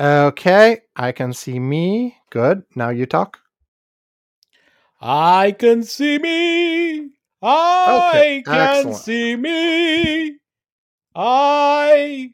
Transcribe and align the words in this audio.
Okay, 0.00 0.80
I 0.96 1.12
can 1.12 1.32
see 1.32 1.58
me. 1.60 2.16
Good. 2.30 2.64
Now 2.74 2.88
you 2.90 3.06
talk. 3.06 3.38
I 5.00 5.52
can 5.58 5.82
see 5.82 6.18
me. 6.18 7.10
I 7.42 7.90
Okay, 8.08 8.42
can 8.42 8.60
excellent. 8.60 8.96
see 8.96 9.36
me. 9.36 10.38
I. 11.14 12.32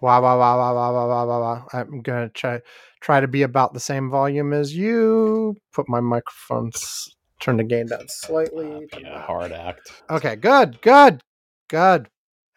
Wow, 0.00 0.22
wow, 0.22 0.38
wow, 0.38 0.58
wow, 0.58 0.74
wow, 0.74 0.92
wow, 0.94 1.08
wow, 1.08 1.26
wow, 1.26 1.40
wow. 1.40 1.68
I'm 1.72 2.02
gonna 2.02 2.28
try 2.28 2.60
try 3.00 3.20
to 3.20 3.26
be 3.26 3.42
about 3.42 3.74
the 3.74 3.80
same 3.80 4.10
volume 4.10 4.52
as 4.52 4.76
you. 4.76 5.56
Put 5.72 5.88
my 5.88 6.00
microphone, 6.00 6.70
s- 6.72 7.10
turn 7.40 7.56
the 7.56 7.64
gain 7.64 7.86
down 7.86 8.06
slightly. 8.08 8.86
turn 8.92 9.02
Yeah, 9.04 9.22
hard 9.22 9.50
act. 9.52 9.90
Okay, 10.10 10.36
good, 10.36 10.80
good, 10.82 11.20
good. 11.68 12.08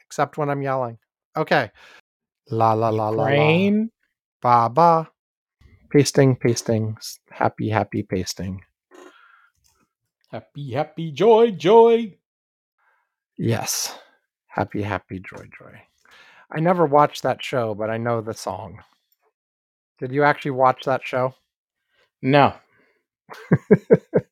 Except 0.05 0.37
when 0.37 0.49
I'm 0.51 0.61
yelling. 0.61 0.99
Okay. 1.35 1.71
La 2.51 2.73
la 2.73 2.89
la 2.89 3.09
la. 3.09 3.23
Ukraine. 3.23 3.91
Ba 4.41 4.69
ba. 4.69 5.09
Pasting, 5.89 6.35
pasting. 6.35 6.97
Happy, 7.31 7.69
happy 7.69 8.03
pasting. 8.03 8.61
Happy, 10.29 10.71
happy, 10.71 11.11
joy, 11.11 11.51
joy. 11.51 12.17
Yes. 13.37 13.97
Happy, 14.47 14.81
happy, 14.81 15.19
joy, 15.19 15.45
joy. 15.57 15.81
I 16.51 16.59
never 16.59 16.85
watched 16.85 17.23
that 17.23 17.43
show, 17.43 17.73
but 17.75 17.89
I 17.89 17.97
know 17.97 18.21
the 18.21 18.33
song. 18.33 18.79
Did 19.99 20.11
you 20.11 20.23
actually 20.23 20.51
watch 20.51 20.83
that 20.85 21.01
show? 21.03 21.33
No. 22.21 22.53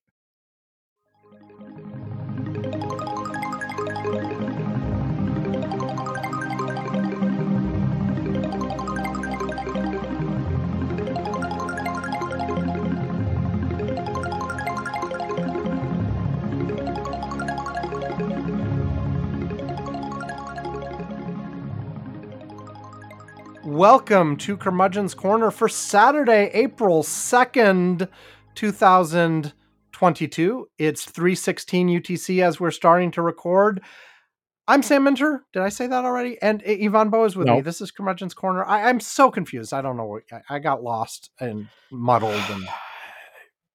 Welcome 23.79 24.35
to 24.39 24.57
Curmudgeon's 24.57 25.13
Corner 25.13 25.51
for 25.51 25.69
Saturday, 25.69 26.51
April 26.53 27.01
2nd, 27.01 28.09
2022. 28.53 30.69
It's 30.77 31.05
316 31.05 31.87
UTC 31.87 32.43
as 32.43 32.59
we're 32.59 32.71
starting 32.71 33.09
to 33.11 33.21
record. 33.21 33.81
I'm 34.67 34.83
Sam 34.83 35.05
Minter. 35.05 35.45
Did 35.53 35.61
I 35.61 35.69
say 35.69 35.87
that 35.87 36.03
already? 36.03 36.37
And 36.41 36.61
Yvonne 36.65 37.09
Bo 37.09 37.23
is 37.23 37.37
with 37.37 37.47
me. 37.47 37.61
This 37.61 37.79
is 37.79 37.89
Curmudgeon's 37.89 38.33
Corner. 38.33 38.65
I, 38.65 38.89
I'm 38.89 38.99
so 38.99 39.31
confused. 39.31 39.73
I 39.73 39.81
don't 39.81 39.95
know. 39.95 40.07
What, 40.07 40.23
I, 40.29 40.55
I 40.55 40.59
got 40.59 40.83
lost 40.83 41.29
and 41.39 41.69
muddled. 41.89 42.43
And 42.49 42.67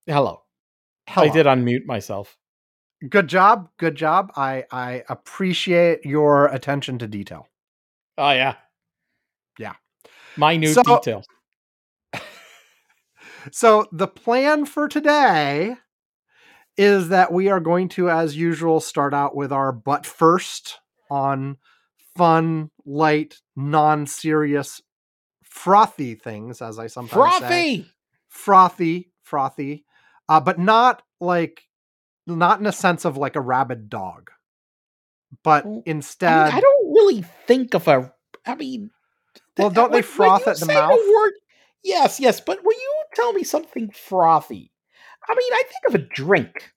Hello. 0.06 0.42
Hello. 1.08 1.26
I 1.26 1.32
did 1.32 1.46
unmute 1.46 1.86
myself. 1.86 2.36
Good 3.08 3.28
job. 3.28 3.70
Good 3.78 3.94
job. 3.94 4.32
I, 4.36 4.64
I 4.70 5.04
appreciate 5.08 6.04
your 6.04 6.48
attention 6.48 6.98
to 6.98 7.06
detail. 7.06 7.48
Oh, 8.18 8.32
yeah. 8.32 8.56
Yeah. 9.58 9.72
Minute 10.36 10.74
So- 10.74 10.82
details. 10.82 11.26
So 13.52 13.86
the 13.92 14.08
plan 14.08 14.64
for 14.64 14.88
today 14.88 15.76
is 16.76 17.10
that 17.10 17.32
we 17.32 17.48
are 17.50 17.60
going 17.60 17.88
to, 17.90 18.08
as 18.08 18.36
usual, 18.36 18.80
start 18.80 19.12
out 19.14 19.36
with 19.36 19.52
our 19.52 19.70
but 19.70 20.06
first 20.06 20.78
on 21.10 21.58
fun, 22.16 22.70
light, 22.86 23.36
non-serious, 23.54 24.80
frothy 25.42 26.14
things, 26.14 26.62
as 26.62 26.78
I 26.78 26.86
sometimes 26.86 27.34
say. 27.34 27.38
Frothy. 27.40 27.86
Frothy, 28.28 29.10
frothy, 29.22 29.84
uh, 30.28 30.40
but 30.40 30.58
not 30.58 31.02
like, 31.20 31.62
not 32.26 32.60
in 32.60 32.66
a 32.66 32.72
sense 32.72 33.04
of 33.04 33.16
like 33.16 33.36
a 33.36 33.40
rabid 33.40 33.88
dog, 33.90 34.30
but 35.44 35.66
Well, 35.66 35.82
I, 35.86 35.90
instead, 35.90 36.46
mean, 36.46 36.54
I 36.56 36.60
don't 36.60 36.92
really 36.94 37.22
think 37.46 37.74
of 37.74 37.86
a. 37.86 38.12
I 38.46 38.54
mean, 38.56 38.90
Well, 39.58 39.70
don't 39.70 39.92
they 39.92 40.02
froth 40.02 40.46
at 40.48 40.58
the 40.58 40.66
mouth? 40.66 40.98
word, 41.14 41.32
yes, 41.82 42.18
yes, 42.18 42.40
but 42.40 42.64
will 42.64 42.72
you 42.72 42.94
tell 43.14 43.32
me 43.32 43.44
something 43.44 43.90
frothy, 43.90 44.72
I 45.28 45.34
mean, 45.34 45.52
I 45.52 45.62
think 45.64 45.88
of 45.88 45.94
a 45.94 46.14
drink. 46.14 46.72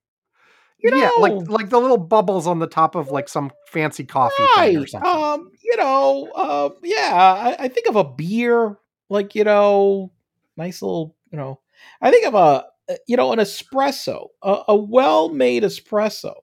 You 0.79 0.91
know, 0.91 0.97
yeah, 0.97 1.11
like 1.17 1.49
like 1.49 1.69
the 1.69 1.79
little 1.79 1.97
bubbles 1.97 2.45
on 2.45 2.59
the 2.59 2.67
top 2.67 2.93
of 2.93 3.09
like 3.09 3.27
some 3.27 3.51
fancy 3.65 4.03
coffee 4.03 4.43
thing 4.55 4.75
or 4.77 4.81
right? 4.81 4.89
something. 4.89 5.11
Um, 5.11 5.51
you 5.63 5.75
know, 5.75 6.31
uh, 6.35 6.69
yeah, 6.83 7.13
I, 7.13 7.63
I 7.63 7.67
think 7.67 7.87
of 7.87 7.95
a 7.95 8.03
beer, 8.03 8.77
like 9.09 9.33
you 9.33 9.43
know, 9.43 10.11
nice 10.55 10.83
little, 10.83 11.15
you 11.31 11.37
know, 11.37 11.61
I 11.99 12.11
think 12.11 12.27
of 12.27 12.35
a, 12.35 12.65
uh, 12.89 12.95
you 13.07 13.17
know, 13.17 13.33
an 13.33 13.39
espresso, 13.39 14.27
a, 14.43 14.63
a 14.67 14.75
well-made 14.75 15.63
espresso, 15.63 16.33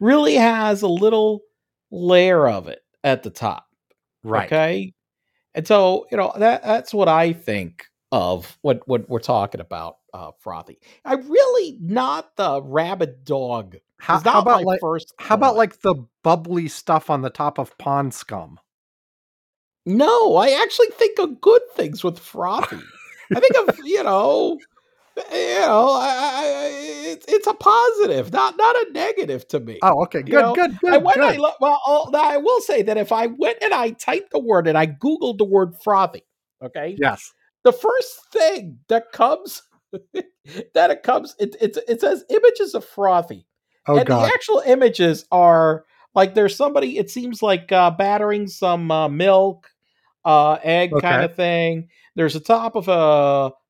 really 0.00 0.34
has 0.34 0.82
a 0.82 0.88
little 0.88 1.40
layer 1.90 2.46
of 2.46 2.68
it 2.68 2.80
at 3.02 3.22
the 3.22 3.30
top. 3.30 3.66
right. 4.22 4.46
Okay. 4.46 4.92
And 5.54 5.66
so, 5.66 6.06
you 6.10 6.16
know, 6.16 6.32
that 6.36 6.62
that's 6.62 6.94
what 6.94 7.08
I 7.08 7.32
think 7.32 7.86
of 8.12 8.58
what 8.62 8.86
what 8.86 9.08
we're 9.08 9.20
talking 9.20 9.60
about, 9.60 9.98
uh 10.12 10.32
frothy. 10.38 10.78
I 11.04 11.14
really 11.14 11.78
not 11.80 12.36
the 12.36 12.62
rabid 12.62 13.24
dog. 13.24 13.76
How, 13.98 14.14
not 14.14 14.26
how 14.26 14.40
about 14.40 14.64
like 14.64 14.80
first 14.80 15.12
how 15.18 15.34
about 15.34 15.56
like 15.56 15.80
the 15.80 15.94
bubbly 16.22 16.68
stuff 16.68 17.10
on 17.10 17.22
the 17.22 17.30
top 17.30 17.58
of 17.58 17.76
pond 17.78 18.14
scum? 18.14 18.58
No, 19.86 20.36
I 20.36 20.50
actually 20.62 20.90
think 20.90 21.18
of 21.18 21.40
good 21.40 21.62
things 21.74 22.04
with 22.04 22.18
frothy. 22.18 22.80
I 23.34 23.40
think 23.40 23.68
of, 23.68 23.78
you 23.84 24.02
know, 24.02 24.58
you 25.32 25.60
know, 25.60 25.92
I, 25.92 26.08
I, 26.08 26.64
I- 26.64 26.86
it's 27.10 27.26
it's 27.28 27.46
a 27.46 27.54
positive, 27.54 28.32
not 28.32 28.56
not 28.56 28.76
a 28.76 28.92
negative 28.92 29.46
to 29.48 29.60
me. 29.60 29.78
Oh, 29.82 30.02
okay, 30.04 30.22
good, 30.22 30.32
know, 30.32 30.54
good, 30.54 30.78
good, 30.80 30.94
and 30.94 31.04
when 31.04 31.20
I 31.20 31.32
good. 31.32 31.40
lo- 31.40 31.54
well, 31.60 31.80
oh, 31.86 32.08
now 32.12 32.22
I 32.22 32.36
will 32.36 32.60
say 32.60 32.82
that 32.82 32.96
if 32.96 33.10
I 33.10 33.26
went 33.26 33.58
and 33.62 33.74
I 33.74 33.90
typed 33.90 34.30
the 34.32 34.38
word 34.38 34.68
and 34.68 34.78
I 34.78 34.86
googled 34.86 35.38
the 35.38 35.44
word 35.44 35.74
frothy, 35.82 36.22
okay, 36.62 36.96
yes. 36.98 37.32
the 37.64 37.72
first 37.72 38.20
thing 38.32 38.78
that 38.88 39.10
comes 39.12 39.62
that 40.74 40.90
it 40.90 41.02
comes 41.02 41.34
it, 41.38 41.56
it, 41.60 41.76
it 41.88 42.00
says 42.00 42.24
images 42.30 42.74
of 42.74 42.84
frothy 42.84 43.46
Oh 43.86 43.96
and 43.98 44.06
god. 44.06 44.22
the 44.22 44.32
actual 44.34 44.62
images 44.64 45.24
are 45.32 45.84
like 46.14 46.34
there's 46.34 46.54
somebody 46.56 46.96
it 46.98 47.10
seems 47.10 47.42
like 47.42 47.72
uh 47.72 47.90
battering 47.90 48.46
some 48.46 48.90
uh, 48.90 49.08
milk 49.08 49.68
uh 50.24 50.58
egg 50.62 50.92
kind 51.00 51.24
of 51.24 51.34
thing 51.34 51.88
there's 52.14 52.36
a 52.36 52.40
top 52.40 52.76
of 52.76 52.86
a 52.88 52.92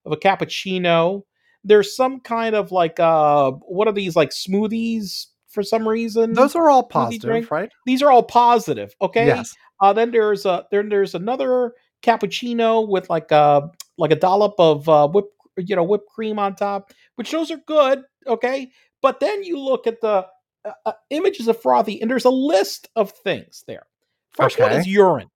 of 0.05 0.13
a 0.13 0.17
cappuccino 0.17 1.23
there's 1.65 1.95
some 1.95 2.21
kind 2.21 2.55
of 2.55 2.73
like 2.73 2.99
uh 3.01 3.51
what 3.67 3.87
are 3.89 3.93
these 3.93 4.17
like 4.17 4.31
smoothies 4.31 5.27
for 5.49 5.63
some 5.63 5.87
reason 5.87 6.33
Those 6.33 6.55
are 6.55 6.71
all 6.71 6.85
positive, 6.85 7.51
right? 7.51 7.71
these 7.87 8.03
are 8.03 8.11
all 8.11 8.23
positive 8.23 8.95
okay 9.03 9.27
Yes. 9.27 9.55
uh, 9.81 9.93
then 9.93 10.11
there's 10.11 10.47
a 10.47 10.65
then 10.71 10.89
there's 10.89 11.15
another 11.15 11.73
cappuccino 12.03 12.89
with 12.89 13.11
like 13.11 13.31
a 13.31 13.69
like 13.99 14.11
a 14.11 14.17
dollop 14.17 14.55
of 14.59 14.89
uh, 14.89 15.07
whipped 15.09 15.35
you 15.57 15.77
know 15.77 15.85
whipped 15.85 16.09
cream 16.09 16.39
on 16.39 16.55
top, 16.55 16.91
which 17.17 17.31
those 17.33 17.51
are 17.51 17.59
good. 17.67 18.03
Okay, 18.27 18.71
but 19.03 19.21
then 19.21 19.43
you 19.43 19.59
look 19.59 19.87
at 19.87 20.01
the 20.01 20.27
uh, 20.65 20.73
uh, 20.87 20.93
images 21.11 21.49
of 21.49 21.61
frothy, 21.61 22.01
and 22.01 22.11
there's 22.11 22.25
a 22.25 22.31
list 22.31 22.89
of 22.97 23.11
things 23.11 23.65
there. 23.67 23.83
First 24.31 24.59
one 24.59 24.73
is 24.73 24.87
urine. 24.87 25.29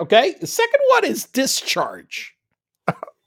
Okay, 0.00 0.34
the 0.40 0.46
second 0.46 0.80
one 0.88 1.04
is 1.04 1.24
discharge. 1.26 2.33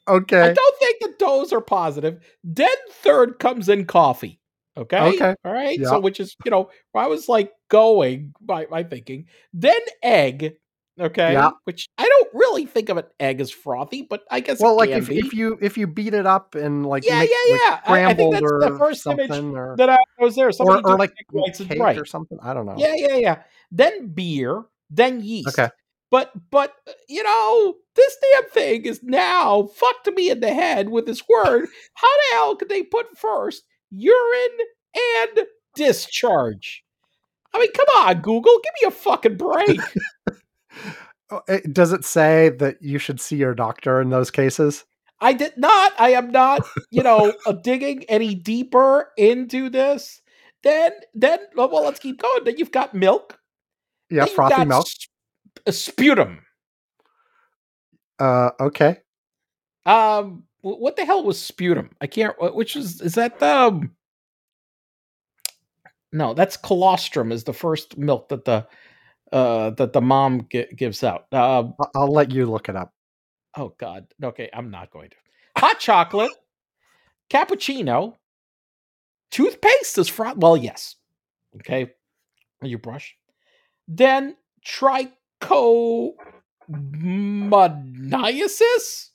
I 0.08 0.54
don't 0.54 0.80
think 0.80 1.02
that 1.02 1.20
those 1.20 1.52
are 1.54 1.62
positive. 1.62 2.24
Then 2.44 2.70
third 2.92 3.40
comes 3.40 3.70
in 3.70 3.86
coffee. 3.86 4.40
Okay. 4.78 5.00
Okay. 5.16 5.36
All 5.44 5.52
right. 5.54 5.80
Yeah. 5.80 5.90
So 5.90 6.00
which 6.00 6.20
is, 6.20 6.36
you 6.46 6.52
know, 6.52 6.70
I 6.94 7.08
was 7.08 7.28
like 7.28 7.52
going 7.70 8.34
by 8.40 8.68
my 8.70 8.84
thinking. 8.84 9.26
Then 9.54 9.80
egg. 10.04 10.56
Okay. 11.00 11.34
Yeah. 11.34 11.52
Which 11.64 11.88
I 11.98 12.08
don't 12.08 12.30
really 12.34 12.66
think 12.66 12.90
of 12.90 12.98
an 12.98 13.06
egg 13.20 13.42
as 13.42 13.52
frothy, 13.52 14.04
but 14.04 14.24
I 14.32 14.40
guess 14.40 14.60
Well, 14.60 14.76
like 14.76 14.90
if, 14.90 15.10
be. 15.10 15.20
if 15.20 15.34
you 15.34 15.58
if 15.62 15.78
you 15.78 15.88
beat 15.88 16.14
it 16.14 16.26
up 16.26 16.56
and 16.56 16.86
like 16.86 17.06
Yeah, 17.06 17.22
yeah, 17.22 17.22
like, 17.22 17.62
yeah. 17.62 17.80
I- 17.86 18.06
I 18.06 18.14
think 18.14 18.34
that's 18.34 18.46
the 18.46 18.76
first 18.78 19.06
image 19.08 19.32
or 19.32 19.76
that 19.78 19.90
I 19.90 19.98
was 20.20 20.36
there. 20.36 20.52
Somebody 20.52 20.84
or, 20.86 20.94
or 20.94 20.98
like 20.98 21.12
egg 21.12 21.26
whites 21.32 21.60
is 21.60 21.68
cake 21.68 21.80
right. 21.80 21.98
or 21.98 22.06
something. 22.06 22.38
I 22.42 22.54
don't 22.54 22.66
know. 22.66 22.76
Yeah, 22.78 22.94
yeah, 22.96 23.16
yeah. 23.16 23.44
Then 23.72 24.08
beer, 24.08 24.64
then 24.90 25.22
yeast. 25.22 25.50
Okay. 25.60 25.70
But 26.10 26.32
but 26.50 26.74
uh, 26.88 26.92
you 27.10 27.24
know, 27.24 27.76
this 27.98 28.18
damn 28.34 28.50
thing 28.52 28.86
is 28.86 29.02
now 29.04 29.64
fucked 29.76 30.08
me 30.16 30.30
in 30.30 30.40
the 30.40 30.54
head 30.54 30.90
with 30.90 31.06
this 31.06 31.24
word. 31.28 31.68
How 31.96 32.08
the 32.08 32.24
hell 32.32 32.56
could 32.56 32.70
they 32.70 32.84
put 32.84 33.18
first 33.18 33.64
urine 33.92 34.58
and 34.96 35.46
discharge? 35.76 36.84
I 37.54 37.60
mean, 37.60 37.72
come 37.74 37.88
on, 37.98 38.22
Google, 38.22 38.60
give 38.64 38.74
me 38.82 38.88
a 38.88 38.92
fucking 38.92 39.38
break. 39.38 39.82
Oh, 41.30 41.42
Does 41.74 41.92
it 41.92 42.06
say 42.06 42.50
that 42.60 42.82
you 42.82 43.00
should 43.00 43.20
see 43.20 43.36
your 43.36 43.54
doctor 43.54 44.00
in 44.00 44.10
those 44.10 44.32
cases? 44.32 44.86
I 45.20 45.34
did 45.34 45.58
not. 45.58 45.92
I 46.00 46.12
am 46.12 46.32
not, 46.32 46.66
you 46.90 47.04
know, 47.04 47.34
digging 47.64 48.06
any 48.08 48.34
deeper 48.34 49.12
into 49.18 49.70
this. 49.70 50.22
Then, 50.64 50.94
then, 51.14 51.40
well, 51.56 51.70
well, 51.70 51.84
let's 51.84 52.00
keep 52.00 52.22
going. 52.22 52.46
Then 52.46 52.56
you've 52.58 52.72
got 52.72 52.94
milk. 52.94 53.38
Yeah, 54.10 54.26
frothy 54.26 54.64
milk. 54.64 54.88
sp- 54.88 55.12
uh, 55.68 55.72
sputum. 55.72 56.40
Uh, 58.20 58.52
okay. 58.60 58.98
Um, 59.86 60.44
what 60.62 60.96
the 60.96 61.06
hell 61.06 61.24
was 61.24 61.40
sputum? 61.40 61.92
I 62.02 62.08
can't. 62.08 62.36
Which 62.56 62.76
is 62.76 63.02
is 63.02 63.14
that 63.16 63.42
um? 63.42 63.96
No, 66.12 66.34
that's 66.34 66.58
colostrum. 66.58 67.32
Is 67.32 67.44
the 67.44 67.54
first 67.54 67.98
milk 67.98 68.30
that 68.30 68.46
the 68.46 68.68
uh 69.32 69.72
that 69.72 69.94
the 69.94 70.02
mom 70.02 70.48
gi- 70.52 70.68
gives 70.76 71.04
out. 71.04 71.32
Um, 71.34 71.74
I- 71.82 71.88
I'll 71.96 72.12
let 72.12 72.32
you 72.32 72.46
look 72.46 72.70
it 72.70 72.76
up. 72.76 72.94
oh 73.58 73.74
God. 73.78 74.08
Okay, 74.24 74.50
I'm 74.54 74.72
not 74.72 74.92
going 74.92 75.10
to. 75.12 75.16
Hot 75.58 75.80
chocolate, 75.80 76.32
cappuccino, 77.30 78.16
toothpaste 79.32 79.98
is 79.98 80.08
front. 80.08 80.38
Well, 80.40 80.58
yes. 80.58 80.96
Okay, 81.58 81.92
you 82.62 82.78
brush. 82.78 83.16
Then 83.88 84.36
trichomoniasis. 86.72 89.10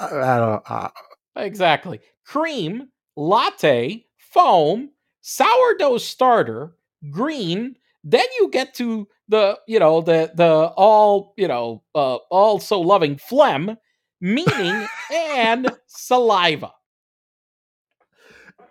Uh, 0.00 0.06
I 0.16 0.38
don't, 0.38 0.62
uh, 0.70 0.88
Exactly. 1.36 2.00
Cream, 2.24 2.88
latte, 3.16 4.06
foam, 4.18 4.90
sourdough 5.20 5.98
starter, 5.98 6.74
green. 7.10 7.76
Then 8.02 8.24
you 8.38 8.50
get 8.50 8.74
to 8.74 9.06
the, 9.28 9.58
you 9.68 9.78
know, 9.78 10.00
the 10.00 10.32
the 10.34 10.48
all, 10.76 11.34
you 11.36 11.46
know, 11.48 11.82
uh, 11.94 12.16
all 12.30 12.58
so 12.58 12.80
loving 12.80 13.16
phlegm, 13.18 13.76
meaning 14.20 14.86
and 15.12 15.70
saliva. 15.86 16.72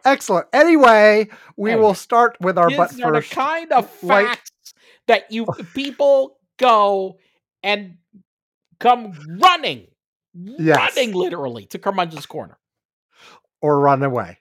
excellent. 0.05 0.47
Anyway, 0.53 1.27
we 1.57 1.75
will 1.75 1.93
start 1.93 2.37
with 2.41 2.57
our 2.57 2.69
butt 2.69 2.91
These 2.91 3.01
are 3.01 3.11
the 3.11 3.21
first. 3.21 3.31
kind 3.31 3.71
of 3.71 4.03
like- 4.03 4.27
facts 4.27 4.73
that 5.07 5.31
you 5.31 5.45
people 5.75 6.37
go 6.57 7.17
and 7.63 7.97
come 8.79 9.13
running, 9.41 9.87
Yes. 10.41 10.95
running 10.95 11.13
literally 11.13 11.65
to 11.67 11.79
Curmudgeon's 11.79 12.25
Corner. 12.25 12.57
or 13.61 13.79
run 13.79 14.03
away. 14.03 14.37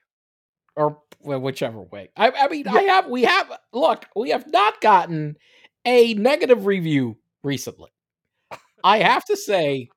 or 0.75 1.01
whichever 1.21 1.81
way. 1.81 2.09
I, 2.15 2.31
I 2.31 2.47
mean, 2.47 2.67
I 2.67 2.83
have, 2.83 3.07
we 3.07 3.23
have, 3.23 3.51
look, 3.73 4.05
we 4.15 4.29
have 4.29 4.49
not 4.51 4.79
gotten 4.79 5.35
a 5.85 6.13
negative 6.13 6.65
review 6.65 7.17
recently. 7.43 7.89
I 8.83 8.99
have 8.99 9.25
to 9.25 9.35
say 9.35 9.89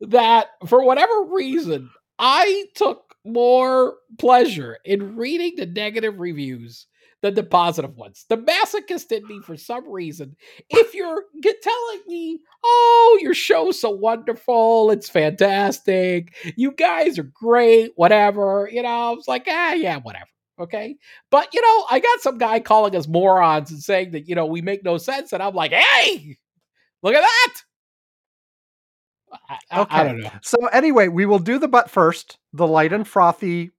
that 0.00 0.48
for 0.66 0.84
whatever 0.84 1.24
reason, 1.30 1.90
I 2.18 2.64
took 2.74 3.14
more 3.24 3.94
pleasure 4.18 4.78
in 4.84 5.16
reading 5.16 5.54
the 5.56 5.66
negative 5.66 6.18
reviews 6.18 6.86
than 7.22 7.34
the 7.34 7.42
positive 7.42 7.96
ones. 7.96 8.24
The 8.28 8.36
masochist 8.38 9.12
in 9.12 9.26
me, 9.26 9.40
for 9.40 9.56
some 9.56 9.88
reason, 9.90 10.36
if 10.70 10.94
you're 10.94 11.24
telling 11.42 12.00
me, 12.06 12.40
oh, 12.64 13.18
your 13.20 13.34
show's 13.34 13.80
so 13.80 13.90
wonderful, 13.90 14.90
it's 14.90 15.08
fantastic, 15.08 16.34
you 16.56 16.72
guys 16.72 17.18
are 17.18 17.30
great, 17.34 17.92
whatever, 17.96 18.68
you 18.72 18.82
know, 18.82 18.88
I 18.88 19.10
was 19.10 19.28
like, 19.28 19.44
ah, 19.48 19.72
yeah, 19.72 19.98
whatever. 19.98 20.26
Okay. 20.58 20.96
But, 21.30 21.54
you 21.54 21.60
know, 21.62 21.86
I 21.90 22.00
got 22.00 22.20
some 22.20 22.36
guy 22.38 22.60
calling 22.60 22.94
us 22.94 23.08
morons 23.08 23.70
and 23.70 23.80
saying 23.82 24.10
that, 24.12 24.28
you 24.28 24.34
know, 24.34 24.44
we 24.46 24.60
make 24.60 24.84
no 24.84 24.98
sense. 24.98 25.32
And 25.32 25.42
I'm 25.42 25.54
like, 25.54 25.72
hey, 25.72 26.36
look 27.02 27.14
at 27.14 27.22
that. 27.22 27.54
I, 29.48 29.58
I- 29.70 29.86
I 29.90 30.02
Okay. 30.02 30.04
don't 30.04 30.20
know. 30.20 30.30
So 30.42 30.66
anyway, 30.66 31.08
we 31.08 31.24
will 31.26 31.38
do 31.38 31.58
the 31.58 31.68
butt 31.68 31.90
first, 31.90 32.38
the 32.52 32.66
light 32.66 32.92
and 32.92 33.06
frothy, 33.06 33.70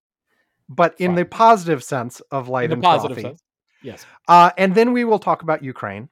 but 0.72 0.96
in 1.00 1.10
Fine. 1.10 1.16
the 1.16 1.26
positive 1.26 1.84
sense 1.84 2.22
of 2.32 2.48
light 2.48 2.72
In 2.72 2.74
and 2.74 2.84
frothy. 2.84 3.22
sense. 3.22 3.44
Yes. 3.84 4.06
Uh, 4.28 4.52
and 4.58 4.74
then 4.74 4.94
we 4.94 5.04
will 5.04 5.20
talk 5.20 5.42
about 5.42 5.64
Ukraine. 5.64 6.10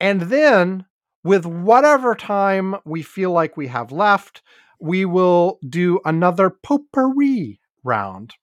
And 0.00 0.22
then, 0.22 0.86
with 1.24 1.44
whatever 1.44 2.14
time 2.14 2.76
we 2.84 3.02
feel 3.02 3.32
like 3.32 3.56
we 3.56 3.66
have 3.66 3.90
left, 3.90 4.42
we 4.80 5.04
will 5.04 5.58
do 5.68 5.98
another 6.04 6.50
potpourri 6.50 7.58
round 7.82 8.34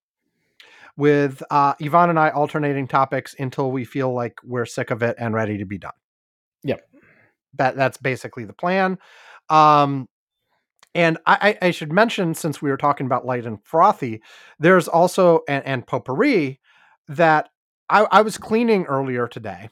with 0.98 1.42
uh, 1.50 1.76
Yvonne 1.80 2.10
and 2.10 2.20
I 2.20 2.30
alternating 2.30 2.88
topics 2.88 3.36
until 3.40 3.72
we 3.72 3.86
feel 3.86 4.14
like 4.14 4.40
we're 4.44 4.66
sick 4.66 4.92
of 4.92 5.02
it 5.02 5.16
and 5.18 5.34
ready 5.34 5.58
to 5.60 5.66
be 5.66 5.78
done. 5.78 5.94
Yep. 6.64 6.82
That 7.54 7.78
that's 7.78 7.98
basically 7.98 8.44
the 8.44 8.54
plan. 8.54 8.98
Um, 9.50 10.10
and 10.96 11.18
I, 11.28 11.58
I 11.62 11.68
I 11.68 11.72
should 11.72 11.92
mention, 11.92 12.34
since 12.34 12.62
we 12.62 12.72
were 12.72 12.78
talking 12.78 13.06
about 13.06 13.26
light 13.26 13.46
and 13.46 13.64
frothy, 13.64 14.22
there's 14.58 14.88
also 14.88 15.42
and, 15.48 15.64
and 15.66 15.86
potpourri 15.86 16.60
that 17.10 17.50
I, 17.90 18.08
I 18.12 18.22
was 18.22 18.38
cleaning 18.38 18.86
earlier 18.86 19.28
today. 19.28 19.70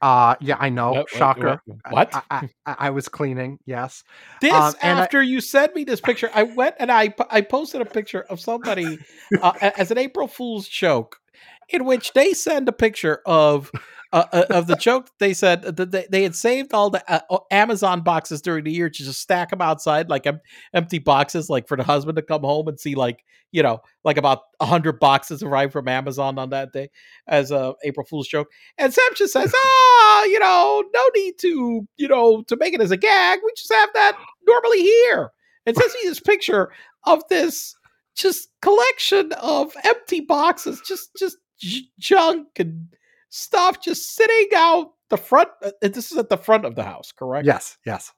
Uh 0.00 0.34
yeah, 0.40 0.56
I 0.58 0.70
know, 0.70 0.92
What- 0.92 1.10
shocker. 1.10 1.60
What? 1.90 2.12
I, 2.30 2.48
I, 2.66 2.90
was 2.90 3.08
cleaning, 3.08 3.58
yes. 3.64 4.02
This 4.40 4.52
Um, 4.52 4.74
after 4.82 5.22
you 5.22 5.40
sent 5.40 5.74
me 5.74 5.84
this 5.84 6.00
picture, 6.00 6.30
I 6.34 6.42
went 6.42 6.74
and 6.80 6.90
I 6.90 7.14
I 7.30 7.42
posted 7.42 7.80
a 7.80 7.86
picture 7.86 8.22
of 8.22 8.40
somebody 8.40 8.98
uh, 9.40 9.52
as 9.78 9.90
an 9.90 9.98
April 9.98 10.26
Fool's 10.26 10.66
joke, 10.68 11.20
in 11.68 11.84
which 11.84 12.12
they 12.12 12.32
send 12.34 12.68
a 12.68 12.72
picture 12.72 13.20
of 13.24 13.70
uh, 14.14 14.26
uh, 14.32 14.46
of 14.50 14.68
the 14.68 14.76
joke. 14.76 15.10
They 15.18 15.34
said 15.34 15.62
that 15.62 15.90
they, 15.90 16.06
they 16.08 16.22
had 16.22 16.36
saved 16.36 16.72
all 16.72 16.88
the 16.88 17.02
uh, 17.12 17.20
uh, 17.28 17.38
Amazon 17.50 18.02
boxes 18.02 18.40
during 18.40 18.62
the 18.62 18.70
year 18.70 18.88
to 18.88 19.04
just 19.04 19.20
stack 19.20 19.50
them 19.50 19.60
outside 19.60 20.08
like 20.08 20.24
em- 20.24 20.40
empty 20.72 21.00
boxes, 21.00 21.50
like 21.50 21.66
for 21.66 21.76
the 21.76 21.82
husband 21.82 22.14
to 22.14 22.22
come 22.22 22.42
home 22.42 22.68
and 22.68 22.78
see 22.78 22.94
like 22.94 23.24
you 23.50 23.60
know 23.60 23.80
like 24.04 24.16
about 24.16 24.42
hundred 24.62 25.00
boxes 25.00 25.42
arrived 25.42 25.72
from 25.72 25.88
Amazon 25.88 26.38
on 26.38 26.50
that 26.50 26.72
day 26.72 26.90
as 27.26 27.50
a 27.50 27.74
April 27.82 28.06
Fool's 28.06 28.28
joke. 28.28 28.46
And 28.78 28.94
Sam 28.94 29.04
just 29.16 29.32
says, 29.32 29.52
ah, 29.56 30.24
you 30.26 30.38
know, 30.38 30.84
no 30.94 31.10
need 31.16 31.34
to, 31.40 31.88
you 31.96 32.06
know, 32.06 32.42
to 32.42 32.56
make 32.56 32.72
it 32.72 32.80
as 32.80 32.92
a 32.92 32.96
gag. 32.96 33.40
We 33.44 33.50
just 33.56 33.72
have 33.72 33.90
that 33.94 34.16
normally 34.46 34.82
here. 34.82 35.32
And 35.66 35.76
sends 35.76 35.94
me 35.94 36.08
this 36.08 36.20
picture 36.20 36.70
of 37.04 37.22
this 37.30 37.74
just 38.14 38.48
collection 38.62 39.32
of 39.32 39.74
empty 39.82 40.20
boxes, 40.20 40.80
just 40.86 41.10
just 41.18 41.36
j- 41.58 41.88
junk 41.98 42.46
and 42.60 42.86
stuff 43.34 43.80
just 43.82 44.14
sitting 44.14 44.48
out 44.56 44.92
the 45.10 45.16
front. 45.16 45.48
uh, 45.62 45.70
This 45.82 46.12
is 46.12 46.18
at 46.18 46.28
the 46.28 46.36
front 46.36 46.64
of 46.64 46.74
the 46.76 46.84
house, 46.84 47.12
correct? 47.12 47.46
Yes, 47.46 47.76
yes. 47.84 48.12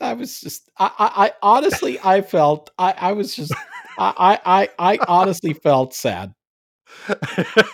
I 0.00 0.14
was 0.14 0.40
just, 0.40 0.70
I, 0.78 0.90
I, 0.98 1.26
I 1.26 1.32
honestly, 1.42 1.98
I 2.02 2.22
felt, 2.22 2.70
I, 2.78 2.92
I 2.92 3.12
was 3.12 3.34
just, 3.34 3.52
I, 3.98 4.38
I, 4.44 4.68
I, 4.78 4.98
honestly 5.06 5.52
felt 5.52 5.94
sad. 5.94 6.34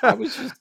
I 0.03 0.15
was 0.15 0.37
just, 0.37 0.55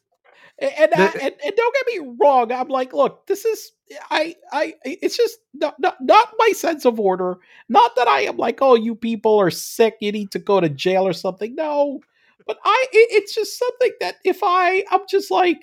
and 0.58 0.72
and, 0.78 0.94
I, 0.96 1.06
and 1.06 1.36
and 1.44 1.56
don't 1.56 1.76
get 1.76 2.02
me 2.02 2.16
wrong. 2.22 2.52
I'm 2.52 2.70
like, 2.70 2.94
look, 2.94 3.28
this 3.28 3.44
is 3.44 3.74
I 4.10 4.36
I 4.54 4.76
it's 4.86 5.18
just 5.18 5.38
not, 5.54 5.78
not 5.80 5.98
not 6.00 6.30
my 6.38 6.54
sense 6.54 6.86
of 6.86 6.98
order. 6.98 7.40
Not 7.68 7.96
that 7.98 8.08
I 8.08 8.22
am 8.22 8.38
like, 8.38 8.60
oh, 8.62 8.76
you 8.76 8.96
people 8.96 9.38
are 9.38 9.52
sick. 9.52 9.96
You 10.00 10.14
need 10.14 10.32
to 10.32 10.40
go 10.40 10.62
to 10.62 10.70
jail 10.70 11.06
or 11.06 11.12
something. 11.12 11.56
No, 11.56 12.00
but 12.48 12.58
I 12.64 12.88
it, 12.92 13.08
it's 13.12 13.34
just 13.36 13.58
something 13.58 13.92
that 14.02 14.16
if 14.24 14.40
I 14.44 14.84
I'm 14.92 15.02
just 15.10 15.32
like, 15.32 15.62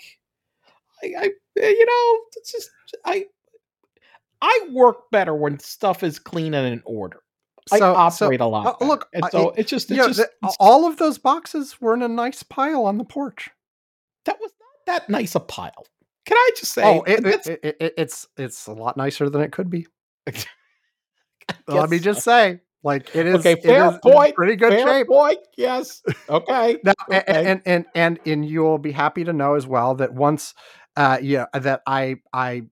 I, 1.02 1.14
I 1.16 1.30
you 1.56 1.86
know 1.86 2.18
it's 2.36 2.52
just 2.52 2.70
I 3.04 3.26
I 4.40 4.68
work 4.72 5.10
better 5.10 5.34
when 5.34 5.58
stuff 5.60 6.02
is 6.02 6.18
clean 6.18 6.54
and 6.54 6.66
in 6.72 6.82
order. 6.84 7.20
I 7.70 7.78
So- 7.78 8.10
so, 8.10 8.26
operate 8.26 8.40
a 8.40 8.46
lot. 8.46 8.82
uh, 8.82 8.84
look, 8.84 9.08
and 9.12 9.24
uh, 9.24 9.28
so 9.30 9.50
it- 9.50 9.60
it's 9.60 9.70
just 9.70 9.90
it's 9.90 9.98
know, 9.98 10.06
just 10.08 10.18
the- 10.18 10.24
it's- 10.24 10.56
all 10.58 10.84
of 10.86 10.96
those 10.96 11.18
boxes 11.18 11.80
were 11.80 11.94
in 11.94 12.02
a 12.02 12.08
nice 12.08 12.42
pile 12.42 12.84
on 12.86 12.98
the 12.98 13.04
porch. 13.04 13.50
that 14.24 14.40
was 14.40 14.50
not 14.58 14.86
that 15.00 15.08
nice 15.08 15.34
a 15.36 15.40
pile. 15.40 15.86
Can 16.26 16.36
I 16.36 16.50
just 16.56 16.72
say? 16.72 16.82
oh, 16.84 17.02
it, 17.02 17.24
it, 17.24 17.46
it, 17.46 17.76
it, 17.80 17.94
it's 17.98 18.26
it's 18.36 18.66
a 18.66 18.72
lot 18.72 18.96
nicer 18.96 19.28
than 19.30 19.40
it 19.42 19.52
could 19.52 19.70
be. 19.70 19.86
Let 21.68 21.90
me 21.90 21.98
just 21.98 22.22
say, 22.22 22.60
like 22.82 23.14
it 23.14 23.26
is. 23.26 23.36
Okay, 23.36 23.54
fair 23.60 23.90
is 23.90 23.98
point, 24.02 24.34
Pretty 24.34 24.56
good 24.56 24.72
Fair 24.72 24.86
shape. 24.86 25.06
point. 25.08 25.38
Yes. 25.56 26.02
Okay. 26.28 26.78
Now, 26.84 26.92
Okay. 27.10 27.22
and, 27.26 27.62
and 27.64 27.86
and 27.94 28.18
and 28.26 28.46
you'll 28.46 28.78
be 28.78 28.92
happy 28.92 29.24
to 29.24 29.32
know 29.32 29.54
as 29.54 29.66
well 29.66 29.94
that 29.96 30.12
once, 30.14 30.54
uh, 30.96 31.18
yeah, 31.22 31.46
that 31.54 31.82
I 31.86 32.16
I 32.32 32.62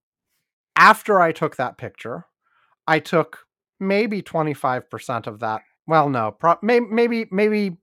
after 0.77 1.21
I 1.21 1.33
took 1.33 1.57
that 1.57 1.79
picture, 1.79 2.25
I 2.87 2.99
took 2.99 3.41
maybe 3.79 4.23
twenty 4.23 4.55
five 4.55 4.89
percent 4.91 5.27
of 5.27 5.41
that. 5.41 5.63
Well, 5.87 6.09
no, 6.09 6.31
pro- 6.33 6.59
may, 6.63 6.81
maybe 6.81 7.27
maybe 7.31 7.77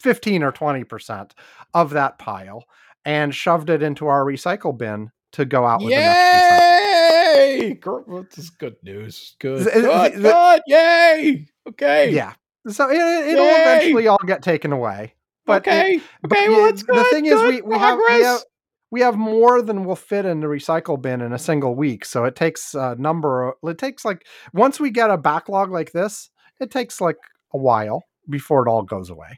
fifteen 0.00 0.42
or 0.42 0.52
twenty 0.52 0.84
percent 0.84 1.34
of 1.74 1.90
that 1.90 2.18
pile, 2.18 2.64
and 3.04 3.34
shoved 3.34 3.70
it 3.70 3.82
into 3.82 4.06
our 4.06 4.24
recycle 4.24 4.76
bin 4.76 5.10
to 5.32 5.44
go 5.44 5.66
out 5.66 5.80
with 5.80 5.90
the 5.90 5.96
next 5.96 6.16
recycle. 6.16 6.75
Yay! 7.36 7.80
This 8.30 8.38
is 8.38 8.50
good 8.50 8.76
news. 8.82 9.36
Good. 9.38 9.64
Good. 9.64 10.14
the- 10.14 10.20
good. 10.20 10.62
Yay. 10.66 11.46
Okay. 11.68 12.10
Yeah. 12.12 12.34
So 12.68 12.90
it, 12.90 12.96
it'll 12.96 13.44
Yay! 13.44 13.62
eventually 13.62 14.08
all 14.08 14.18
get 14.26 14.42
taken 14.42 14.72
away. 14.72 15.14
But 15.44 15.66
it- 15.66 15.70
okay, 15.70 16.00
but 16.22 16.32
okay, 16.32 16.50
yeah, 16.50 16.56
well 16.56 16.72
good. 16.72 16.86
the 16.86 17.04
thing 17.04 17.26
is, 17.26 17.40
we, 17.42 17.62
we 17.62 17.78
have 17.78 17.98
we 17.98 18.22
have 18.22 18.40
we 18.90 19.00
have 19.00 19.16
more 19.16 19.62
than 19.62 19.84
will 19.84 19.96
fit 19.96 20.24
in 20.24 20.40
the 20.40 20.46
recycle 20.46 21.00
bin 21.00 21.20
in 21.20 21.32
a 21.32 21.38
single 21.38 21.74
week. 21.74 22.04
So 22.04 22.24
it 22.24 22.36
takes 22.36 22.74
a 22.74 22.96
number. 22.96 23.48
Of, 23.48 23.54
it 23.64 23.78
takes 23.78 24.04
like 24.04 24.26
once 24.52 24.80
we 24.80 24.90
get 24.90 25.10
a 25.10 25.16
backlog 25.16 25.70
like 25.70 25.92
this, 25.92 26.30
it 26.60 26.70
takes 26.70 27.00
like 27.00 27.18
a 27.52 27.58
while 27.58 28.04
before 28.28 28.66
it 28.66 28.70
all 28.70 28.82
goes 28.82 29.10
away. 29.10 29.28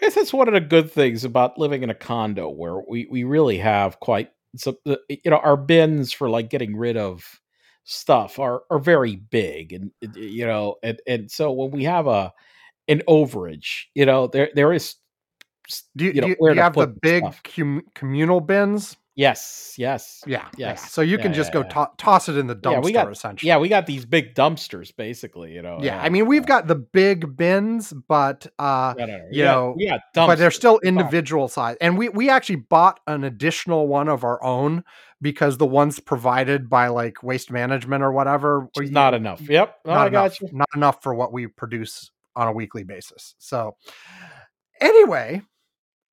I 0.00 0.06
guess 0.06 0.14
that's 0.14 0.32
one 0.32 0.48
of 0.48 0.54
the 0.54 0.60
good 0.60 0.90
things 0.90 1.24
about 1.24 1.58
living 1.58 1.82
in 1.82 1.90
a 1.90 1.94
condo 1.94 2.48
where 2.48 2.80
we, 2.88 3.06
we 3.10 3.24
really 3.24 3.58
have 3.58 4.00
quite 4.00 4.30
so 4.56 4.76
the, 4.84 4.98
you 5.08 5.30
know 5.30 5.38
our 5.38 5.56
bins 5.56 6.12
for 6.12 6.30
like 6.30 6.48
getting 6.50 6.74
rid 6.76 6.96
of 6.96 7.39
stuff 7.84 8.38
are 8.38 8.62
are 8.70 8.78
very 8.78 9.16
big 9.16 9.72
and 9.72 9.90
you 10.14 10.46
know 10.46 10.76
and 10.82 11.00
and 11.06 11.30
so 11.30 11.50
when 11.50 11.70
we 11.70 11.82
have 11.84 12.06
a 12.06 12.32
an 12.88 13.02
overage 13.08 13.84
you 13.94 14.04
know 14.06 14.26
there 14.26 14.50
there 14.54 14.72
is 14.72 14.96
Do 15.96 16.04
you, 16.04 16.12
You 16.12 16.20
know, 16.20 16.26
do 16.26 16.30
you, 16.30 16.36
where 16.38 16.52
do 16.52 16.58
you 16.58 16.62
have 16.62 16.74
the 16.74 16.86
big 16.86 17.24
cum- 17.44 17.82
communal 17.94 18.40
bins? 18.40 18.96
Yes 19.20 19.74
yes 19.78 20.22
Yeah. 20.26 20.46
yeah. 20.56 20.68
Yes. 20.70 20.90
So 20.90 21.00
you 21.02 21.16
Yeah, 21.16 21.22
can 21.22 21.32
just 21.34 21.50
yeah, 21.50 21.52
go 21.54 21.60
yeah. 21.60 21.84
to- 21.86 21.90
toss 21.98 22.28
it 22.28 22.36
in 22.36 22.46
the 22.46 22.56
dumpster 22.56 22.72
Yeah, 22.72 22.80
we 22.80 22.92
got- 22.92 23.12
essentially. 23.12 23.48
yeah 23.48 23.58
we 23.58 23.68
got 23.68 23.86
these 23.86 24.04
big 24.04 24.34
dumpsters 24.34 24.94
basically 24.96 25.52
you 25.52 25.62
know 25.62 25.78
Yeah. 25.80 26.00
I 26.02 26.08
mean, 26.08 26.26
we've 26.26 26.46
got 26.46 26.66
the 26.66 26.74
big 26.74 27.36
bins, 27.36 27.92
but 28.08 28.46
uh, 28.58 28.94
no, 28.98 29.06
no, 29.06 29.16
no. 29.18 29.28
you 29.30 29.44
know, 29.44 29.76
got 30.14 30.26
but 30.26 30.38
they're 30.38 30.50
still 30.50 30.78
individual 30.82 31.48
size. 31.48 31.76
And 31.80 31.96
we 31.98 32.08
we 32.08 32.30
actually 32.30 32.56
bought 32.56 33.00
an 33.06 33.24
additional 33.24 33.86
one 33.88 34.08
of 34.08 34.24
our 34.24 34.42
own 34.42 34.82
because 35.22 35.58
the 35.58 35.66
ones 35.66 36.00
provided 36.00 36.68
by 36.70 36.88
like 36.88 37.22
waste 37.22 37.50
management 37.50 38.02
or 38.02 38.10
whatever 38.12 38.68
is 38.80 38.88
you- 38.88 38.94
not 38.94 39.12
enough 39.14 39.40
yep 39.42 39.76
oh, 39.84 39.90
not 39.90 39.98
i 40.04 40.06
enough, 40.08 40.38
got 40.38 40.40
you 40.40 40.48
not 40.56 40.68
enough 40.74 41.02
for 41.02 41.14
what 41.14 41.30
we 41.32 41.46
produce 41.46 42.10
on 42.36 42.48
a 42.48 42.52
weekly 42.52 42.84
basis. 42.84 43.34
So 43.38 43.76
anyway, 44.80 45.42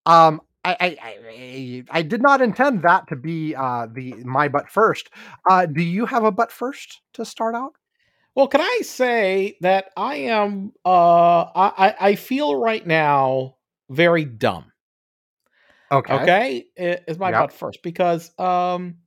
um 0.05 0.41
I, 0.65 0.75
I, 0.79 0.97
I, 1.01 1.83
I 1.91 2.01
did 2.01 2.21
not 2.21 2.41
intend 2.41 2.81
that 2.83 3.07
to 3.07 3.15
be 3.15 3.55
uh, 3.55 3.87
the 3.91 4.13
my 4.25 4.47
butt 4.47 4.69
first. 4.69 5.09
Uh, 5.49 5.65
do 5.65 5.81
you 5.81 6.05
have 6.05 6.23
a 6.23 6.31
butt 6.31 6.51
first 6.51 7.01
to 7.13 7.23
start 7.25 7.55
out? 7.55 7.73
Well, 8.35 8.47
can 8.47 8.61
I 8.61 8.81
say 8.83 9.57
that 9.61 9.91
I 9.97 10.15
am 10.15 10.73
uh 10.85 11.43
I 11.55 11.95
I 11.99 12.15
feel 12.15 12.55
right 12.55 12.85
now 12.85 13.55
very 13.89 14.25
dumb. 14.25 14.71
Okay. 15.91 16.13
Okay? 16.15 16.65
Is 16.75 17.17
my 17.17 17.31
Yep. 17.31 17.39
butt 17.39 17.53
first 17.53 17.81
because 17.81 18.37
um 18.39 18.97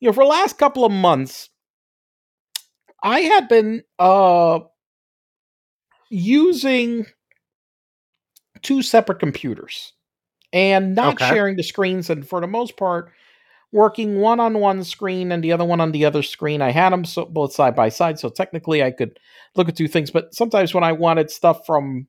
you 0.00 0.08
know 0.08 0.12
for 0.12 0.24
the 0.24 0.30
last 0.30 0.58
couple 0.58 0.84
of 0.84 0.92
months 0.92 1.50
I 3.02 3.20
had 3.20 3.48
been 3.48 3.82
uh 3.98 4.60
using 6.10 7.06
two 8.62 8.82
separate 8.82 9.18
computers 9.18 9.92
and 10.54 10.94
not 10.94 11.14
Okay. 11.14 11.28
sharing 11.28 11.56
the 11.56 11.62
screens 11.62 12.08
and 12.08 12.26
for 12.26 12.40
the 12.40 12.46
most 12.46 12.76
part 12.78 13.12
working 13.72 14.20
one 14.20 14.38
on 14.40 14.60
one 14.60 14.84
screen 14.84 15.32
and 15.32 15.42
the 15.42 15.52
other 15.52 15.64
one 15.64 15.80
on 15.80 15.90
the 15.92 16.04
other 16.04 16.22
screen. 16.22 16.62
I 16.62 16.70
had 16.70 16.92
them 16.92 17.04
so, 17.04 17.24
both 17.26 17.52
side 17.52 17.74
by 17.74 17.88
side, 17.88 18.18
so 18.20 18.28
technically 18.30 18.82
I 18.82 18.92
could 18.92 19.18
look 19.56 19.68
at 19.68 19.76
two 19.76 19.88
things. 19.88 20.10
But 20.12 20.32
sometimes 20.34 20.72
when 20.72 20.84
I 20.84 20.92
wanted 20.92 21.30
stuff 21.30 21.66
from 21.66 22.06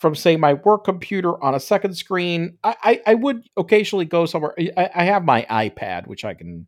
from 0.00 0.16
say 0.16 0.36
my 0.36 0.54
work 0.54 0.84
computer 0.84 1.40
on 1.42 1.54
a 1.54 1.60
second 1.60 1.96
screen, 1.96 2.58
I 2.64 2.74
I, 2.82 3.00
I 3.12 3.14
would 3.14 3.44
occasionally 3.56 4.04
go 4.06 4.26
somewhere. 4.26 4.54
I, 4.76 4.90
I 4.94 5.04
have 5.04 5.24
my 5.24 5.46
iPad, 5.48 6.08
which 6.08 6.24
I 6.24 6.34
can 6.34 6.66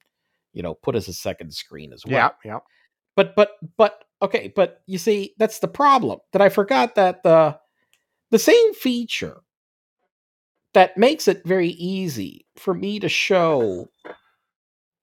you 0.53 0.63
know 0.63 0.75
put 0.75 0.95
as 0.95 1.09
a 1.09 1.13
second 1.13 1.53
screen 1.53 1.93
as 1.93 2.05
well 2.07 2.33
Yeah. 2.45 2.53
Yeah. 2.53 2.59
but 3.17 3.35
but 3.37 3.51
but 3.77 4.05
okay 4.23 4.53
but 4.55 4.83
you 4.87 4.99
see 4.99 5.35
that's 5.37 5.59
the 5.59 5.69
problem 5.69 6.21
that 6.33 6.41
i 6.41 6.49
forgot 6.49 6.95
that 6.95 7.23
the 7.25 7.59
the 8.31 8.39
same 8.39 8.73
feature 8.75 9.41
that 10.75 10.97
makes 10.97 11.26
it 11.28 11.43
very 11.47 11.71
easy 11.71 12.47
for 12.57 12.75
me 12.75 13.00
to 13.00 13.09
show 13.09 13.88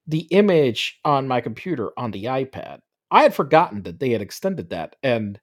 the 0.08 0.22
image 0.32 1.00
on 1.06 1.28
my 1.28 1.42
computer 1.42 1.92
on 1.98 2.12
the 2.12 2.26
ipad 2.26 2.80
i 3.12 3.22
had 3.24 3.34
forgotten 3.34 3.84
that 3.84 4.00
they 4.00 4.10
had 4.12 4.22
extended 4.22 4.70
that 4.70 4.96
and 5.04 5.40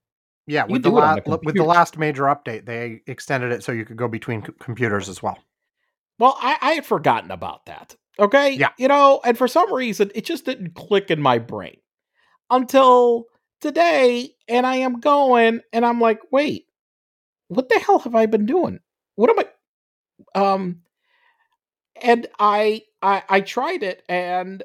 Yeah. 0.47 0.65
With 0.65 0.83
the, 0.83 0.91
do 0.91 0.99
it 0.99 1.05
on 1.05 1.21
la- 1.27 1.39
with 1.45 1.55
the 1.57 1.63
last 1.65 1.99
major 1.99 2.25
update, 2.25 2.65
they 2.67 3.03
extended 3.07 3.53
it 3.53 3.63
so 3.63 3.71
you 3.73 3.85
could 3.85 3.97
go 3.99 4.09
between 4.09 4.43
c- 4.45 4.53
computers 4.61 5.09
as 5.09 5.23
well. 5.23 5.39
well 6.19 6.37
i, 6.41 6.57
I 6.61 6.73
had 6.73 6.87
forgotten 6.87 7.31
about 7.31 7.67
that 7.67 7.97
okay 8.19 8.53
Yeah. 8.55 8.71
you 8.79 8.89
know 8.89 9.21
and 9.25 9.37
for 9.39 9.47
some 9.49 9.73
reason 9.73 10.11
it 10.15 10.25
just 10.25 10.45
didn't 10.45 10.75
click 10.75 11.11
in 11.11 11.21
my 11.23 11.39
brain 11.39 11.77
until 12.51 13.27
today 13.61 14.31
and 14.49 14.67
i 14.67 14.77
am 14.77 15.01
going 15.01 15.61
and 15.73 15.85
i'm 15.87 16.01
like 16.01 16.21
wait 16.33 16.65
what 17.49 17.69
the 17.69 17.79
hell 17.79 18.01
have 18.01 18.15
i 18.15 18.27
been 18.27 18.47
doing 18.47 18.81
what 19.17 19.31
am 19.31 19.39
i 19.39 19.47
um 20.35 20.81
and 22.03 22.27
i 22.39 22.83
i 23.03 23.23
i 23.29 23.41
tried 23.41 23.83
it 23.83 24.03
and 24.09 24.63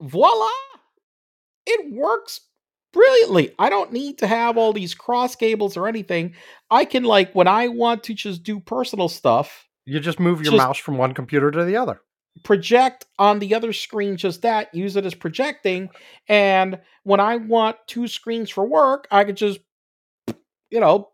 voila! 0.00 0.48
It 1.66 1.92
works 1.94 2.40
brilliantly. 2.92 3.52
I 3.58 3.70
don't 3.70 3.90
need 3.92 4.18
to 4.18 4.26
have 4.26 4.58
all 4.58 4.72
these 4.74 4.94
cross 4.94 5.34
cables 5.34 5.76
or 5.78 5.88
anything. 5.88 6.34
I 6.70 6.84
can 6.84 7.04
like 7.04 7.32
when 7.34 7.48
i 7.48 7.68
want 7.68 8.04
to 8.04 8.14
just 8.14 8.42
do 8.42 8.60
personal 8.60 9.08
stuff 9.08 9.66
You 9.86 9.98
just 10.00 10.20
move 10.20 10.38
your 10.42 10.52
Just- 10.52 10.56
mouse 10.64 10.78
from 10.78 10.98
one 10.98 11.14
computer 11.14 11.50
to 11.50 11.64
the 11.64 11.76
other. 11.76 12.00
project 12.42 13.06
on 13.18 13.38
the 13.38 13.54
other 13.54 13.72
screen 13.72 14.16
just 14.16 14.42
that 14.42 14.74
use 14.74 14.96
it 14.96 15.06
as 15.06 15.14
projecting 15.14 15.88
and 16.28 16.78
when 17.04 17.20
i 17.20 17.36
want 17.36 17.76
two 17.86 18.08
screens 18.08 18.50
for 18.50 18.66
work 18.66 19.06
i 19.12 19.22
could 19.24 19.36
just 19.36 19.60
you 20.70 20.80
know 20.80 21.08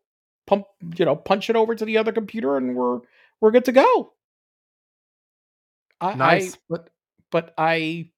pump 0.47 0.65
you 0.97 1.05
know 1.05 1.15
punch 1.15 1.51
it 1.51 1.57
over 1.57 1.75
to 1.75 1.85
the 1.85 1.99
other 1.99 2.11
computer 2.13 2.57
and 2.57 2.75
we're 2.75 3.01
we're 3.41 3.51
good 3.51 3.65
to 3.65 3.73
go 3.73 4.13
I, 6.01 6.15
Nice. 6.15 6.55
I, 6.55 6.59
but 6.69 6.91
but 7.31 7.55
i 7.59 8.09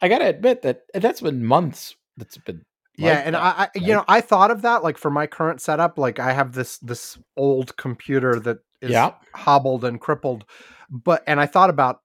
i 0.00 0.08
gotta 0.08 0.26
admit 0.26 0.62
that 0.62 0.82
that's 0.94 1.20
been 1.20 1.44
months 1.44 1.96
that's 2.16 2.38
been 2.38 2.64
yeah, 2.96 3.14
like 3.14 3.26
and 3.26 3.34
that, 3.34 3.42
I, 3.42 3.62
I 3.64 3.68
you 3.74 3.94
know, 3.94 4.04
I 4.08 4.20
thought 4.20 4.50
of 4.50 4.60
that 4.62 4.82
like 4.82 4.98
for 4.98 5.10
my 5.10 5.26
current 5.26 5.62
setup. 5.62 5.98
Like 5.98 6.18
I 6.18 6.32
have 6.34 6.52
this 6.52 6.76
this 6.78 7.16
old 7.34 7.74
computer 7.78 8.38
that 8.40 8.58
is 8.82 8.90
Yeah. 8.90 9.12
hobbled 9.34 9.84
and 9.86 9.98
crippled, 9.98 10.44
but 10.90 11.22
and 11.26 11.40
I 11.40 11.46
thought 11.46 11.70
about 11.70 12.00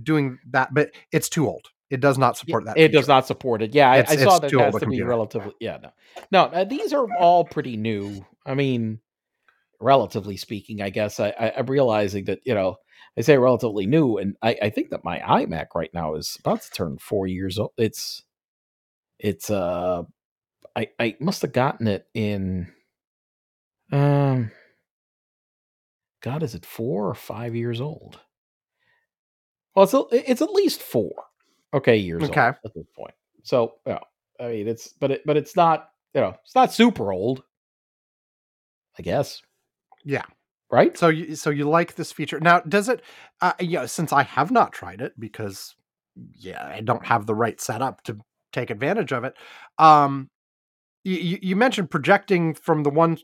doing 0.00 0.38
that, 0.50 0.72
but 0.72 0.92
it's 1.10 1.28
too 1.28 1.48
old. 1.48 1.66
It 1.90 2.00
does 2.00 2.16
not 2.16 2.36
support 2.36 2.64
that. 2.66 2.78
it 2.78 2.92
does 2.92 3.08
not 3.08 3.26
support 3.26 3.62
it 3.62 3.74
yeah 3.74 3.90
I, 3.90 3.96
I 3.96 4.04
saw 4.04 4.36
it's 4.36 4.40
that 4.40 4.52
it 4.52 4.60
has 4.60 4.76
to 4.76 4.86
be 4.86 5.02
relatively 5.02 5.52
yeah 5.58 5.78
no 5.82 5.90
no 6.30 6.44
uh, 6.44 6.62
these 6.62 6.92
are 6.92 7.12
all 7.18 7.44
pretty 7.44 7.76
new 7.76 8.24
i 8.46 8.54
mean 8.54 9.00
relatively 9.80 10.36
speaking 10.36 10.82
i 10.82 10.90
guess 10.90 11.18
I, 11.20 11.28
I 11.30 11.52
i'm 11.58 11.66
realizing 11.66 12.24
that 12.26 12.40
you 12.44 12.54
know 12.54 12.76
i 13.16 13.22
say 13.22 13.36
relatively 13.38 13.86
new 13.86 14.18
and 14.18 14.36
i 14.42 14.56
i 14.62 14.70
think 14.70 14.90
that 14.90 15.04
my 15.04 15.18
imac 15.20 15.68
right 15.74 15.90
now 15.94 16.14
is 16.14 16.36
about 16.40 16.62
to 16.62 16.70
turn 16.70 16.98
four 16.98 17.26
years 17.26 17.58
old 17.58 17.72
it's 17.78 18.22
it's 19.18 19.48
uh 19.50 20.02
i 20.76 20.88
i 20.98 21.16
must 21.20 21.42
have 21.42 21.52
gotten 21.52 21.86
it 21.88 22.06
in 22.14 22.70
um 23.92 24.50
god 26.22 26.42
is 26.42 26.54
it 26.54 26.66
four 26.66 27.08
or 27.08 27.14
five 27.14 27.54
years 27.56 27.80
old? 27.80 28.20
Well 29.74 29.84
it's 29.84 29.94
a- 29.94 30.30
it's 30.30 30.42
at 30.42 30.50
least 30.52 30.82
four 30.82 31.12
okay 31.72 31.96
years 31.96 32.22
Okay. 32.24 32.46
old 32.46 32.54
at 32.64 32.74
this 32.74 32.86
point. 32.94 33.14
So 33.42 33.76
yeah 33.86 34.00
i 34.38 34.48
mean 34.48 34.68
it's 34.68 34.88
but 34.88 35.10
it 35.10 35.22
but 35.24 35.36
it's 35.36 35.56
not 35.56 35.90
you 36.14 36.20
know 36.20 36.34
it's 36.44 36.54
not 36.54 36.72
super 36.72 37.12
old 37.12 37.42
i 38.98 39.02
guess 39.02 39.40
Yeah. 40.04 40.24
right 40.70 40.96
So 40.96 41.08
you 41.08 41.36
so 41.36 41.50
you 41.50 41.68
like 41.68 41.94
this 41.94 42.12
feature 42.12 42.40
now? 42.40 42.60
Does 42.60 42.88
it? 42.88 43.02
Uh, 43.40 43.52
yeah, 43.60 43.86
since 43.86 44.12
I 44.12 44.22
have 44.22 44.50
not 44.50 44.72
tried 44.72 45.00
it 45.00 45.18
because 45.18 45.74
yeah, 46.34 46.64
I 46.64 46.80
don't 46.80 47.06
have 47.06 47.26
the 47.26 47.34
right 47.34 47.60
setup 47.60 48.02
to 48.04 48.18
take 48.52 48.70
advantage 48.70 49.12
of 49.12 49.24
it. 49.24 49.34
Um, 49.78 50.28
you, 51.04 51.38
you 51.40 51.56
mentioned 51.56 51.90
projecting 51.90 52.54
from 52.54 52.82
the 52.82 52.90
one 52.90 53.18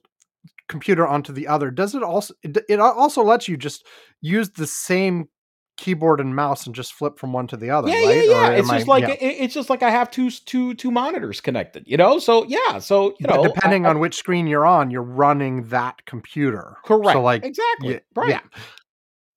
computer 0.68 1.06
onto 1.06 1.32
the 1.32 1.46
other. 1.48 1.70
Does 1.70 1.94
it 1.94 2.02
also? 2.02 2.34
It, 2.42 2.58
it 2.68 2.80
also 2.80 3.22
lets 3.22 3.48
you 3.48 3.56
just 3.56 3.86
use 4.20 4.50
the 4.50 4.66
same 4.66 5.28
keyboard 5.76 6.20
and 6.20 6.34
mouse 6.34 6.66
and 6.66 6.74
just 6.74 6.94
flip 6.94 7.18
from 7.18 7.32
one 7.32 7.46
to 7.46 7.56
the 7.56 7.70
other. 7.70 7.88
yeah 7.88 7.96
right? 8.06 8.16
yeah 8.16 8.22
yeah 8.30 8.46
am 8.48 8.54
it's 8.60 8.70
I- 8.70 8.76
just 8.78 8.88
like 8.88 9.02
yeah. 9.02 9.10
it, 9.10 9.36
it's 9.44 9.54
just 9.54 9.68
like 9.70 9.82
i 9.82 9.90
have 9.90 10.10
two 10.10 10.30
two 10.30 10.74
two 10.74 10.90
monitors 10.90 11.40
connected 11.40 11.84
you 11.86 11.96
know 11.96 12.18
so 12.18 12.44
yeah 12.46 12.78
so 12.78 13.10
you 13.20 13.26
But 13.26 13.36
know 13.36 13.42
depending 13.44 13.84
I- 13.84 13.88
I- 13.88 13.90
on 13.92 13.98
which 13.98 14.14
screen 14.16 14.46
you're 14.46 14.64
on, 14.66 14.90
you're 14.90 15.02
running 15.02 15.64
that 15.68 16.04
computer. 16.06 16.76
correct 16.84 17.12
So 17.12 17.22
like 17.22 17.44
exactly 17.44 17.94
yeah, 17.94 17.98
right 18.14 18.28
yeah, 18.30 18.40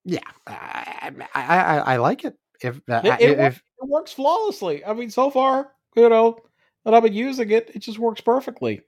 yeah. 0.06 0.20
I, 0.48 1.12
I, 1.36 1.42
I, 1.44 1.78
I 1.94 1.98
like 1.98 2.24
it. 2.26 2.36
If 2.62 2.78
uh, 2.90 3.02
It- 3.04 3.22
it 3.22 3.40
if 3.40 3.58
it 3.58 3.88
works 3.88 4.12
flawlessly. 4.14 4.84
I 4.86 4.94
mean, 4.94 5.10
so 5.10 5.30
far, 5.30 5.72
you 5.96 6.10
know, 6.10 6.40
that 6.86 6.94
I've 6.94 7.04
been 7.04 7.14
using 7.14 7.50
it, 7.52 7.72
it 7.76 7.80
just 7.80 8.00
works 8.00 8.22
perfectly. 8.22 8.82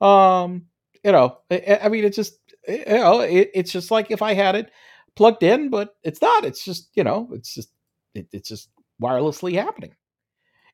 Um, 0.00 0.66
you 1.04 1.12
know, 1.12 1.38
I, 1.50 1.80
I 1.84 1.88
mean, 1.88 2.04
it 2.04 2.10
just, 2.14 2.38
you 2.68 2.84
know, 2.86 3.20
it, 3.20 3.50
it's 3.54 3.72
just 3.72 3.90
like 3.90 4.10
if 4.10 4.22
I 4.22 4.34
had 4.34 4.54
it 4.56 4.70
plugged 5.16 5.42
in, 5.42 5.70
but 5.70 5.96
it's 6.04 6.22
not. 6.22 6.44
It's 6.44 6.64
just, 6.64 6.90
you 6.94 7.04
know, 7.04 7.28
it's 7.32 7.54
just, 7.54 7.70
it, 8.14 8.28
it's 8.32 8.48
just 8.48 8.70
wirelessly 9.02 9.54
happening. 9.54 9.94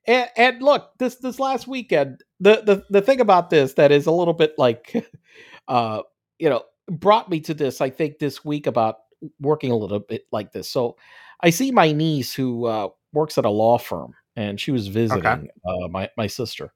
And, 0.06 0.28
and 0.36 0.62
look, 0.62 0.90
this 0.98 1.16
this 1.16 1.38
last 1.38 1.68
weekend, 1.68 2.22
the, 2.40 2.62
the 2.64 2.84
the 2.90 3.02
thing 3.02 3.20
about 3.20 3.50
this 3.50 3.74
that 3.74 3.92
is 3.92 4.06
a 4.06 4.12
little 4.12 4.34
bit 4.34 4.54
like, 4.58 4.92
uh, 5.68 6.02
you 6.38 6.50
know, 6.50 6.64
brought 6.90 7.30
me 7.30 7.40
to 7.40 7.54
this, 7.54 7.80
I 7.80 7.90
think, 7.90 8.18
this 8.18 8.44
week 8.44 8.66
about 8.66 8.96
working 9.40 9.70
a 9.70 9.76
little 9.76 10.00
bit 10.00 10.24
like 10.32 10.52
this. 10.52 10.68
So 10.68 10.96
I 11.40 11.50
see 11.50 11.70
my 11.70 11.92
niece 11.92 12.34
who 12.34 12.66
uh, 12.66 12.88
works 13.12 13.38
at 13.38 13.44
a 13.44 13.50
law 13.50 13.78
firm, 13.78 14.14
and 14.34 14.58
she 14.60 14.72
was 14.72 14.88
visiting 14.88 15.48
Okay. 15.48 15.50
uh, 15.66 15.88
my 15.88 16.10
my 16.16 16.26
sister, 16.26 16.72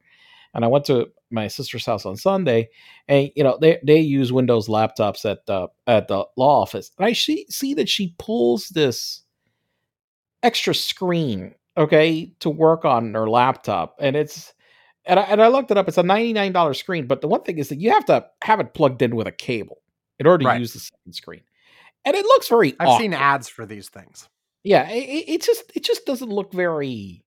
and 0.56 0.64
I 0.64 0.68
went 0.68 0.86
to 0.86 1.08
my 1.30 1.48
sister's 1.48 1.86
house 1.86 2.06
on 2.06 2.16
Sunday, 2.16 2.68
and 3.08 3.30
you 3.36 3.44
know 3.44 3.58
they 3.60 3.78
they 3.84 4.00
use 4.00 4.32
Windows 4.32 4.68
laptops 4.68 5.30
at 5.30 5.46
the 5.46 5.68
at 5.86 6.08
the 6.08 6.24
law 6.36 6.62
office, 6.62 6.90
and 6.98 7.06
I 7.06 7.12
see 7.12 7.46
see 7.48 7.74
that 7.74 7.88
she 7.88 8.14
pulls 8.18 8.68
this 8.70 9.22
extra 10.42 10.74
screen, 10.74 11.54
okay, 11.76 12.32
to 12.40 12.50
work 12.50 12.84
on 12.84 13.14
her 13.14 13.28
laptop, 13.28 13.96
and 14.00 14.16
it's 14.16 14.54
and 15.04 15.20
I, 15.20 15.22
and 15.24 15.42
I 15.42 15.48
looked 15.48 15.70
it 15.70 15.76
up. 15.76 15.88
It's 15.88 15.98
a 15.98 16.02
ninety 16.02 16.32
nine 16.32 16.52
dollar 16.52 16.74
screen, 16.74 17.06
but 17.06 17.20
the 17.20 17.28
one 17.28 17.42
thing 17.42 17.58
is 17.58 17.68
that 17.68 17.80
you 17.80 17.90
have 17.90 18.04
to 18.06 18.26
have 18.42 18.60
it 18.60 18.74
plugged 18.74 19.02
in 19.02 19.14
with 19.14 19.26
a 19.26 19.32
cable 19.32 19.78
in 20.18 20.26
order 20.26 20.42
to 20.42 20.46
Right. 20.48 20.60
use 20.60 20.72
the 20.72 20.80
second 20.80 21.12
screen, 21.12 21.42
and 22.04 22.16
it 22.16 22.24
looks 22.24 22.48
very. 22.48 22.74
I've 22.80 22.98
seen 23.00 23.12
ads 23.14 23.48
for 23.48 23.66
these 23.66 23.88
things. 23.88 24.28
Yeah, 24.64 24.88
it 24.90 25.24
it 25.28 25.42
just 25.42 25.70
it 25.76 25.84
just 25.84 26.06
doesn't 26.06 26.30
look 26.30 26.52
very 26.52 27.24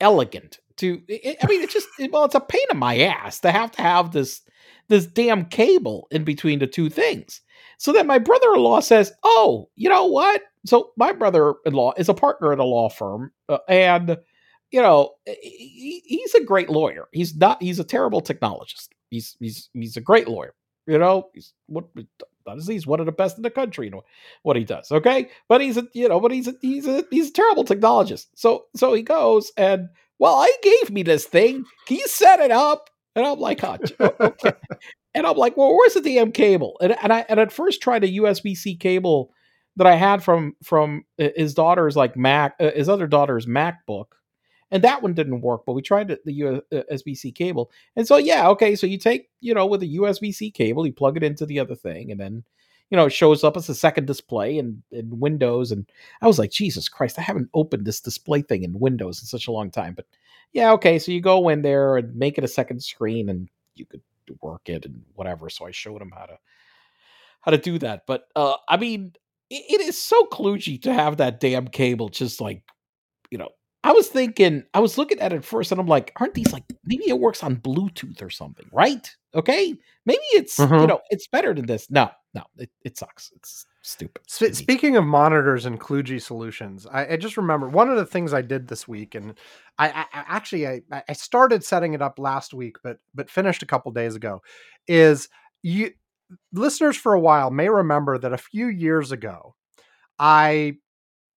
elegant. 0.00 0.58
To 0.78 1.00
it, 1.08 1.38
I 1.42 1.46
mean, 1.46 1.62
it 1.62 1.70
just 1.70 1.88
it- 1.98 2.12
well, 2.12 2.24
it's 2.24 2.34
a 2.34 2.40
pain 2.40 2.62
in 2.70 2.78
my 2.78 2.98
ass 2.98 3.40
to 3.40 3.50
have 3.50 3.70
to 3.72 3.82
have 3.82 4.12
this 4.12 4.42
this 4.88 5.06
damn 5.06 5.46
cable 5.46 6.06
in 6.10 6.24
between 6.24 6.58
the 6.58 6.66
two 6.66 6.90
things. 6.90 7.40
So 7.78 7.92
then 7.92 8.06
my 8.06 8.18
brother-in-law 8.18 8.80
says, 8.80 9.12
"Oh, 9.24 9.68
you 9.76 9.88
know 9.88 10.06
what?" 10.06 10.42
So 10.66 10.92
my 10.96 11.12
brother-in-law 11.12 11.94
is 11.96 12.08
a 12.08 12.14
partner 12.14 12.52
at 12.52 12.58
a 12.58 12.64
law 12.64 12.88
firm, 12.88 13.32
uh, 13.48 13.58
and 13.68 14.18
you 14.70 14.80
know 14.82 15.14
he, 15.26 16.02
he's 16.04 16.34
a 16.34 16.44
great 16.44 16.68
lawyer. 16.70 17.08
He's 17.12 17.34
not. 17.36 17.62
He's 17.62 17.78
a 17.78 17.84
terrible 17.84 18.20
technologist. 18.20 18.88
He's 19.10 19.36
he's 19.40 19.70
he's 19.72 19.96
a 19.96 20.00
great 20.00 20.28
lawyer. 20.28 20.54
You 20.86 20.98
know, 20.98 21.30
he's 21.34 21.52
what 21.66 21.86
he's 22.66 22.86
one 22.86 23.00
of 23.00 23.06
the 23.06 23.12
best 23.12 23.36
in 23.36 23.42
the 23.42 23.50
country 23.50 23.88
in 23.88 23.94
what 24.42 24.56
he 24.56 24.64
does. 24.64 24.90
Okay, 24.92 25.28
but 25.48 25.60
he's 25.60 25.76
a 25.76 25.86
you 25.94 26.08
know, 26.08 26.20
but 26.20 26.30
he's 26.32 26.48
a 26.48 26.54
he's 26.60 26.86
a 26.86 27.04
he's 27.10 27.30
a 27.30 27.32
terrible 27.32 27.64
technologist. 27.64 28.26
So 28.34 28.66
so 28.76 28.92
he 28.94 29.02
goes 29.02 29.50
and 29.56 29.88
well, 30.18 30.36
I 30.36 30.52
gave 30.62 30.90
me 30.90 31.02
this 31.02 31.26
thing. 31.26 31.64
Can 31.86 31.96
you 31.98 32.06
set 32.06 32.40
it 32.40 32.50
up? 32.50 32.90
And 33.14 33.24
I'm 33.24 33.38
like, 33.38 33.64
oh, 33.64 33.78
okay. 34.00 34.52
and 35.14 35.26
I'm 35.26 35.36
like, 35.36 35.56
well, 35.56 35.74
where's 35.74 35.94
the 35.94 36.02
damn 36.02 36.32
cable? 36.32 36.76
And, 36.80 36.96
and 37.02 37.12
I 37.12 37.24
and 37.28 37.40
at 37.40 37.52
first 37.52 37.80
tried 37.80 38.04
a 38.04 38.12
USB 38.12 38.54
C 38.56 38.76
cable 38.76 39.30
that 39.76 39.86
I 39.86 39.94
had 39.94 40.22
from 40.22 40.54
from 40.62 41.04
his 41.16 41.54
daughter's 41.54 41.96
like 41.96 42.16
Mac, 42.16 42.56
uh, 42.60 42.70
his 42.74 42.88
other 42.88 43.06
daughter's 43.06 43.46
MacBook, 43.46 44.06
and 44.70 44.84
that 44.84 45.02
one 45.02 45.14
didn't 45.14 45.40
work. 45.40 45.62
But 45.66 45.74
we 45.74 45.82
tried 45.82 46.08
the, 46.08 46.20
the 46.24 46.62
USB 46.72 47.16
C 47.16 47.32
cable, 47.32 47.70
and 47.94 48.06
so 48.06 48.16
yeah, 48.16 48.48
okay. 48.50 48.74
So 48.76 48.86
you 48.86 48.98
take 48.98 49.28
you 49.40 49.54
know 49.54 49.66
with 49.66 49.82
a 49.82 49.96
USB 49.96 50.34
C 50.34 50.50
cable, 50.50 50.86
you 50.86 50.92
plug 50.92 51.16
it 51.16 51.22
into 51.22 51.46
the 51.46 51.60
other 51.60 51.74
thing, 51.74 52.10
and 52.10 52.20
then 52.20 52.44
you 52.90 52.96
know 52.96 53.06
it 53.06 53.12
shows 53.12 53.42
up 53.44 53.56
as 53.56 53.68
a 53.68 53.74
second 53.74 54.06
display 54.06 54.58
in, 54.58 54.82
in 54.90 55.18
Windows. 55.18 55.72
And 55.72 55.86
I 56.22 56.26
was 56.26 56.38
like, 56.38 56.50
Jesus 56.50 56.88
Christ, 56.88 57.18
I 57.18 57.22
haven't 57.22 57.50
opened 57.54 57.84
this 57.84 58.00
display 58.00 58.42
thing 58.42 58.62
in 58.62 58.78
Windows 58.78 59.20
in 59.20 59.26
such 59.26 59.48
a 59.48 59.52
long 59.52 59.70
time. 59.70 59.94
But 59.94 60.06
yeah, 60.52 60.72
okay. 60.72 60.98
So 60.98 61.12
you 61.12 61.20
go 61.20 61.48
in 61.48 61.62
there 61.62 61.96
and 61.96 62.14
make 62.14 62.38
it 62.38 62.44
a 62.44 62.48
second 62.48 62.82
screen, 62.82 63.28
and 63.28 63.48
you 63.74 63.86
could 63.86 64.02
work 64.40 64.68
it 64.68 64.84
and 64.84 65.02
whatever. 65.14 65.48
So 65.50 65.66
I 65.66 65.70
showed 65.70 66.00
him 66.00 66.12
how 66.14 66.26
to 66.26 66.38
how 67.40 67.50
to 67.50 67.58
do 67.58 67.78
that. 67.78 68.02
But 68.06 68.28
uh, 68.36 68.54
I 68.68 68.76
mean, 68.76 69.12
it, 69.50 69.64
it 69.68 69.80
is 69.80 70.00
so 70.00 70.24
kludgy 70.26 70.80
to 70.82 70.92
have 70.92 71.16
that 71.18 71.40
damn 71.40 71.68
cable 71.68 72.08
just 72.08 72.40
like 72.40 72.62
you 73.30 73.38
know. 73.38 73.50
I 73.84 73.92
was 73.92 74.08
thinking, 74.08 74.64
I 74.74 74.80
was 74.80 74.98
looking 74.98 75.20
at 75.20 75.32
it 75.32 75.44
first, 75.44 75.70
and 75.70 75.80
I'm 75.80 75.86
like, 75.86 76.12
aren't 76.16 76.34
these 76.34 76.52
like 76.52 76.64
maybe 76.84 77.08
it 77.08 77.20
works 77.20 77.44
on 77.44 77.56
Bluetooth 77.56 78.20
or 78.20 78.30
something, 78.30 78.66
right? 78.72 79.14
Okay, 79.36 79.76
maybe 80.06 80.18
it's 80.32 80.58
you 80.58 80.66
Mhm. 80.66 80.88
know 80.88 81.00
it's 81.10 81.28
better 81.28 81.52
than 81.54 81.66
this. 81.66 81.90
No, 81.90 82.10
no, 82.34 82.42
it, 82.56 82.70
it 82.84 82.96
sucks. 82.96 83.30
It's 83.36 83.66
stupid. 83.82 84.22
Needs- 84.40 84.58
speaking 84.58 84.96
of 84.96 85.04
monitors 85.04 85.66
and 85.66 85.78
kludgy 85.78 86.20
solutions, 86.22 86.86
I, 86.90 87.12
I 87.12 87.16
just 87.18 87.36
remember 87.36 87.68
one 87.68 87.90
of 87.90 87.96
the 87.96 88.06
things 88.06 88.32
I 88.32 88.40
did 88.42 88.66
this 88.68 88.88
week, 88.88 89.14
and 89.14 89.34
I, 89.78 89.88
I, 89.90 90.00
I 90.14 90.24
actually 90.28 90.66
I, 90.66 90.80
I 90.90 91.12
started 91.12 91.62
setting 91.64 91.92
it 91.94 92.00
up 92.02 92.18
last 92.18 92.54
week, 92.54 92.76
but 92.82 92.98
but 93.14 93.28
finished 93.30 93.62
a 93.62 93.66
couple 93.66 93.92
days 93.92 94.14
ago. 94.14 94.40
Is 94.88 95.28
you 95.62 95.90
listeners 96.52 96.96
for 96.96 97.12
a 97.14 97.20
while 97.20 97.50
may 97.50 97.68
remember 97.68 98.18
that 98.18 98.32
a 98.32 98.38
few 98.38 98.68
years 98.68 99.12
ago, 99.12 99.54
I 100.18 100.78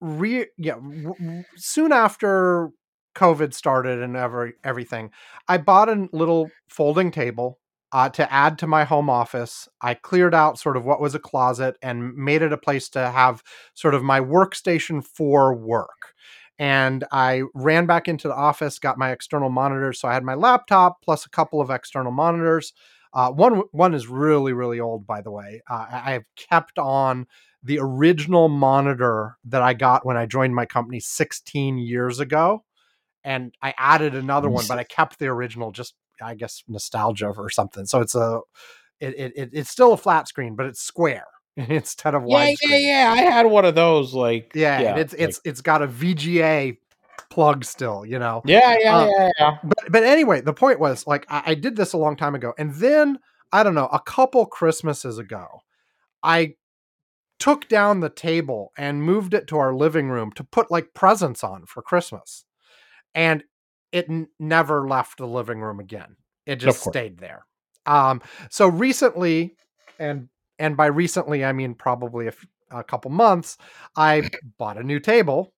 re 0.02 0.46
yeah 0.58 0.76
w- 0.76 1.14
w- 1.20 1.44
soon 1.58 1.92
after 1.92 2.70
COVID 3.16 3.54
started 3.54 4.02
and 4.02 4.16
every 4.16 4.54
everything, 4.64 5.12
I 5.50 5.58
bought 5.58 5.90
a 5.90 6.08
little 6.14 6.50
folding 6.70 7.12
table 7.12 7.60
uh, 7.92 8.10
to 8.10 8.32
add 8.32 8.58
to 8.60 8.68
my 8.68 8.84
home 8.84 9.10
office. 9.10 9.68
I 9.82 9.94
cleared 9.96 10.36
out 10.36 10.60
sort 10.60 10.78
of 10.78 10.86
what 10.86 11.02
was 11.02 11.16
a 11.16 11.20
closet 11.20 11.78
and 11.82 12.16
made 12.16 12.42
it 12.42 12.54
a 12.54 12.58
place 12.58 12.90
to 12.90 13.10
have 13.10 13.44
sort 13.74 13.96
of 13.96 14.04
my 14.04 14.20
workstation 14.20 15.04
for 15.04 15.56
work. 15.56 16.14
And 16.58 17.06
I 17.12 17.44
ran 17.54 17.86
back 17.86 18.08
into 18.08 18.28
the 18.28 18.36
office, 18.36 18.80
got 18.80 18.98
my 18.98 19.12
external 19.12 19.50
monitors. 19.50 20.00
So 20.00 20.08
I 20.08 20.14
had 20.14 20.24
my 20.24 20.34
laptop 20.36 21.02
plus 21.02 21.26
a 21.26 21.30
couple 21.30 21.62
of 21.62 21.70
external 21.70 22.12
monitors. 22.12 22.74
Uh, 23.14 23.32
one 23.32 23.64
one 23.72 23.94
is 23.96 24.08
really 24.08 24.54
really 24.54 24.80
old, 24.80 25.08
by 25.08 25.22
the 25.22 25.32
way. 25.32 25.62
Uh, 25.70 25.86
I- 25.90 26.14
I've 26.16 26.26
kept 26.36 26.78
on 26.78 27.26
the 27.64 27.80
original 27.80 28.50
monitor 28.50 29.38
that 29.46 29.62
I 29.62 29.74
got 29.74 30.06
when 30.06 30.16
I 30.18 30.26
joined 30.26 30.54
my 30.56 30.66
company 30.66 31.00
16 31.00 31.78
years 31.78 32.20
ago, 32.20 32.64
and 33.24 33.54
I 33.62 33.74
added 33.78 34.16
another 34.16 34.50
one, 34.50 34.66
but 34.68 34.80
I 34.80 34.84
kept 34.86 35.20
the 35.20 35.28
original 35.28 35.72
just 35.72 35.96
I 36.22 36.36
guess 36.36 36.64
nostalgia 36.68 37.28
or 37.36 37.50
something. 37.50 37.86
So 37.86 38.02
it's 38.02 38.16
a 38.16 38.40
it, 39.00 39.16
it, 39.18 39.34
it 39.36 39.50
it's 39.54 39.70
still 39.70 39.94
a 39.94 39.98
flat 39.98 40.28
screen, 40.28 40.56
but 40.56 40.66
it's 40.66 40.82
square 40.82 41.26
instead 41.58 42.16
of 42.16 42.24
yeah, 42.28 42.54
yeah, 42.62 42.78
yeah. 42.78 43.14
I 43.14 43.22
had 43.24 43.46
one 43.46 43.66
of 43.66 43.76
those. 43.76 44.14
Like, 44.14 44.52
Yeah, 44.56 44.82
yeah, 44.82 44.98
it's 44.98 45.14
like- 45.14 45.22
it's 45.22 45.42
it's 45.46 45.62
got 45.62 45.82
a 45.82 45.88
VGA 45.88 46.78
plug 47.30 47.64
still, 47.66 48.06
you 48.06 48.18
know. 48.20 48.42
yeah, 48.46 48.76
yeah, 48.80 48.96
uh, 48.98 49.08
yeah, 49.18 49.30
yeah. 49.40 49.58
But 49.64 49.92
but 49.92 50.04
anyway, 50.04 50.42
the 50.42 50.54
point 50.54 50.80
was 50.80 51.06
like 51.08 51.26
I, 51.30 51.44
I 51.48 51.54
did 51.56 51.76
this 51.76 51.94
a 51.94 51.98
long 51.98 52.16
time 52.16 52.36
ago, 52.36 52.54
and 52.58 52.74
then 52.76 53.20
I 53.52 53.64
don't 53.64 53.76
know, 53.76 53.88
a 53.92 54.00
couple 54.00 54.46
Christmases 54.46 55.18
ago, 55.18 55.48
I 56.24 56.56
took 57.40 57.68
down 57.70 58.02
the 58.02 58.10
table 58.10 58.72
and 58.78 59.02
moved 59.02 59.34
it 59.34 59.48
to 59.48 59.58
our 59.58 59.74
living 59.74 60.10
room 60.10 60.32
to 60.34 60.44
put 60.44 60.70
like 60.70 60.94
presents 60.94 61.44
on 61.44 61.66
for 61.66 61.82
Christmas, 61.82 62.46
and 63.16 63.44
it 63.92 64.10
n- 64.10 64.28
never 64.40 64.88
left 64.88 65.18
the 65.18 65.28
living 65.28 65.60
room 65.62 65.80
again. 65.80 66.16
It 66.46 66.58
just 66.58 66.84
stayed 66.84 67.18
there. 67.20 67.46
Um, 67.86 68.22
so 68.50 68.68
recently, 68.68 69.56
and 70.00 70.30
and 70.58 70.76
by 70.76 70.88
recently 70.88 71.46
I 71.46 71.54
mean 71.54 71.74
probably 71.76 72.26
a, 72.26 72.30
f- 72.30 72.46
a 72.72 72.84
couple 72.84 73.12
months, 73.12 73.58
I 73.96 74.30
bought 74.58 74.78
a 74.78 74.84
new 74.84 75.00
table. 75.00 75.54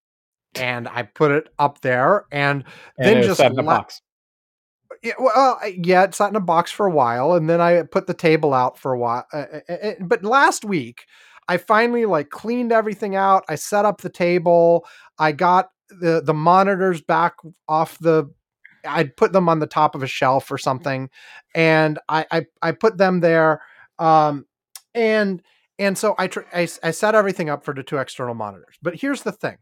And 0.56 0.86
I 0.90 1.04
put 1.04 1.32
it 1.32 1.48
up 1.58 1.80
there, 1.80 2.26
and 2.30 2.66
And 2.98 3.08
then 3.08 3.18
it 3.20 3.24
just 3.24 3.38
set 3.38 3.54
in 3.54 3.60
a 3.60 3.64
box. 3.64 4.02
yeah, 5.02 5.14
well, 5.18 5.60
yeah, 5.82 6.04
it 6.04 6.14
sat 6.14 6.30
in 6.30 6.36
a 6.36 6.42
box 6.42 6.72
for 6.72 6.86
a 6.86 6.92
while, 6.92 7.34
and 7.34 7.50
then 7.50 7.62
I 7.62 7.84
put 7.84 8.06
the 8.06 8.14
table 8.14 8.54
out 8.54 8.78
for 8.78 8.92
a 8.92 9.00
while. 9.00 9.26
Uh, 9.32 9.46
uh, 9.70 9.74
uh, 9.74 9.94
but 10.02 10.26
last 10.26 10.66
week, 10.66 11.06
I 11.48 11.56
finally 11.56 12.06
like 12.06 12.30
cleaned 12.32 12.74
everything 12.74 13.16
out. 13.16 13.46
I 13.48 13.56
set 13.56 13.86
up 13.86 14.02
the 14.02 14.10
table. 14.10 14.86
I 15.18 15.32
got 15.32 15.70
the 16.00 16.22
the 16.24 16.34
monitors 16.34 17.02
back 17.02 17.36
off 17.68 17.98
the. 18.00 18.32
I'd 18.84 19.16
put 19.16 19.32
them 19.32 19.48
on 19.48 19.60
the 19.60 19.68
top 19.68 19.94
of 19.94 20.02
a 20.02 20.08
shelf 20.08 20.52
or 20.52 20.58
something, 20.58 21.10
and 21.54 22.00
I 22.10 22.26
I, 22.32 22.46
I 22.62 22.72
put 22.72 22.98
them 22.98 23.20
there. 23.20 23.62
Um, 24.00 24.46
and 24.96 25.42
and 25.78 25.98
so 25.98 26.16
I, 26.18 26.28
tr- 26.28 26.42
I 26.54 26.66
set 26.66 27.16
everything 27.16 27.50
up 27.50 27.66
for 27.66 27.74
the 27.74 27.82
two 27.82 27.98
external 27.98 28.36
monitors. 28.36 28.76
But 28.82 28.96
here's 28.96 29.24
the 29.24 29.32
thing: 29.32 29.58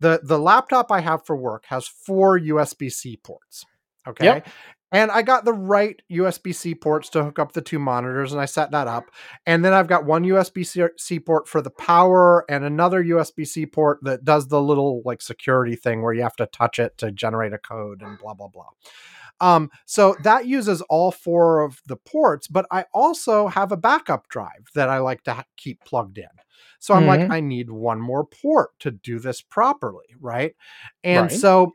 the 0.00 0.20
the 0.22 0.38
laptop 0.38 0.90
I 0.90 1.00
have 1.00 1.24
for 1.24 1.36
work 1.36 1.64
has 1.66 1.86
four 1.86 2.38
USB 2.38 2.92
C 2.92 3.16
ports. 3.16 3.64
Okay. 4.06 4.24
Yep. 4.24 4.48
And 4.92 5.10
I 5.10 5.22
got 5.22 5.44
the 5.44 5.52
right 5.52 6.00
USB 6.10 6.54
C 6.54 6.74
ports 6.74 7.08
to 7.10 7.24
hook 7.24 7.38
up 7.38 7.52
the 7.52 7.60
two 7.60 7.78
monitors, 7.78 8.32
and 8.32 8.40
I 8.40 8.46
set 8.46 8.72
that 8.72 8.88
up. 8.88 9.10
And 9.46 9.64
then 9.64 9.72
I've 9.72 9.86
got 9.86 10.04
one 10.04 10.24
USB 10.24 10.92
C 10.98 11.20
port 11.20 11.48
for 11.48 11.62
the 11.62 11.70
power, 11.70 12.44
and 12.48 12.64
another 12.64 13.02
USB 13.02 13.46
C 13.46 13.66
port 13.66 14.00
that 14.02 14.24
does 14.24 14.48
the 14.48 14.60
little 14.60 15.02
like 15.04 15.22
security 15.22 15.76
thing 15.76 16.02
where 16.02 16.12
you 16.12 16.22
have 16.22 16.36
to 16.36 16.46
touch 16.46 16.78
it 16.78 16.98
to 16.98 17.12
generate 17.12 17.52
a 17.52 17.58
code 17.58 18.02
and 18.02 18.18
blah 18.18 18.34
blah 18.34 18.48
blah. 18.48 18.68
Um, 19.40 19.70
so 19.86 20.16
that 20.22 20.46
uses 20.46 20.82
all 20.82 21.10
four 21.10 21.60
of 21.60 21.80
the 21.86 21.96
ports, 21.96 22.46
but 22.46 22.66
I 22.70 22.84
also 22.92 23.48
have 23.48 23.72
a 23.72 23.76
backup 23.76 24.28
drive 24.28 24.68
that 24.74 24.90
I 24.90 24.98
like 24.98 25.22
to 25.24 25.34
ha- 25.34 25.44
keep 25.56 25.82
plugged 25.84 26.18
in. 26.18 26.28
So 26.78 26.94
I'm 26.94 27.06
like, 27.06 27.20
Mhm. 27.20 27.30
I 27.30 27.40
need 27.40 27.70
one 27.70 28.00
more 28.00 28.24
port 28.24 28.70
to 28.80 28.90
do 28.90 29.18
this 29.18 29.42
properly, 29.42 30.06
right? 30.20 30.54
And 31.04 31.22
Right. 31.30 31.32
so 31.32 31.72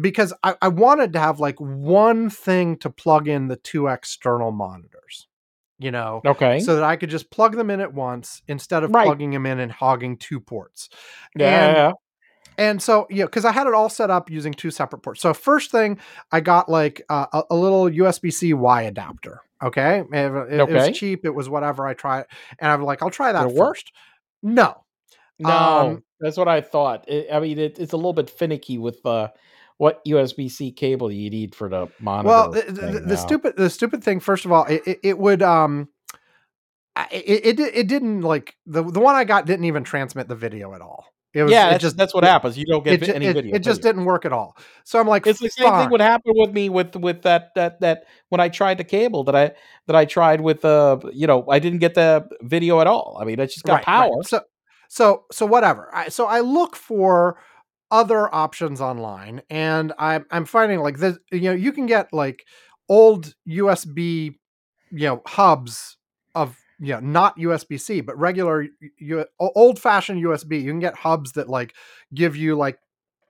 because 0.00 0.32
I, 0.42 0.56
I 0.62 0.68
wanted 0.68 1.12
to 1.12 1.18
have 1.20 1.38
like 1.40 1.58
one 1.60 2.30
thing 2.30 2.76
to 2.78 2.90
plug 2.90 3.28
in 3.28 3.48
the 3.48 3.56
two 3.56 3.86
external 3.88 4.50
monitors, 4.50 5.28
you 5.78 5.90
know, 5.90 6.22
Okay. 6.24 6.60
so 6.60 6.74
that 6.76 6.84
I 6.84 6.96
could 6.96 7.10
just 7.10 7.30
plug 7.30 7.56
them 7.56 7.70
in 7.70 7.80
at 7.80 7.92
once 7.94 8.42
instead 8.48 8.82
of 8.84 8.90
Right. 8.90 9.04
plugging 9.06 9.30
them 9.30 9.46
in 9.46 9.60
and 9.60 9.70
hogging 9.70 10.16
two 10.16 10.40
ports. 10.40 10.88
yeah, 11.36 11.66
and- 11.68 11.76
yeah, 11.76 11.92
And 12.58 12.82
so, 12.82 13.06
you 13.08 13.20
know, 13.20 13.26
because 13.26 13.46
I 13.46 13.52
had 13.52 13.66
it 13.66 13.72
all 13.72 13.88
set 13.88 14.10
up 14.10 14.30
using 14.30 14.52
two 14.52 14.70
separate 14.70 15.00
ports. 15.02 15.22
So, 15.22 15.32
first 15.32 15.70
thing, 15.70 15.98
I 16.30 16.40
got 16.40 16.68
like 16.68 17.00
uh, 17.08 17.26
a, 17.32 17.42
a 17.50 17.56
little 17.56 17.88
USB 17.88 18.30
C 18.30 18.52
Y 18.52 18.82
adapter. 18.82 19.40
Okay, 19.62 20.00
it, 20.00 20.32
it- 20.52 20.60
it 20.60 20.68
was 20.68 20.90
cheap. 20.92 21.24
It 21.24 21.30
was 21.34 21.48
whatever. 21.48 21.86
I 21.86 21.94
tried, 21.94 22.26
and 22.58 22.70
I'm 22.70 22.82
like, 22.82 23.02
I'll 23.02 23.10
try 23.10 23.32
that 23.32 23.46
Did 23.48 23.52
it 23.56 23.58
work? 23.58 23.76
first. 23.76 23.92
No, 24.42 24.84
No, 25.38 25.50
Um, 25.50 26.04
that's 26.20 26.36
what 26.36 26.48
I 26.48 26.60
thought. 26.60 27.08
It, 27.08 27.28
I 27.32 27.40
mean, 27.40 27.58
it, 27.58 27.78
it's 27.78 27.92
a 27.92 27.96
little 27.96 28.12
bit 28.12 28.30
finicky 28.30 28.78
with 28.78 29.04
uh, 29.04 29.28
what 29.78 30.04
USB 30.04 30.50
C 30.50 30.70
cable 30.70 31.10
you 31.10 31.30
need 31.30 31.54
for 31.54 31.68
the 31.68 31.88
monitor. 32.00 32.28
well, 32.28 32.50
the, 32.50 32.62
the, 32.62 33.00
the 33.00 33.16
stupid, 33.16 33.56
the 33.56 33.70
stupid 33.70 34.04
thing. 34.04 34.20
First 34.20 34.44
of 34.44 34.52
all, 34.52 34.64
it, 34.66 35.00
it, 35.02 35.18
would 35.18 35.42
um, 35.42 35.88
it, 37.10 37.58
it 37.58 37.60
it 37.60 37.88
didn't 37.88 38.20
like 38.20 38.56
the 38.66 38.82
the 38.82 39.00
one 39.00 39.14
I 39.14 39.24
got 39.24 39.46
didn't 39.46 39.64
even 39.64 39.84
transmit 39.84 40.28
the 40.28 40.36
video 40.36 40.74
at 40.74 40.80
all. 40.80 41.11
It 41.34 41.42
was 41.44 41.52
yeah, 41.52 41.68
it 41.68 41.70
that's, 41.72 41.82
just 41.82 41.96
that's 41.96 42.14
what 42.14 42.24
it- 42.24 42.28
happens. 42.28 42.58
You 42.58 42.66
don't 42.66 42.84
get 42.84 43.00
ju- 43.02 43.12
any 43.14 43.26
it, 43.26 43.34
video. 43.34 43.54
it 43.56 43.60
just 43.60 43.80
didn't 43.82 44.04
work 44.04 44.24
at 44.24 44.32
all. 44.32 44.56
So 44.84 45.00
I'm 45.00 45.06
like, 45.08 45.26
It's 45.26 45.40
the 45.40 45.48
same 45.48 45.72
thing 45.74 45.90
would 45.90 46.00
happen 46.00 46.32
with 46.34 46.52
me 46.52 46.68
with 46.68 46.94
with 46.96 47.22
that 47.22 47.54
that 47.54 47.80
that 47.80 48.04
when 48.28 48.40
I 48.40 48.48
tried 48.48 48.78
the 48.78 48.84
cable 48.84 49.24
that 49.24 49.34
I 49.36 49.52
that 49.86 49.96
I 49.96 50.04
tried 50.04 50.40
with 50.42 50.64
uh 50.64 50.98
you 51.12 51.26
know 51.26 51.44
I 51.48 51.58
didn't 51.58 51.78
get 51.78 51.94
the 51.94 52.28
video 52.42 52.80
at 52.80 52.86
all. 52.86 53.18
I 53.20 53.24
mean, 53.24 53.40
I 53.40 53.46
just 53.46 53.64
got 53.64 53.84
Right, 53.86 53.86
right. 53.96 54.10
power. 54.10 54.22
So 54.24 54.40
so 54.88 55.24
so 55.32 55.46
whatever. 55.46 55.88
I, 55.94 56.08
so 56.10 56.26
I 56.26 56.40
look 56.40 56.76
for 56.76 57.38
other 57.90 58.34
options 58.34 58.80
online, 58.80 59.42
and 59.50 59.92
I'm 59.98 60.26
I'm 60.30 60.44
finding 60.44 60.80
like 60.80 60.98
this. 60.98 61.18
You 61.30 61.40
know, 61.40 61.52
you 61.52 61.72
can 61.72 61.86
get 61.86 62.12
like 62.12 62.44
old 62.88 63.34
USB, 63.48 64.38
you 64.90 65.06
know, 65.06 65.22
hubs 65.26 65.96
of 66.34 66.56
know 66.90 67.00
not 67.00 67.38
USB 67.38 67.80
C, 67.80 68.00
but 68.00 68.18
regular 68.18 68.66
you 68.98 69.24
old 69.38 69.78
fashioned 69.78 70.20
USB. 70.22 70.62
You 70.62 70.70
can 70.72 70.80
get 70.80 70.96
hubs 70.96 71.32
that 71.32 71.48
like 71.48 71.74
give 72.12 72.34
you 72.34 72.56
like 72.56 72.78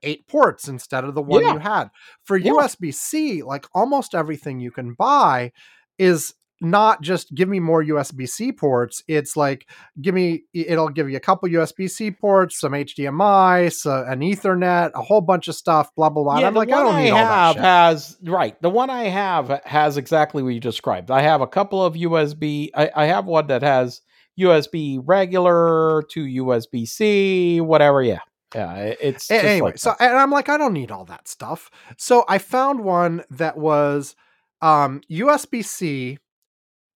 eight 0.03 0.27
ports 0.27 0.69
instead 0.69 1.05
of 1.05 1.15
the 1.15 1.23
one 1.23 1.43
Yeah. 1.43 1.53
you 1.55 1.59
had. 1.59 1.91
For 2.25 2.37
Yeah. 2.37 2.53
USB 2.53 2.93
C, 2.93 3.43
like 3.43 3.67
almost 3.75 4.15
everything 4.15 4.59
you 4.61 4.71
can 4.71 4.95
buy 4.95 5.53
is 5.99 6.35
not 6.63 7.03
just 7.03 7.35
give 7.35 7.49
me 7.49 7.59
more 7.59 7.83
USB 7.83 8.29
C 8.29 8.53
ports. 8.53 9.03
It's 9.09 9.37
like 9.37 9.69
give 10.01 10.15
me 10.15 10.45
it'll 10.55 10.89
give 10.89 11.11
you 11.11 11.17
a 11.17 11.21
couple 11.21 11.49
USB 11.49 11.91
C 11.91 12.11
ports, 12.11 12.61
some 12.61 12.73
HDMI, 12.73 13.73
so 13.73 14.05
an 14.07 14.21
Ethernet, 14.21 14.93
a 14.95 15.03
whole 15.03 15.21
bunch 15.21 15.49
of 15.49 15.57
stuff, 15.57 15.95
blah 15.97 16.09
blah 16.09 16.23
blah. 16.23 16.39
Yeah, 16.39 16.47
I'm 16.47 16.55
like, 16.55 16.69
I 16.69 16.83
don't 16.83 16.95
I, 16.95 17.03
need 17.03 17.11
all 17.11 17.17
that 17.17 17.27
have 17.27 17.55
shit. 17.55 17.65
has 17.65 18.19
right. 18.23 18.63
The 18.63 18.71
one 18.71 18.91
I 18.91 19.05
have 19.05 19.61
has 19.65 19.97
exactly 19.97 20.43
what 20.43 20.55
you 20.55 20.61
described. 20.61 21.11
I 21.11 21.23
have 21.23 21.41
a 21.41 21.47
couple 21.47 21.85
of 21.85 21.95
USB. 21.95 22.71
I, 22.75 22.91
I 22.95 23.07
have 23.07 23.27
one 23.27 23.49
that 23.49 23.63
has 23.63 24.01
USB 24.39 25.01
regular 25.05 26.03
to 26.11 26.25
USB 26.25 26.87
C, 26.87 27.61
whatever. 27.61 28.03
Yeah, 28.03 28.21
yeah. 28.55 28.95
It's 29.01 29.31
anyway, 29.33 29.71
like 29.73 29.79
so 29.79 29.95
and 29.99 30.17
I'm 30.17 30.31
like, 30.31 30.49
I 30.49 30.57
don't 30.57 30.73
need 30.73 30.93
all 30.93 31.07
that 31.07 31.27
stuff. 31.27 31.71
So 31.99 32.25
I 32.29 32.39
found 32.39 32.85
one 32.85 33.25
that 33.31 33.57
was 33.57 34.15
um, 34.61 35.01
USB 35.11 35.65
C 35.65 36.19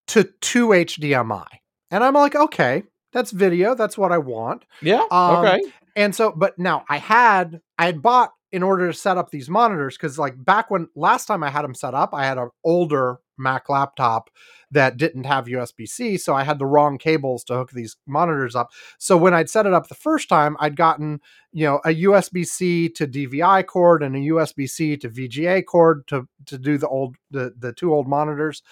to 0.07 0.23
two 0.41 0.69
HDMI, 0.69 1.45
and 1.91 2.03
I'm 2.03 2.13
like, 2.13 2.35
okay, 2.35 2.83
that's 3.13 3.31
video. 3.31 3.75
That's 3.75 3.97
what 3.97 4.11
I 4.11 4.17
want. 4.17 4.65
yeah. 4.81 5.05
um, 5.11 5.37
okay. 5.37 5.61
And 5.95 6.15
so, 6.15 6.31
but 6.35 6.59
now 6.59 6.85
I 6.89 6.97
had 6.97 7.61
I 7.79 7.85
had 7.85 8.01
bought 8.01 8.31
in 8.51 8.63
order 8.63 8.87
to 8.87 8.97
set 8.97 9.17
up 9.17 9.29
these 9.29 9.49
monitors 9.49 9.97
because 9.97 10.17
like 10.17 10.33
back 10.43 10.71
when 10.71 10.87
last 10.95 11.25
time 11.25 11.43
I 11.43 11.49
had 11.49 11.63
them 11.63 11.75
set 11.75 11.93
up, 11.93 12.13
I 12.13 12.25
had 12.25 12.37
an 12.37 12.49
older 12.63 13.19
Mac 13.37 13.69
laptop 13.69 14.29
that 14.71 14.97
didn't 14.97 15.25
have 15.25 15.45
USB 15.45 15.87
C, 15.87 16.17
so 16.17 16.33
I 16.33 16.43
had 16.43 16.59
the 16.59 16.65
wrong 16.65 16.97
cables 16.97 17.43
to 17.45 17.55
hook 17.55 17.71
these 17.71 17.95
monitors 18.07 18.55
up. 18.55 18.71
So 18.97 19.15
when 19.15 19.33
I'd 19.33 19.49
set 19.49 19.65
it 19.65 19.73
up 19.73 19.87
the 19.87 19.95
first 19.95 20.27
time, 20.27 20.57
I'd 20.59 20.75
gotten 20.75 21.21
you 21.51 21.65
know 21.65 21.79
a 21.85 21.89
USB 22.03 22.45
C 22.45 22.89
to 22.89 23.07
DVI 23.07 23.65
cord 23.65 24.01
and 24.01 24.15
a 24.15 24.19
USB 24.19 24.69
C 24.69 24.97
to 24.97 25.09
VGA 25.09 25.63
cord 25.65 26.07
to 26.07 26.27
to 26.47 26.57
do 26.57 26.77
the 26.77 26.87
old 26.87 27.15
the 27.31 27.53
the 27.57 27.73
two 27.73 27.93
old 27.93 28.07
monitors, 28.07 28.63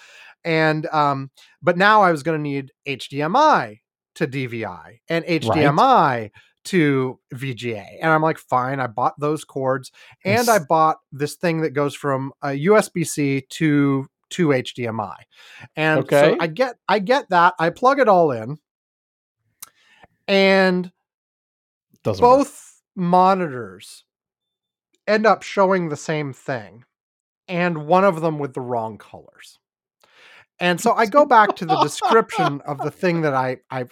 and 0.44 0.86
um, 0.86 1.30
but 1.62 1.76
now 1.76 2.02
I 2.02 2.10
was 2.10 2.22
going 2.22 2.38
to 2.38 2.42
need 2.42 2.72
HDMI 2.86 3.80
to 4.16 4.26
DVI 4.26 5.00
and 5.08 5.24
HDMI 5.24 6.30
to 6.66 7.18
VGA. 7.34 7.86
And 8.00 8.10
I'm 8.12 8.22
like, 8.22 8.38
fine, 8.38 8.80
I 8.80 8.86
bought 8.86 9.18
those 9.18 9.44
cords 9.44 9.90
and 10.24 10.48
I 10.48 10.58
bought 10.58 10.98
this 11.12 11.34
thing 11.34 11.62
that 11.62 11.70
goes 11.70 11.94
from 11.94 12.32
a 12.42 12.48
USB 12.48 13.06
C 13.06 13.42
to 13.50 14.06
to 14.30 14.48
HDMI. 14.48 15.14
And 15.76 16.00
Okay. 16.00 16.20
so 16.20 16.36
I 16.40 16.46
get 16.48 16.76
I 16.88 16.98
get 16.98 17.28
that. 17.30 17.54
I 17.58 17.70
plug 17.70 17.98
it 18.00 18.08
all 18.08 18.30
in. 18.32 18.58
And 20.28 20.90
Doesn't 22.02 22.28
work. 22.28 22.38
both 22.38 22.82
monitors 22.96 24.04
end 25.06 25.26
up 25.26 25.42
showing 25.42 25.88
the 25.88 25.96
same 25.96 26.32
thing 26.32 26.84
and 27.48 27.86
one 27.86 28.04
of 28.04 28.20
them 28.20 28.38
with 28.38 28.54
the 28.54 28.60
wrong 28.60 28.98
colors. 28.98 29.58
And 30.58 30.80
so 30.80 30.92
I 30.92 31.06
go 31.06 31.24
back 31.26 31.54
to 31.56 31.66
the 31.66 31.76
description 31.76 32.60
of 32.66 32.80
the 32.80 32.90
thing 32.90 33.20
that 33.22 33.34
I 33.34 33.58
I 33.70 33.84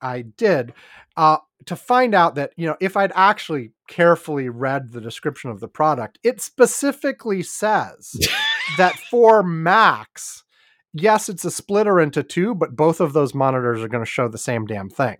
I 0.00 0.22
did 0.22 0.72
uh, 1.16 1.38
to 1.64 1.74
find 1.76 2.14
out 2.14 2.34
that 2.34 2.52
you 2.56 2.66
know 2.66 2.76
if 2.80 2.96
I'd 2.96 3.12
actually 3.14 3.72
carefully 3.88 4.48
read 4.48 4.92
the 4.92 5.00
description 5.00 5.50
of 5.50 5.60
the 5.60 5.68
product, 5.68 6.18
it 6.22 6.40
specifically 6.40 7.42
says 7.42 8.12
that 8.78 8.94
for 9.10 9.42
Macs, 9.42 10.44
yes, 10.92 11.28
it's 11.28 11.44
a 11.44 11.50
splitter 11.50 12.00
into 12.00 12.22
two, 12.22 12.54
but 12.54 12.76
both 12.76 13.00
of 13.00 13.12
those 13.12 13.34
monitors 13.34 13.82
are 13.82 13.88
going 13.88 14.04
to 14.04 14.10
show 14.10 14.28
the 14.28 14.38
same 14.38 14.66
damn 14.66 14.90
thing 14.90 15.18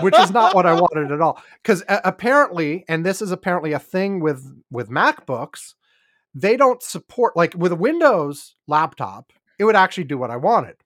which 0.00 0.18
is 0.18 0.30
not 0.30 0.54
what 0.54 0.66
I 0.66 0.74
wanted 0.74 1.12
at 1.12 1.20
all. 1.20 1.40
Because 1.62 1.82
apparently, 1.88 2.84
and 2.88 3.04
this 3.04 3.22
is 3.22 3.30
apparently 3.30 3.72
a 3.72 3.78
thing 3.78 4.20
with 4.20 4.62
with 4.70 4.90
MacBooks, 4.90 5.74
they 6.34 6.56
don't 6.56 6.82
support 6.82 7.36
like 7.36 7.54
with 7.56 7.72
a 7.72 7.76
Windows 7.76 8.54
laptop, 8.66 9.32
it 9.58 9.64
would 9.64 9.76
actually 9.76 10.04
do 10.04 10.18
what 10.18 10.30
I 10.30 10.36
wanted. 10.36 10.76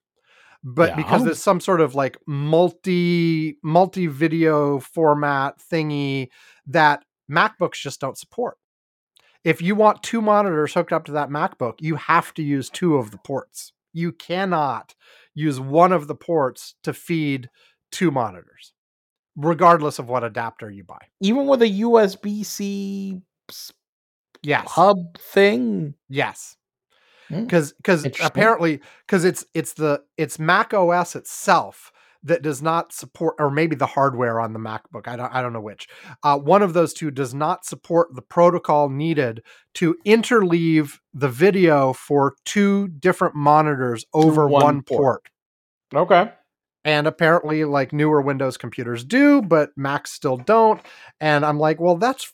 But 0.68 0.96
because 0.96 1.22
there's 1.24 1.42
some 1.42 1.60
sort 1.60 1.80
of 1.80 1.94
like 1.94 2.18
multi 2.26 3.56
multi 3.62 4.08
video 4.08 4.80
format 4.80 5.60
thingy 5.60 6.28
that 6.66 7.04
MacBooks 7.30 7.74
just 7.80 8.00
don't 8.00 8.18
support. 8.18 8.58
If 9.44 9.62
you 9.62 9.76
want 9.76 10.02
two 10.02 10.20
monitors 10.20 10.74
hooked 10.74 10.92
up 10.92 11.04
to 11.04 11.12
that 11.12 11.30
MacBook, 11.30 11.74
you 11.78 11.94
have 11.94 12.34
to 12.34 12.42
use 12.42 12.68
two 12.68 12.96
of 12.96 13.12
the 13.12 13.18
ports. 13.18 13.72
You 13.92 14.10
cannot 14.10 14.96
use 15.34 15.60
one 15.60 15.92
of 15.92 16.08
the 16.08 16.16
ports 16.16 16.74
to 16.82 16.92
feed 16.92 17.48
two 17.92 18.10
monitors, 18.10 18.72
regardless 19.36 20.00
of 20.00 20.08
what 20.08 20.24
adapter 20.24 20.68
you 20.68 20.82
buy. 20.82 20.98
Even 21.20 21.46
with 21.46 21.62
a 21.62 21.68
USB 21.80 22.44
C 22.44 23.20
Yes. 24.42 24.68
hub 24.68 25.16
thing. 25.18 25.94
Yes. 26.08 26.56
Because 27.30 27.72
because 27.72 28.06
apparently 28.22 28.80
because 29.06 29.24
it's 29.24 29.44
it's 29.54 29.72
the 29.74 30.02
it's 30.16 30.38
Mac 30.38 30.72
OS 30.72 31.16
itself 31.16 31.92
that 32.22 32.42
does 32.42 32.60
not 32.60 32.92
support 32.92 33.36
or 33.38 33.50
maybe 33.50 33.76
the 33.76 33.86
hardware 33.86 34.40
on 34.40 34.52
the 34.52 34.58
MacBook. 34.58 35.06
I 35.06 35.16
don't 35.16 35.32
I 35.34 35.40
don't 35.40 35.52
know 35.52 35.60
which. 35.60 35.88
Uh, 36.22 36.38
one 36.38 36.62
of 36.62 36.72
those 36.72 36.92
two 36.92 37.10
does 37.10 37.32
not 37.32 37.64
support 37.64 38.14
the 38.14 38.22
protocol 38.22 38.88
needed 38.88 39.42
to 39.74 39.96
interleave 40.04 40.98
the 41.14 41.28
video 41.28 41.92
for 41.92 42.34
two 42.44 42.88
different 42.88 43.34
monitors 43.34 44.04
over 44.12 44.48
one 44.48 44.62
one, 44.62 44.82
port. 44.82 45.28
port. 45.92 46.10
Okay. 46.12 46.32
And 46.84 47.06
apparently, 47.06 47.64
like 47.64 47.92
newer 47.92 48.20
Windows 48.20 48.56
computers 48.56 49.04
do, 49.04 49.42
but 49.42 49.70
Macs 49.76 50.12
still 50.12 50.36
don't. 50.36 50.80
And 51.20 51.44
I'm 51.44 51.58
like, 51.58 51.80
well, 51.80 51.96
that's 51.96 52.32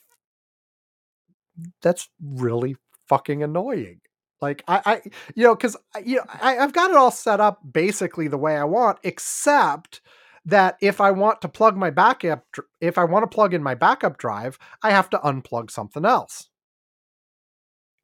that's 1.81 2.09
really 2.21 2.75
fucking 3.07 3.43
annoying. 3.43 4.01
Like 4.43 4.61
I, 4.67 4.81
I 4.85 5.01
you 5.35 5.45
know, 5.45 5.55
because 5.55 5.77
you 6.03 6.17
know, 6.17 6.25
I, 6.27 6.57
I've 6.57 6.73
got 6.73 6.91
it 6.91 6.97
all 6.97 7.11
set 7.11 7.39
up 7.39 7.61
basically 7.71 8.27
the 8.27 8.37
way 8.37 8.57
I 8.57 8.65
want, 8.65 8.99
except 9.03 10.01
that 10.45 10.75
if 10.81 10.99
I 10.99 11.11
want 11.11 11.39
to 11.43 11.47
plug 11.47 11.77
my 11.77 11.89
backup, 11.89 12.43
if 12.81 12.97
I 12.97 13.05
want 13.05 13.23
to 13.23 13.33
plug 13.33 13.53
in 13.53 13.63
my 13.63 13.73
backup 13.73 14.17
drive, 14.17 14.59
I 14.83 14.91
have 14.91 15.09
to 15.11 15.17
unplug 15.19 15.71
something 15.71 16.03
else. 16.03 16.49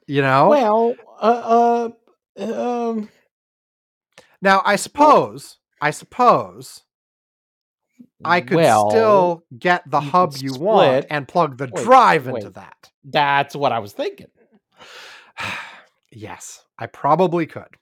You 0.07 0.21
know. 0.21 0.47
Well, 0.47 0.95
uh, 1.21 1.89
uh, 2.39 2.89
um, 2.89 3.09
now 4.41 4.61
I 4.63 4.77
suppose, 4.77 5.57
I 5.81 5.91
suppose 5.91 6.83
I 8.23 8.39
could 8.39 8.55
well, 8.55 8.89
still 8.89 9.43
get 9.57 9.83
the 9.91 9.99
you 9.99 10.09
hub 10.09 10.37
you 10.37 10.53
want 10.53 11.05
and 11.09 11.27
plug 11.27 11.57
the 11.57 11.69
Wait, 11.69 11.83
drive 11.83 12.27
into 12.27 12.45
wait. 12.45 12.53
that. 12.53 12.91
That's 13.03 13.57
what 13.57 13.73
I 13.73 13.79
was 13.79 13.91
thinking. 13.91 14.27
yes, 16.11 16.63
I 16.77 16.85
probably 16.87 17.45
could. 17.45 17.75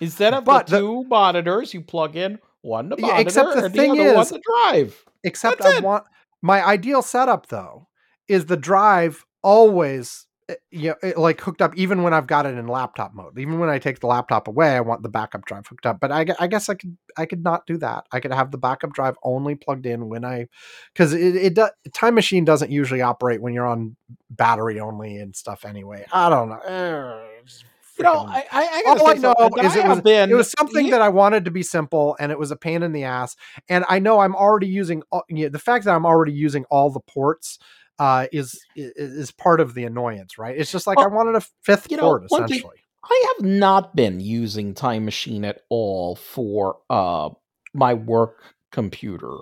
Instead 0.00 0.34
of 0.34 0.44
But 0.44 0.66
the 0.66 0.72
the- 0.76 0.78
two 0.80 1.04
monitors, 1.04 1.74
you 1.74 1.82
plug 1.82 2.16
in 2.16 2.38
one 2.62 2.88
the 2.88 2.96
Yeah, 2.98 3.06
monitor 3.08 3.20
except 3.22 3.54
the 3.54 3.64
and 3.66 3.74
thing 3.74 3.94
the 3.94 4.04
other 4.06 4.14
one 4.14 4.22
is- 4.26 4.38
drive. 4.42 5.04
Except 5.24 5.58
That's 5.58 5.74
I 5.74 5.78
it. 5.78 5.84
want 5.84 6.04
my 6.42 6.64
ideal 6.66 7.02
setup 7.02 7.48
though 7.48 7.88
is 8.28 8.46
the 8.46 8.56
drive 8.56 9.24
always 9.42 10.26
you 10.70 10.90
know, 10.90 10.94
it, 11.02 11.18
like 11.18 11.40
hooked 11.40 11.62
up 11.62 11.76
even 11.76 12.02
when 12.02 12.14
I've 12.14 12.26
got 12.26 12.46
it 12.46 12.56
in 12.56 12.66
laptop 12.66 13.14
mode. 13.14 13.38
Even 13.38 13.58
when 13.58 13.68
I 13.68 13.78
take 13.78 14.00
the 14.00 14.06
laptop 14.06 14.48
away, 14.48 14.76
I 14.76 14.80
want 14.80 15.02
the 15.02 15.08
backup 15.08 15.44
drive 15.44 15.66
hooked 15.66 15.86
up. 15.86 16.00
But 16.00 16.12
I, 16.12 16.26
I 16.38 16.46
guess 16.46 16.68
I 16.68 16.74
could 16.74 16.96
I 17.16 17.26
could 17.26 17.42
not 17.42 17.66
do 17.66 17.76
that. 17.78 18.04
I 18.12 18.20
could 18.20 18.32
have 18.32 18.50
the 18.50 18.58
backup 18.58 18.92
drive 18.92 19.16
only 19.22 19.54
plugged 19.54 19.86
in 19.86 20.08
when 20.08 20.24
I 20.24 20.48
because 20.92 21.12
it, 21.12 21.36
it 21.36 21.54
does 21.54 21.70
Time 21.92 22.14
Machine 22.14 22.44
doesn't 22.44 22.70
usually 22.70 23.02
operate 23.02 23.40
when 23.42 23.52
you're 23.52 23.66
on 23.66 23.96
battery 24.30 24.80
only 24.80 25.16
and 25.16 25.34
stuff 25.34 25.64
anyway. 25.64 26.06
I 26.12 26.28
don't 26.30 26.48
know. 26.48 26.58
Eh, 26.58 27.40
it's 27.42 27.64
You 27.98 28.04
know, 28.04 28.26
I, 28.26 28.44
I, 28.50 28.82
all 28.86 29.06
I 29.06 29.14
know 29.14 29.34
is 29.58 29.76
I 29.76 29.80
it 29.80 29.88
was 29.88 30.00
been, 30.00 30.30
it 30.30 30.34
was 30.34 30.50
something 30.58 30.86
yeah, 30.86 30.92
that 30.92 31.02
I 31.02 31.10
wanted 31.10 31.44
to 31.44 31.50
be 31.50 31.62
simple, 31.62 32.16
and 32.18 32.32
it 32.32 32.38
was 32.38 32.50
a 32.50 32.56
pain 32.56 32.82
in 32.82 32.92
the 32.92 33.04
ass. 33.04 33.36
And 33.68 33.84
I 33.88 33.98
know 33.98 34.20
I'm 34.20 34.34
already 34.34 34.68
using 34.68 35.02
all, 35.12 35.24
you 35.28 35.44
know, 35.44 35.48
the 35.50 35.58
fact 35.58 35.84
that 35.84 35.94
I'm 35.94 36.06
already 36.06 36.32
using 36.32 36.64
all 36.70 36.90
the 36.90 37.00
ports 37.00 37.58
uh, 38.00 38.26
is, 38.32 38.60
is 38.74 39.30
part 39.30 39.60
of 39.60 39.74
the 39.74 39.84
annoyance, 39.84 40.38
right? 40.38 40.56
It's 40.58 40.72
just 40.72 40.86
like 40.88 40.98
I 40.98 41.06
wanted 41.06 41.36
a 41.36 41.42
fifth 41.62 41.90
you 41.90 41.96
know, 41.98 42.02
port 42.02 42.24
one 42.28 42.48
thing- 42.48 42.58
essentially. 42.58 42.76
I 43.02 43.34
have 43.36 43.46
not 43.46 43.94
been 43.96 44.20
using 44.20 44.74
Time 44.74 45.04
Machine 45.04 45.44
at 45.44 45.62
all 45.68 46.16
for 46.16 46.78
uh 46.90 47.30
my 47.72 47.94
work 47.94 48.42
computer 48.72 49.36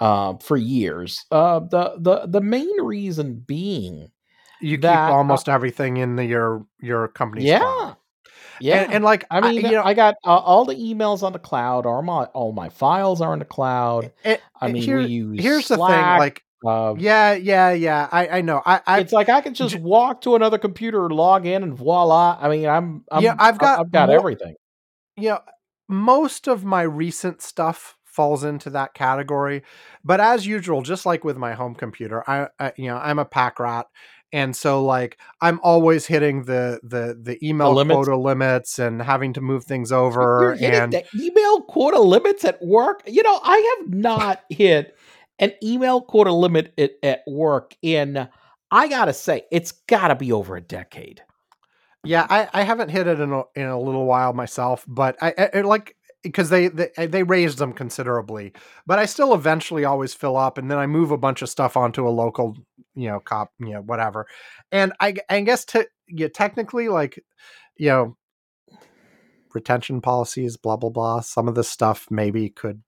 uh 0.00 0.34
for 0.38 0.56
years. 0.56 1.24
Uh 1.30 1.60
the 1.60 1.94
the 1.98 2.26
the 2.26 2.40
main 2.40 2.82
reason 2.82 3.42
being 3.46 4.10
You 4.60 4.76
keep 4.76 4.82
that, 4.82 5.10
uh, 5.10 5.14
almost 5.14 5.48
everything 5.48 5.96
in 5.96 6.16
the, 6.16 6.24
your 6.24 6.66
your 6.80 7.08
company's 7.08 7.44
yeah. 7.46 7.60
cloud. 7.60 7.96
Yeah. 8.60 8.82
And, 8.82 8.92
and 8.94 9.04
like 9.04 9.24
I 9.30 9.40
mean, 9.40 9.64
you 9.64 9.72
know, 9.72 9.82
I 9.82 9.94
got 9.94 10.14
uh, 10.24 10.36
all 10.36 10.64
the 10.64 10.74
emails 10.76 11.22
on 11.22 11.32
the 11.32 11.38
cloud. 11.40 11.86
All 11.86 12.02
my 12.02 12.24
all 12.26 12.52
my 12.52 12.68
files 12.68 13.20
are 13.20 13.32
in 13.32 13.38
the 13.40 13.44
cloud. 13.44 14.12
it- 14.24 14.42
I 14.60 14.70
mean, 14.70 14.82
here- 14.82 14.98
we 14.98 15.06
use 15.06 15.40
here's 15.42 15.68
the 15.68 15.76
thing, 15.76 15.86
Slack, 15.86 16.18
like 16.20 16.42
uh, 16.64 16.94
yeah, 16.98 17.34
yeah, 17.34 17.70
yeah. 17.72 18.08
I 18.10 18.28
I 18.28 18.40
know. 18.40 18.62
I 18.64 18.80
I 18.86 19.00
it's 19.00 19.12
like 19.12 19.28
I 19.28 19.40
can 19.40 19.54
just 19.54 19.74
j- 19.74 19.80
walk 19.80 20.20
to 20.22 20.34
another 20.36 20.58
computer, 20.58 21.08
log 21.10 21.46
in, 21.46 21.62
and 21.62 21.76
voila. 21.76 22.38
I 22.40 22.48
mean, 22.48 22.66
I'm, 22.66 23.04
I'm 23.10 23.22
Yeah, 23.22 23.34
I've 23.38 23.58
got 23.58 23.80
I've 23.80 23.90
got 23.92 24.10
everything. 24.10 24.54
you 25.16 25.30
know, 25.30 25.40
most 25.88 26.48
of 26.48 26.64
my 26.64 26.82
recent 26.82 27.42
stuff 27.42 27.96
falls 28.04 28.44
into 28.44 28.70
that 28.70 28.94
category. 28.94 29.62
But 30.04 30.20
as 30.20 30.46
usual, 30.46 30.82
just 30.82 31.04
like 31.04 31.24
with 31.24 31.36
my 31.36 31.54
home 31.54 31.74
computer, 31.74 32.22
I, 32.28 32.48
I 32.58 32.72
you 32.76 32.88
know, 32.88 32.96
I'm 32.96 33.18
a 33.18 33.24
pack 33.24 33.58
rat. 33.58 33.86
And 34.32 34.56
so 34.56 34.84
like 34.84 35.18
I'm 35.40 35.60
always 35.62 36.06
hitting 36.06 36.44
the 36.44 36.80
the 36.82 37.16
the 37.20 37.38
email 37.46 37.72
limits? 37.72 37.94
quota 37.94 38.16
limits 38.16 38.78
and 38.80 39.00
having 39.00 39.32
to 39.34 39.40
move 39.40 39.64
things 39.64 39.92
over 39.92 40.52
and 40.54 40.92
the 40.92 41.04
email 41.14 41.62
quota 41.62 42.00
limits 42.00 42.44
at 42.44 42.60
work. 42.60 43.02
You 43.06 43.22
know, 43.22 43.38
I 43.42 43.76
have 43.78 43.94
not 43.94 44.40
hit 44.48 44.96
an 45.38 45.52
email 45.62 46.00
quota 46.00 46.32
limit 46.32 46.72
at, 46.78 46.92
at 47.02 47.22
work 47.26 47.76
in. 47.82 48.28
I 48.70 48.88
gotta 48.88 49.12
say, 49.12 49.42
it's 49.52 49.72
gotta 49.72 50.14
be 50.14 50.32
over 50.32 50.56
a 50.56 50.60
decade. 50.60 51.22
yeah, 52.04 52.26
I, 52.28 52.48
I 52.52 52.62
haven't 52.62 52.90
hit 52.90 53.06
it 53.06 53.20
in 53.20 53.32
a, 53.32 53.42
in 53.54 53.66
a 53.66 53.80
little 53.80 54.06
while 54.06 54.32
myself, 54.32 54.84
but 54.86 55.16
I, 55.22 55.50
I, 55.54 55.60
like 55.62 55.96
because 56.22 56.50
they, 56.50 56.68
they 56.68 57.06
they 57.06 57.22
raised 57.22 57.58
them 57.58 57.72
considerably, 57.72 58.52
but 58.86 58.98
I 58.98 59.06
still 59.06 59.34
eventually 59.34 59.84
always 59.84 60.14
fill 60.14 60.36
up, 60.36 60.58
and 60.58 60.70
then 60.70 60.78
I 60.78 60.86
move 60.86 61.10
a 61.10 61.18
bunch 61.18 61.42
of 61.42 61.48
stuff 61.50 61.76
onto 61.76 62.06
a 62.06 62.10
local, 62.10 62.56
you 62.94 63.08
know, 63.08 63.20
cop, 63.20 63.52
you 63.58 63.74
know, 63.74 63.82
whatever, 63.82 64.26
and 64.72 64.92
I 65.00 65.14
I 65.28 65.40
guess 65.42 65.64
to 65.66 65.86
yeah, 66.08 66.28
technically 66.28 66.88
like, 66.88 67.22
you 67.76 67.88
know, 67.88 68.16
retention 69.54 70.00
policies, 70.00 70.56
blah 70.56 70.76
blah 70.76 70.90
blah. 70.90 71.20
Some 71.20 71.48
of 71.48 71.54
this 71.54 71.68
stuff 71.68 72.06
maybe 72.10 72.50
could 72.50 72.82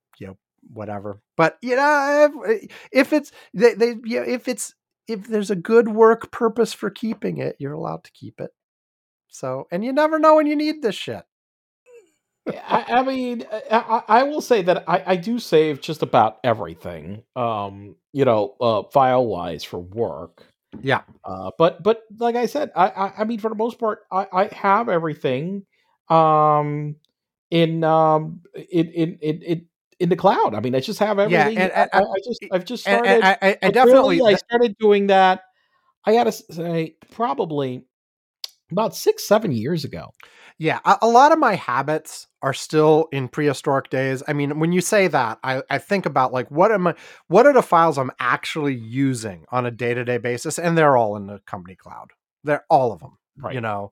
whatever, 0.73 1.21
but 1.37 1.59
you 1.63 1.77
know 1.77 2.31
if, 2.47 2.71
if 2.93 3.13
it's 3.13 3.33
they, 3.55 3.75
they 3.75 3.95
yeah 4.05 4.23
if 4.23 4.49
it's 4.49 4.75
if 5.09 5.27
there's 5.27 5.51
a 5.51 5.57
good 5.57 5.89
work 5.89 6.31
purpose 6.33 6.73
for 6.73 6.91
keeping 6.91 7.39
it, 7.39 7.57
you're 7.59 7.73
allowed 7.73 8.05
to 8.05 8.13
keep 8.13 8.41
it. 8.41 8.51
So, 9.29 9.67
and 9.71 9.85
you 9.85 9.93
never 9.93 10.19
know 10.19 10.37
when 10.37 10.47
you 10.47 10.57
need 10.57 10.83
this 10.83 10.95
shit. 10.95 11.25
I, 12.49 12.85
I 12.89 13.03
mean, 13.03 13.45
I, 13.71 14.03
I 14.07 14.23
will 14.23 14.41
say 14.41 14.63
that 14.63 14.85
I, 14.87 15.03
I 15.07 15.17
do 15.17 15.39
save 15.39 15.81
just 15.81 16.03
about 16.03 16.39
everything. 16.45 17.23
Um, 17.35 17.97
you 18.13 18.25
know, 18.25 18.55
uh, 18.61 18.85
file 18.93 19.27
wise 19.27 19.65
for 19.65 19.79
work. 19.79 20.45
Yeah. 20.81 21.03
Uh, 21.25 21.51
but 21.59 21.83
but 21.83 22.03
like 22.19 22.37
I 22.37 22.47
said, 22.47 22.71
I, 22.77 22.89
I 22.89 23.13
I 23.19 23.25
mean 23.25 23.41
for 23.41 23.49
the 23.49 23.57
most 23.57 23.79
part, 23.79 24.01
I 24.13 24.27
I 24.33 24.45
have 24.55 24.89
everything, 24.89 25.65
um, 26.09 26.97
in 27.51 27.83
um 27.85 28.43
in 28.71 28.91
in 28.91 29.19
in 29.21 29.43
in, 29.43 29.67
in 30.01 30.09
the 30.09 30.17
cloud. 30.17 30.55
I 30.55 30.61
mean, 30.61 30.75
I 30.75 30.81
just 30.81 30.99
have 30.99 31.19
Yeah, 31.19 31.41
everything. 31.43 31.59
and- 31.59 31.73
I, 31.73 31.81
and- 31.83 31.91
I, 31.93 31.99
I 31.99 32.17
just 32.25 32.45
I've 32.53 32.65
just 32.65 32.87
And, 32.89 33.05
started. 33.05 33.11
and 33.15 33.25
I, 33.25 33.39
I, 33.43 33.59
I 33.63 33.71
definitely, 33.71 34.21
I 34.23 34.35
started 34.35 34.77
doing 34.79 35.07
that. 35.09 35.43
I 36.05 36.13
gotta 36.13 36.33
say, 36.33 36.97
probably 37.13 37.85
about 38.71 38.95
six 38.95 39.27
seven 39.27 39.53
years 39.53 39.85
ago. 39.85 40.11
yeah, 40.59 40.81
a, 40.85 40.99
a 41.03 41.07
lot 41.09 41.33
of 41.33 41.39
my 41.39 41.55
habits 41.55 42.27
are 42.43 42.53
still 42.55 43.09
in 43.13 43.29
prehistoric 43.29 43.91
days. 43.91 44.23
I 44.29 44.33
mean, 44.33 44.59
when 44.61 44.73
you 44.73 44.81
say 44.81 45.09
that, 45.09 45.39
I, 45.43 45.63
I 45.71 45.79
think 45.79 46.07
about 46.07 46.33
like 46.33 46.51
what 46.51 46.71
am 46.73 46.87
I, 46.89 46.95
what 47.29 47.47
are 47.47 47.53
the 47.53 47.63
files 47.63 47.99
I'm 47.99 48.11
actually 48.21 48.75
using 48.75 49.45
on 49.51 49.67
a 49.67 49.71
day 49.71 49.95
to 49.95 50.05
day 50.05 50.19
basis, 50.19 50.59
and 50.59 50.77
they're 50.79 50.97
all 50.97 51.17
in 51.17 51.27
the 51.27 51.41
company 51.47 51.75
cloud. 51.77 52.11
They're 52.45 52.65
all 52.71 52.93
of 52.93 53.01
them. 53.01 53.19
Right. 53.39 53.55
You 53.55 53.61
know, 53.61 53.91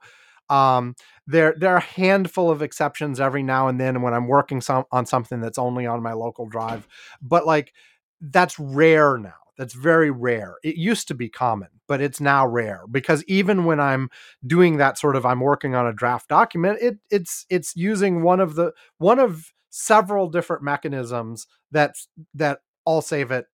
um, 0.51 0.95
there 1.27 1.55
there 1.59 1.75
are 1.75 1.79
a 1.79 1.81
handful 1.81 2.51
of 2.51 2.63
exceptions 2.63 3.21
every 3.21 3.43
now 3.43 3.69
and 3.69 3.81
then 3.81 4.03
when 4.03 4.15
I'm 4.15 4.29
working 4.29 4.61
some 4.61 4.85
on 4.93 5.07
something 5.07 5.41
that's 5.41 5.59
only 5.59 5.87
on 5.87 6.03
my 6.03 6.13
local 6.13 6.47
drive, 6.47 6.87
but 7.23 7.47
like 7.47 7.73
that's 8.21 8.59
rare 8.59 9.19
now. 9.19 9.35
That's 9.57 9.75
very 9.75 10.11
rare. 10.11 10.57
It 10.65 10.77
used 10.77 11.07
to 11.09 11.15
be 11.15 11.29
common, 11.29 11.69
but 11.87 12.01
it's 12.01 12.21
now 12.21 12.47
rare 12.47 12.83
because 12.91 13.23
even 13.25 13.65
when 13.65 13.79
I'm 13.79 14.11
doing 14.47 14.79
that 14.79 14.99
sort 14.99 15.15
of 15.17 15.25
I'm 15.25 15.41
working 15.41 15.75
on 15.75 15.87
a 15.87 15.93
draft 15.93 16.29
document, 16.29 16.79
it 16.81 16.99
it's 17.11 17.47
it's 17.51 17.77
using 17.77 18.23
one 18.23 18.41
of 18.41 18.57
the 18.57 18.73
one 18.99 19.19
of 19.19 19.53
several 19.71 20.29
different 20.29 20.63
mechanisms 20.63 21.47
that's 21.71 22.09
that 22.35 22.61
all 22.85 23.01
save 23.03 23.31
it 23.31 23.47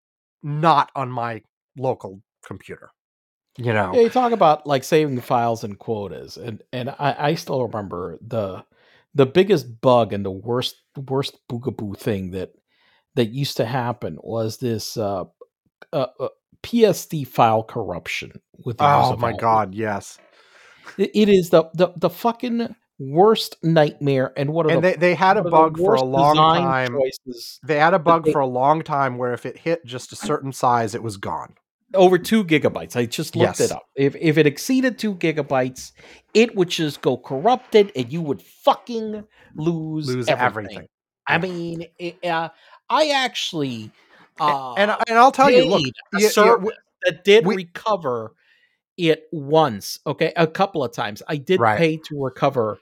not 0.42 0.90
on 0.94 1.10
my 1.10 1.42
local 1.76 2.22
computer. 2.44 2.90
You 3.56 3.72
know. 3.72 3.92
Yeah, 3.94 4.02
you 4.02 4.08
talk 4.10 4.32
about 4.32 4.66
like 4.66 4.84
saving 4.84 5.20
files 5.20 5.64
and 5.64 5.78
quotas, 5.78 6.36
and 6.36 6.62
and 6.72 6.90
I, 6.90 7.16
I 7.18 7.34
still 7.34 7.62
remember 7.66 8.18
the 8.26 8.64
the 9.14 9.26
biggest 9.26 9.80
bug 9.80 10.12
and 10.12 10.24
the 10.24 10.30
worst 10.30 10.76
worst 10.96 11.36
boogaboo 11.50 11.96
thing 11.98 12.30
that 12.30 12.52
that 13.16 13.26
used 13.30 13.56
to 13.56 13.64
happen 13.66 14.18
was 14.22 14.58
this 14.58 14.96
uh, 14.96 15.24
uh, 15.92 16.06
uh 16.20 16.28
PST 16.64 17.26
file 17.26 17.62
corruption 17.64 18.40
with 18.64 18.78
the 18.78 18.84
Oh 18.84 19.16
my 19.16 19.30
Outlook. 19.30 19.40
god, 19.40 19.74
yes. 19.74 20.18
It- 20.96 21.10
it 21.14 21.28
is 21.28 21.50
the, 21.50 21.64
the 21.74 21.88
the 21.96 22.10
fucking 22.10 22.74
worst 22.98 23.56
nightmare, 23.62 24.32
and 24.36 24.52
what 24.52 24.66
are 24.66 24.70
And 24.70 24.84
the, 24.84 24.90
they, 24.90 24.96
they 24.96 25.14
had 25.14 25.36
a 25.36 25.42
what 25.42 25.46
are 25.46 25.50
the 25.50 25.56
bug 25.56 25.78
for 25.78 25.94
a 25.94 26.02
long 26.02 26.36
time. 26.36 26.98
choices 27.00 27.58
They 27.64 27.78
had 27.78 27.94
a 27.94 27.98
bug 27.98 28.26
they- 28.26 28.32
for 28.32 28.40
a 28.40 28.46
long 28.46 28.82
time 28.82 29.18
where 29.18 29.32
if 29.32 29.44
it 29.46 29.56
hit 29.58 29.84
just 29.84 30.12
a 30.12 30.16
certain 30.16 30.52
size, 30.52 30.94
it 30.94 31.02
was 31.02 31.16
gone. 31.16 31.54
Over 31.94 32.18
two 32.18 32.44
gigabytes. 32.44 32.96
I 32.96 33.06
just 33.06 33.34
looked 33.36 33.60
Yes. 33.60 33.70
it 33.70 33.72
up. 33.72 33.82
If 33.96 34.14
if 34.16 34.38
it 34.38 34.46
exceeded 34.46 34.98
two 34.98 35.14
gigabytes, 35.14 35.92
it 36.34 36.54
would 36.56 36.68
just 36.70 37.00
go 37.02 37.16
corrupted, 37.16 37.92
and 37.96 38.12
you 38.12 38.20
would 38.22 38.42
fucking 38.42 39.24
lose 39.54 40.06
Lose 40.08 40.28
everything. 40.28 40.38
everything. 40.76 40.88
I 41.26 41.38
mean, 41.38 41.86
it, 41.98 42.24
uh, 42.24 42.48
I 42.88 43.10
actually 43.10 43.90
uh, 44.40 44.72
and 44.74 44.90
and 45.08 45.18
I'll 45.18 45.32
tell 45.32 45.50
you, 45.50 45.64
look, 45.66 45.82
a 46.14 46.20
service 46.20 46.70
that 47.04 47.24
did 47.24 47.46
we- 47.46 47.56
recover 47.56 48.34
it 48.96 49.28
once. 49.32 49.98
Okay, 50.06 50.32
a 50.36 50.46
couple 50.46 50.82
of 50.84 50.92
times 50.92 51.22
I 51.28 51.36
did 51.36 51.60
Right. 51.60 51.78
pay 51.78 51.96
to 51.96 52.22
recover 52.22 52.78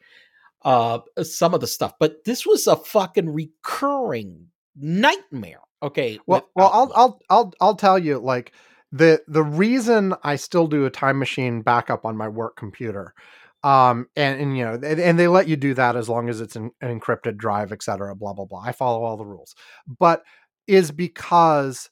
uh 0.64 0.98
some 1.22 1.54
of 1.54 1.60
the 1.60 1.66
stuff, 1.66 1.94
but 2.00 2.24
this 2.24 2.44
was 2.46 2.66
a 2.66 2.76
fucking 2.76 3.32
recurring 3.32 4.48
nightmare. 4.76 5.60
Okay, 5.82 6.18
well, 6.26 6.48
well, 6.56 6.70
I'll 6.72 6.92
I'll 6.96 7.20
I'll 7.30 7.52
I'll 7.60 7.76
tell 7.76 7.98
you, 7.98 8.18
like 8.18 8.52
the 8.92 9.22
the 9.28 9.42
reason 9.42 10.14
I 10.22 10.36
still 10.36 10.66
do 10.66 10.86
a 10.86 10.90
time 10.90 11.18
machine 11.18 11.62
backup 11.62 12.04
on 12.04 12.16
my 12.16 12.28
work 12.28 12.56
computer, 12.56 13.14
um, 13.62 14.06
and 14.16 14.40
and 14.40 14.56
you 14.56 14.64
know, 14.64 14.74
and, 14.74 15.00
and 15.00 15.18
they 15.18 15.28
let 15.28 15.48
you 15.48 15.56
do 15.56 15.74
that 15.74 15.96
as 15.96 16.08
long 16.08 16.28
as 16.28 16.40
it's 16.40 16.56
an, 16.56 16.70
an 16.80 16.98
encrypted 16.98 17.36
drive, 17.36 17.72
et 17.72 17.82
cetera, 17.82 18.14
blah 18.14 18.32
blah 18.32 18.46
blah. 18.46 18.62
I 18.64 18.72
follow 18.72 19.04
all 19.04 19.16
the 19.16 19.26
rules, 19.26 19.54
but 19.86 20.22
is 20.66 20.90
because 20.90 21.90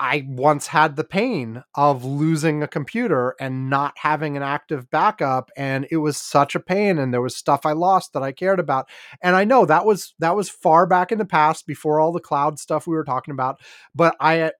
I 0.00 0.26
once 0.26 0.66
had 0.66 0.96
the 0.96 1.04
pain 1.04 1.62
of 1.76 2.04
losing 2.04 2.60
a 2.60 2.66
computer 2.66 3.36
and 3.38 3.70
not 3.70 3.94
having 3.98 4.36
an 4.36 4.42
active 4.42 4.90
backup 4.90 5.50
and 5.56 5.86
it 5.92 5.98
was 5.98 6.16
such 6.16 6.56
a 6.56 6.60
pain 6.60 6.98
and 6.98 7.14
there 7.14 7.20
was 7.22 7.36
stuff 7.36 7.64
I 7.64 7.70
lost 7.70 8.12
that 8.12 8.22
I 8.24 8.32
cared 8.32 8.58
about 8.58 8.88
and 9.22 9.36
I 9.36 9.44
know 9.44 9.64
that 9.64 9.86
was 9.86 10.14
that 10.18 10.34
was 10.34 10.50
far 10.50 10.86
back 10.86 11.12
in 11.12 11.18
the 11.18 11.24
past 11.24 11.68
before 11.68 12.00
all 12.00 12.10
the 12.10 12.18
cloud 12.18 12.58
stuff 12.58 12.84
we 12.84 12.96
were 12.96 13.04
talking 13.04 13.30
about 13.30 13.60
but 13.94 14.16
I 14.18 14.50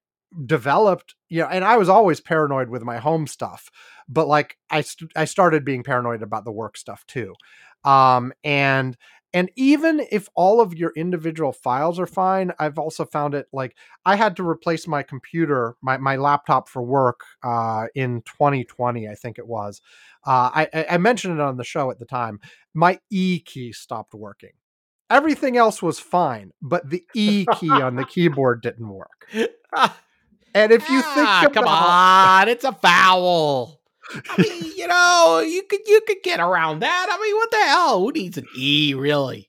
developed 0.46 1.14
you 1.28 1.40
know 1.40 1.48
and 1.48 1.64
I 1.64 1.76
was 1.76 1.88
always 1.88 2.20
paranoid 2.20 2.68
with 2.70 2.82
my 2.82 2.98
home 2.98 3.26
stuff 3.26 3.70
but 4.08 4.26
like 4.28 4.56
I 4.70 4.80
st- 4.82 5.12
I 5.16 5.24
started 5.26 5.64
being 5.64 5.82
paranoid 5.82 6.22
about 6.22 6.44
the 6.44 6.52
work 6.52 6.76
stuff 6.76 7.04
too 7.06 7.34
um 7.84 8.32
and 8.44 8.96
and 9.34 9.50
even 9.56 10.06
if 10.10 10.28
all 10.34 10.60
of 10.60 10.74
your 10.74 10.92
individual 10.96 11.52
files 11.52 11.98
are 11.98 12.06
fine 12.06 12.52
I've 12.58 12.78
also 12.78 13.04
found 13.04 13.34
it 13.34 13.46
like 13.52 13.76
I 14.04 14.16
had 14.16 14.36
to 14.36 14.46
replace 14.48 14.86
my 14.86 15.02
computer, 15.02 15.74
my, 15.82 15.96
my 15.96 16.16
laptop 16.16 16.68
for 16.68 16.82
work 16.82 17.20
uh, 17.42 17.86
in 17.94 18.22
2020, 18.22 19.08
I 19.08 19.14
think 19.14 19.38
it 19.38 19.46
was. 19.46 19.80
Uh, 20.26 20.50
I, 20.54 20.68
I- 20.74 20.86
I 20.90 20.98
mentioned 20.98 21.34
it 21.34 21.40
on 21.40 21.56
the 21.56 21.64
show 21.64 21.90
at 21.90 21.98
the 21.98 22.04
time. 22.04 22.40
My 22.74 22.98
E 23.10 23.40
key 23.40 23.72
stopped 23.72 24.12
working. 24.12 24.50
Everything 25.10 25.56
else 25.56 25.82
was 25.82 25.98
fine, 25.98 26.52
but 26.62 26.88
the 26.90 27.04
E 27.14 27.46
key 27.46 27.80
on 27.80 27.96
the 27.96 28.04
keyboard 28.14 28.62
didn't 28.62 28.88
work. 28.88 29.28
And 30.54 30.72
if 30.72 30.88
you 30.88 31.00
think 31.00 31.26
Ah, 31.26 31.40
about 31.42 31.54
come 31.54 31.68
on, 31.68 32.48
it's 32.48 32.64
a 32.64 32.72
foul. 32.72 33.80
I 34.28 34.36
mean, 34.38 34.72
you 34.76 34.86
know, 34.86 35.40
you 35.46 35.62
could 35.64 35.80
you 35.86 36.00
could 36.06 36.22
get 36.22 36.40
around 36.40 36.80
that. 36.80 37.06
I 37.10 37.22
mean, 37.22 37.36
what 37.36 37.50
the 37.50 37.56
hell? 37.58 38.00
Who 38.00 38.12
needs 38.12 38.36
an 38.38 38.46
E, 38.56 38.94
really? 38.94 39.48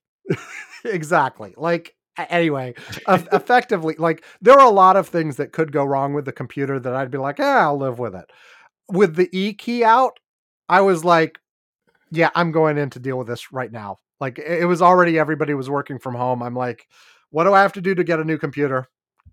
exactly. 0.85 1.53
Like 1.57 1.95
anyway, 2.17 2.75
effectively, 3.07 3.95
like 3.97 4.23
there 4.41 4.53
are 4.53 4.65
a 4.65 4.69
lot 4.71 4.95
of 4.95 5.07
things 5.07 5.35
that 5.37 5.51
could 5.51 5.71
go 5.71 5.83
wrong 5.83 6.13
with 6.13 6.25
the 6.25 6.31
computer 6.31 6.79
that 6.79 6.95
I'd 6.95 7.11
be 7.11 7.17
like, 7.17 7.39
yeah, 7.39 7.59
I'll 7.67 7.77
live 7.77 7.99
with 7.99 8.15
it. 8.15 8.25
With 8.91 9.15
the 9.15 9.29
E 9.37 9.53
key 9.53 9.83
out, 9.83 10.19
I 10.69 10.81
was 10.81 11.03
like, 11.03 11.39
yeah, 12.11 12.29
I'm 12.35 12.51
going 12.51 12.77
in 12.77 12.89
to 12.91 12.99
deal 12.99 13.17
with 13.17 13.27
this 13.27 13.51
right 13.51 13.71
now. 13.71 13.99
Like 14.19 14.39
it 14.39 14.65
was 14.67 14.81
already 14.81 15.19
everybody 15.19 15.53
was 15.53 15.69
working 15.69 15.99
from 15.99 16.15
home. 16.15 16.41
I'm 16.41 16.55
like, 16.55 16.87
what 17.31 17.43
do 17.45 17.53
I 17.53 17.61
have 17.61 17.73
to 17.73 17.81
do 17.81 17.95
to 17.95 18.03
get 18.03 18.19
a 18.19 18.23
new 18.23 18.37
computer? 18.37 18.87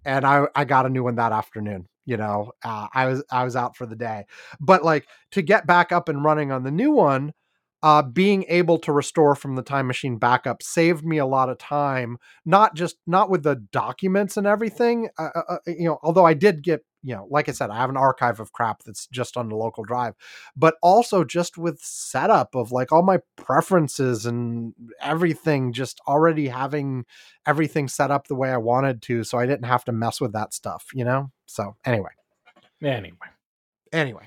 And 0.05 0.27
I 0.27 0.47
I 0.55 0.65
got 0.65 0.87
a 0.87 0.91
new 0.91 1.05
one 1.05 1.17
that 1.17 1.33
afternoon. 1.33 1.89
You 2.07 2.17
know, 2.17 2.53
uh, 2.65 2.89
I 2.93 3.07
was 3.07 3.23
I 3.31 3.45
was 3.45 3.57
out 3.57 3.77
for 3.77 3.87
the 3.87 3.97
day, 3.97 4.25
but 4.59 4.85
like 4.85 5.07
to 5.33 5.43
get 5.43 5.67
back 5.67 5.93
up 5.93 6.09
and 6.09 6.25
running 6.25 6.51
on 6.51 6.63
the 6.65 6.71
new 6.71 6.91
one, 6.93 7.33
uh, 7.83 8.03
being 8.03 8.45
able 8.49 8.79
to 8.79 8.93
restore 8.93 9.35
from 9.35 9.57
the 9.57 9.62
time 9.62 9.87
machine 9.87 10.19
backup 10.19 10.62
saved 10.62 11.05
me 11.05 11.19
a 11.19 11.27
lot 11.27 11.49
of 11.49 11.59
time. 11.59 12.19
Not 12.45 12.75
just 12.75 12.97
not 13.07 13.31
with 13.31 13.43
the 13.43 13.57
documents 13.57 14.37
and 14.37 14.47
everything. 14.47 15.09
Uh, 15.19 15.29
uh, 15.35 15.43
uh, 15.49 15.59
you 15.66 15.85
know, 15.85 15.99
although 16.03 16.27
I 16.27 16.35
did 16.35 16.62
get 16.62 16.85
you 17.03 17.14
know, 17.14 17.27
like 17.31 17.49
I 17.49 17.53
said, 17.53 17.71
I 17.71 17.77
have 17.77 17.88
an 17.88 17.97
archive 17.97 18.40
of 18.40 18.53
crap 18.53 18.83
that's 18.85 19.07
just 19.07 19.38
on 19.38 19.49
the 19.49 19.57
local 19.57 19.85
drive, 19.85 20.14
but 20.55 20.75
also 20.83 21.25
just 21.25 21.57
with 21.57 21.81
setup 21.81 22.55
of 22.55 22.73
like 22.73 22.93
all 22.93 23.03
my 23.03 23.21
preferences 23.37 24.27
and 24.27 24.75
everything, 25.01 25.73
just 25.73 25.99
already 26.07 26.49
having 26.49 27.07
everything 27.47 27.88
set 27.88 28.11
up 28.11 28.29
the 28.29 28.35
way 28.35 28.51
I 28.51 28.59
wanted 28.59 29.01
to, 29.03 29.25
so 29.25 29.38
I 29.38 29.47
didn't 29.47 29.64
have 29.64 29.85
to 29.87 29.93
mess 29.93 30.21
with 30.21 30.35
that 30.35 30.53
stuff. 30.53 30.88
You 30.93 31.07
know. 31.07 31.31
So 31.47 31.75
anyway, 31.87 32.11
Anyway, 32.83 33.29
anyway. 33.93 34.27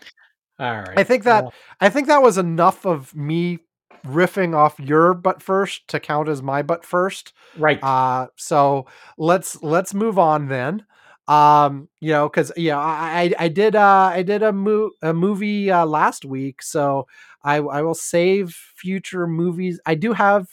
All 0.64 0.82
right. 0.82 0.98
I 0.98 1.04
think 1.04 1.24
that 1.24 1.44
Well, 1.44 1.54
I 1.82 1.90
think 1.90 2.08
that 2.08 2.22
was 2.22 2.38
enough 2.38 2.86
of 2.86 3.16
me 3.16 3.60
riffing 4.06 4.56
off 4.56 4.80
your 4.80 5.14
butt 5.14 5.42
first 5.42 5.88
to 5.90 6.00
count 6.00 6.28
as 6.30 6.42
my 6.42 6.62
butt 6.62 6.86
first. 6.86 7.34
right. 7.58 7.82
Uh 7.84 8.28
so 8.36 8.86
let's 9.18 9.62
let's 9.64 9.94
move 9.94 10.18
on 10.18 10.48
then. 10.48 10.86
Um, 11.28 11.88
you 12.02 12.12
know, 12.12 12.28
because 12.28 12.52
yeah, 12.58 12.78
I 12.78 13.34
I 13.40 13.48
did 13.48 13.76
uh 13.76 14.12
I 14.14 14.24
did 14.24 14.44
a 14.44 14.52
mo- 14.52 14.92
a 15.02 15.14
movie 15.14 15.72
uh 15.72 15.86
last 15.86 16.26
week, 16.26 16.62
so 16.62 17.08
I 17.44 17.58
I 17.58 17.82
will 17.82 17.94
save 17.96 18.52
future 18.76 19.28
movies. 19.28 19.80
I 19.86 19.96
do 19.96 20.14
have 20.14 20.48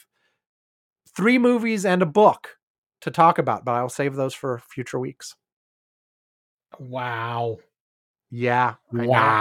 three 1.16 1.38
movies 1.38 1.84
and 1.84 2.02
a 2.02 2.06
book 2.06 2.56
to 3.02 3.10
talk 3.10 3.38
about, 3.38 3.64
but 3.64 3.74
I'll 3.74 3.88
save 3.88 4.14
those 4.14 4.34
for 4.34 4.58
future 4.58 4.98
weeks. 4.98 5.34
wow. 6.78 7.58
Yeah. 8.30 8.76
I 8.96 9.06
know. 9.06 9.36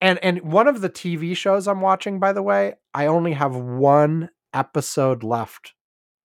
Wow. 0.00 0.08
And 0.10 0.18
and 0.22 0.52
one 0.52 0.68
of 0.68 0.80
the 0.80 0.90
TV 0.90 1.36
shows 1.36 1.66
I'm 1.66 1.80
watching, 1.80 2.18
by 2.18 2.32
the 2.32 2.42
way, 2.42 2.74
I 2.94 3.06
only 3.06 3.32
have 3.32 3.56
one 3.56 4.30
episode 4.54 5.22
left. 5.22 5.74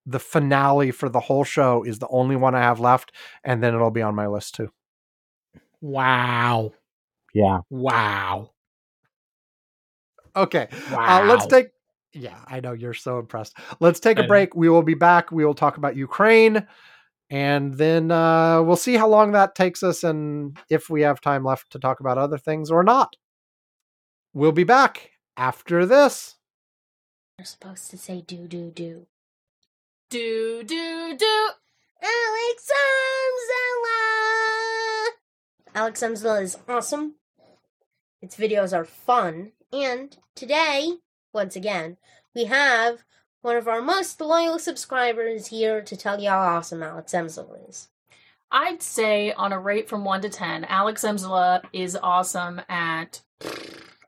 The 0.05 0.19
finale 0.19 0.91
for 0.91 1.07
the 1.09 1.21
whole 1.21 1.45
show 1.45 1.83
is 1.83 1.99
the 1.99 2.07
only 2.09 2.35
one 2.35 2.55
I 2.55 2.61
have 2.61 2.79
left, 2.79 3.11
and 3.43 3.63
then 3.63 3.73
it'll 3.73 3.91
be 3.91 4.01
on 4.01 4.15
my 4.15 4.27
list 4.27 4.55
too. 4.55 4.69
Wow. 5.81 6.73
Yeah. 7.33 7.59
Wow. 7.69 8.51
Okay. 10.35 10.67
Wow. 10.91 11.21
Uh, 11.21 11.25
let's 11.25 11.45
take. 11.47 11.67
Yeah, 12.13 12.37
I 12.47 12.59
know 12.59 12.73
you're 12.73 12.93
so 12.93 13.17
impressed. 13.19 13.57
Let's 13.79 13.99
take 13.99 14.19
a 14.19 14.23
break. 14.23 14.55
We 14.55 14.69
will 14.69 14.83
be 14.83 14.93
back. 14.93 15.31
We 15.31 15.45
will 15.45 15.55
talk 15.55 15.77
about 15.77 15.95
Ukraine, 15.95 16.67
and 17.29 17.73
then 17.73 18.11
uh, 18.11 18.61
we'll 18.61 18.75
see 18.75 18.95
how 18.97 19.07
long 19.07 19.31
that 19.31 19.55
takes 19.55 19.81
us, 19.81 20.03
and 20.03 20.57
if 20.69 20.89
we 20.91 21.01
have 21.01 21.21
time 21.21 21.43
left 21.43 21.71
to 21.71 21.79
talk 21.79 22.01
about 22.01 22.19
other 22.19 22.37
things 22.37 22.69
or 22.69 22.83
not. 22.83 23.15
We'll 24.33 24.51
be 24.51 24.63
back 24.63 25.11
after 25.37 25.85
this. 25.85 26.35
You're 27.37 27.45
supposed 27.45 27.91
to 27.91 27.97
say 27.97 28.21
do 28.21 28.47
do 28.47 28.71
do. 28.71 29.05
Do 30.09 30.63
do 30.63 31.15
do. 31.17 31.49
Alex 32.01 32.71
Amzela! 33.37 33.93
Alex 35.75 36.01
Amzela 36.01 36.41
is 36.41 36.57
awesome. 36.67 37.15
Its 38.21 38.35
videos 38.35 38.75
are 38.75 38.85
fun. 38.85 39.51
And 39.71 40.17
today, 40.35 40.93
once 41.33 41.55
again, 41.55 41.97
we 42.35 42.45
have 42.45 43.03
one 43.41 43.55
of 43.55 43.67
our 43.67 43.81
most 43.81 44.19
loyal 44.19 44.57
subscribers 44.57 45.47
here 45.47 45.81
to 45.81 45.95
tell 45.95 46.19
you 46.19 46.29
how 46.29 46.39
awesome 46.39 46.81
Alex 46.81 47.11
Amzela 47.13 47.69
is. 47.69 47.89
I'd 48.51 48.81
say 48.81 49.31
on 49.33 49.51
a 49.51 49.59
rate 49.59 49.89
from 49.89 50.05
1 50.05 50.21
to 50.21 50.29
10, 50.29 50.65
Alex 50.65 51.03
Emsela 51.03 51.61
is 51.73 51.97
awesome 52.01 52.61
at, 52.69 53.21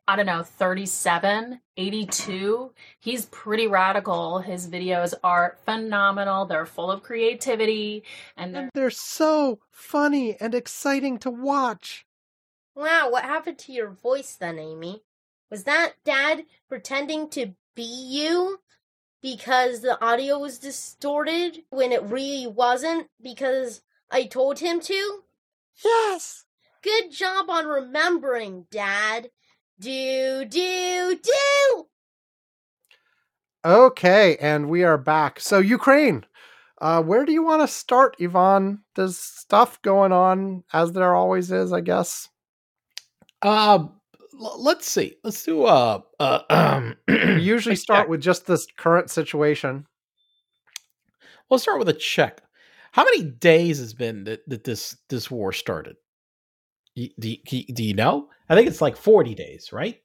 I 0.07 0.15
don't 0.15 0.27
know, 0.27 0.43
37, 0.43 1.61
82. 1.77 2.71
He's 2.99 3.25
pretty 3.25 3.67
radical. 3.67 4.39
His 4.39 4.67
videos 4.67 5.15
are 5.23 5.57
phenomenal. 5.65 6.45
They're 6.45 6.67
full 6.67 6.91
of 6.91 7.01
creativity 7.01 8.03
and 8.37 8.53
they're 8.53 8.61
And 8.63 8.71
they're 8.75 8.91
so 8.91 9.59
funny 9.71 10.37
and 10.39 10.53
exciting 10.53 11.17
to 11.19 11.31
watch. 11.31 12.05
Wow, 12.75 13.09
what 13.09 13.23
happened 13.23 13.57
to 13.59 13.71
your 13.71 13.89
voice 13.89 14.35
then, 14.35 14.59
Amy? 14.59 15.01
Was 15.49 15.63
that 15.63 15.93
Dad 16.03 16.45
pretending 16.69 17.29
to 17.29 17.55
be 17.75 17.83
you 17.83 18.59
because 19.21 19.81
the 19.81 19.99
audio 20.03 20.37
was 20.37 20.59
distorted 20.59 21.63
when 21.69 21.91
it 21.91 22.03
really 22.03 22.45
wasn't 22.45 23.07
because 23.21 23.81
I 24.11 24.25
told 24.25 24.59
him 24.59 24.79
to? 24.81 25.23
Yes. 25.83 26.45
Good 26.83 27.11
job 27.11 27.49
on 27.49 27.65
remembering, 27.65 28.67
Dad. 28.69 29.31
Do, 29.79 30.45
do, 30.45 31.19
do! 31.21 31.85
Okay, 33.65 34.37
and 34.37 34.69
we 34.69 34.83
are 34.83 34.97
back. 34.97 35.39
So 35.41 35.59
Ukraine, 35.59 36.25
uh, 36.79 37.01
where 37.03 37.25
do 37.25 37.33
you 37.33 37.43
want 37.43 37.61
to 37.61 37.67
start, 37.67 38.15
Yvonne? 38.19 38.79
There's 38.95 39.17
stuff 39.17 39.81
going 39.81 40.13
on 40.13 40.63
as 40.71 40.93
there 40.93 41.13
always 41.13 41.51
is, 41.51 41.73
I 41.73 41.81
guess. 41.81 42.29
Uh, 43.41 43.87
l- 44.39 44.63
let's 44.63 44.89
see. 44.89 45.15
Let's 45.25 45.43
do 45.43 45.65
uh, 45.65 45.99
uh 46.19 46.39
um. 46.49 46.95
Usually 47.39 47.75
start 47.75 48.03
check. 48.03 48.09
with 48.09 48.21
just 48.21 48.47
this 48.47 48.67
current 48.77 49.09
situation. 49.09 49.87
We'll 51.49 51.59
start 51.59 51.79
with 51.79 51.89
a 51.89 51.93
check. 51.93 52.41
How 52.93 53.03
many 53.03 53.23
days 53.23 53.79
has 53.79 53.93
been 53.93 54.23
that, 54.23 54.47
that 54.47 54.63
this 54.63 54.95
this 55.09 55.29
war 55.29 55.51
started? 55.51 55.97
Do 56.95 57.09
you, 57.19 57.63
do 57.65 57.83
you 57.83 57.93
know? 57.93 58.29
I 58.49 58.55
think 58.55 58.67
it's 58.67 58.81
like 58.81 58.95
forty 58.95 59.35
days, 59.35 59.73
right? 59.73 60.01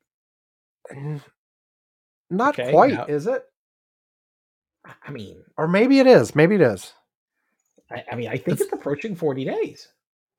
Not 2.30 2.58
Okay, 2.58 2.70
quite, 2.72 3.08
is 3.08 3.26
it? 3.26 3.42
I- 4.84 5.10
mean, 5.10 5.42
Or 5.56 5.68
maybe 5.68 5.98
it 5.98 6.06
is. 6.06 6.34
Maybe 6.34 6.54
it 6.54 6.60
is. 6.62 6.92
I, 7.90 8.04
I 8.12 8.14
mean, 8.16 8.28
I 8.28 8.32
think 8.36 8.48
It's- 8.48 8.60
it's 8.62 8.72
approaching 8.72 9.14
forty 9.16 9.44
days. 9.44 9.88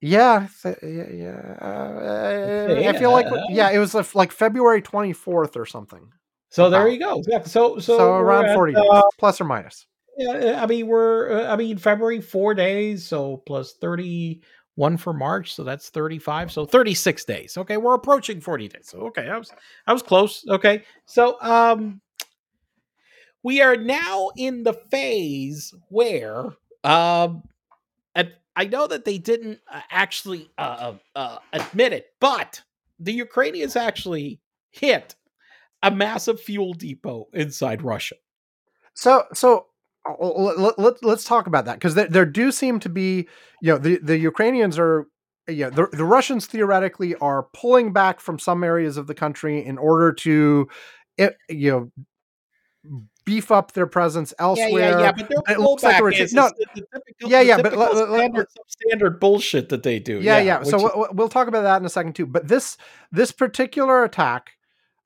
Yeah, 0.03 0.47
th- 0.63 0.77
yeah, 0.81 1.09
yeah. 1.11 1.57
Uh, 1.61 2.89
I 2.89 2.97
feel 2.97 3.11
like 3.11 3.27
uh, 3.27 3.37
yeah, 3.49 3.69
it 3.69 3.77
was 3.77 3.93
like- 4.15 4.31
February 4.31 4.81
twenty 4.81 5.13
fourth 5.13 5.55
or 5.55 5.65
something. 5.65 6.11
So 6.49 6.69
there 6.69 6.81
Wow. 6.81 6.87
you 6.87 6.99
go. 6.99 7.21
Yeah. 7.27 7.43
So 7.43 7.77
so, 7.79 7.97
So, 7.97 8.13
around 8.15 8.45
at, 8.47 8.55
forty 8.55 8.73
days, 8.73 8.83
uh, 8.91 9.01
plus 9.19 9.39
or 9.39 9.43
minus. 9.45 9.85
Yeah, 10.17 10.59
I 10.61 10.65
mean 10.65 10.87
we're 10.87 11.31
uh, 11.43 11.53
I 11.53 11.55
mean 11.55 11.77
February 11.77 12.19
four 12.19 12.53
days, 12.55 13.05
so 13.07 13.37
plus 13.45 13.73
thirty 13.73 14.41
one 14.75 14.97
for 14.97 15.13
March, 15.13 15.53
so 15.53 15.63
that's 15.63 15.89
thirty 15.89 16.19
five, 16.19 16.51
so 16.51 16.65
thirty 16.65 16.93
six 16.93 17.25
days. 17.25 17.57
Okay, 17.57 17.77
we're 17.77 17.95
approaching 17.95 18.41
forty 18.41 18.67
days. 18.67 18.87
So 18.89 18.99
okay, 19.07 19.29
I 19.29 19.37
was 19.37 19.51
I 19.87 19.93
was 19.93 20.01
close. 20.01 20.45
Okay, 20.47 20.83
so 21.05 21.41
um, 21.41 22.01
we 23.43 23.61
are 23.61 23.75
now 23.75 24.31
in 24.37 24.63
the 24.63 24.73
phase 24.73 25.73
where 25.89 26.45
um, 26.83 27.43
and 28.15 28.33
I 28.55 28.65
know 28.65 28.87
that 28.87 29.05
they 29.05 29.17
didn't 29.17 29.59
uh, 29.71 29.81
actually 29.89 30.49
uh, 30.57 30.93
uh, 31.15 31.37
admit 31.53 31.93
it, 31.93 32.07
but 32.19 32.61
the 32.99 33.13
Ukrainians 33.13 33.75
actually 33.75 34.39
hit 34.71 35.15
a 35.83 35.91
massive 35.91 36.39
fuel 36.39 36.73
depot 36.73 37.27
inside 37.33 37.81
Russia. 37.81 38.15
So 38.93 39.25
so 39.33 39.57
uh, 39.57 39.70
Oh, 40.07 40.53
let, 40.57 40.79
let, 40.79 41.03
let's 41.03 41.23
talk 41.25 41.45
about 41.47 41.65
that 41.65 41.75
because 41.75 41.93
there, 41.93 42.07
there 42.07 42.25
do 42.25 42.51
seem 42.51 42.79
to 42.79 42.89
be 42.89 43.27
you 43.61 43.71
know 43.71 43.77
the 43.77 43.99
the 44.01 44.17
Ukrainians 44.17 44.79
are 44.79 45.05
yeah 45.47 45.69
the, 45.69 45.87
the 45.93 46.03
Russians 46.05 46.47
theoretically 46.47 47.13
are 47.15 47.47
pulling 47.53 47.93
back 47.93 48.19
from 48.19 48.39
some 48.39 48.63
areas 48.63 48.97
of 48.97 49.05
the 49.07 49.13
country 49.13 49.63
in 49.63 49.77
order 49.77 50.11
to 50.13 50.67
it, 51.17 51.35
you 51.49 51.71
know 51.71 51.91
beef 53.25 53.51
up 53.51 53.73
their 53.73 53.85
presence 53.85 54.33
elsewhere. 54.39 54.97
but 55.15 55.29
their 55.29 55.55
It 55.55 55.59
looks 55.59 55.83
like 55.83 55.97
a 55.97 55.99
pullback 55.99 56.05
retreat. 56.05 56.21
is- 56.23 56.33
No, 56.33 56.47
is 56.47 56.53
the- 56.73 57.27
yeah, 57.27 57.41
yeah, 57.41 57.61
but 57.61 57.77
let- 57.77 57.91
standard, 57.95 58.47
standard 58.67 59.19
bullshit 59.19 59.69
that 59.69 59.83
they 59.83 59.99
do. 59.99 60.19
yeah 60.19 60.39
yeah, 60.39 60.63
so 60.63 60.77
is- 60.77 60.83
we'll, 60.95 61.07
we'll 61.13 61.29
talk 61.29 61.47
about 61.47 61.61
that 61.61 61.79
in 61.79 61.85
a 61.85 61.89
second 61.89 62.13
too 62.15 62.25
but 62.25 62.47
this 62.47 62.77
this 63.11 63.31
particular 63.31 64.03
attack 64.03 64.53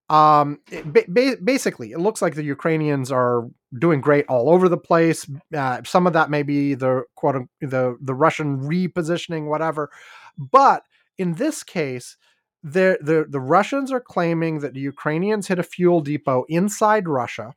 um 0.10 0.60
it 0.72 0.92
ba- 0.94 1.06
ba- 1.08 1.38
basically 1.44 1.92
it 1.92 2.00
looks 2.00 2.22
like 2.22 2.36
the 2.36 2.44
ukrainians 2.44 3.12
are 3.12 3.48
doing 3.80 4.00
great 4.00 4.26
all 4.28 4.50
over 4.50 4.70
the 4.70 4.78
place 4.78 5.26
uh, 5.56 5.82
some 5.84 6.06
of 6.06 6.14
that 6.14 6.30
may 6.30 6.44
be 6.44 6.76
the 6.76 7.04
quote 7.16 7.36
the 7.60 7.98
the 8.02 8.14
russian 8.14 8.60
repositioning 8.60 9.48
whatever 9.50 9.90
but 10.38 10.84
in 11.18 11.34
this 11.34 11.64
case 11.64 12.18
the 12.66 12.98
the 13.00 13.28
the 13.30 13.40
Russians 13.40 13.92
are 13.92 14.02
claiming 14.02 14.60
that 14.60 14.74
the 14.74 14.80
Ukrainians 14.80 15.48
hit 15.48 15.60
a 15.60 15.64
fuel 15.64 16.02
depot 16.02 16.46
inside 16.50 17.08
Russia 17.08 17.54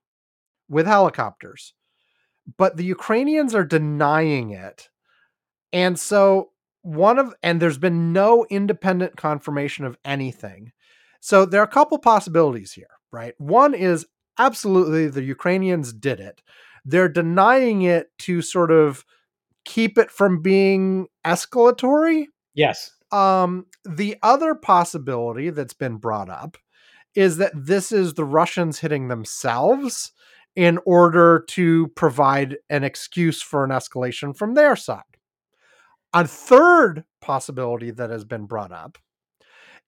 with 0.69 0.87
helicopters, 0.87 1.73
but 2.59 2.77
the 2.77 2.85
Ukrainians 2.85 3.55
are 3.55 3.65
denying 3.65 4.51
it. 4.51 4.91
And 5.73 5.99
so 5.99 6.51
one 6.83 7.19
of 7.19 7.35
and 7.43 7.61
there's 7.61 7.79
been 7.79 8.13
no 8.13 8.45
independent 8.51 9.17
confirmation 9.17 9.87
of 9.87 9.97
anything. 10.05 10.73
So 11.21 11.45
there 11.45 11.61
are 11.61 11.65
a 11.65 11.69
couple 11.69 11.99
possibilities 11.99 12.73
here, 12.73 12.91
right? 13.13 13.35
One 13.39 13.75
is 13.75 14.07
absolutely 14.39 15.09
the 15.09 15.23
Ukrainians 15.23 15.93
did 15.93 16.21
it. 16.21 16.43
They're 16.85 17.09
denying 17.09 17.83
it 17.83 18.09
to 18.21 18.41
sort 18.41 18.71
of 18.71 19.05
keep 19.65 19.99
it 19.99 20.11
from 20.11 20.41
being 20.41 21.09
escalatory. 21.27 22.27
Yes. 22.55 22.93
Um, 23.11 23.67
the 23.85 24.17
other 24.23 24.55
possibility 24.55 25.51
that's 25.51 25.75
been 25.75 25.97
brought 25.97 26.31
up 26.31 26.57
is 27.15 27.39
that 27.39 27.53
this 27.55 27.91
is 27.91 28.15
the 28.15 28.25
Russians 28.25 28.79
hitting 28.79 29.09
themselves 29.09 30.13
in 30.55 30.79
order 30.87 31.45
to 31.49 31.89
provide 31.89 32.57
an 32.69 32.85
excuse 32.85 33.43
for 33.43 33.65
an 33.65 33.71
escalation 33.71 34.37
from 34.37 34.55
their 34.55 34.77
side. 34.77 35.03
A 36.13 36.27
third 36.27 37.05
possibility 37.21 37.91
that 37.91 38.11
has 38.11 38.25
been 38.25 38.47
brought 38.47 38.73
up 38.73 38.99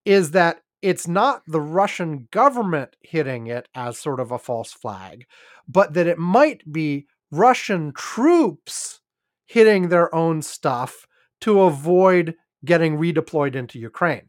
is 0.04 0.32
that 0.32 0.60
it's 0.82 1.06
not 1.06 1.42
the 1.46 1.60
Russian 1.60 2.28
government 2.30 2.96
hitting 3.00 3.46
it 3.46 3.68
as 3.74 3.98
sort 3.98 4.20
of 4.20 4.30
a 4.30 4.38
false 4.38 4.72
flag, 4.72 5.26
but 5.68 5.94
that 5.94 6.06
it 6.06 6.18
might 6.18 6.70
be 6.70 7.06
Russian 7.30 7.92
troops 7.94 9.00
hitting 9.46 9.88
their 9.88 10.14
own 10.14 10.42
stuff 10.42 11.06
to 11.42 11.62
avoid 11.62 12.34
getting 12.64 12.98
redeployed 12.98 13.54
into 13.54 13.78
Ukraine. 13.78 14.28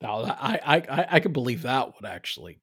Now, 0.00 0.22
I 0.24 0.60
I 0.66 1.06
I 1.10 1.18
believe 1.20 1.62
that 1.62 1.86
one 1.86 2.10
actually. 2.10 2.60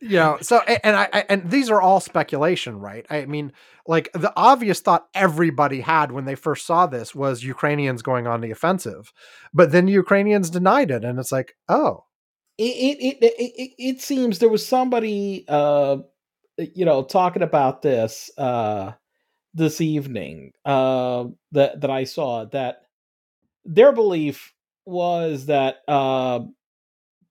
You 0.00 0.16
know, 0.16 0.38
so 0.40 0.58
and 0.58 0.96
I, 0.96 1.08
I 1.12 1.24
and 1.28 1.50
these 1.50 1.70
are 1.70 1.80
all 1.80 2.00
speculation, 2.00 2.78
right? 2.78 3.06
I 3.10 3.26
mean, 3.26 3.52
like 3.86 4.10
the 4.12 4.32
obvious 4.36 4.80
thought 4.80 5.08
everybody 5.14 5.80
had 5.80 6.12
when 6.12 6.24
they 6.24 6.34
first 6.34 6.66
saw 6.66 6.86
this 6.86 7.14
was 7.14 7.42
Ukrainians 7.42 8.02
going 8.02 8.26
on 8.26 8.40
the 8.40 8.50
offensive, 8.50 9.12
but 9.54 9.72
then 9.72 9.88
Ukrainians 9.88 10.50
denied 10.50 10.90
it, 10.90 11.04
and 11.04 11.18
it's 11.18 11.32
like, 11.32 11.54
oh, 11.68 12.04
it 12.58 12.62
it 12.62 13.16
it 13.22 13.34
it, 13.38 13.70
it 13.78 14.00
seems 14.00 14.38
there 14.38 14.48
was 14.48 14.66
somebody, 14.66 15.44
uh, 15.48 15.98
you 16.58 16.84
know, 16.84 17.02
talking 17.02 17.42
about 17.42 17.82
this 17.82 18.30
uh 18.36 18.92
this 19.54 19.80
evening, 19.80 20.52
uh, 20.64 21.24
that 21.52 21.80
that 21.80 21.90
I 21.90 22.04
saw 22.04 22.44
that 22.46 22.82
their 23.64 23.92
belief 23.92 24.54
was 24.86 25.46
that 25.46 25.78
uh 25.88 26.40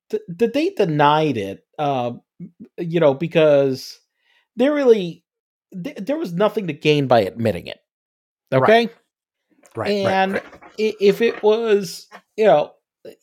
th- 0.10 0.24
that 0.28 0.54
they 0.54 0.70
denied 0.70 1.38
it, 1.38 1.66
uh, 1.78 2.14
you 2.78 3.00
know, 3.00 3.14
because 3.14 4.00
they 4.56 4.70
really 4.70 5.24
th- 5.84 5.98
there 5.98 6.18
was 6.18 6.34
nothing 6.34 6.68
to 6.68 6.74
gain 6.74 7.08
by 7.08 7.22
admitting 7.22 7.68
it. 7.68 7.80
Okay, 8.52 8.88
right, 8.88 8.96
right 9.76 9.92
and 9.92 10.34
right, 10.34 10.44
right. 10.44 10.96
if 11.00 11.22
it 11.22 11.44
was, 11.44 12.08
you 12.36 12.46
know, 12.46 12.74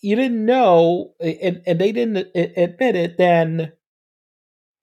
you 0.01 0.17
didn't 0.17 0.45
know, 0.45 1.15
and 1.21 1.63
and 1.67 1.81
they 1.81 1.93
didn't 1.93 2.29
admit 2.35 2.97
it, 2.97 3.19
then 3.19 3.73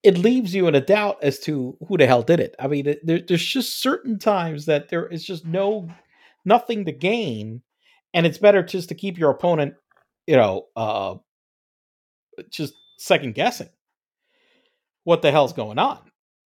it 0.04 0.18
leaves 0.18 0.54
you 0.54 0.68
in 0.68 0.76
a 0.76 0.82
doubt 0.82 1.18
as 1.24 1.40
to 1.40 1.78
who 1.88 1.98
the 1.98 2.06
hell 2.06 2.24
did 2.24 2.40
it. 2.40 2.56
I 2.60 2.68
mean, 2.68 2.96
there, 3.04 3.22
there's 3.26 3.46
just 3.46 3.82
certain 3.82 4.20
times 4.20 4.66
that 4.66 4.90
there 4.90 5.08
is 5.08 5.24
just 5.24 5.46
no 5.46 5.90
nothing 6.46 6.86
to 6.86 6.92
gain, 6.92 7.62
and 8.14 8.26
it's 8.26 8.38
better 8.38 8.62
just 8.62 8.90
to 8.90 8.96
keep 8.96 9.18
your 9.18 9.32
opponent, 9.32 9.76
you 10.28 10.36
know, 10.36 10.68
uh, 10.76 11.16
just 12.50 12.74
second 12.98 13.36
guessing 13.36 13.70
what 15.04 15.22
the 15.22 15.32
hell's 15.32 15.54
going 15.54 15.80
on. 15.80 16.00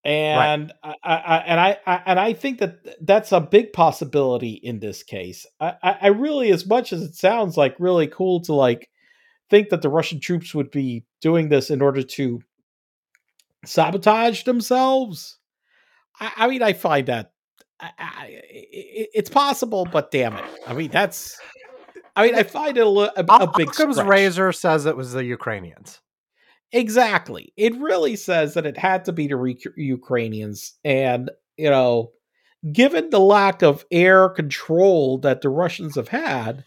And 0.05 0.73
right. 0.83 0.95
I, 1.03 1.15
I, 1.15 1.37
and 1.37 1.59
I, 1.59 1.77
I, 1.85 2.01
and 2.05 2.19
I 2.19 2.33
think 2.33 2.59
that 2.59 3.05
that's 3.05 3.31
a 3.31 3.39
big 3.39 3.71
possibility 3.71 4.51
in 4.51 4.79
this 4.79 5.01
case. 5.01 5.45
I, 5.61 5.75
I 5.81 6.07
really, 6.07 6.51
as 6.51 6.65
much 6.65 6.91
as 6.91 7.01
it 7.01 7.15
sounds 7.15 7.55
like 7.55 7.75
really 7.79 8.07
cool 8.07 8.41
to 8.41 8.53
like 8.53 8.89
think 9.49 9.69
that 9.69 9.81
the 9.81 9.89
Russian 9.89 10.19
troops 10.19 10.53
would 10.53 10.71
be 10.71 11.05
doing 11.21 11.47
this 11.47 11.69
in 11.69 11.81
order 11.81 12.03
to 12.03 12.41
sabotage 13.65 14.43
themselves. 14.43 15.37
I, 16.19 16.31
I 16.35 16.47
mean, 16.47 16.61
I 16.61 16.73
find 16.73 17.07
that 17.07 17.31
I, 17.79 17.91
I, 17.97 18.25
it, 18.49 19.09
it's 19.13 19.29
possible, 19.29 19.87
but 19.89 20.11
damn 20.11 20.35
it, 20.35 20.45
I 20.67 20.73
mean 20.73 20.91
that's 20.91 21.39
I 22.15 22.25
mean, 22.25 22.35
I 22.35 22.43
find 22.43 22.77
it 22.77 22.85
a, 22.85 22.89
a, 22.89 23.43
a 23.43 23.51
big. 23.57 23.69
Occam's 23.69 24.01
razor 24.01 24.51
says 24.51 24.85
it 24.85 24.97
was 24.97 25.13
the 25.13 25.23
Ukrainians. 25.23 25.99
Exactly. 26.71 27.53
It 27.57 27.75
really 27.75 28.15
says 28.15 28.53
that 28.53 28.65
it 28.65 28.77
had 28.77 29.05
to 29.05 29.11
be 29.11 29.27
the 29.27 29.35
re- 29.35 29.57
Ukrainians, 29.77 30.73
and 30.83 31.31
you 31.57 31.69
know, 31.69 32.11
given 32.71 33.09
the 33.09 33.19
lack 33.19 33.61
of 33.61 33.85
air 33.91 34.29
control 34.29 35.19
that 35.19 35.41
the 35.41 35.49
Russians 35.49 35.95
have 35.95 36.07
had, 36.07 36.65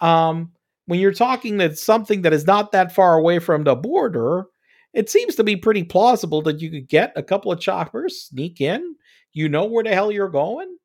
um, 0.00 0.52
when 0.86 1.00
you're 1.00 1.12
talking 1.12 1.58
that 1.58 1.78
something 1.78 2.22
that 2.22 2.32
is 2.32 2.46
not 2.46 2.72
that 2.72 2.94
far 2.94 3.16
away 3.16 3.38
from 3.38 3.64
the 3.64 3.76
border, 3.76 4.46
it 4.92 5.08
seems 5.08 5.36
to 5.36 5.44
be 5.44 5.56
pretty 5.56 5.84
plausible 5.84 6.42
that 6.42 6.60
you 6.60 6.70
could 6.70 6.88
get 6.88 7.12
a 7.16 7.22
couple 7.22 7.52
of 7.52 7.60
choppers, 7.60 8.22
sneak 8.22 8.60
in, 8.60 8.96
you 9.32 9.48
know 9.48 9.64
where 9.64 9.84
the 9.84 9.94
hell 9.94 10.10
you're 10.10 10.28
going, 10.28 10.76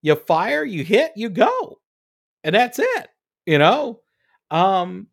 you 0.00 0.14
fire, 0.16 0.64
you 0.64 0.84
hit, 0.84 1.12
you 1.16 1.28
go, 1.28 1.78
and 2.42 2.54
that's 2.54 2.78
it 2.80 3.08
you 3.46 3.58
know? 3.58 4.00
Um 4.50 5.08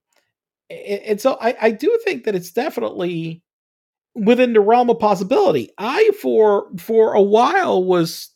and 0.69 1.19
so 1.19 1.37
I, 1.41 1.55
I 1.59 1.71
do 1.71 1.99
think 2.03 2.25
that 2.25 2.35
it's 2.35 2.51
definitely 2.51 3.41
within 4.15 4.53
the 4.53 4.61
realm 4.61 4.89
of 4.89 4.99
possibility. 4.99 5.71
I 5.77 6.11
for 6.21 6.67
for 6.77 7.13
a 7.13 7.21
while 7.21 7.83
was 7.83 8.29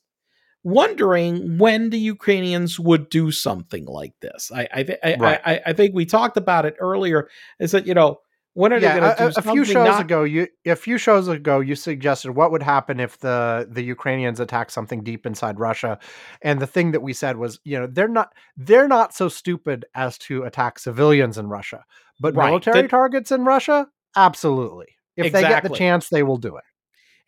wondering 0.64 1.58
when 1.58 1.90
the 1.90 2.00
ukrainians 2.00 2.80
would 2.80 3.10
do 3.10 3.32
something 3.32 3.86
like 3.86 4.14
this. 4.22 4.52
I 4.54 4.68
i 4.74 4.84
th- 4.84 5.00
right. 5.04 5.42
I, 5.46 5.56
I, 5.56 5.62
I 5.68 5.74
think 5.74 5.94
we 5.94 6.06
talked 6.06 6.38
about 6.38 6.66
it 6.66 6.76
earlier. 6.80 7.28
Is 7.60 7.72
that 7.72 7.86
you 7.86 7.94
know 7.94 8.20
when 8.54 8.72
are 8.72 8.78
yeah, 8.78 8.94
they 8.94 9.00
going 9.00 9.12
to 9.12 9.18
do 9.18 9.24
a, 9.26 9.50
a 9.50 9.54
few 9.54 9.66
shows 9.66 9.88
not- 9.88 10.02
ago 10.02 10.24
you 10.24 10.48
a 10.66 10.76
few 10.76 10.98
shows 10.98 11.28
ago 11.28 11.60
you 11.60 11.76
suggested 11.76 12.32
what 12.32 12.52
would 12.52 12.64
happen 12.64 13.00
if 13.00 13.20
the 13.20 13.68
the 13.70 13.84
ukrainians 13.84 14.40
attack 14.40 14.70
something 14.72 15.04
deep 15.04 15.26
inside 15.26 15.60
russia 15.60 16.00
and 16.42 16.62
the 16.62 16.68
thing 16.68 16.92
that 16.92 17.02
we 17.02 17.14
said 17.14 17.38
was 17.38 17.60
you 17.64 17.80
know 17.80 17.88
they're 17.88 18.08
not 18.08 18.34
they're 18.58 18.88
not 18.88 19.14
so 19.14 19.28
stupid 19.28 19.86
as 19.96 20.18
to 20.18 20.44
attack 20.44 20.80
civilians 20.80 21.38
in 21.38 21.48
russia 21.48 21.84
but 22.20 22.36
right. 22.36 22.48
military 22.48 22.88
targets 22.88 23.32
in 23.32 23.44
russia 23.44 23.88
absolutely 24.16 24.88
if 25.18 25.28
exactly. 25.28 25.48
they 25.48 25.56
get 25.56 25.64
the 25.64 25.78
chance 25.78 26.10
they 26.10 26.24
will 26.24 26.38
do 26.38 26.56
it 26.56 26.64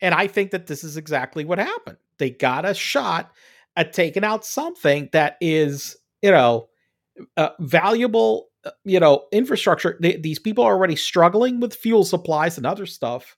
and 0.01 0.13
i 0.13 0.27
think 0.27 0.51
that 0.51 0.67
this 0.67 0.83
is 0.83 0.97
exactly 0.97 1.45
what 1.45 1.59
happened 1.59 1.97
they 2.17 2.29
got 2.29 2.65
a 2.65 2.73
shot 2.73 3.31
at 3.75 3.93
taking 3.93 4.23
out 4.23 4.45
something 4.45 5.09
that 5.11 5.37
is 5.41 5.97
you 6.21 6.31
know 6.31 6.67
uh, 7.37 7.49
valuable 7.59 8.49
Uh, 8.65 8.71
you 8.83 8.99
know, 8.99 9.25
infrastructure, 9.31 9.97
they, 10.01 10.17
these 10.17 10.39
people 10.39 10.63
are 10.63 10.73
already 10.73 10.95
struggling 10.95 11.59
with 11.59 11.75
fuel 11.75 12.03
supplies 12.03 12.57
and 12.57 12.65
other 12.65 12.85
stuff. 12.85 13.37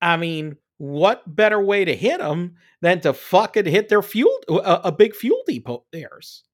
I 0.00 0.16
mean, 0.16 0.56
what 0.78 1.22
better 1.34 1.60
way 1.60 1.84
to 1.84 1.94
hit 1.94 2.18
them 2.18 2.56
than 2.80 3.00
to 3.00 3.12
fucking 3.12 3.66
hit 3.66 3.88
their 3.88 4.02
fuel, 4.02 4.34
uh, 4.48 4.80
a, 4.84 4.88
a 4.88 4.92
big 4.92 5.14
fuel 5.14 5.42
depot 5.46 5.84
theirs? 5.92 6.44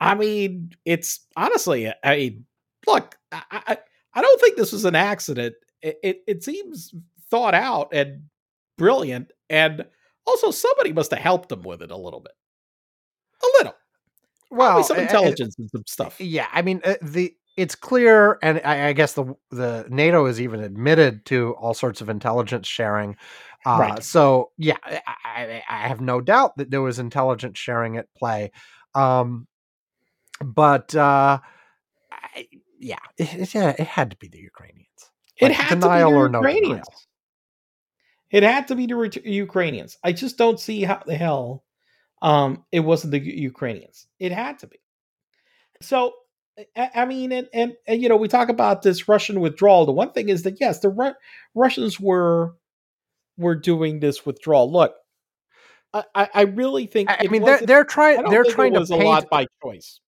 I 0.00 0.14
mean, 0.14 0.72
it's 0.84 1.20
honestly, 1.36 1.90
I 2.02 2.16
mean, 2.16 2.46
look, 2.86 3.16
I, 3.32 3.42
I, 3.50 3.78
I 4.14 4.22
don't 4.22 4.40
think 4.40 4.56
this 4.56 4.72
was 4.72 4.84
an 4.84 4.94
accident. 4.94 5.54
It, 5.82 5.98
it, 6.02 6.22
it 6.26 6.44
seems 6.44 6.94
thought 7.30 7.54
out 7.54 7.88
and 7.92 8.24
brilliant, 8.76 9.32
and 9.48 9.84
also 10.26 10.50
somebody 10.50 10.92
must 10.92 11.10
have 11.10 11.20
helped 11.20 11.48
them 11.48 11.62
with 11.62 11.80
it 11.80 11.90
a 11.90 11.96
little 11.96 12.20
bit, 12.20 12.32
a 13.42 13.46
little 13.58 13.74
well, 14.54 14.82
some 14.82 14.98
intelligence 14.98 15.56
and 15.58 15.70
some 15.70 15.84
stuff. 15.86 16.20
Yeah, 16.20 16.48
I 16.52 16.62
mean 16.62 16.80
uh, 16.84 16.94
the 17.02 17.34
it's 17.56 17.74
clear, 17.74 18.38
and 18.42 18.60
I, 18.64 18.88
I, 18.88 18.92
guess 18.92 19.12
the 19.12 19.34
the 19.50 19.86
NATO 19.88 20.26
is 20.26 20.40
even 20.40 20.60
admitted 20.60 21.24
to 21.26 21.54
all 21.58 21.74
sorts 21.74 22.00
of 22.00 22.08
intelligence 22.08 22.66
sharing. 22.66 23.16
Uh, 23.64 23.78
right. 23.78 24.02
So 24.02 24.50
yeah, 24.58 24.76
I, 24.84 25.62
I, 25.68 25.88
have 25.88 26.00
no 26.00 26.20
doubt 26.20 26.56
that 26.56 26.70
there 26.70 26.82
was 26.82 26.98
intelligence 26.98 27.58
sharing 27.58 27.96
at 27.96 28.12
play. 28.16 28.50
Um, 28.94 29.46
but 30.44 30.94
uh, 30.94 31.38
I, 32.12 32.48
yeah, 32.78 32.98
it, 33.16 33.54
yeah, 33.54 33.70
it 33.78 33.86
had 33.86 34.10
to 34.10 34.16
be 34.16 34.28
the 34.28 34.40
Ukrainians. 34.40 34.88
Like, 35.40 35.52
it 35.52 35.54
had 35.54 35.80
denial 35.80 36.10
to 36.10 36.28
be 36.28 36.32
the 36.32 36.38
or 36.38 36.40
Ukrainians. 36.40 36.86
No 36.88 37.04
it 38.34 38.42
had 38.42 38.66
to 38.68 38.74
be 38.74 38.86
the 38.86 38.96
re- 38.96 39.10
Ukrainians. 39.24 39.96
I 40.02 40.12
just 40.12 40.36
don't 40.36 40.58
see 40.58 40.82
how 40.82 41.00
the 41.06 41.14
hell 41.14 41.63
um, 42.24 42.64
it 42.72 42.80
wasn't 42.80 43.12
the 43.12 43.20
Ukrainians. 43.20 44.06
It 44.18 44.32
had 44.32 44.58
to 44.60 44.66
be. 44.66 44.80
So, 45.82 46.14
I 46.74 47.04
mean, 47.04 47.32
and, 47.32 47.48
and, 47.52 47.74
and 47.86 48.02
you 48.02 48.08
know, 48.08 48.16
we 48.16 48.28
talk 48.28 48.48
about 48.48 48.80
this 48.82 49.06
Russian 49.08 49.40
withdrawal. 49.40 49.84
The 49.84 49.92
one 49.92 50.12
thing 50.12 50.30
is 50.30 50.44
that 50.44 50.58
yes, 50.58 50.80
the 50.80 50.88
Ru- 50.88 51.12
Russians 51.54 52.00
were 52.00 52.54
were 53.36 53.54
doing 53.54 54.00
this 54.00 54.24
withdrawal. 54.24 54.72
Look, 54.72 54.94
I, 55.92 56.28
I 56.32 56.42
really 56.42 56.86
think. 56.86 57.10
I 57.10 57.26
mean, 57.28 57.42
they're 57.42 57.60
they're 57.60 57.84
trying 57.84 58.24
they're 58.30 58.44
trying 58.44 58.72
to 58.72 58.86
paint, 58.86 59.02
a 59.02 59.06
lot 59.06 59.28
by 59.28 59.46
choice. 59.62 60.00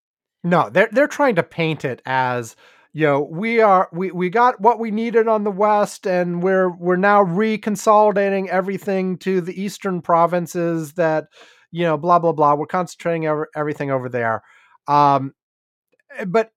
No, 0.43 0.71
they're 0.71 0.89
they're 0.91 1.09
trying 1.09 1.35
to 1.35 1.43
paint 1.43 1.85
it 1.85 2.01
as 2.07 2.57
you 2.95 3.07
know 3.07 3.21
we 3.21 3.61
are 3.61 3.91
we 3.93 4.11
we 4.11 4.31
got 4.31 4.59
what 4.59 4.79
we 4.79 4.91
needed 4.91 5.29
on 5.29 5.45
the 5.45 5.51
west 5.51 6.07
and 6.07 6.43
we're 6.43 6.71
we're 6.71 6.97
now 6.97 7.23
reconsolidating 7.23 8.49
everything 8.49 9.19
to 9.19 9.43
the 9.43 9.61
eastern 9.61 10.01
provinces 10.01 10.95
that 10.95 11.27
you 11.77 11.85
know 11.85 11.97
blah 11.99 12.19
blah 12.19 12.33
blah 12.33 12.55
we're 12.55 12.67
concentrating 12.67 13.27
over 13.27 13.49
everything 13.55 13.91
over 13.91 14.09
there 14.09 14.43
um 14.89 15.35
eh, 16.19 16.25
but 16.25 16.51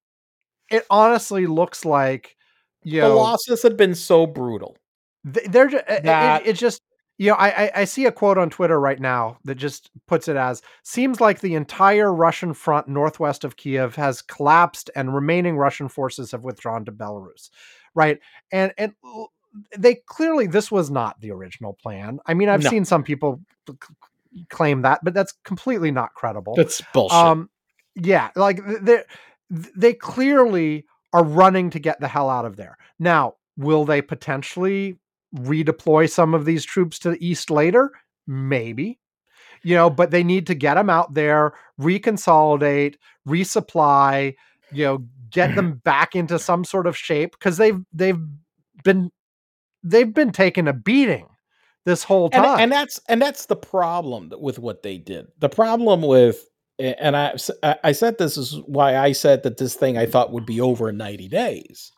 it 0.72 0.86
honestly 0.90 1.46
looks 1.46 1.84
like 1.84 2.36
you 2.84 3.02
the 3.02 3.08
know 3.10 3.18
losses 3.18 3.62
had 3.64 3.76
been 3.76 3.96
so 3.96 4.26
brutal. 4.26 4.78
they're 5.26 5.68
just 5.68 5.84
eh, 5.88 5.94
eh, 5.96 5.98
it, 5.98 6.04
That- 6.04 6.46
it 6.48 6.54
just 6.54 6.82
you 7.18 7.30
know 7.30 7.36
I, 7.36 7.66
I 7.66 7.72
i 7.82 7.84
see 7.86 8.06
a 8.06 8.12
quote 8.14 8.38
on 8.38 8.50
twitter 8.50 8.80
right 8.80 9.00
now 9.00 9.38
that 9.44 9.56
just 9.56 9.92
puts 10.08 10.30
it 10.30 10.38
as 10.38 10.62
seems 10.84 11.20
like 11.20 11.42
the 11.42 11.56
entire 11.56 12.14
russian 12.14 12.54
front 12.54 12.88
northwest 12.88 13.44
of 13.44 13.58
kiev 13.58 13.96
has 13.96 14.22
collapsed 14.22 14.90
and 14.96 15.14
remaining 15.14 15.58
russian 15.58 15.90
forces 15.90 16.32
have 16.32 16.44
withdrawn 16.46 16.86
to 16.86 16.94
belarus 16.94 17.50
right 17.94 18.20
and 18.54 18.72
and 18.78 18.94
they 19.78 19.96
clearly 20.06 20.48
this 20.48 20.72
was 20.72 20.90
not 20.90 21.20
the 21.20 21.32
original 21.32 21.74
plan 21.74 22.20
i 22.26 22.34
mean 22.34 22.48
i've 22.48 22.64
No. 22.64 22.70
seen 22.70 22.86
some 22.86 23.04
people 23.04 23.42
claim 24.50 24.82
that 24.84 25.00
but 25.04 25.14
that's 25.14 25.34
completely 25.44 25.92
not 25.92 26.14
credible. 26.14 26.54
That's 26.56 26.82
bullshit. 26.94 27.18
um 27.18 27.50
yeah 27.96 28.30
like 28.36 28.60
they 28.82 29.04
they 29.76 29.94
clearly 29.94 30.86
are 31.14 31.24
running 31.24 31.70
to 31.72 31.80
get 31.80 32.00
the 32.00 32.08
hell 32.08 32.30
out 32.30 32.46
of 32.46 32.56
there. 32.56 32.78
Now 33.00 33.36
will 33.58 33.86
they 33.86 34.02
potentially 34.02 35.00
redeploy 35.36 36.10
some 36.10 36.34
of 36.34 36.46
these 36.46 36.66
troops 36.66 37.00
to 37.00 37.12
the 37.12 37.28
east 37.28 37.50
later? 37.52 37.92
Maybe. 38.28 39.00
You 39.64 39.76
know 39.76 39.90
but 39.90 40.12
they 40.12 40.24
need 40.24 40.48
to 40.48 40.56
get 40.56 40.76
them 40.76 40.90
out 40.90 41.14
there 41.14 41.54
reconsolidate 41.80 42.96
resupply 43.28 44.36
you 44.72 44.86
know 44.86 45.06
get 45.32 45.56
them 45.56 45.74
back 45.84 46.16
into 46.16 46.38
some 46.40 46.64
sort 46.64 46.88
of 46.88 46.96
shape 46.96 47.32
because 47.32 47.58
they've 47.58 47.82
they've 47.94 48.20
been 48.84 49.12
they've 49.84 50.14
been 50.14 50.32
taking 50.32 50.68
a 50.68 50.74
beating 50.74 51.28
this 51.90 52.04
whole 52.04 52.30
and, 52.32 52.44
time. 52.44 52.60
and 52.60 52.72
that's 52.72 53.02
and 53.10 53.22
that's 53.22 53.48
the 53.48 53.56
problem 53.56 54.32
with 54.40 54.60
what 54.60 54.84
they 54.84 54.98
did. 54.98 55.28
The 55.40 55.50
problem 55.50 56.04
with 56.04 56.48
and 56.78 57.18
I 57.18 57.36
I 57.84 57.92
said 57.92 58.18
this 58.18 58.38
is 58.38 58.60
why 58.66 58.96
I 58.96 59.12
said 59.12 59.44
that 59.44 59.58
this 59.58 59.76
thing 59.76 59.98
I 59.98 60.06
thought 60.06 60.32
would 60.32 60.46
be 60.46 60.62
over 60.62 60.90
in 60.90 60.98
90 60.98 61.28
days 61.28 61.92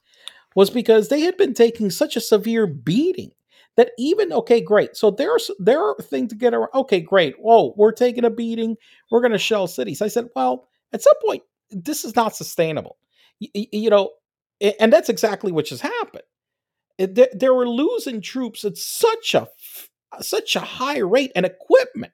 was 0.56 0.70
because 0.70 1.10
they 1.10 1.22
had 1.22 1.38
been 1.38 1.54
taking 1.54 1.90
such 1.90 2.16
a 2.16 2.22
severe 2.22 2.66
beating 2.66 3.32
that 3.76 3.92
even 3.98 4.34
okay 4.34 4.62
great 4.62 4.96
so 4.96 5.12
there's 5.12 5.52
their 5.60 5.94
thing 6.02 6.28
to 6.30 6.36
get 6.36 6.54
around 6.54 6.70
okay 6.74 7.00
great 7.02 7.36
whoa 7.40 7.74
we're 7.78 7.92
taking 7.92 8.26
a 8.26 8.30
beating 8.30 8.76
we're 9.12 9.22
going 9.22 9.32
to 9.32 9.38
shell 9.38 9.68
cities. 9.68 10.02
I 10.02 10.08
said 10.08 10.30
well 10.36 10.68
at 10.94 11.02
some 11.02 11.14
point 11.26 11.44
this 11.70 12.04
is 12.04 12.16
not 12.16 12.36
sustainable. 12.36 12.98
Y- 13.42 13.50
y- 13.54 13.68
you 13.72 13.90
know 13.90 14.12
and 14.80 14.92
that's 14.92 15.10
exactly 15.10 15.52
what 15.52 15.66
just 15.66 15.82
happened 15.82 16.24
Eh, 17.02 17.08
they, 17.12 17.28
they 17.34 17.50
were 17.50 17.68
losing 17.68 18.22
troops 18.22 18.64
at 18.64 18.78
such 18.78 19.34
a 19.34 19.48
such 20.22 20.56
a 20.56 20.60
high 20.60 21.00
rate 21.00 21.32
and 21.36 21.46
equipment 21.46 22.14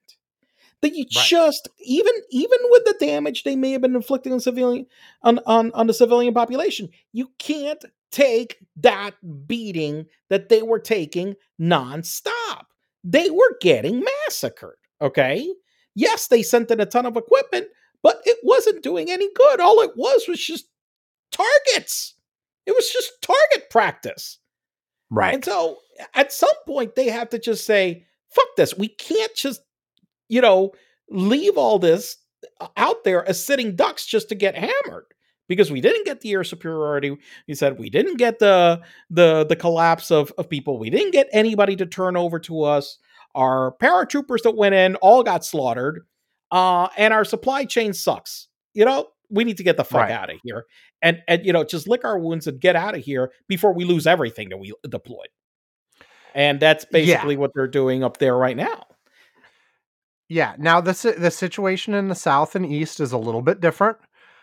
that 0.81 0.93
you 0.95 1.05
Right. 1.15 1.25
just 1.25 1.67
even 1.83 2.13
even 2.29 2.59
with 2.69 2.85
the 2.85 2.95
damage 2.99 3.43
they 3.43 3.55
may 3.55 3.71
have 3.71 3.81
been 3.81 3.95
inflicting 3.95 4.33
on 4.33 4.39
civilian 4.39 4.85
on, 5.23 5.39
on 5.45 5.71
on 5.73 5.87
the 5.87 5.93
civilian 5.93 6.33
population 6.33 6.89
you 7.11 7.31
can't 7.39 7.83
take 8.11 8.59
that 8.77 9.15
beating 9.47 10.05
that 10.29 10.47
they 10.49 10.61
were 10.61 10.79
taking 10.79 11.35
nonstop. 11.59 12.63
They 13.03 13.29
were 13.29 13.57
getting 13.61 14.03
massacred 14.25 14.77
okay? 15.01 15.47
Yes 15.95 16.27
they 16.27 16.43
sent 16.43 16.71
in 16.71 16.79
a 16.79 16.85
ton 16.85 17.05
of 17.05 17.17
equipment 17.17 17.67
but 18.03 18.21
it 18.25 18.37
wasn't 18.43 18.83
doing 18.83 19.09
any 19.09 19.27
good. 19.33 19.59
All 19.59 19.81
it 19.81 19.91
was 19.97 20.25
was 20.27 20.39
just 20.39 20.67
targets. 21.31 22.13
It 22.67 22.71
was 22.75 22.89
just 22.91 23.11
target 23.21 23.69
practice 23.71 24.37
and 25.35 25.45
so 25.45 25.77
at 26.13 26.33
some 26.33 26.49
point 26.65 26.95
they 26.95 27.09
have 27.09 27.29
to 27.29 27.39
just 27.39 27.65
say, 27.65 28.05
fuck 28.29 28.47
this. 28.57 28.77
We 28.77 28.89
can't 28.89 29.33
just, 29.35 29.61
you 30.27 30.41
know, 30.41 30.73
leave 31.09 31.57
all 31.57 31.79
this 31.79 32.17
uh, 32.59 32.67
out 32.75 33.03
there 33.03 33.27
as 33.27 33.43
sitting 33.43 33.75
ducks 33.75 34.05
just 34.05 34.29
to 34.29 34.35
get 34.35 34.55
hammered. 34.55 35.05
Because 35.49 35.71
we 35.71 35.79
didn't 35.79 36.05
get 36.05 36.19
the 36.19 36.33
air 36.33 36.43
superiority. 36.43 37.17
We 37.47 37.55
said 37.55 37.79
we 37.79 37.89
didn't 37.89 38.17
get 38.17 38.39
the 38.39 38.81
the 39.09 39.45
the 39.47 39.55
collapse 39.55 40.11
of, 40.11 40.33
of 40.37 40.49
people. 40.49 40.77
We 40.77 40.89
didn't 40.89 41.11
get 41.11 41.29
anybody 41.31 41.77
to 41.77 41.85
turn 41.85 42.17
over 42.17 42.37
to 42.39 42.63
us. 42.63 42.97
Our 43.33 43.73
paratroopers 43.81 44.41
that 44.43 44.57
went 44.57 44.75
in 44.75 44.95
all 44.97 45.23
got 45.23 45.45
slaughtered. 45.45 46.05
Uh, 46.51 46.89
and 46.97 47.13
our 47.13 47.23
supply 47.23 47.63
chain 47.63 47.93
sucks. 47.93 48.49
You 48.73 48.83
know, 48.83 49.07
we 49.29 49.43
need 49.43 49.57
to 49.57 49.63
get 49.63 49.77
the 49.77 49.83
fuck 49.83 50.01
Right. 50.01 50.11
out 50.11 50.29
of 50.29 50.37
here. 50.43 50.65
And 51.01 51.21
and 51.27 51.45
you 51.45 51.53
know, 51.53 51.63
just 51.63 51.87
lick 51.87 52.03
our 52.05 52.17
wounds 52.19 52.47
and 52.47 52.59
get 52.59 52.75
out 52.75 52.95
of 52.95 53.03
here 53.03 53.31
before 53.47 53.73
we 53.73 53.83
lose 53.85 54.07
everything 54.07 54.49
that 54.49 54.57
we 54.57 54.73
deployed. 54.89 55.27
And 56.35 56.59
that's 56.59 56.85
Yeah. 56.85 56.89
basically 56.91 57.37
what 57.37 57.51
they're 57.55 57.67
doing 57.67 58.03
up 58.03 58.17
there 58.17 58.35
right 58.37 58.57
now. 58.57 58.83
yeah 60.29 60.55
now 60.57 60.81
the 60.81 61.15
the 61.17 61.31
situation 61.31 61.93
in 61.93 62.09
the 62.09 62.15
south 62.15 62.53
and 62.55 62.65
east 62.65 62.99
is 62.99 63.13
a 63.13 63.17
little 63.17 63.41
bit 63.41 63.61
different 63.61 63.97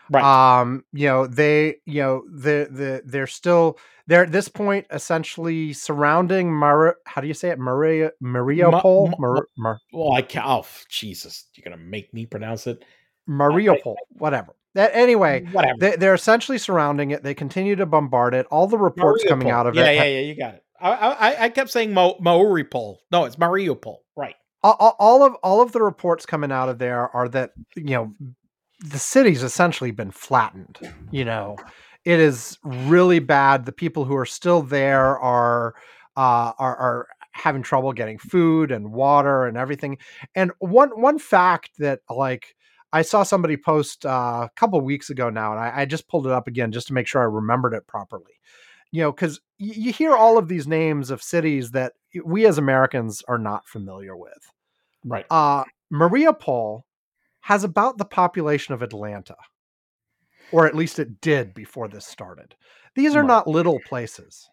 Right. 0.09 0.23
um 0.61 0.83
you 0.93 1.07
know 1.07 1.27
they 1.27 1.75
you 1.85 2.01
know 2.01 2.23
the 2.31 2.67
the 2.71 3.01
they're 3.05 3.27
still 3.27 3.77
they're 4.07 4.23
at 4.23 4.31
this 4.31 4.47
point 4.49 4.87
essentially 4.91 5.73
surrounding 5.73 6.51
Mar- 6.51 6.97
how 7.05 7.21
do 7.21 7.27
you 7.27 7.33
say 7.35 7.49
it 7.49 7.59
maria 7.59 8.11
mariupol 8.21 9.09
Ma- 9.11 9.15
Mar- 9.19 9.47
Mar- 9.57 9.79
well, 9.93 10.13
I 10.13 10.21
can't. 10.23 10.45
Oh, 10.47 10.65
Jesus. 10.89 11.45
You're 11.55 11.63
going 11.69 11.77
to 11.77 11.83
make 11.83 12.13
me 12.13 12.25
pronounce 12.25 12.65
it? 12.67 12.83
mariupol 13.29 13.95
whatever 14.09 14.53
that 14.75 14.91
anyway 14.93 15.43
Whatever. 15.51 15.75
they, 15.79 15.95
they're 15.95 16.13
essentially 16.13 16.57
surrounding 16.59 17.11
it 17.11 17.23
they 17.23 17.33
continue 17.33 17.75
to 17.75 17.85
bombard 17.85 18.33
it 18.35 18.45
all 18.51 18.67
the 18.67 18.77
reports 18.77 19.23
coming 19.27 19.49
out 19.49 19.65
of 19.67 19.73
yeah, 19.75 19.87
it 19.87 19.95
Yeah, 19.95 20.03
yeah, 20.03 20.19
yeah. 20.19 20.27
you 20.27 20.35
got 20.37 20.53
it. 20.55 20.63
I, 20.79 20.91
I, 20.91 21.43
I 21.45 21.49
kept 21.49 21.69
saying 21.71 21.93
Mo, 21.93 22.15
Mariupol. 22.21 22.97
No, 23.11 23.23
it's 23.25 23.37
Mariupol. 23.37 23.97
Right. 24.15 24.35
all, 24.63 24.75
all- 24.79 24.95
all 24.99 25.23
of 25.23 25.33
all 25.41 25.61
of 25.61 25.71
the 25.71 25.81
reports 25.81 26.25
coming 26.25 26.51
out 26.51 26.69
of 26.69 26.77
there 26.77 27.09
are 27.15 27.27
that 27.29 27.51
you 27.75 27.83
know 27.95 28.13
the 28.81 28.99
city's 28.99 29.41
essentially 29.41 29.91
been 29.91 30.11
flattened 30.11 30.77
you 31.11 31.23
know 31.25 31.55
it 32.03 32.19
is 32.19 32.57
really 32.63 33.19
bad 33.19 33.65
the 33.65 33.71
people 33.71 34.03
who 34.05 34.15
are 34.15 34.25
still 34.25 34.61
there 34.61 35.17
are 35.19 35.73
uh 36.17 36.51
are, 36.59 36.75
are 36.77 37.07
having 37.31 37.63
trouble 37.63 37.93
getting 37.93 38.17
food 38.17 38.71
and 38.71 38.91
water 38.91 39.45
and 39.45 39.57
everything 39.57 39.97
and 40.35 40.51
one 40.59 40.89
one 41.01 41.19
fact 41.19 41.71
that 41.79 42.01
like 42.09 42.53
i 42.93 43.01
saw 43.01 43.23
somebody 43.23 43.57
post 43.57 44.05
uh, 44.05 44.47
a 44.47 44.51
couple 44.55 44.79
weeks 44.81 45.09
ago 45.09 45.29
now 45.29 45.51
and 45.51 45.59
I, 45.59 45.81
I 45.81 45.85
just 45.85 46.07
pulled 46.07 46.25
it 46.27 46.31
up 46.33 46.47
again 46.47 46.71
just 46.71 46.87
to 46.87 46.93
make 46.93 47.07
sure 47.07 47.21
i 47.21 47.25
remembered 47.25 47.73
it 47.73 47.87
properly 47.87 48.33
you 48.91 49.01
know 49.01 49.11
because 49.11 49.39
you 49.57 49.91
hear 49.91 50.15
all 50.15 50.37
of 50.37 50.47
these 50.47 50.67
names 50.67 51.09
of 51.11 51.21
cities 51.23 51.71
that 51.71 51.93
we 52.23 52.45
as 52.45 52.57
americans 52.57 53.21
are 53.27 53.37
not 53.39 53.67
familiar 53.67 54.15
with 54.15 54.51
Right. 55.07 55.25
uh, 55.29 55.63
Mariupol 55.93 56.81
has 57.41 57.63
about 57.63 57.99
the 57.99 58.05
population 58.05 58.73
of 58.73 58.81
Atlanta, 58.81 59.35
or 60.51 60.65
at 60.65 60.73
least 60.75 60.97
it 60.97 61.21
did 61.21 61.53
before 61.53 61.87
this 61.87 62.07
started. 62.07 62.55
These 62.95 63.15
are 63.15 63.19
Right. 63.21 63.27
not 63.27 63.47
little 63.47 63.79
places, 63.85 64.49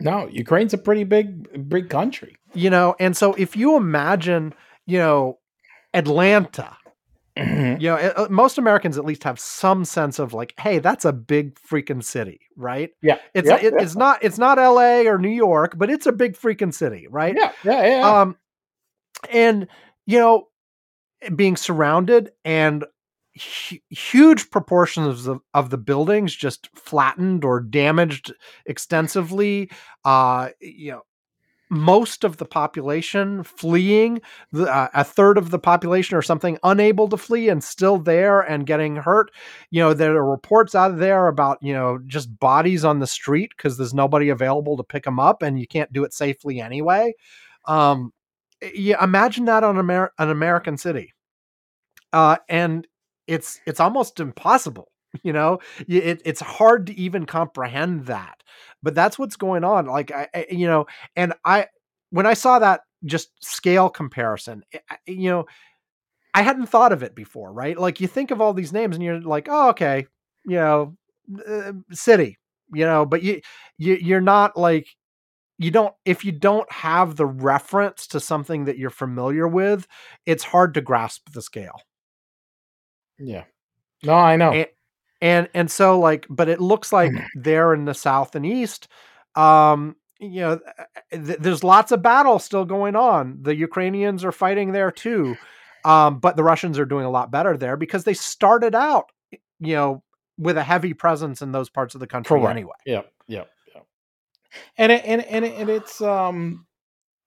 No, 0.00 0.28
Ukraine's 0.28 0.74
a 0.74 0.78
pretty 0.78 1.02
big, 1.02 1.68
big 1.68 1.90
country. 1.90 2.36
you 2.54 2.70
know. 2.70 2.94
And 3.00 3.16
so, 3.16 3.34
if 3.34 3.56
you 3.56 3.74
imagine, 3.76 4.54
you 4.86 4.98
know, 4.98 5.40
Atlanta. 5.92 6.76
You 7.38 7.88
know, 7.88 7.96
uh, 7.96 8.26
most 8.30 8.58
Americans 8.58 8.98
at 8.98 9.04
least 9.04 9.24
have 9.24 9.38
some 9.38 9.84
sense 9.84 10.18
of 10.18 10.34
like, 10.34 10.54
hey, 10.58 10.78
that's 10.80 11.04
a 11.04 11.12
big 11.12 11.54
freaking 11.60 12.02
city, 12.02 12.40
right? 12.56 12.90
Yeah. 13.00 13.18
It's 13.34 13.48
Yep, 13.48 13.62
it- 13.62 13.72
yep. 13.74 13.82
it's 13.82 13.96
not 13.96 14.22
it's 14.24 14.38
not 14.38 14.58
L.A. 14.58 15.06
or 15.06 15.18
New 15.18 15.28
York, 15.28 15.74
but 15.78 15.88
it's 15.90 16.06
a 16.06 16.12
big 16.12 16.36
freaking 16.36 16.74
city, 16.74 17.06
right? 17.10 17.34
Yeah, 17.36 17.52
yeah, 17.64 17.82
yeah. 17.84 17.98
yeah. 18.00 18.20
um 18.20 18.36
and 19.30 19.66
you 20.06 20.18
know 20.18 20.48
being 21.34 21.56
surrounded 21.56 22.30
and 22.44 22.84
hu- 23.68 23.78
huge 23.90 24.50
proportions 24.50 25.26
of, 25.26 25.40
of 25.54 25.70
the 25.70 25.78
buildings 25.78 26.34
just 26.34 26.68
flattened 26.76 27.44
or 27.44 27.60
damaged 27.60 28.32
extensively 28.66 29.70
uh 30.04 30.48
you 30.60 30.92
know 30.92 31.02
most 31.70 32.24
of 32.24 32.38
the 32.38 32.44
population 32.44 33.42
fleeing 33.42 34.20
uh, 34.54 34.88
a 34.94 35.04
third 35.04 35.38
of 35.38 35.50
the 35.50 35.58
population 35.58 36.16
or 36.16 36.22
something 36.22 36.58
unable 36.62 37.08
to 37.08 37.16
flee 37.16 37.48
and 37.48 37.62
still 37.62 37.98
there 37.98 38.40
and 38.40 38.66
getting 38.66 38.96
hurt. 38.96 39.30
You 39.70 39.80
know 39.80 39.94
there 39.94 40.16
are 40.16 40.30
reports 40.30 40.74
out 40.74 40.98
there 40.98 41.28
about 41.28 41.58
you 41.62 41.72
know 41.72 41.98
just 42.06 42.38
bodies 42.38 42.84
on 42.84 43.00
the 43.00 43.06
street 43.06 43.52
because 43.56 43.76
there's 43.76 43.94
nobody 43.94 44.28
available 44.28 44.76
to 44.76 44.84
pick 44.84 45.04
them 45.04 45.20
up 45.20 45.42
and 45.42 45.58
you 45.60 45.66
can't 45.66 45.92
do 45.92 46.04
it 46.04 46.14
safely 46.14 46.60
anyway. 46.60 47.14
Um 47.66 48.12
yeah 48.74 49.02
imagine 49.02 49.44
that 49.46 49.64
on 49.64 49.78
Amer- 49.78 50.12
an 50.18 50.30
american 50.30 50.76
city. 50.76 51.14
Uh 52.12 52.36
and 52.48 52.86
it's 53.26 53.60
it's 53.66 53.80
almost 53.80 54.20
impossible 54.20 54.90
you 55.22 55.32
know 55.32 55.58
it, 55.88 56.20
it's 56.24 56.40
hard 56.40 56.86
to 56.86 56.94
even 56.98 57.26
comprehend 57.26 58.06
that 58.06 58.42
but 58.82 58.94
that's 58.94 59.18
what's 59.18 59.36
going 59.36 59.64
on 59.64 59.86
like 59.86 60.12
I, 60.12 60.28
I 60.34 60.46
you 60.50 60.66
know 60.66 60.86
and 61.16 61.34
i 61.44 61.66
when 62.10 62.26
i 62.26 62.34
saw 62.34 62.58
that 62.58 62.82
just 63.04 63.30
scale 63.40 63.88
comparison 63.88 64.62
I- 64.74 64.80
I- 64.90 64.98
you 65.06 65.30
know 65.30 65.46
i 66.34 66.42
hadn't 66.42 66.66
thought 66.66 66.92
of 66.92 67.02
it 67.02 67.14
before 67.14 67.52
right 67.52 67.78
like 67.78 68.00
you 68.00 68.06
think 68.08 68.30
of 68.30 68.40
all 68.40 68.52
these 68.54 68.72
names 68.72 68.96
and 68.96 69.04
you're 69.04 69.20
like 69.20 69.48
oh 69.50 69.70
okay 69.70 70.06
you 70.44 70.56
know 70.56 70.96
uh, 71.48 71.72
city, 71.92 72.38
you 72.72 72.84
know, 72.86 73.04
but 73.04 73.22
you, 73.22 73.40
you 73.76 73.94
you're 74.00 74.20
not 74.20 74.56
like 74.56 74.86
you 75.58 75.70
don't 75.70 75.94
if 76.04 76.24
you 76.24 76.32
don't 76.32 76.70
have 76.72 77.16
the 77.16 77.26
reference 77.26 78.06
to 78.08 78.20
something 78.20 78.64
that 78.66 78.78
you're 78.78 78.90
familiar 78.90 79.48
with, 79.48 79.86
it's 80.26 80.44
hard 80.44 80.74
to 80.74 80.80
grasp 80.80 81.30
the 81.32 81.42
scale. 81.42 81.80
Yeah. 83.18 83.44
No, 84.02 84.14
I 84.14 84.36
know. 84.36 84.60
And, 85.20 85.48
and 85.54 85.70
so 85.70 85.98
like 85.98 86.26
but 86.30 86.48
it 86.48 86.60
looks 86.60 86.92
like 86.92 87.12
there 87.34 87.74
in 87.74 87.84
the 87.84 87.94
south 87.94 88.34
and 88.34 88.46
east 88.46 88.88
um 89.34 89.96
you 90.20 90.40
know 90.40 90.60
th- 91.12 91.38
there's 91.38 91.64
lots 91.64 91.92
of 91.92 92.02
battle 92.02 92.38
still 92.38 92.64
going 92.64 92.96
on. 92.96 93.38
The 93.40 93.54
Ukrainians 93.54 94.24
are 94.24 94.32
fighting 94.32 94.72
there 94.72 94.90
too. 94.90 95.36
Um 95.84 96.18
but 96.18 96.36
the 96.36 96.44
Russians 96.44 96.78
are 96.78 96.86
doing 96.86 97.04
a 97.04 97.10
lot 97.10 97.30
better 97.30 97.56
there 97.56 97.76
because 97.76 98.04
they 98.04 98.14
started 98.14 98.74
out 98.74 99.06
you 99.60 99.74
know 99.74 100.02
with 100.38 100.56
a 100.56 100.62
heavy 100.62 100.94
presence 100.94 101.42
in 101.42 101.52
those 101.52 101.68
parts 101.68 101.94
of 101.94 102.00
the 102.00 102.06
country 102.06 102.38
Correct. 102.38 102.50
anyway. 102.50 102.74
Yep, 102.86 103.12
yep, 103.26 103.50
yep. 103.74 103.86
And 104.76 104.92
it, 104.92 105.04
and 105.04 105.24
and 105.24 105.44
and 105.44 105.68
it's 105.68 106.00
um, 106.00 106.66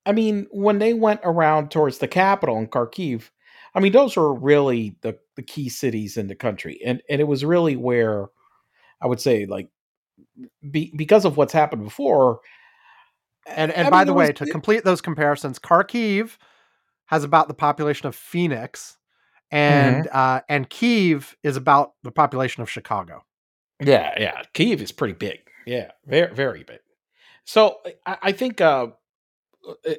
I 0.05 0.13
mean, 0.13 0.47
when 0.51 0.79
they 0.79 0.93
went 0.93 1.21
around 1.23 1.69
towards 1.69 1.99
the 1.99 2.07
capital 2.07 2.57
in 2.57 2.67
Kharkiv, 2.67 3.29
I 3.73 3.79
mean, 3.79 3.91
those 3.91 4.15
were 4.17 4.33
really 4.33 4.95
the 5.01 5.17
the 5.35 5.43
key 5.43 5.69
cities 5.69 6.17
in 6.17 6.27
the 6.27 6.35
country, 6.35 6.79
and 6.85 7.01
and 7.09 7.21
it 7.21 7.25
was 7.27 7.45
really 7.45 7.75
where 7.75 8.27
I 9.01 9.07
would 9.07 9.21
say 9.21 9.45
like 9.45 9.69
be, 10.69 10.91
because 10.95 11.25
of 11.25 11.37
what's 11.37 11.53
happened 11.53 11.83
before. 11.83 12.41
And 13.47 13.71
and 13.71 13.87
I 13.87 13.89
by 13.89 13.97
mean, 13.99 14.07
the 14.07 14.13
way, 14.13 14.27
was- 14.27 14.35
to 14.37 14.45
complete 14.45 14.83
those 14.83 15.01
comparisons, 15.01 15.57
Kharkiv 15.59 16.37
has 17.05 17.23
about 17.23 17.47
the 17.47 17.53
population 17.53 18.07
of 18.07 18.15
Phoenix, 18.15 18.97
and 19.51 20.05
Mm-hmm. 20.05 20.17
uh, 20.17 20.41
and 20.47 20.69
Kiev 20.69 21.35
is 21.43 21.57
about 21.57 21.93
the 22.03 22.11
population 22.11 22.61
of 22.63 22.69
Chicago. 22.69 23.25
Yeah, 23.83 24.13
yeah. 24.17 24.43
Kiev 24.53 24.81
is 24.81 24.91
pretty 24.91 25.13
big. 25.15 25.39
Yeah, 25.65 25.91
very, 26.05 26.33
very 26.33 26.63
big. 26.63 26.79
So 27.45 27.77
I, 28.05 28.17
I 28.21 28.31
think, 28.31 28.61
uh, 28.61 28.87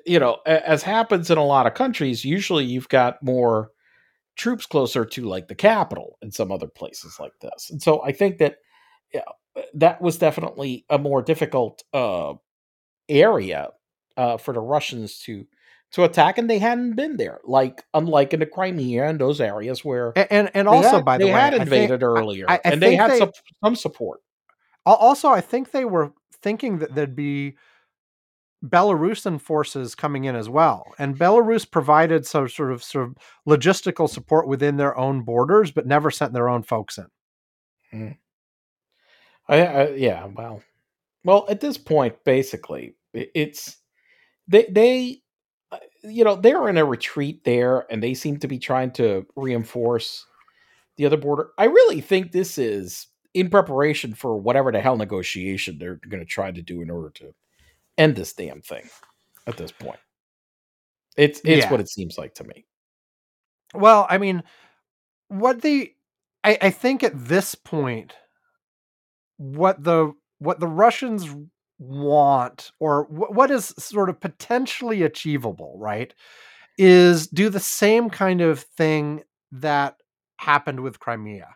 you 0.06 0.18
know, 0.18 0.38
as 0.46 0.82
happens 0.82 1.30
in 1.30 1.38
a 1.38 1.44
lot 1.44 1.66
of 1.66 1.74
countries, 1.74 2.24
usually 2.24 2.64
you've 2.64 2.88
got 2.88 3.22
more 3.22 3.70
troops 4.36 4.66
closer 4.66 5.04
to 5.04 5.22
like 5.22 5.48
the 5.48 5.54
capital 5.54 6.18
and 6.22 6.32
some 6.32 6.50
other 6.50 6.66
places 6.68 7.18
like 7.20 7.32
this. 7.40 7.70
And 7.70 7.82
so 7.82 8.02
I 8.02 8.12
think 8.12 8.38
that, 8.38 8.56
yeah, 9.12 9.20
that 9.74 10.00
was 10.00 10.16
definitely 10.18 10.84
a 10.88 10.98
more 10.98 11.22
difficult 11.22 11.82
uh, 11.92 12.34
area 13.08 13.68
uh, 14.16 14.36
for 14.38 14.52
the 14.54 14.60
Russians 14.60 15.18
to 15.20 15.46
to 15.92 16.04
attack, 16.04 16.38
and 16.38 16.48
they 16.48 16.58
hadn't 16.58 16.96
been 16.96 17.18
there. 17.18 17.38
Like 17.44 17.84
unlike 17.92 18.32
in 18.32 18.40
the 18.40 18.46
Crimea 18.46 19.04
and 19.06 19.20
those 19.20 19.42
areas 19.42 19.84
where 19.84 20.12
And 20.16 20.26
and, 20.30 20.50
and 20.54 20.68
also, 20.68 20.88
had- 20.96 21.04
by 21.04 21.18
the 21.18 21.26
way 21.26 21.30
they 21.30 21.34
way, 21.34 21.40
had 21.40 21.54
I 21.54 21.58
think- 21.58 21.66
invaded 21.70 22.02
earlier, 22.02 22.46
I- 22.48 22.54
I 22.54 22.60
and 22.64 22.80
they 22.82 22.96
had 22.96 23.10
they- 23.10 23.18
some, 23.18 23.30
some 23.62 23.76
support. 23.76 24.20
Also, 24.86 25.28
I 25.28 25.40
think 25.42 25.70
they 25.70 25.84
were 25.84 26.12
thinking 26.42 26.78
that 26.78 26.94
there'd 26.94 27.14
be 27.14 27.56
Belarusian 28.64 29.40
forces 29.40 29.94
coming 29.94 30.24
in 30.24 30.36
as 30.36 30.48
well, 30.48 30.92
and 30.98 31.18
Belarus 31.18 31.68
provided 31.68 32.26
some 32.26 32.48
sort 32.48 32.72
of 32.72 32.82
sort 32.82 33.08
of 33.08 33.16
logistical 33.46 34.08
support 34.08 34.46
within 34.46 34.76
their 34.76 34.96
own 34.96 35.22
borders, 35.22 35.72
but 35.72 35.86
never 35.86 36.10
sent 36.10 36.32
their 36.32 36.48
own 36.48 36.62
folks 36.62 36.98
in. 37.92 38.16
I, 39.48 39.66
I, 39.66 39.88
yeah, 39.90 40.26
well, 40.26 40.62
well, 41.24 41.46
at 41.48 41.60
this 41.60 41.76
point, 41.76 42.24
basically, 42.24 42.94
it's 43.12 43.78
they 44.46 44.66
they 44.70 45.22
uh, 45.72 45.78
you 46.04 46.22
know 46.22 46.36
they're 46.36 46.68
in 46.68 46.78
a 46.78 46.84
retreat 46.84 47.44
there, 47.44 47.86
and 47.90 48.02
they 48.02 48.14
seem 48.14 48.38
to 48.38 48.48
be 48.48 48.58
trying 48.58 48.92
to 48.92 49.26
reinforce 49.34 50.24
the 50.96 51.06
other 51.06 51.16
border. 51.16 51.50
I 51.58 51.64
really 51.64 52.00
think 52.00 52.30
this 52.30 52.58
is 52.58 53.08
in 53.34 53.50
preparation 53.50 54.14
for 54.14 54.36
whatever 54.36 54.70
the 54.70 54.80
hell 54.80 54.96
negotiation 54.96 55.78
they're 55.78 56.00
going 56.08 56.20
to 56.20 56.26
try 56.26 56.50
to 56.50 56.62
do 56.62 56.80
in 56.82 56.90
order 56.90 57.10
to 57.10 57.34
end 57.98 58.16
this 58.16 58.32
damn 58.32 58.62
thing. 58.62 58.88
At 59.46 59.56
this 59.56 59.72
point, 59.72 59.98
it's 61.16 61.40
it's 61.40 61.64
Yeah. 61.64 61.70
what 61.70 61.80
it 61.80 61.88
seems 61.88 62.16
like 62.16 62.34
to 62.34 62.44
me. 62.44 62.64
Well, 63.74 64.06
I 64.08 64.18
mean, 64.18 64.42
what 65.28 65.62
the 65.62 65.92
I, 66.44 66.58
I 66.60 66.70
think 66.70 67.02
at 67.02 67.12
this 67.28 67.54
point, 67.54 68.14
what 69.38 69.82
the 69.82 70.12
what 70.38 70.60
the 70.60 70.68
Russians 70.68 71.28
want, 71.78 72.70
or 72.78 73.04
wh- 73.04 73.32
what 73.32 73.50
is 73.50 73.74
sort 73.78 74.08
of 74.10 74.20
potentially 74.20 75.02
achievable, 75.02 75.76
right, 75.78 76.14
is 76.78 77.26
do 77.26 77.48
the 77.48 77.60
same 77.60 78.10
kind 78.10 78.40
of 78.40 78.60
thing 78.60 79.22
that 79.50 79.96
happened 80.38 80.80
with 80.80 81.00
Crimea, 81.00 81.48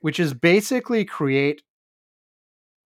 which 0.00 0.18
is 0.18 0.32
basically 0.32 1.04
create 1.04 1.62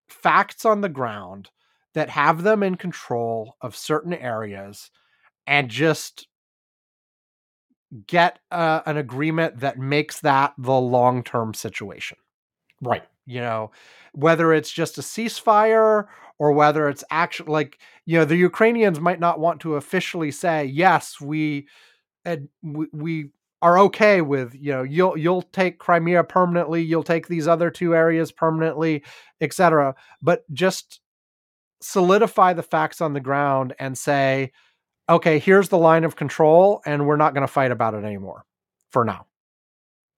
facts 0.08 0.64
on 0.64 0.80
the 0.80 0.88
ground 0.88 1.50
that 1.94 2.08
have 2.10 2.42
them 2.42 2.62
in 2.62 2.76
control 2.76 3.56
of 3.60 3.76
certain 3.76 4.14
areas 4.14 4.90
and 5.46 5.68
just 5.68 6.28
get 8.06 8.38
uh, 8.50 8.82
an 8.86 8.96
agreement 8.96 9.60
that 9.60 9.78
makes 9.78 10.20
that 10.20 10.54
the 10.58 10.72
long-term 10.72 11.54
situation 11.54 12.16
Right. 12.80 13.02
you 13.26 13.40
know 13.40 13.72
whether 14.12 14.52
it's 14.52 14.70
just 14.72 14.96
a 14.96 15.02
ceasefire 15.02 16.06
or 16.38 16.52
whether 16.52 16.88
it's 16.88 17.04
actually 17.10 17.50
like 17.52 17.78
you 18.06 18.18
know 18.18 18.24
the 18.24 18.36
ukrainians 18.36 19.00
might 19.00 19.20
not 19.20 19.40
want 19.40 19.60
to 19.60 19.74
officially 19.74 20.30
say 20.30 20.64
yes 20.64 21.20
we 21.20 21.66
and 22.24 22.48
we, 22.62 22.86
we 22.92 23.30
are 23.60 23.78
okay 23.78 24.20
with 24.22 24.54
you 24.54 24.72
know 24.72 24.82
you'll 24.82 25.16
you'll 25.18 25.42
take 25.42 25.78
crimea 25.78 26.24
permanently 26.24 26.82
you'll 26.82 27.02
take 27.02 27.28
these 27.28 27.46
other 27.48 27.70
two 27.70 27.94
areas 27.94 28.32
permanently 28.32 29.04
etc 29.40 29.94
but 30.22 30.44
just 30.52 30.99
solidify 31.80 32.52
the 32.52 32.62
facts 32.62 33.00
on 33.00 33.12
the 33.14 33.20
ground 33.20 33.74
and 33.78 33.96
say 33.96 34.52
okay 35.08 35.38
here's 35.38 35.68
the 35.70 35.78
line 35.78 36.04
of 36.04 36.16
control 36.16 36.82
and 36.86 37.06
we're 37.06 37.16
not 37.16 37.34
going 37.34 37.46
to 37.46 37.52
fight 37.52 37.70
about 37.70 37.94
it 37.94 38.04
anymore 38.04 38.44
for 38.90 39.04
now 39.04 39.26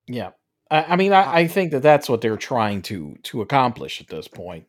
Yeah. 0.08 0.30
I, 0.70 0.84
I 0.84 0.96
mean, 0.96 1.12
I, 1.12 1.40
I 1.40 1.46
think 1.46 1.70
that 1.72 1.82
that's 1.82 2.08
what 2.08 2.20
they're 2.20 2.36
trying 2.36 2.82
to 2.82 3.16
to 3.24 3.42
accomplish 3.42 4.00
at 4.00 4.08
this 4.08 4.26
point. 4.26 4.66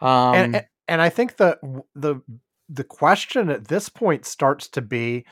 Um, 0.00 0.34
and, 0.34 0.56
and 0.56 0.66
and 0.88 1.02
I 1.02 1.10
think 1.10 1.36
the 1.36 1.58
the 1.94 2.22
the 2.68 2.84
question 2.84 3.50
at 3.50 3.68
this 3.68 3.88
point 3.88 4.24
starts 4.24 4.68
to 4.68 4.80
be, 4.80 5.26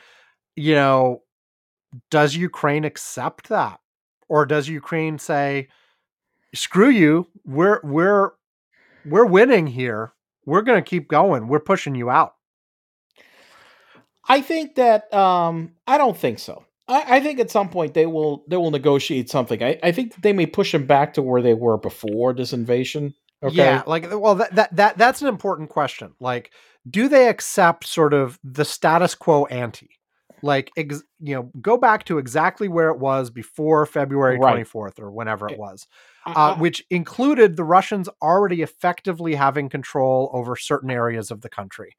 you 0.57 0.75
know, 0.75 1.23
does 2.11 2.35
Ukraine 2.37 2.85
accept 2.85 3.49
that, 3.49 3.81
or 4.29 4.45
does 4.45 4.69
Ukraine 4.69 5.19
say, 5.19 5.69
"Screw 6.55 6.91
you, 6.91 7.29
we're 7.45 7.81
we're 7.83 8.33
we're 9.07 9.25
winning 9.25 9.69
here. 9.69 10.13
We're 10.49 10.63
going 10.63 10.83
to 10.83 10.89
keep 10.89 11.09
going. 11.09 11.49
We're 11.49 11.61
pushing 11.61 11.95
you 11.95 12.11
out." 12.11 12.35
I 14.29 14.41
think 14.41 14.75
that 14.75 15.13
um, 15.13 15.73
I 15.87 15.99
don't 15.99 16.17
think 16.17 16.39
so. 16.39 16.65
I, 16.87 17.17
I 17.17 17.21
think 17.21 17.41
at 17.41 17.51
some 17.51 17.69
point 17.69 17.95
they 17.95 18.07
will 18.07 18.45
they 18.49 18.57
will 18.57 18.71
negotiate 18.71 19.31
something. 19.31 19.63
I, 19.63 19.79
I 19.83 19.93
think 19.93 20.21
they 20.23 20.33
may 20.33 20.47
push 20.47 20.73
them 20.73 20.87
back 20.87 21.15
to 21.15 21.23
where 21.23 21.43
they 21.43 21.55
were 21.55 21.79
before 21.79 22.35
this 22.35 22.53
invasion. 22.53 23.15
Okay. 23.43 23.55
Yeah, 23.55 23.83
like 23.87 24.09
well, 24.11 24.35
that, 24.35 24.55
that 24.55 24.77
that 24.77 24.99
that's 24.99 25.23
an 25.23 25.29
important 25.29 25.71
question. 25.71 26.15
Like, 26.19 26.51
do 26.89 27.09
they 27.09 27.29
accept 27.29 27.87
sort 27.87 28.13
of 28.15 28.39
the 28.43 28.65
status 28.65 29.15
quo 29.15 29.47
ante? 29.47 29.98
Like, 30.43 30.71
ex, 30.77 31.03
you 31.21 31.35
know, 31.35 31.51
go 31.61 31.77
back 31.77 32.05
to 32.05 32.19
exactly 32.19 32.69
where 32.69 32.91
it 32.91 32.99
was 32.99 33.31
before 33.31 33.85
February 33.87 34.39
Right. 34.39 34.51
twenty 34.51 34.65
fourth 34.65 34.99
or 35.01 35.11
whenever 35.11 35.49
it 35.49 35.55
eh, 35.55 35.57
was, 35.59 35.87
I- 36.27 36.33
uh, 36.33 36.57
which 36.57 36.85
included 36.91 37.57
the 37.57 37.65
Russians 37.65 38.09
already 38.23 38.63
effectively 38.63 39.35
having 39.35 39.69
control 39.69 40.31
over 40.33 40.55
certain 40.57 40.91
areas 40.91 41.31
of 41.31 41.41
the 41.41 41.49
country. 41.49 41.97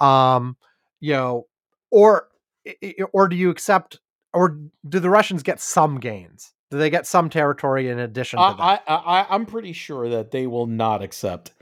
Um, 0.00 0.56
you 1.00 1.12
know, 1.12 1.46
or 1.90 2.28
i- 2.66 2.74
i- 2.82 2.94
or 3.12 3.28
do 3.28 3.36
you 3.36 3.50
accept, 3.50 4.00
or 4.34 4.58
do 4.88 4.98
the 4.98 5.10
Russians 5.10 5.42
get 5.42 5.60
some 5.60 6.00
gains? 6.00 6.52
Do 6.70 6.78
they 6.78 6.90
get 6.90 7.06
some 7.06 7.30
territory 7.30 7.88
in 7.88 7.98
addition 8.00 8.38
to 8.38 8.44
uh, 8.44 8.52
that? 8.54 8.62
I, 8.62 8.80
I, 8.94 9.20
I, 9.20 9.26
I'm 9.30 9.46
pretty 9.46 9.72
sure 9.72 10.08
that 10.08 10.32
they 10.32 10.46
will 10.48 10.66
not 10.66 11.02
accept 11.02 11.52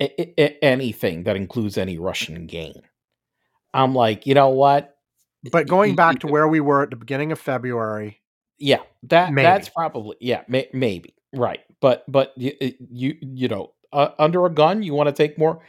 a- 0.00 0.40
a- 0.40 0.64
anything 0.64 1.24
that 1.24 1.36
includes 1.36 1.76
any 1.76 1.98
Russian 1.98 2.46
gain. 2.46 2.80
I'm 3.74 3.94
like, 3.94 4.26
you 4.26 4.32
know 4.34 4.48
what? 4.48 4.95
But 5.52 5.68
going 5.68 5.94
back 5.94 6.20
to 6.20 6.26
where 6.26 6.48
we 6.48 6.60
were 6.60 6.82
at 6.82 6.90
the 6.90 6.96
beginning 6.96 7.32
of 7.32 7.38
February, 7.38 8.22
Yeah, 8.58 8.80
that 9.04 9.32
Maybe. 9.32 9.44
that's 9.44 9.68
probably 9.68 10.16
yeah, 10.20 10.42
may, 10.48 10.68
maybe 10.72 11.14
right. 11.32 11.60
But 11.80 12.04
but 12.08 12.32
you 12.36 12.52
you 12.90 13.16
you 13.20 13.48
know, 13.48 13.72
uh, 13.92 14.10
under 14.18 14.46
a 14.46 14.50
gun, 14.50 14.82
you 14.82 14.94
want 14.94 15.08
to 15.08 15.12
take 15.12 15.38
more. 15.38 15.60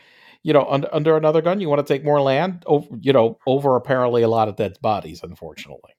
You 0.44 0.54
know, 0.54 0.66
under 0.70 0.94
under 0.94 1.18
another 1.18 1.42
gun, 1.42 1.60
you 1.60 1.70
want 1.70 1.86
to 1.86 1.94
take 1.94 2.04
more 2.06 2.22
land. 2.22 2.64
Over 2.66 2.88
you 3.02 3.14
know, 3.14 3.40
over 3.46 3.76
apparently 3.76 4.22
a 4.24 4.30
lot 4.30 4.48
of 4.48 4.56
dead 4.56 4.78
bodies, 4.82 5.22
unfortunately. 5.24 5.92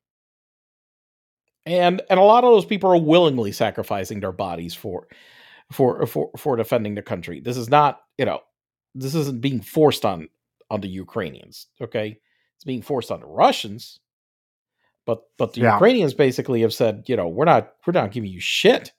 And 1.66 2.00
and 2.08 2.18
a 2.18 2.22
lot 2.22 2.44
of 2.44 2.50
those 2.50 2.64
people 2.64 2.90
are 2.90 2.98
willingly 3.00 3.52
sacrificing 3.52 4.20
their 4.20 4.32
bodies 4.32 4.74
for 4.74 5.06
for 5.72 6.06
for 6.06 6.30
for 6.36 6.56
defending 6.56 6.94
the 6.94 7.02
country. 7.02 7.40
This 7.40 7.56
is 7.56 7.68
not 7.68 8.00
you 8.16 8.24
know, 8.24 8.40
this 8.94 9.14
isn't 9.14 9.40
being 9.40 9.60
forced 9.60 10.04
on 10.04 10.28
on 10.70 10.80
the 10.80 10.88
Ukrainians. 10.88 11.66
Okay, 11.80 12.18
it's 12.58 12.64
being 12.64 12.82
forced 12.82 13.12
on 13.12 13.20
the 13.20 13.26
Russians. 13.26 14.00
But 15.06 15.22
but 15.38 15.52
the 15.52 15.60
Yeah. 15.60 15.74
Ukrainians 15.74 16.12
basically 16.12 16.62
have 16.62 16.74
said, 16.74 17.04
you 17.06 17.16
know, 17.16 17.28
we're 17.28 17.44
not 17.44 17.72
we're 17.86 17.92
not 17.92 18.10
giving 18.10 18.30
you 18.30 18.40
shit. 18.40 18.92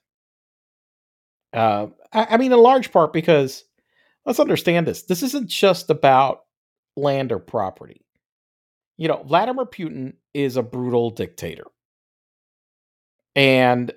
Uh, 1.54 1.88
I, 2.14 2.28
I 2.32 2.38
mean, 2.38 2.54
in 2.54 2.58
large 2.60 2.92
part 2.94 3.12
because 3.12 3.66
let's 4.26 4.40
understand 4.40 4.88
this. 4.88 5.04
This 5.04 5.24
isn't 5.24 5.50
just 5.50 5.90
about 5.90 6.44
land 6.96 7.34
or 7.34 7.40
property. 7.40 8.06
You 8.98 9.10
know, 9.10 9.24
Vladimir 9.24 9.66
Putin 9.66 10.14
is 10.34 10.56
a 10.56 10.64
brutal 10.64 11.10
dictator. 11.10 11.66
And, 13.36 13.92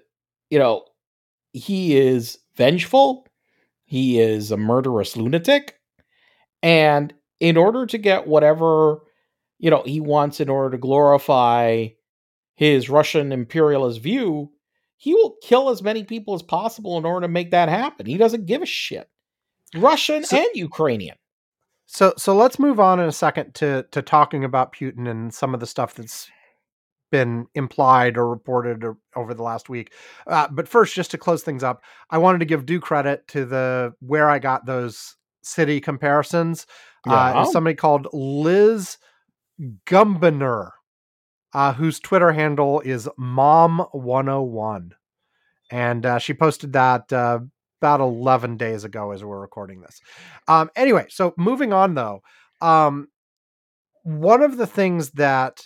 you 0.51 0.59
know, 0.59 0.85
he 1.53 1.97
is 1.97 2.39
vengeful. 2.57 3.27
He 3.85 4.21
is 4.21 4.51
a 4.51 4.57
murderous 4.57 5.17
lunatic. 5.17 5.79
And 6.63 7.13
in 7.41 7.57
order 7.57 7.87
to 7.87 7.99
get 7.99 8.27
whatever, 8.27 9.01
you 9.63 9.71
know, 9.71 9.83
he 9.87 10.01
wants 10.01 10.41
in 10.41 10.51
order 10.51 10.73
to 10.73 10.79
glorify 10.79 11.87
his 12.55 12.91
Russian 12.91 13.33
imperialist 13.33 14.01
view, 14.01 14.51
he 14.99 15.15
will 15.15 15.37
kill 15.43 15.71
as 15.71 15.83
many 15.83 16.05
people 16.05 16.35
as 16.35 16.43
possible 16.43 16.99
in 16.99 17.07
order 17.07 17.25
to 17.27 17.33
make 17.33 17.53
that 17.53 17.71
happen. 17.71 18.05
He 18.05 18.19
doesn't 18.19 18.45
give 18.47 18.61
a 18.61 18.67
shit. 18.67 19.09
Russian 19.75 20.25
So- 20.25 20.37
and 20.37 20.49
Ukrainian. 20.55 21.17
So 21.87 22.13
so 22.17 22.35
let's 22.35 22.59
move 22.59 22.79
on 22.81 23.01
in 23.01 23.09
a 23.09 23.13
second 23.13 23.55
to 23.57 23.85
to 23.91 24.03
talking 24.03 24.45
about 24.45 24.73
Putin 24.75 25.09
and 25.09 25.33
some 25.33 25.55
of 25.55 25.61
the 25.61 25.67
stuff 25.67 25.95
that's 25.95 26.29
been 27.11 27.47
implied 27.55 28.17
or 28.17 28.29
reported 28.29 28.83
or, 28.83 28.97
over 29.15 29.35
the 29.35 29.43
last 29.43 29.69
week. 29.69 29.93
Uh, 30.27 30.49
but 30.51 30.67
first, 30.67 30.95
just 30.95 31.11
to 31.11 31.19
close 31.19 31.43
things 31.43 31.63
up, 31.63 31.83
I 32.11 32.17
wanted 32.19 32.39
to 32.39 32.47
give 32.47 32.65
due 32.65 32.81
credit 32.81 33.29
to 33.29 33.45
the 33.45 33.95
where 34.01 34.31
I 34.31 34.39
got 34.39 34.65
those 34.67 35.17
city 35.43 35.81
comparisons. 35.81 36.67
Uh, 37.07 37.33
Yeah. 37.35 37.43
is 37.43 37.53
somebody 37.53 37.75
called 37.77 38.07
Liz 38.13 38.97
Gumbinner, 39.87 40.71
uh, 41.53 41.73
whose 41.75 42.01
Twitter 42.01 42.33
handle 42.33 42.81
is 42.81 43.09
Mom101. 43.19 44.91
And 45.71 46.07
uh, 46.07 46.19
she 46.19 46.35
posted 46.35 46.73
that 46.75 47.13
uh, 47.13 47.41
about 47.81 48.01
11 48.01 48.57
days 48.57 48.85
ago 48.85 49.11
as 49.13 49.25
we're 49.25 49.41
recording 49.41 49.81
this. 49.81 50.01
Um, 50.49 50.71
anyway, 50.77 51.07
so 51.09 51.35
moving 51.37 51.73
on 51.73 51.95
though, 51.95 52.23
um, 52.61 53.09
one 54.05 54.43
of 54.43 54.57
the 54.57 54.67
things 54.67 55.11
that 55.13 55.63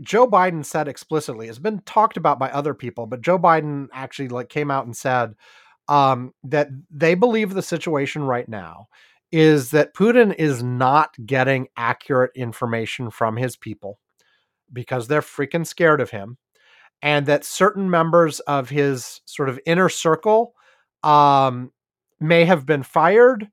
Joe 0.00 0.26
Biden 0.28 0.64
said 0.64 0.88
explicitly 0.88 1.46
has 1.46 1.58
been 1.58 1.80
talked 1.80 2.16
about 2.16 2.38
by 2.38 2.50
other 2.50 2.74
people, 2.74 3.06
but 3.06 3.20
Joe 3.20 3.38
Biden 3.38 3.88
actually 3.92 4.28
like 4.28 4.48
came 4.48 4.70
out 4.70 4.86
and 4.86 4.96
said 4.96 5.34
um, 5.88 6.32
that 6.44 6.68
they 6.90 7.14
believe 7.14 7.54
the 7.54 7.62
situation 7.62 8.22
right 8.24 8.48
now 8.48 8.88
is 9.34 9.72
that 9.72 9.94
Putin 9.94 10.32
is 10.38 10.62
not 10.62 11.12
getting 11.26 11.66
accurate 11.76 12.30
information 12.36 13.10
from 13.10 13.36
his 13.36 13.56
people 13.56 13.98
because 14.72 15.08
they're 15.08 15.20
freaking 15.20 15.66
scared 15.66 16.00
of 16.00 16.10
him, 16.10 16.38
and 17.02 17.26
that 17.26 17.44
certain 17.44 17.90
members 17.90 18.38
of 18.38 18.68
his 18.68 19.22
sort 19.24 19.48
of 19.48 19.58
inner 19.66 19.88
circle 19.88 20.54
um, 21.02 21.72
may 22.20 22.44
have 22.44 22.64
been 22.64 22.84
fired 22.84 23.48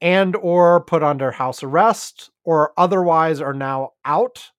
and 0.00 0.36
or 0.36 0.84
put 0.84 1.02
under 1.02 1.32
house 1.32 1.64
arrest 1.64 2.30
or 2.44 2.72
otherwise 2.76 3.40
are 3.40 3.52
now 3.52 3.90
out 4.04 4.52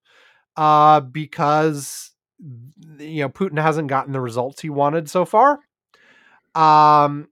uh, 0.57 0.99
because 0.99 2.12
you 2.97 3.22
know 3.22 3.30
Putin 3.30 3.62
hasn't 3.62 3.88
gotten 3.88 4.12
the 4.12 4.20
results 4.20 4.62
he 4.62 4.70
wanted 4.70 5.10
so 5.10 5.24
far. 5.24 5.60
Um, 6.53 7.30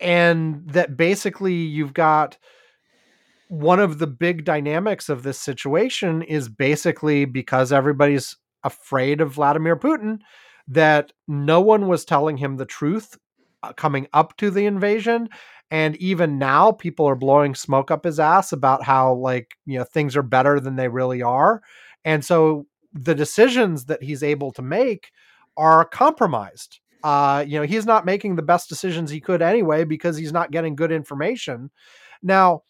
and 0.00 0.62
that 0.68 0.96
basically 0.96 1.54
you've 1.54 1.94
got 1.94 2.36
one 3.48 3.78
of 3.78 3.98
the 3.98 4.06
big 4.06 4.44
dynamics 4.44 5.08
of 5.08 5.22
this 5.22 5.38
situation 5.38 6.22
is 6.22 6.48
basically 6.48 7.24
because 7.24 7.72
everybody's 7.72 8.36
afraid 8.64 9.20
of 9.20 9.32
Vladimir 9.32 9.76
Putin 9.76 10.18
that 10.68 11.12
no 11.28 11.60
one 11.60 11.86
was 11.86 12.04
telling 12.04 12.36
him 12.36 12.56
the 12.56 12.66
truth 12.66 13.16
uh, 13.62 13.72
coming 13.72 14.08
up 14.12 14.36
to 14.36 14.50
the 14.50 14.66
invasion 14.66 15.28
and 15.70 15.96
even 15.96 16.38
now 16.38 16.72
people 16.72 17.06
are 17.06 17.16
blowing 17.16 17.54
smoke 17.54 17.90
up 17.90 18.04
his 18.04 18.20
ass 18.20 18.52
about 18.52 18.84
how 18.84 19.14
like 19.14 19.56
you 19.66 19.78
know 19.78 19.84
things 19.84 20.16
are 20.16 20.22
better 20.22 20.60
than 20.60 20.76
they 20.76 20.88
really 20.88 21.22
are. 21.22 21.62
And 22.04 22.24
so 22.24 22.66
the 22.92 23.14
decisions 23.14 23.86
that 23.86 24.02
he's 24.02 24.22
able 24.22 24.52
to 24.52 24.62
make 24.62 25.10
are 25.56 25.84
compromised 25.84 26.80
uh 27.02 27.44
you 27.46 27.58
know 27.58 27.66
he's 27.66 27.86
not 27.86 28.04
making 28.06 28.36
the 28.36 28.42
best 28.42 28.68
decisions 28.68 29.10
he 29.10 29.20
could 29.20 29.42
anyway 29.42 29.84
because 29.84 30.16
he's 30.16 30.32
not 30.32 30.50
getting 30.50 30.74
good 30.76 30.92
information 30.92 31.70
now 32.22 32.62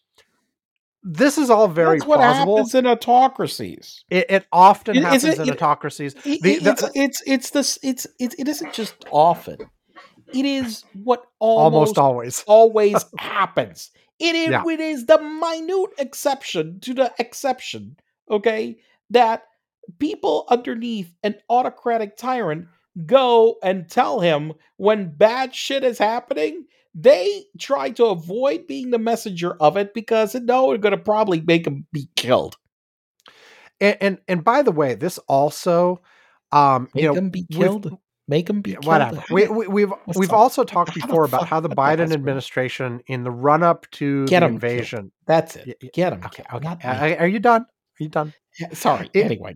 this 1.03 1.37
is 1.37 1.49
all 1.49 1.67
very 1.67 1.99
That's 1.99 2.07
what 2.07 2.17
plausible 2.17 2.57
happens 2.57 2.75
in 2.75 2.85
autocracies. 2.87 4.03
it, 4.09 4.25
it 4.29 4.47
often 4.51 4.97
is 4.97 5.03
happens 5.03 5.23
it- 5.23 5.39
in 5.39 5.47
it- 5.49 5.51
autocracies 5.53 6.15
It- 6.25 6.41
The- 6.41 6.59
the- 6.59 6.71
it's, 6.71 6.83
it's 6.95 7.21
it's 7.25 7.49
this 7.51 7.79
it's 7.83 8.07
it, 8.19 8.35
it 8.37 8.47
isn't 8.47 8.73
just 8.73 8.95
often. 9.11 9.57
It 10.33 10.45
is 10.45 10.83
what 11.03 11.23
almost 11.39 11.97
almost 11.97 11.97
always 11.97 12.43
always 12.47 13.05
happens. 13.17 13.91
It 14.19 14.35
is, 14.35 14.49
Yeah. 14.49 14.63
it 14.67 14.79
is 14.81 15.05
the 15.05 15.19
minute 15.19 15.91
exception 15.99 16.79
to 16.81 16.93
the 16.93 17.13
exception, 17.19 17.95
okay, 18.29 18.77
that 19.11 19.43
people 19.99 20.45
underneath 20.49 21.13
an 21.23 21.35
autocratic 21.49 22.17
tyrant 22.17 22.65
go 23.05 23.57
and 23.63 23.89
tell 23.89 24.19
him 24.19 24.53
when 24.77 25.13
bad 25.15 25.53
shit 25.53 25.83
is 25.83 25.97
happening. 25.99 26.65
They 26.95 27.43
try 27.59 27.91
to 27.91 28.05
avoid 28.05 28.65
being 28.67 28.89
the 28.89 28.97
messenger 28.97 29.53
of 29.61 29.77
it 29.77 29.93
because 29.93 30.31
they 30.33 30.39
know 30.39 30.71
it's 30.71 30.81
going 30.81 30.95
to 30.97 31.03
probably 31.03 31.41
make 31.41 31.67
him 31.67 31.85
be 31.93 32.09
killed. 32.15 32.55
and 33.79 33.97
and, 34.01 34.17
and 34.27 34.43
by 34.43 34.63
the 34.63 34.71
way 34.71 34.95
this 34.95 35.17
also 35.27 36.01
um 36.51 36.87
Make 36.95 37.03
you 37.03 37.09
know 37.09 37.13
him 37.15 37.29
be 37.29 37.45
with- 37.49 37.57
killed. 37.59 37.97
Make 38.29 38.49
him 38.49 38.61
be 38.61 38.71
Yeah, 38.71 38.77
killed. 38.79 38.85
whatever. 38.87 39.23
We, 39.31 39.47
we, 39.47 39.67
we've 39.67 39.93
we've 40.15 40.33
also 40.33 40.63
talked 40.65 40.93
before 41.01 41.23
about 41.23 41.47
how 41.47 41.59
the 41.61 41.69
Biden 41.69 42.11
administration, 42.11 42.99
in 43.07 43.23
the 43.23 43.31
run 43.31 43.63
up 43.63 43.89
to 43.91 44.25
Get 44.25 44.41
the 44.41 44.47
'em 44.47 44.59
killed. 44.59 44.63
invasion, 44.71 45.11
That's 45.27 45.55
it. 45.55 45.81
Get 45.93 46.11
him. 46.13 46.21
okay, 46.25 46.43
okay. 46.53 47.15
are 47.17 47.27
you 47.27 47.39
done? 47.39 47.61
Are 47.61 48.03
you 48.03 48.09
done? 48.09 48.33
Yeah, 48.59 48.73
sorry. 48.73 49.09
It- 49.13 49.23
anyway, 49.25 49.53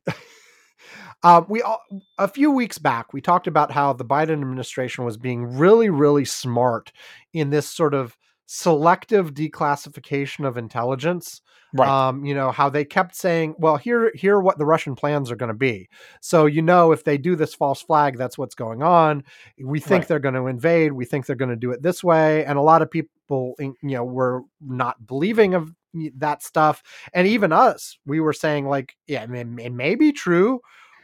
Uh, 1.23 1.43
we 1.47 1.61
all, 1.61 1.81
a 2.17 2.27
few 2.27 2.49
weeks 2.51 2.77
back 2.79 3.13
we 3.13 3.21
talked 3.21 3.47
about 3.47 3.71
how 3.71 3.93
the 3.93 4.05
Biden 4.05 4.31
administration 4.31 5.05
was 5.05 5.17
being 5.17 5.57
really, 5.57 5.89
really 5.89 6.25
smart 6.25 6.91
in 7.33 7.49
this 7.51 7.69
sort 7.69 7.93
of 7.93 8.17
selective 8.47 9.33
declassification 9.33 10.45
of 10.45 10.57
intelligence. 10.57 11.41
right. 11.73 11.87
Um, 11.87 12.25
you 12.25 12.33
know 12.33 12.51
how 12.51 12.69
they 12.69 12.83
kept 12.83 13.15
saying, 13.15 13.55
"Well, 13.59 13.77
here, 13.77 14.11
here, 14.15 14.35
are 14.37 14.41
what 14.41 14.57
the 14.57 14.65
Russian 14.65 14.95
plans 14.95 15.31
are 15.31 15.35
going 15.37 15.51
to 15.51 15.53
be." 15.57 15.87
So 16.21 16.47
you 16.47 16.61
know, 16.61 16.91
if 16.91 17.03
they 17.03 17.17
do 17.17 17.35
this 17.35 17.53
false 17.53 17.81
flag, 17.81 18.17
that's 18.17 18.37
what's 18.37 18.55
going 18.55 18.83
on. 18.83 19.23
We 19.63 19.79
think 19.79 20.01
Right. 20.01 20.07
they're 20.07 20.19
going 20.19 20.35
to 20.35 20.47
invade. 20.47 20.91
We 20.91 21.05
think 21.05 21.25
they're 21.27 21.35
going 21.37 21.49
to 21.49 21.55
do 21.55 21.71
it 21.71 21.81
this 21.81 22.03
way, 22.03 22.43
and 22.45 22.57
a 22.57 22.61
lot 22.61 22.81
of 22.81 22.91
people, 22.91 23.55
you 23.59 23.75
know, 23.81 24.03
were 24.03 24.41
not 24.59 25.05
believing 25.07 25.53
of 25.53 25.73
that 26.17 26.43
stuff. 26.43 26.81
And 27.13 27.27
even 27.27 27.51
us, 27.53 27.97
we 28.05 28.19
were 28.19 28.33
saying 28.33 28.67
like, 28.67 28.97
"Yeah, 29.07 29.23
I 29.23 29.27
mean, 29.27 29.59
it 29.59 29.71
may 29.71 29.95
be 29.95 30.11
true, 30.11 30.59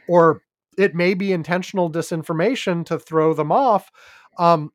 or 0.08 0.42
it 0.76 0.94
may 0.94 1.14
be 1.14 1.32
intentional 1.32 1.90
disinformation 1.90 2.84
to 2.86 2.98
throw 2.98 3.34
them 3.34 3.52
off." 3.52 3.90
Um, 4.38 4.72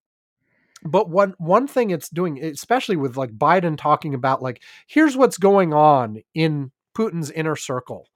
but 0.86 1.10
one 1.10 1.34
one 1.38 1.68
thing 1.68 1.92
it's 1.92 2.10
doing 2.10 2.44
especially 2.44 2.98
with 2.98 3.16
like 3.16 3.32
biden 3.32 3.78
talking 3.78 4.14
about 4.14 4.42
like 4.42 4.62
here's 4.88 5.16
what's 5.16 5.38
going 5.38 5.74
on 5.74 6.18
in 6.34 6.72
putin's 6.98 7.32
inner 7.32 7.56
circle 7.56 8.08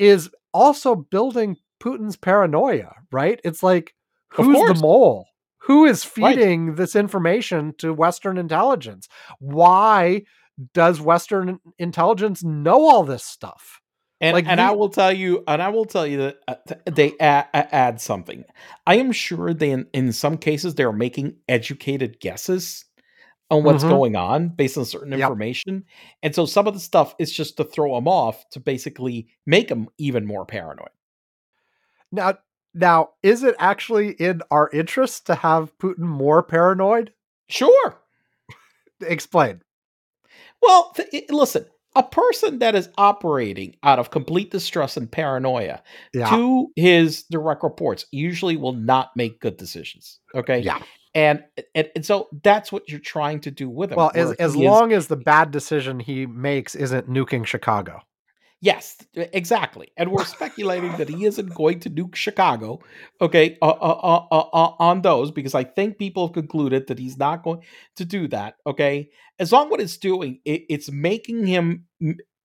is 0.00 0.28
also 0.52 0.96
building 0.96 1.56
putin's 1.80 2.16
paranoia 2.16 2.92
right 3.12 3.40
it's 3.44 3.62
like 3.62 3.94
who's 4.30 4.56
the 4.66 4.74
mole 4.80 5.28
who 5.58 5.84
is 5.84 6.04
Right. 6.18 6.34
feeding 6.34 6.74
this 6.74 6.96
information 6.96 7.72
to 7.78 7.94
western 7.94 8.36
intelligence 8.36 9.08
why 9.38 10.22
does 10.74 11.00
western 11.00 11.58
intelligence 11.78 12.42
know 12.42 12.80
all 12.88 13.04
this 13.04 13.24
stuff 13.24 13.80
and 14.22 14.34
like 14.34 14.46
and 14.48 14.60
I 14.60 14.70
will 14.72 14.88
tell 14.90 15.12
you, 15.12 15.44
and 15.48 15.62
I 15.62 15.68
will 15.70 15.84
tell 15.86 16.06
you 16.06 16.18
that 16.18 16.38
uh, 16.48 16.54
they 16.90 17.12
add, 17.20 17.48
add 17.54 18.00
something. 18.00 18.44
I 18.86 18.96
am 18.96 19.12
sure 19.12 19.52
they, 19.54 19.70
in, 19.70 19.86
in 19.92 20.12
some 20.12 20.38
cases, 20.38 20.74
they 20.76 20.84
are 20.84 20.92
making 20.92 21.36
educated 21.48 22.20
guesses 22.20 22.84
on 23.50 23.64
what's 23.64 23.84
Mhm. 23.84 23.88
going 23.88 24.16
on 24.16 24.48
based 24.50 24.78
on 24.78 24.84
certain 24.86 25.12
Yep. 25.12 25.20
information, 25.20 25.84
and 26.22 26.34
so 26.34 26.46
some 26.46 26.66
of 26.66 26.74
the 26.74 26.80
stuff 26.80 27.14
is 27.18 27.32
just 27.32 27.56
to 27.58 27.64
throw 27.64 27.94
them 27.96 28.08
off 28.08 28.48
to 28.50 28.60
basically 28.60 29.28
make 29.46 29.68
them 29.68 29.88
even 29.98 30.26
more 30.26 30.46
paranoid. 30.46 30.90
now 32.12 32.36
now 32.74 33.10
is 33.22 33.42
it 33.42 33.54
actually 33.58 34.10
in 34.12 34.40
our 34.50 34.70
interest 34.72 35.26
to 35.26 35.34
have 35.34 35.76
putin 35.78 35.98
more 36.00 36.42
paranoid 36.42 37.12
Sure. 37.48 37.96
explain 39.02 39.62
Well, 40.62 40.92
th- 40.96 41.30
listen, 41.30 41.66
a 41.94 42.02
person 42.02 42.58
that 42.60 42.74
is 42.74 42.88
operating 42.96 43.76
out 43.82 43.98
of 43.98 44.10
complete 44.10 44.50
distrust 44.50 44.96
and 44.96 45.10
paranoia 45.10 45.82
yeah 46.14 46.30
to 46.30 46.68
his 46.76 47.24
direct 47.24 47.62
reports 47.62 48.06
usually 48.12 48.56
will 48.56 48.72
not 48.72 49.10
make 49.16 49.40
good 49.40 49.56
decisions. 49.56 50.18
Okay. 50.34 50.60
yeah 50.60 50.80
And, 51.14 51.44
and 51.74 51.90
and 51.94 52.06
so 52.06 52.28
that's 52.42 52.72
what 52.72 52.88
you're 52.88 52.98
trying 52.98 53.40
to 53.40 53.50
do 53.50 53.68
with 53.68 53.90
him. 53.92 53.96
Well, 53.96 54.12
as 54.14 54.32
as 54.32 54.54
he 54.54 54.60
is- 54.62 54.66
long 54.66 54.92
as 54.94 55.08
the 55.08 55.16
bad 55.16 55.50
decision 55.50 56.00
he 56.00 56.24
makes 56.26 56.74
isn't 56.74 57.08
nuking 57.08 57.44
Chicago. 57.46 58.00
Yes, 58.64 58.96
exactly. 59.14 59.88
And 59.96 60.12
we're 60.12 60.24
speculating 60.24 60.92
that 60.96 61.08
he 61.08 61.24
isn't 61.24 61.52
going 61.52 61.80
to 61.80 61.90
nuke 61.90 62.14
Chicago, 62.14 62.78
okay, 63.20 63.58
uh, 63.60 63.66
uh, 63.66 63.70
uh, 63.70 64.26
uh, 64.30 64.48
uh, 64.52 64.74
on 64.78 65.02
those 65.02 65.32
because 65.32 65.56
I 65.56 65.64
think 65.64 65.98
people 65.98 66.28
have 66.28 66.32
concluded 66.34 66.86
that 66.86 66.96
he's 67.00 67.18
not 67.18 67.42
going 67.42 67.62
to 67.96 68.04
do 68.04 68.28
that, 68.28 68.54
okay? 68.64 69.10
As 69.40 69.50
long 69.50 69.68
what 69.68 69.80
it's 69.80 69.96
doing, 69.96 70.38
it, 70.44 70.62
it's 70.70 70.92
making 70.92 71.44
him 71.44 71.86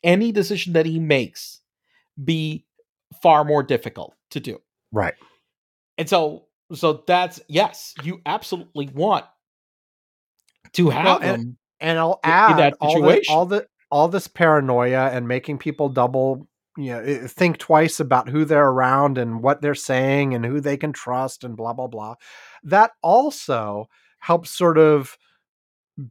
any 0.04 0.32
decision 0.32 0.74
that 0.74 0.88
he 0.88 0.98
makes 1.00 1.62
be 2.22 2.66
far 3.22 3.46
more 3.46 3.62
difficult 3.62 4.16
to 4.32 4.40
do. 4.40 4.60
Right. 4.92 5.14
And 6.00 6.10
so, 6.10 6.46
so 6.74 7.04
that's 7.06 7.40
yes, 7.48 7.94
you 8.02 8.22
absolutely 8.26 8.88
want 8.92 9.26
to 10.74 10.90
have 10.90 11.06
Well, 11.06 11.20
and- 11.20 11.42
him. 11.44 11.58
and 11.80 12.00
I'll 12.00 12.20
add 12.24 12.58
that 12.58 12.74
all 12.82 13.02
the, 13.04 13.24
all 13.30 13.46
the 13.46 13.68
all 13.90 14.08
this 14.08 14.28
paranoia 14.28 15.10
and 15.10 15.28
making 15.28 15.58
people 15.58 15.90
double 15.90 16.48
you 16.78 16.92
know 16.92 17.00
eh, 17.00 17.28
think 17.28 17.58
twice 17.58 18.00
about 18.00 18.30
who 18.30 18.46
they're 18.46 18.70
around 18.70 19.18
and 19.18 19.42
what 19.42 19.62
they're 19.62 19.76
saying 19.76 20.34
and 20.34 20.46
who 20.46 20.60
they 20.60 20.78
can 20.78 20.94
trust 20.94 21.44
and 21.44 21.58
blah 21.58 21.74
blah 21.74 21.88
blah 21.88 22.16
that 22.64 22.92
also 23.02 23.88
helps 24.20 24.50
sort 24.50 24.78
of 24.78 25.18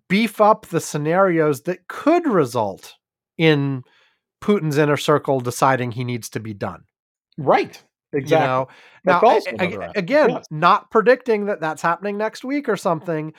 beef 0.09 0.41
up 0.41 0.67
the 0.67 0.81
scenarios 0.81 1.63
that 1.63 1.87
could 1.89 2.27
result 2.27 2.95
in 3.39 3.85
Putin's 4.43 4.79
inner 4.79 4.97
circle 4.97 5.41
deciding 5.41 5.93
he 5.93 6.05
needs 6.05 6.29
to 6.31 6.41
be 6.41 6.53
done 6.53 6.85
Right. 7.39 7.83
Exactly. 8.13 8.45
you 8.45 8.49
know 8.49 8.69
now, 9.05 9.21
aspect, 9.25 9.97
again, 9.97 10.31
yes. 10.31 10.45
not 10.51 10.91
predicting 10.91 11.47
that 11.47 11.61
that's 11.61 11.83
happening 11.83 12.19
next 12.19 12.45
week 12.45 12.69
or 12.69 12.75
mm. 12.75 12.81
something, 12.81 13.35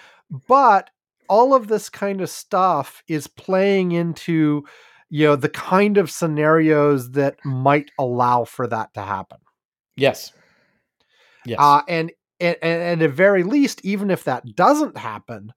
but 0.47 0.89
all 1.29 1.53
of 1.53 1.67
this 1.67 1.89
kind 1.89 2.21
of 2.21 2.29
stuff 2.29 3.03
is 3.07 3.27
playing 3.27 3.91
into 3.91 4.63
you 5.09 5.25
know 5.25 5.35
the 5.35 5.49
kind 5.49 5.97
of 5.97 6.11
scenarios 6.11 7.11
that 7.11 7.37
might 7.45 7.91
allow 7.97 8.43
for 8.43 8.67
that 8.67 8.93
to 8.93 9.01
happen. 9.01 9.39
yes. 9.95 10.33
Yes. 11.45 11.59
Uh, 11.61 11.81
and, 11.87 12.11
and 12.41 12.57
and 12.61 12.81
at 12.81 12.99
the 12.99 13.07
very 13.07 13.43
least, 13.43 13.79
even 13.85 14.11
if 14.11 14.25
that 14.25 14.43
doesn't 14.53 14.97
happen, 14.97 15.53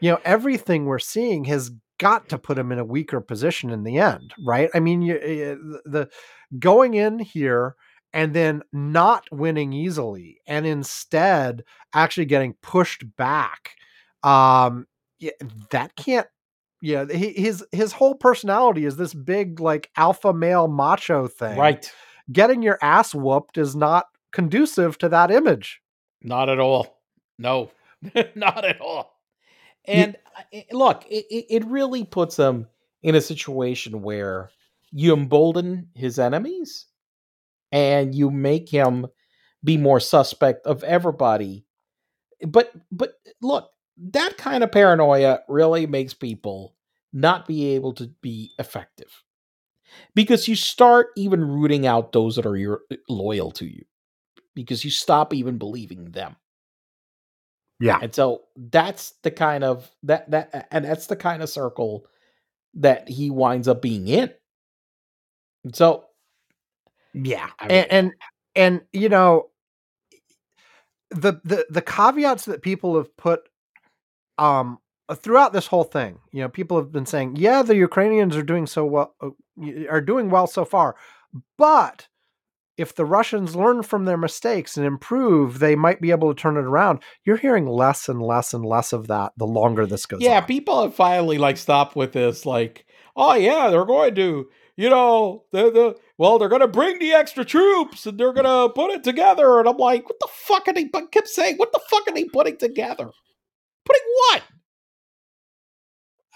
you 0.00 0.10
know 0.10 0.20
everything 0.24 0.86
we're 0.86 0.98
seeing 0.98 1.44
has 1.44 1.70
got 1.98 2.28
to 2.30 2.38
put 2.38 2.58
him 2.58 2.72
in 2.72 2.78
a 2.78 2.84
weaker 2.84 3.20
position 3.20 3.70
in 3.70 3.84
the 3.84 3.98
end, 3.98 4.34
right? 4.44 4.70
I 4.74 4.80
mean, 4.80 5.02
you, 5.02 5.16
eh, 5.16 5.54
the, 5.54 5.82
the 5.84 6.08
going 6.58 6.94
in 6.94 7.18
here 7.18 7.76
and 8.12 8.32
then 8.32 8.62
not 8.72 9.26
winning 9.30 9.72
easily, 9.72 10.38
and 10.46 10.66
instead 10.66 11.62
actually 11.92 12.26
getting 12.26 12.54
pushed 12.62 13.04
back. 13.16 13.72
Um, 14.22 14.86
yeah, 15.18 15.30
that 15.70 15.96
can't. 15.96 16.26
Yeah, 16.80 17.06
he, 17.10 17.32
his 17.32 17.64
his 17.72 17.92
whole 17.92 18.14
personality 18.14 18.84
is 18.84 18.96
this 18.96 19.14
big 19.14 19.58
like 19.60 19.90
alpha 19.96 20.32
male 20.34 20.68
macho 20.68 21.26
thing. 21.28 21.58
right. 21.58 21.90
Getting 22.32 22.62
your 22.62 22.78
ass 22.82 23.14
whooped 23.14 23.58
is 23.58 23.76
not 23.76 24.06
conducive 24.32 24.96
to 24.98 25.08
that 25.10 25.30
image. 25.30 25.80
Not 26.22 26.48
at 26.48 26.58
all. 26.58 27.00
No, 27.38 27.70
not 28.34 28.64
at 28.64 28.80
all. 28.80 29.18
And 29.86 30.16
uh, 30.36 30.40
eh, 30.52 30.60
I- 30.62 30.66
I- 30.72 30.74
look, 30.76 31.04
it, 31.08 31.26
it 31.30 31.46
it 31.50 31.64
really 31.66 32.04
puts 32.04 32.36
him 32.36 32.66
in 33.02 33.14
a 33.14 33.20
situation 33.20 34.00
where 34.02 34.50
you 34.90 35.12
embolden 35.14 35.88
his 35.94 36.18
enemies 36.18 36.86
and 37.72 38.14
you 38.14 38.30
make 38.30 38.68
him 38.68 39.06
be 39.62 39.76
more 39.76 40.00
suspect 40.00 40.66
of 40.66 40.82
everybody. 40.84 41.66
But 42.46 42.70
but 42.92 43.14
look, 43.42 43.68
that 43.96 44.36
kind 44.36 44.64
of 44.64 44.72
paranoia 44.72 45.40
really 45.48 45.86
makes 45.86 46.14
people 46.14 46.74
not 47.12 47.46
be 47.46 47.74
able 47.74 47.92
to 47.94 48.08
be 48.22 48.52
effective. 48.58 49.22
Because 50.14 50.48
you 50.48 50.56
start 50.56 51.08
even 51.16 51.44
rooting 51.46 51.86
out 51.86 52.12
those 52.12 52.36
that 52.36 52.46
are 52.46 52.56
your, 52.56 52.82
eh, 52.90 52.96
loyal 53.08 53.50
to 53.52 53.66
you. 53.66 53.84
Because 54.54 54.84
you 54.84 54.90
stop 54.90 55.34
even 55.34 55.58
believing 55.58 56.12
them. 56.12 56.36
Yeah. 57.80 57.98
And 58.00 58.14
so 58.14 58.42
that's 58.56 59.12
the 59.22 59.30
kind 59.30 59.64
of 59.64 59.90
that 60.04 60.30
that 60.30 60.68
and 60.70 60.84
that's 60.84 61.06
the 61.06 61.16
kind 61.16 61.42
of 61.42 61.48
circle 61.50 62.06
that 62.74 63.08
he 63.08 63.30
winds 63.30 63.68
up 63.68 63.82
being 63.82 64.08
in. 64.08 64.32
And 65.64 65.74
so 65.74 66.04
Yeah, 67.12 67.48
I 67.58 67.68
mean- 67.68 67.70
and, 67.78 67.92
and 67.92 68.12
and 68.56 68.80
you 68.92 69.08
know 69.08 69.50
eh, 70.12 70.18
the 71.10 71.40
the 71.44 71.66
the 71.70 71.82
caveats 71.82 72.44
that 72.46 72.62
people 72.62 72.96
have 72.96 73.16
put 73.16 73.48
um 74.38 74.78
throughout 75.16 75.52
this 75.52 75.66
whole 75.66 75.84
thing, 75.84 76.18
you 76.32 76.40
know, 76.40 76.48
people 76.48 76.78
have 76.78 76.90
been 76.90 77.06
saying, 77.06 77.36
yeah, 77.36 77.62
the 77.62 77.76
Ukrainians 77.76 78.36
are 78.36 78.42
doing 78.42 78.66
so 78.66 78.84
well, 78.84 79.14
uh, 79.20 79.30
are 79.90 80.00
doing 80.00 80.30
well 80.30 80.46
so 80.46 80.64
far, 80.64 80.96
but 81.58 82.08
if 82.76 82.94
the 82.94 83.04
Russians 83.04 83.54
learn 83.54 83.82
from 83.82 84.04
their 84.04 84.16
mistakes 84.16 84.76
and 84.76 84.84
improve, 84.84 85.58
they 85.58 85.76
might 85.76 86.00
be 86.00 86.10
able 86.10 86.34
to 86.34 86.40
turn 86.40 86.56
it 86.56 86.64
around. 86.64 87.00
You're 87.24 87.36
hearing 87.36 87.66
less 87.66 88.08
and 88.08 88.20
less 88.20 88.52
and 88.52 88.64
less 88.64 88.92
of 88.92 89.06
that 89.06 89.32
the 89.36 89.46
longer 89.46 89.86
this 89.86 90.06
goes 90.06 90.18
on. 90.18 90.24
yeah, 90.24 90.38
on. 90.38 90.46
people 90.46 90.82
have 90.82 90.94
finally 90.94 91.38
like 91.38 91.56
stopped 91.56 91.94
with 91.94 92.12
this 92.12 92.44
like, 92.44 92.86
oh 93.14 93.34
yeah, 93.34 93.70
they're 93.70 93.84
going 93.84 94.14
to, 94.16 94.48
you 94.76 94.90
know, 94.90 95.44
the 95.52 95.70
the 95.70 95.96
well, 96.18 96.38
they're 96.38 96.48
going 96.48 96.62
to 96.62 96.68
bring 96.68 96.98
the 96.98 97.12
extra 97.12 97.44
troops 97.44 98.06
and 98.06 98.18
they're 98.18 98.32
going 98.32 98.44
to 98.44 98.72
put 98.74 98.90
it 98.90 99.04
together 99.04 99.60
and 99.60 99.68
I'm 99.68 99.76
like, 99.76 100.08
what 100.08 100.18
the 100.20 100.28
fuck 100.32 100.66
are 100.66 100.72
they 100.72 100.84
but 100.84 101.12
kept 101.12 101.28
saying, 101.28 101.56
what 101.56 101.72
the 101.72 101.80
fuck 101.90 102.08
are 102.08 102.14
they 102.14 102.24
putting 102.24 102.56
together? 102.56 103.10
Putting 103.84 104.02
what? 104.30 104.42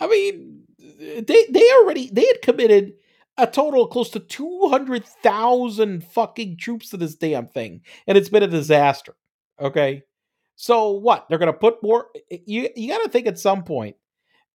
I 0.00 0.06
mean, 0.06 0.62
they 0.78 1.46
they 1.50 1.72
already 1.72 2.08
they 2.12 2.26
had 2.26 2.42
committed 2.42 2.94
a 3.36 3.46
total 3.46 3.84
of 3.84 3.90
close 3.90 4.10
to 4.10 4.20
200,000 4.20 6.04
fucking 6.04 6.56
troops 6.56 6.90
to 6.90 6.96
this 6.96 7.14
damn 7.14 7.46
thing 7.46 7.82
and 8.08 8.18
it's 8.18 8.28
been 8.28 8.42
a 8.42 8.48
disaster. 8.48 9.14
Okay? 9.60 10.02
So 10.56 10.90
what? 10.90 11.26
They're 11.28 11.38
going 11.38 11.52
to 11.52 11.58
put 11.58 11.82
more 11.82 12.08
you 12.30 12.68
you 12.74 12.88
got 12.88 13.02
to 13.04 13.08
think 13.08 13.26
at 13.26 13.38
some 13.38 13.62
point. 13.64 13.96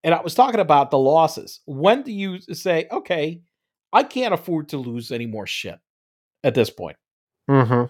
And 0.02 0.14
I 0.14 0.20
was 0.20 0.34
talking 0.34 0.60
about 0.60 0.90
the 0.90 0.98
losses. 0.98 1.60
When 1.64 2.02
do 2.02 2.12
you 2.12 2.38
say, 2.52 2.86
"Okay, 2.92 3.40
I 3.90 4.02
can't 4.02 4.34
afford 4.34 4.68
to 4.70 4.76
lose 4.76 5.10
any 5.10 5.24
more 5.26 5.46
shit 5.46 5.78
at 6.42 6.54
this 6.54 6.68
point." 6.68 6.96
Mhm. 7.50 7.88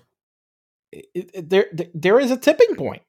It- 0.93 1.09
it- 1.15 1.51
there 1.51 1.67
there- 1.73 1.91
there 1.93 2.21
is 2.21 2.31
a 2.31 2.37
tipping 2.37 2.77
point. 2.77 3.03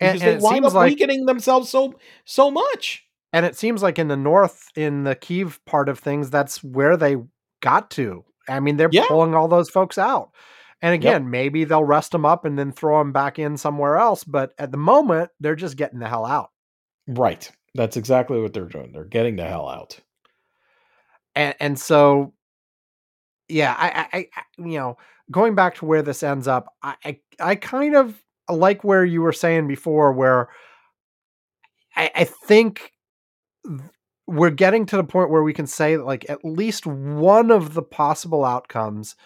And, 0.00 0.12
Because 0.12 0.22
and 0.22 0.30
they 0.30 0.34
it 0.36 0.42
wind 0.42 0.54
seems 0.56 0.66
up 0.66 0.72
like 0.74 0.90
weakening 0.90 1.26
themselves 1.26 1.70
so 1.70 1.94
so 2.24 2.50
much. 2.50 3.04
and 3.32 3.46
it 3.46 3.56
seems 3.56 3.82
like 3.82 3.98
in 3.98 4.08
the 4.08 4.16
north 4.16 4.68
in 4.76 5.04
the 5.04 5.14
kiev 5.14 5.58
part 5.64 5.88
of 5.88 5.98
things 5.98 6.30
that's 6.30 6.62
where 6.62 6.96
they 6.96 7.16
got 7.62 7.90
to 7.92 8.24
i 8.48 8.60
mean 8.60 8.76
they're 8.76 8.90
Yeah. 8.92 9.06
pulling 9.08 9.34
all 9.34 9.48
those 9.48 9.70
folks 9.70 9.96
out 9.98 10.30
and 10.82 10.92
again 10.94 11.30
maybe 11.30 11.64
they'll 11.64 11.82
rest 11.84 12.12
them 12.12 12.26
up 12.26 12.44
and 12.44 12.58
then 12.58 12.72
throw 12.72 12.98
them 12.98 13.12
back 13.12 13.38
in 13.38 13.56
somewhere 13.56 13.96
else 13.96 14.22
but 14.24 14.52
at 14.58 14.70
the 14.70 14.76
moment 14.78 15.30
they're 15.40 15.56
just 15.56 15.76
getting 15.78 15.98
the 15.98 16.08
hell 16.08 16.26
out 16.26 16.50
Right. 17.08 17.50
That's 17.74 17.96
exactly 17.96 18.40
what 18.40 18.52
they're 18.52 18.64
doing. 18.64 18.90
They're 18.92 19.04
getting 19.04 19.36
the 19.36 19.44
hell 19.44 19.68
out. 19.68 20.00
and 21.34 21.54
and 21.60 21.78
so 21.78 22.32
yeah 23.48 23.74
I, 23.78 23.88
I 23.88 24.18
i 24.18 24.28
I- 24.36 24.42
you 24.68 24.78
know 24.78 24.96
going 25.30 25.54
back 25.54 25.76
to 25.76 25.84
where 25.86 26.02
this 26.02 26.22
ends 26.22 26.48
up 26.48 26.72
i 26.82 26.94
i, 27.04 27.20
I 27.40 27.54
kind 27.56 27.94
of 27.96 28.20
like 28.50 28.84
where 28.84 29.04
you 29.04 29.22
were 29.22 29.32
saying 29.32 29.66
before 29.68 30.12
where 30.12 30.48
i 31.96 32.10
i 32.14 32.24
think 32.24 32.92
we're 34.26 34.50
getting 34.50 34.86
to 34.86 34.96
the 34.96 35.04
point 35.04 35.30
where 35.30 35.42
we 35.42 35.52
can 35.52 35.66
say 35.66 35.96
that 35.96 36.04
like 36.04 36.28
at 36.28 36.44
least 36.44 36.86
one 36.86 37.50
of 37.50 37.74
the 37.74 37.82
possible 37.82 38.44
outcomes 38.44 39.16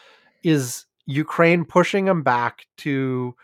is 0.43 0.85
ukraine 1.07 1.65
pushing 1.65 2.05
them 2.05 2.23
back 2.23 2.67
to 2.77 3.35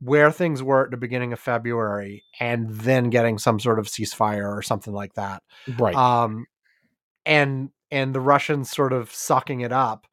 where 0.00 0.32
things 0.32 0.62
were 0.62 0.84
at 0.84 0.90
the 0.90 0.96
beginning 0.96 1.32
of 1.32 1.38
february 1.40 2.22
and 2.40 2.68
then 2.70 3.08
getting 3.10 3.38
some 3.38 3.60
sort 3.60 3.78
of 3.78 3.86
ceasefire 3.86 4.50
or 4.56 4.62
something 4.62 4.92
like 4.92 5.14
that 5.14 5.42
Right. 5.78 5.94
um 5.94 6.46
and 7.24 7.70
and 7.90 8.14
the 8.14 8.20
russians 8.20 8.70
sort 8.70 8.92
of 8.92 9.12
sucking 9.12 9.60
it 9.60 9.72
up 9.72 10.06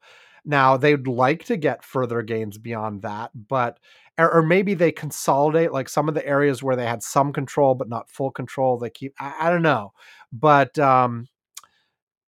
now 0.44 0.76
they'd 0.76 1.06
like 1.06 1.44
to 1.44 1.56
get 1.56 1.84
further 1.84 2.22
gains 2.22 2.56
beyond 2.56 3.02
that 3.02 3.30
but 3.34 3.78
or, 4.20 4.30
or 4.30 4.42
maybe 4.42 4.74
they 4.74 4.92
consolidate 4.92 5.72
like 5.72 5.88
some 5.88 6.08
of 6.08 6.14
the 6.14 6.26
areas 6.26 6.62
where 6.62 6.76
they 6.76 6.86
had 6.86 7.02
some 7.02 7.32
control 7.32 7.74
but 7.74 7.88
not 7.88 8.10
full 8.10 8.30
control 8.30 8.78
they 8.78 8.90
keep 8.90 9.14
i, 9.18 9.34
I 9.40 9.50
don't 9.50 9.62
know 9.62 9.92
but 10.32 10.78
um 10.78 11.28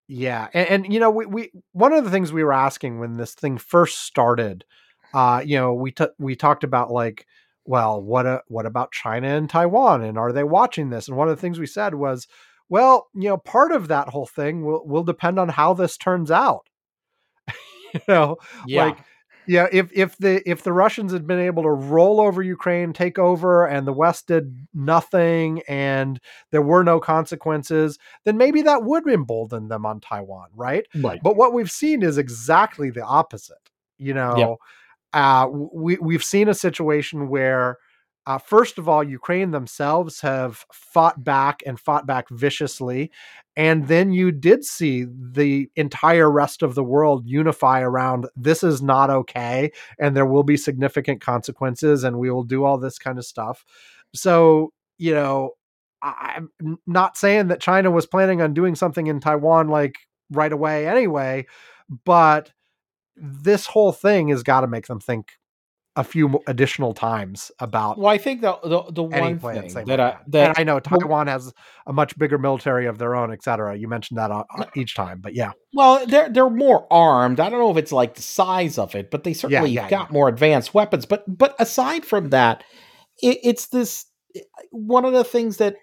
yeah 0.08 0.48
and, 0.52 0.68
and 0.68 0.92
you 0.92 1.00
know 1.00 1.10
we, 1.10 1.26
we 1.26 1.52
one 1.72 1.92
of 1.92 2.04
the 2.04 2.10
things 2.10 2.32
we 2.32 2.44
were 2.44 2.52
asking 2.52 2.98
when 2.98 3.16
this 3.16 3.34
thing 3.34 3.58
first 3.58 3.98
started 3.98 4.64
uh 5.14 5.42
you 5.44 5.56
know 5.56 5.74
we 5.74 5.92
t- 5.92 6.06
we 6.18 6.36
talked 6.36 6.64
about 6.64 6.90
like 6.90 7.26
well 7.64 8.02
what 8.02 8.26
a, 8.26 8.42
what 8.48 8.66
about 8.66 8.92
china 8.92 9.28
and 9.28 9.48
taiwan 9.48 10.02
and 10.02 10.18
are 10.18 10.32
they 10.32 10.44
watching 10.44 10.90
this 10.90 11.08
and 11.08 11.16
one 11.16 11.28
of 11.28 11.36
the 11.36 11.40
things 11.40 11.58
we 11.58 11.66
said 11.66 11.94
was 11.94 12.26
well, 12.72 13.08
you 13.14 13.28
know, 13.28 13.36
part 13.36 13.70
of 13.72 13.88
that 13.88 14.08
whole 14.08 14.24
thing 14.24 14.64
will 14.64 14.82
will 14.86 15.04
depend 15.04 15.38
on 15.38 15.50
how 15.50 15.74
this 15.74 15.98
turns 15.98 16.30
out. 16.30 16.70
you 17.92 18.00
know, 18.08 18.38
yeah. 18.66 18.86
like 18.86 18.98
yeah, 19.46 19.66
if 19.72 19.90
if 19.92 20.16
the 20.18 20.48
if 20.48 20.62
the 20.62 20.72
Russians 20.72 21.12
had 21.12 21.26
been 21.26 21.40
able 21.40 21.62
to 21.64 21.70
roll 21.70 22.20
over 22.20 22.42
Ukraine, 22.42 22.92
take 22.92 23.18
over, 23.18 23.66
and 23.66 23.86
the 23.86 23.92
West 23.92 24.28
did 24.28 24.66
nothing, 24.72 25.62
and 25.68 26.20
there 26.50 26.62
were 26.62 26.84
no 26.84 27.00
consequences, 27.00 27.98
then 28.24 28.36
maybe 28.36 28.62
that 28.62 28.84
would 28.84 29.06
embolden 29.06 29.68
them 29.68 29.84
on 29.84 30.00
Taiwan, 30.00 30.48
right? 30.54 30.86
Right. 30.94 31.20
But 31.22 31.36
what 31.36 31.52
we've 31.52 31.70
seen 31.70 32.02
is 32.02 32.18
exactly 32.18 32.90
the 32.90 33.04
opposite. 33.04 33.56
You 33.98 34.14
know, 34.14 34.58
uh, 35.12 35.48
we 35.50 35.96
we've 35.96 36.24
seen 36.24 36.48
a 36.48 36.54
situation 36.54 37.28
where, 37.28 37.78
uh, 38.26 38.38
first 38.38 38.78
of 38.78 38.88
all, 38.88 39.02
Ukraine 39.02 39.50
themselves 39.50 40.20
have 40.20 40.64
fought 40.72 41.22
back 41.24 41.62
and 41.66 41.78
fought 41.78 42.06
back 42.06 42.28
viciously, 42.30 43.10
and 43.56 43.88
then 43.88 44.12
you 44.12 44.32
did 44.32 44.64
see 44.64 45.04
the 45.04 45.68
entire 45.76 46.30
rest 46.30 46.62
of 46.62 46.74
the 46.74 46.84
world 46.84 47.26
unify 47.26 47.80
around 47.80 48.26
this 48.36 48.62
is 48.62 48.82
not 48.82 49.10
okay, 49.10 49.72
and 49.98 50.16
there 50.16 50.26
will 50.26 50.44
be 50.44 50.56
significant 50.56 51.20
consequences, 51.20 52.04
and 52.04 52.18
we 52.18 52.30
will 52.30 52.44
do 52.44 52.64
all 52.64 52.78
this 52.78 52.98
kind 52.98 53.18
of 53.18 53.24
stuff. 53.24 53.64
So 54.14 54.72
you 54.98 55.14
know. 55.14 55.52
I'm 56.04 56.50
not 56.84 57.16
saying 57.16 57.46
that 57.46 57.60
China 57.60 57.88
was 57.88 58.06
planning 58.06 58.42
on 58.42 58.54
doing 58.54 58.74
something 58.74 59.06
in 59.06 59.20
Taiwan 59.20 59.68
like 59.68 59.94
right 60.32 60.52
away 60.52 60.88
anyway, 60.88 61.46
but 62.04 62.50
this 63.16 63.66
whole 63.66 63.92
thing 63.92 64.28
has 64.28 64.42
got 64.42 64.62
to 64.62 64.66
make 64.66 64.88
them 64.88 64.98
think 64.98 65.34
a 65.94 66.04
few 66.04 66.40
additional 66.46 66.94
times 66.94 67.50
about 67.58 67.98
Well, 67.98 68.08
I 68.08 68.16
think 68.16 68.40
the 68.40 68.58
the, 68.62 68.82
the 68.90 69.02
one 69.02 69.38
thing 69.38 69.74
that 69.74 69.74
like 69.74 70.00
I 70.00 70.16
that 70.28 70.48
and 70.48 70.58
I 70.58 70.64
know 70.64 70.80
Taiwan 70.80 71.26
has 71.26 71.52
a 71.86 71.92
much 71.92 72.16
bigger 72.16 72.38
military 72.38 72.86
of 72.86 72.98
their 72.98 73.14
own, 73.14 73.32
et 73.32 73.42
cetera. 73.42 73.76
You 73.76 73.88
mentioned 73.88 74.18
that 74.18 74.30
uh, 74.30 74.44
uh, 74.56 74.64
each 74.74 74.94
time, 74.94 75.20
but 75.20 75.34
yeah, 75.34 75.52
Well, 75.74 76.06
they're 76.06 76.30
they're 76.30 76.48
more 76.48 76.86
armed. 76.90 77.40
I 77.40 77.50
don't 77.50 77.58
know 77.58 77.70
if 77.70 77.76
it's 77.76 77.92
like 77.92 78.14
the 78.14 78.22
size 78.22 78.78
of 78.78 78.94
it, 78.94 79.10
but 79.10 79.24
they 79.24 79.34
certainly 79.34 79.70
yeah, 79.70 79.88
got 79.90 80.08
yeah. 80.08 80.12
more 80.12 80.28
advanced 80.28 80.72
weapons. 80.72 81.04
But 81.04 81.24
but 81.26 81.54
aside 81.58 82.06
from 82.06 82.30
that, 82.30 82.64
it, 83.22 83.38
it's 83.42 83.68
this 83.68 84.06
one 84.70 85.04
of 85.04 85.12
the 85.12 85.24
things 85.24 85.58
that 85.58 85.76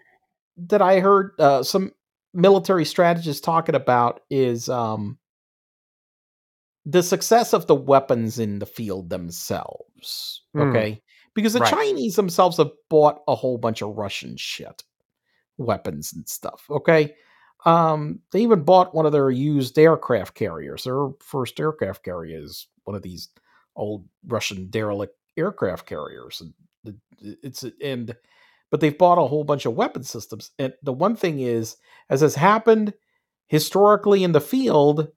that 0.70 0.82
I 0.82 1.02
heard 1.02 1.34
uh, 1.38 1.62
some 1.62 1.92
military 2.34 2.86
strategists 2.86 3.42
talking 3.42 3.76
about 3.76 4.22
is 4.32 4.70
um, 4.70 5.20
the 6.90 7.04
success 7.04 7.54
of 7.54 7.68
the 7.68 7.76
weapons 7.76 8.40
in 8.40 8.60
the 8.60 8.66
field 8.66 9.10
themselves. 9.10 10.44
Mm, 10.56 10.70
Okay, 10.70 11.02
because 11.36 11.54
the 11.54 11.60
right. 11.60 11.70
Chinese 11.70 12.16
themselves 12.16 12.58
have 12.58 12.72
bought 12.90 13.22
a 13.28 13.36
whole 13.36 13.58
bunch 13.58 13.82
of 13.82 13.96
Russian 13.96 14.36
shit, 14.38 14.84
weapons 15.58 16.14
and 16.14 16.28
stuff. 16.28 16.66
Okay, 16.70 17.14
um, 17.66 18.20
they 18.32 18.42
even 18.42 18.64
bought 18.64 18.96
one 18.96 19.06
of 19.06 19.12
their 19.12 19.30
used 19.30 19.78
aircraft 19.78 20.34
carriers. 20.34 20.84
Their 20.86 21.10
first 21.22 21.60
aircraft 21.60 22.04
carrier 22.04 22.42
is 22.42 22.68
one 22.86 22.96
of 22.96 23.04
these 23.04 23.30
old 23.76 24.06
Russian 24.26 24.70
derelict 24.70 25.16
aircraft 25.38 25.86
carriers, 25.86 26.42
and 26.42 26.98
it's 27.22 27.64
and 27.84 28.16
but 28.72 28.82
they've 28.82 28.98
bought 28.98 29.18
a 29.18 29.28
whole 29.28 29.44
bunch 29.44 29.66
of 29.66 29.76
weapon 29.76 30.04
systems. 30.04 30.52
And 30.60 30.74
the 30.84 30.94
one 30.94 31.16
thing 31.16 31.40
is, 31.40 31.78
as 32.10 32.22
has 32.22 32.36
happened 32.36 32.94
historically 33.48 34.24
in 34.24 34.32
the 34.32 34.42
field, 34.42 35.08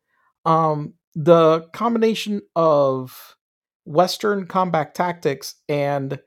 um, 0.44 0.94
the 1.14 1.62
combination 1.72 2.42
of 2.56 3.36
Western 3.84 4.46
combat 4.46 4.94
tactics 4.94 5.56
and 5.68 6.20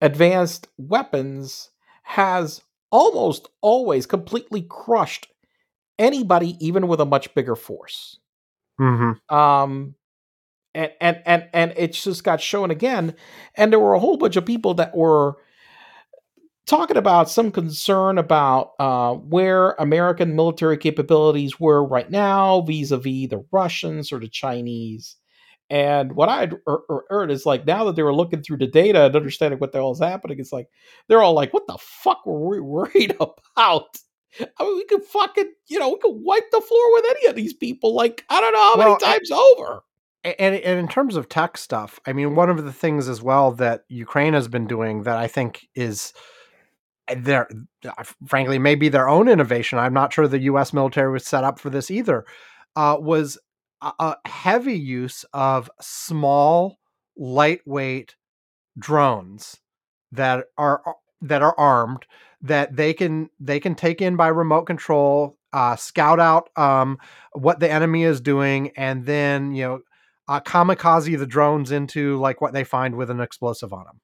advanced 0.00 0.68
weapons 0.78 1.70
has 2.04 2.62
almost 2.92 3.48
always 3.62 4.06
completely 4.06 4.62
crushed 4.62 5.28
anybody, 5.98 6.56
even 6.64 6.88
with 6.88 7.00
a 7.00 7.06
much 7.06 7.34
bigger 7.34 7.56
force. 7.56 8.18
Mhm. 8.80 9.20
Um, 9.32 9.94
and 10.74 10.92
and 11.00 11.22
and 11.26 11.48
and 11.52 11.74
it's 11.76 12.02
just 12.02 12.24
got 12.24 12.40
shown 12.40 12.70
again. 12.70 13.14
And 13.56 13.72
there 13.72 13.80
were 13.80 13.94
a 13.94 13.98
whole 14.00 14.16
bunch 14.16 14.36
of 14.36 14.46
people 14.46 14.74
that 14.74 14.96
were 14.96 15.36
talking 16.66 16.96
about 16.96 17.30
some 17.30 17.50
concern 17.52 18.18
about 18.18 18.72
uh, 18.78 19.14
where 19.14 19.72
American 19.72 20.34
military 20.34 20.76
capabilities 20.76 21.60
were 21.60 21.84
right 21.84 22.10
now 22.10 22.60
vis-a-vis 22.62 23.28
the 23.28 23.44
Russians 23.52 24.12
or 24.12 24.18
the 24.18 24.28
Chinese. 24.28 25.16
And 25.68 26.12
what 26.14 26.28
I 26.28 26.44
er, 26.44 26.60
er, 26.68 26.80
er, 26.90 27.04
heard 27.08 27.30
is 27.30 27.46
like 27.46 27.66
now 27.66 27.84
that 27.84 27.96
they 27.96 28.02
were 28.02 28.14
looking 28.14 28.42
through 28.42 28.58
the 28.58 28.68
data 28.68 29.06
and 29.06 29.16
understanding 29.16 29.58
what 29.58 29.72
the 29.72 29.78
hell 29.78 29.90
is 29.90 29.98
happening, 30.00 30.38
it's 30.38 30.52
like 30.52 30.68
they're 31.08 31.22
all 31.22 31.34
like, 31.34 31.52
"What 31.52 31.66
the 31.66 31.78
fuck 31.80 32.24
were 32.24 32.48
we 32.48 32.60
worried 32.60 33.16
about?" 33.56 33.98
I 34.40 34.64
mean, 34.64 34.76
we 34.76 34.84
could 34.84 35.02
fucking, 35.04 35.50
you 35.66 35.78
know, 35.78 35.88
we 35.88 35.98
could 35.98 36.14
wipe 36.14 36.50
the 36.52 36.60
floor 36.60 36.92
with 36.94 37.04
any 37.10 37.26
of 37.26 37.34
these 37.34 37.54
people. 37.54 37.94
Like, 37.94 38.24
I 38.28 38.40
don't 38.40 38.52
know 38.52 38.58
how 38.58 38.76
Well, 38.76 38.88
many 39.00 39.12
times 39.12 39.30
over. 39.30 39.82
And, 40.24 40.56
and 40.56 40.78
in 40.78 40.88
terms 40.88 41.16
of 41.16 41.28
tech 41.28 41.56
stuff, 41.56 41.98
I 42.06 42.12
mean, 42.12 42.34
one 42.34 42.50
of 42.50 42.64
the 42.64 42.72
things 42.72 43.08
as 43.08 43.22
well 43.22 43.52
that 43.52 43.84
Ukraine 43.88 44.34
has 44.34 44.46
been 44.46 44.66
doing 44.66 45.04
that 45.04 45.16
I 45.16 45.26
think 45.26 45.66
is 45.74 46.12
their, 47.14 47.48
uh, 47.84 48.04
frankly, 48.26 48.58
maybe 48.58 48.88
their 48.88 49.08
own 49.08 49.28
innovation. 49.28 49.78
I'm 49.78 49.94
not 49.94 50.12
sure 50.12 50.26
the 50.26 50.40
U.S. 50.40 50.72
military 50.72 51.12
was 51.12 51.26
set 51.26 51.44
up 51.44 51.58
for 51.58 51.70
this 51.70 51.90
either. 51.90 52.24
Uh, 52.74 52.96
was 52.98 53.38
a, 53.82 53.92
a 53.98 54.16
heavy 54.28 54.78
use 54.78 55.24
of 55.32 55.70
small, 55.80 56.78
lightweight 57.16 58.16
drones 58.78 59.56
that 60.12 60.44
are 60.58 60.82
that 61.22 61.42
are 61.42 61.58
armed 61.58 62.06
that 62.42 62.76
they 62.76 62.92
can 62.92 63.30
they 63.40 63.60
can 63.60 63.74
take 63.74 64.02
in 64.02 64.16
by 64.16 64.28
remote 64.28 64.64
control, 64.64 65.36
uh, 65.52 65.76
scout 65.76 66.20
out 66.20 66.50
um, 66.56 66.98
what 67.32 67.60
the 67.60 67.70
enemy 67.70 68.02
is 68.02 68.20
doing, 68.20 68.70
and 68.76 69.06
then 69.06 69.54
you 69.54 69.64
know 69.64 69.80
uh, 70.28 70.40
kamikaze 70.40 71.18
the 71.18 71.26
drones 71.26 71.70
into 71.70 72.18
like 72.18 72.40
what 72.40 72.52
they 72.52 72.64
find 72.64 72.96
with 72.96 73.10
an 73.10 73.20
explosive 73.20 73.72
on 73.72 73.84
them. 73.84 74.00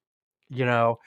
You 0.49 0.65
know, 0.65 0.99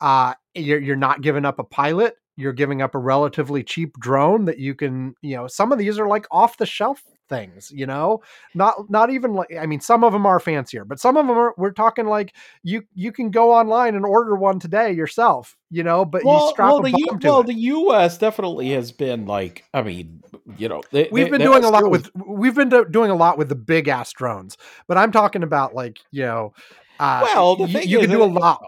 uh, 0.00 0.34
you're 0.54 0.80
you're 0.80 0.96
not 0.96 1.20
giving 1.22 1.44
up 1.44 1.58
a 1.58 1.64
pilot. 1.64 2.16
You're 2.36 2.52
giving 2.52 2.82
up 2.82 2.94
a 2.94 2.98
relatively 2.98 3.62
cheap 3.62 3.96
drone 4.00 4.44
that 4.46 4.58
you 4.58 4.74
can, 4.74 5.14
you 5.22 5.36
know, 5.36 5.46
some 5.46 5.70
of 5.70 5.78
these 5.78 5.98
are 6.00 6.08
like 6.08 6.26
off 6.32 6.56
the 6.56 6.66
shelf 6.66 7.00
things, 7.28 7.70
you 7.70 7.86
know, 7.86 8.20
not 8.54 8.90
not 8.90 9.10
even 9.10 9.34
like 9.34 9.48
I 9.58 9.66
mean, 9.66 9.80
some 9.80 10.02
of 10.02 10.12
them 10.12 10.26
are 10.26 10.40
fancier, 10.40 10.84
but 10.84 10.98
some 10.98 11.16
of 11.16 11.26
them 11.26 11.38
are. 11.38 11.54
We're 11.56 11.70
talking 11.70 12.06
like 12.06 12.34
you 12.64 12.82
you 12.94 13.12
can 13.12 13.30
go 13.30 13.52
online 13.54 13.94
and 13.94 14.04
order 14.04 14.34
one 14.34 14.58
today 14.58 14.92
yourself, 14.92 15.56
you 15.70 15.84
know, 15.84 16.04
but 16.04 16.22
you 16.22 16.28
Well, 16.28 16.50
strap 16.50 16.72
well, 16.72 16.82
the 16.82 16.90
U- 16.90 17.18
well, 17.22 17.40
it. 17.40 17.46
the 17.46 17.54
U.S. 17.54 18.18
definitely 18.18 18.70
has 18.70 18.90
been 18.90 19.26
like, 19.26 19.64
I 19.72 19.82
mean, 19.82 20.20
you 20.58 20.68
know, 20.68 20.82
they, 20.90 21.08
we've 21.12 21.26
they- 21.26 21.30
been 21.30 21.40
doing 21.40 21.64
a 21.64 21.70
lot 21.70 21.88
with 21.88 22.10
we've 22.14 22.54
been 22.54 22.68
do- 22.68 22.84
doing 22.90 23.10
a 23.12 23.16
lot 23.16 23.38
with 23.38 23.48
the 23.48 23.54
big 23.54 23.86
ass 23.88 24.12
drones, 24.12 24.56
but 24.88 24.96
I'm 24.98 25.12
talking 25.12 25.44
about 25.44 25.74
like 25.74 25.98
you 26.10 26.22
know, 26.24 26.52
uh, 26.98 27.20
Well, 27.22 27.56
you, 27.60 27.78
you 27.78 27.98
is 28.00 28.06
can 28.06 28.10
do 28.10 28.22
a 28.22 28.26
lot. 28.26 28.60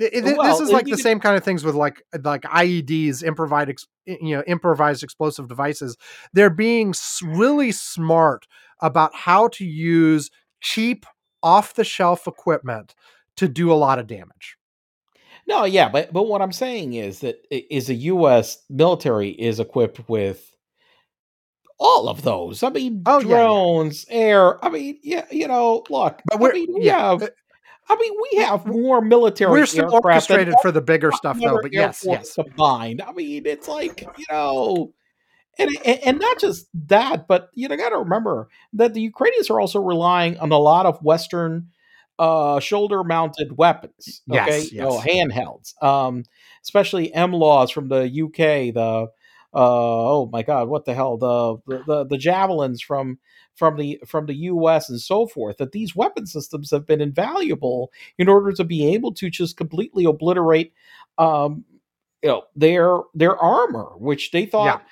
Th- 0.00 0.22
Well, 0.22 0.42
this 0.42 0.60
is 0.60 0.70
like 0.72 0.84
the 0.84 0.92
could- 0.92 1.00
same 1.00 1.18
kind 1.20 1.36
of 1.36 1.42
things 1.44 1.64
with 1.64 1.74
like 1.74 2.02
like 2.22 2.42
IEDs, 2.42 3.22
improvised 3.24 3.68
ex- 3.70 3.86
you 4.06 4.36
know 4.36 4.42
improvised 4.46 5.02
explosive 5.02 5.48
devices. 5.48 5.96
They're 6.32 6.50
being 6.50 6.94
really 7.22 7.72
smart 7.72 8.46
about 8.80 9.14
how 9.14 9.48
to 9.48 9.64
use 9.64 10.30
cheap 10.60 11.04
off 11.42 11.74
the 11.74 11.84
shelf 11.84 12.26
equipment 12.26 12.94
to 13.36 13.48
do 13.48 13.72
a 13.72 13.74
lot 13.74 13.98
of 13.98 14.06
damage. 14.06 14.56
No, 15.46 15.64
yeah, 15.64 15.88
but 15.88 16.12
but 16.12 16.24
what 16.28 16.42
I'm 16.42 16.52
saying 16.52 16.92
is 16.94 17.20
that 17.20 17.36
is 17.50 17.86
the 17.88 17.94
U.S. 17.94 18.58
military 18.70 19.30
is 19.30 19.58
equipped 19.60 20.08
with 20.08 20.54
all 21.80 22.08
of 22.08 22.22
those. 22.22 22.62
I 22.62 22.70
mean, 22.70 23.02
Oh, 23.06 23.20
yeah, 23.20 23.26
yeah. 23.28 23.34
drones, 23.36 24.04
air. 24.08 24.64
I 24.64 24.68
mean, 24.68 24.98
yeah, 25.02 25.26
you 25.30 25.46
know, 25.48 25.84
look. 25.90 26.20
But 26.26 26.40
we're- 26.40 26.54
mean, 26.54 26.74
we 26.74 26.84
yeah, 26.86 27.10
have. 27.10 27.22
Uh, 27.22 27.28
I 27.88 27.96
mean, 27.96 28.12
we 28.32 28.38
have 28.42 28.66
more 28.66 29.00
military. 29.00 29.50
We're 29.50 29.66
still 29.66 29.92
orchestrated 29.92 30.54
for 30.60 30.70
the 30.70 30.82
bigger 30.82 31.10
stuff 31.12 31.38
though. 31.40 31.60
But 31.62 31.72
yes, 31.72 32.04
yes, 32.06 32.34
combined. 32.34 33.02
I 33.02 33.12
mean, 33.12 33.46
it's 33.46 33.68
like 33.68 34.02
you 34.16 34.24
know, 34.30 34.92
and 35.58 35.70
and, 35.84 35.98
and 36.04 36.18
not 36.18 36.38
just 36.38 36.68
that, 36.88 37.26
but 37.26 37.48
you 37.54 37.68
know, 37.68 37.76
got 37.76 37.90
to 37.90 37.98
remember 37.98 38.48
that 38.74 38.94
the 38.94 39.00
Ukrainians 39.00 39.50
are 39.50 39.60
also 39.60 39.80
relying 39.80 40.38
on 40.38 40.52
a 40.52 40.58
lot 40.58 40.86
of 40.86 41.02
Western 41.02 41.68
uh, 42.18 42.60
shoulder-mounted 42.60 43.56
weapons. 43.56 44.22
Yes, 44.26 44.48
Okay, 44.48 44.74
you 44.74 44.82
know, 44.82 45.02
yes. 45.02 45.06
handhelds, 45.06 45.82
um, 45.82 46.24
especially 46.62 47.10
NLAWs 47.14 47.72
from 47.72 47.88
the 47.88 48.02
UK. 48.02 48.74
The 48.74 49.08
uh, 49.54 49.54
oh 49.54 50.28
my 50.30 50.42
God, 50.42 50.68
what 50.68 50.84
the 50.84 50.94
hell? 50.94 51.16
The, 51.16 51.56
the 51.66 51.84
the 51.86 52.04
the 52.04 52.18
javelins 52.18 52.82
from 52.82 53.18
from 53.58 53.76
the 53.76 54.00
from 54.06 54.26
the 54.26 54.34
U.S. 54.34 54.88
and 54.88 55.00
so 55.00 55.26
forth. 55.26 55.58
That 55.58 55.72
these 55.72 55.96
weapon 55.96 56.26
systems 56.26 56.70
have 56.70 56.86
been 56.86 57.00
invaluable 57.00 57.90
in 58.16 58.28
order 58.28 58.52
to 58.52 58.64
be 58.64 58.86
able 58.94 59.12
to 59.14 59.28
just 59.28 59.56
completely 59.56 60.04
obliterate 60.04 60.72
um, 61.18 61.64
you 62.22 62.28
know 62.28 62.42
their 62.56 62.98
their 63.14 63.36
armor 63.36 63.90
which 63.96 64.30
they 64.30 64.46
thought 64.46 64.82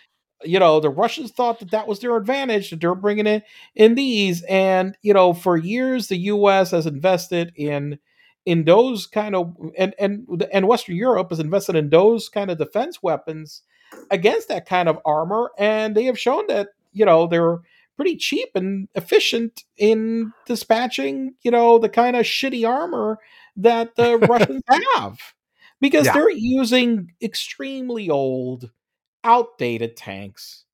you 0.45 0.59
know 0.59 0.81
the 0.81 0.91
russians 0.91 1.31
thought 1.33 1.59
that 1.59 1.71
that 1.71 1.89
was 1.89 2.01
their 2.01 2.17
advantage 2.17 2.71
that 2.71 2.81
they're 2.81 2.95
bringing 2.95 3.27
in 3.27 3.43
in 3.75 3.95
these 3.95 4.43
and 4.43 4.97
you 5.03 5.13
know 5.13 5.33
for 5.33 5.57
years 5.57 6.09
the 6.09 6.17
us 6.17 6.71
has 6.71 6.87
invested 6.87 7.53
in 7.57 7.99
in 8.45 8.65
those 8.65 9.07
kind 9.07 9.35
of 9.35 9.57
and 9.77 9.95
and 9.99 10.47
and 10.53 10.69
western 10.69 10.95
europe 10.95 11.31
has 11.31 11.41
invested 11.41 11.75
in 11.75 11.91
those 11.91 12.29
kind 12.29 12.51
of 12.51 12.59
defense 12.59 13.03
weapons 13.03 13.63
against 14.11 14.49
that 14.49 14.67
kind 14.67 14.89
of 14.89 14.99
armor 15.05 15.51
and 15.59 15.97
they 15.97 16.05
have 16.05 16.19
shown 16.19 16.47
that 16.47 16.69
you 16.93 17.05
know 17.05 17.27
they're 17.27 17.59
pretty 17.97 18.17
cheap 18.17 18.51
and 18.55 18.89
efficient 18.95 19.65
in 19.77 20.33
dispatching, 20.47 21.35
you 21.43 21.51
know, 21.51 21.79
the 21.79 21.89
kind 21.89 22.17
of 22.17 22.25
shitty 22.25 22.69
armor 22.69 23.19
that 23.57 23.97
the 23.97 24.19
Russians 24.31 24.63
have 24.97 25.19
because 25.81 26.07
Yeah. 26.07 26.13
they're 26.15 26.31
using 26.31 27.13
extremely 27.23 28.11
old, 28.11 28.71
outdated 29.25 29.97
tanks. 29.97 30.65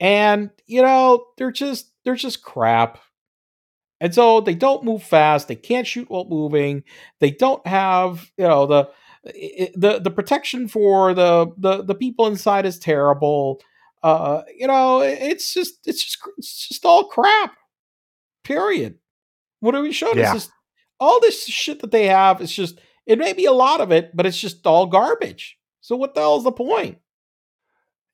And, 0.00 0.50
you 0.66 0.82
know, 0.82 1.26
they're 1.38 1.52
just 1.52 1.92
they're 2.04 2.14
just 2.16 2.42
crap. 2.42 2.98
And 4.00 4.14
so 4.14 4.40
they 4.40 4.54
don't 4.54 4.84
move 4.84 5.02
fast, 5.02 5.48
they 5.48 5.56
can't 5.56 5.86
shoot 5.86 6.08
while 6.08 6.24
moving. 6.26 6.84
They 7.20 7.30
don't 7.32 7.66
have, 7.66 8.30
you 8.36 8.46
know, 8.46 8.66
the 8.66 8.90
the 9.76 9.98
the 9.98 10.10
protection 10.10 10.68
for 10.68 11.14
the 11.14 11.52
the 11.56 11.82
the 11.82 11.94
people 11.96 12.26
inside 12.26 12.64
is 12.64 12.78
terrible. 12.78 13.60
Uh, 14.02 14.42
you 14.56 14.66
know, 14.66 15.00
it's 15.00 15.52
just 15.52 15.86
it's 15.86 16.04
just 16.04 16.18
it's 16.36 16.68
just 16.68 16.84
all 16.84 17.04
crap. 17.04 17.54
Period. 18.44 18.98
What 19.60 19.74
are 19.74 19.82
we 19.82 19.92
showing? 19.92 20.18
Yeah. 20.18 20.34
It's 20.34 20.44
just 20.44 20.52
all 21.00 21.20
this 21.20 21.44
shit 21.46 21.80
that 21.80 21.90
they 21.90 22.06
have 22.06 22.40
is 22.40 22.52
just 22.52 22.80
it 23.06 23.18
may 23.18 23.32
be 23.32 23.44
a 23.46 23.52
lot 23.52 23.80
of 23.80 23.90
it, 23.92 24.10
but 24.14 24.26
it's 24.26 24.38
just 24.38 24.66
all 24.66 24.86
garbage. 24.86 25.58
So 25.80 25.96
what 25.96 26.14
the 26.14 26.20
hell's 26.20 26.44
the 26.44 26.52
point? 26.52 26.98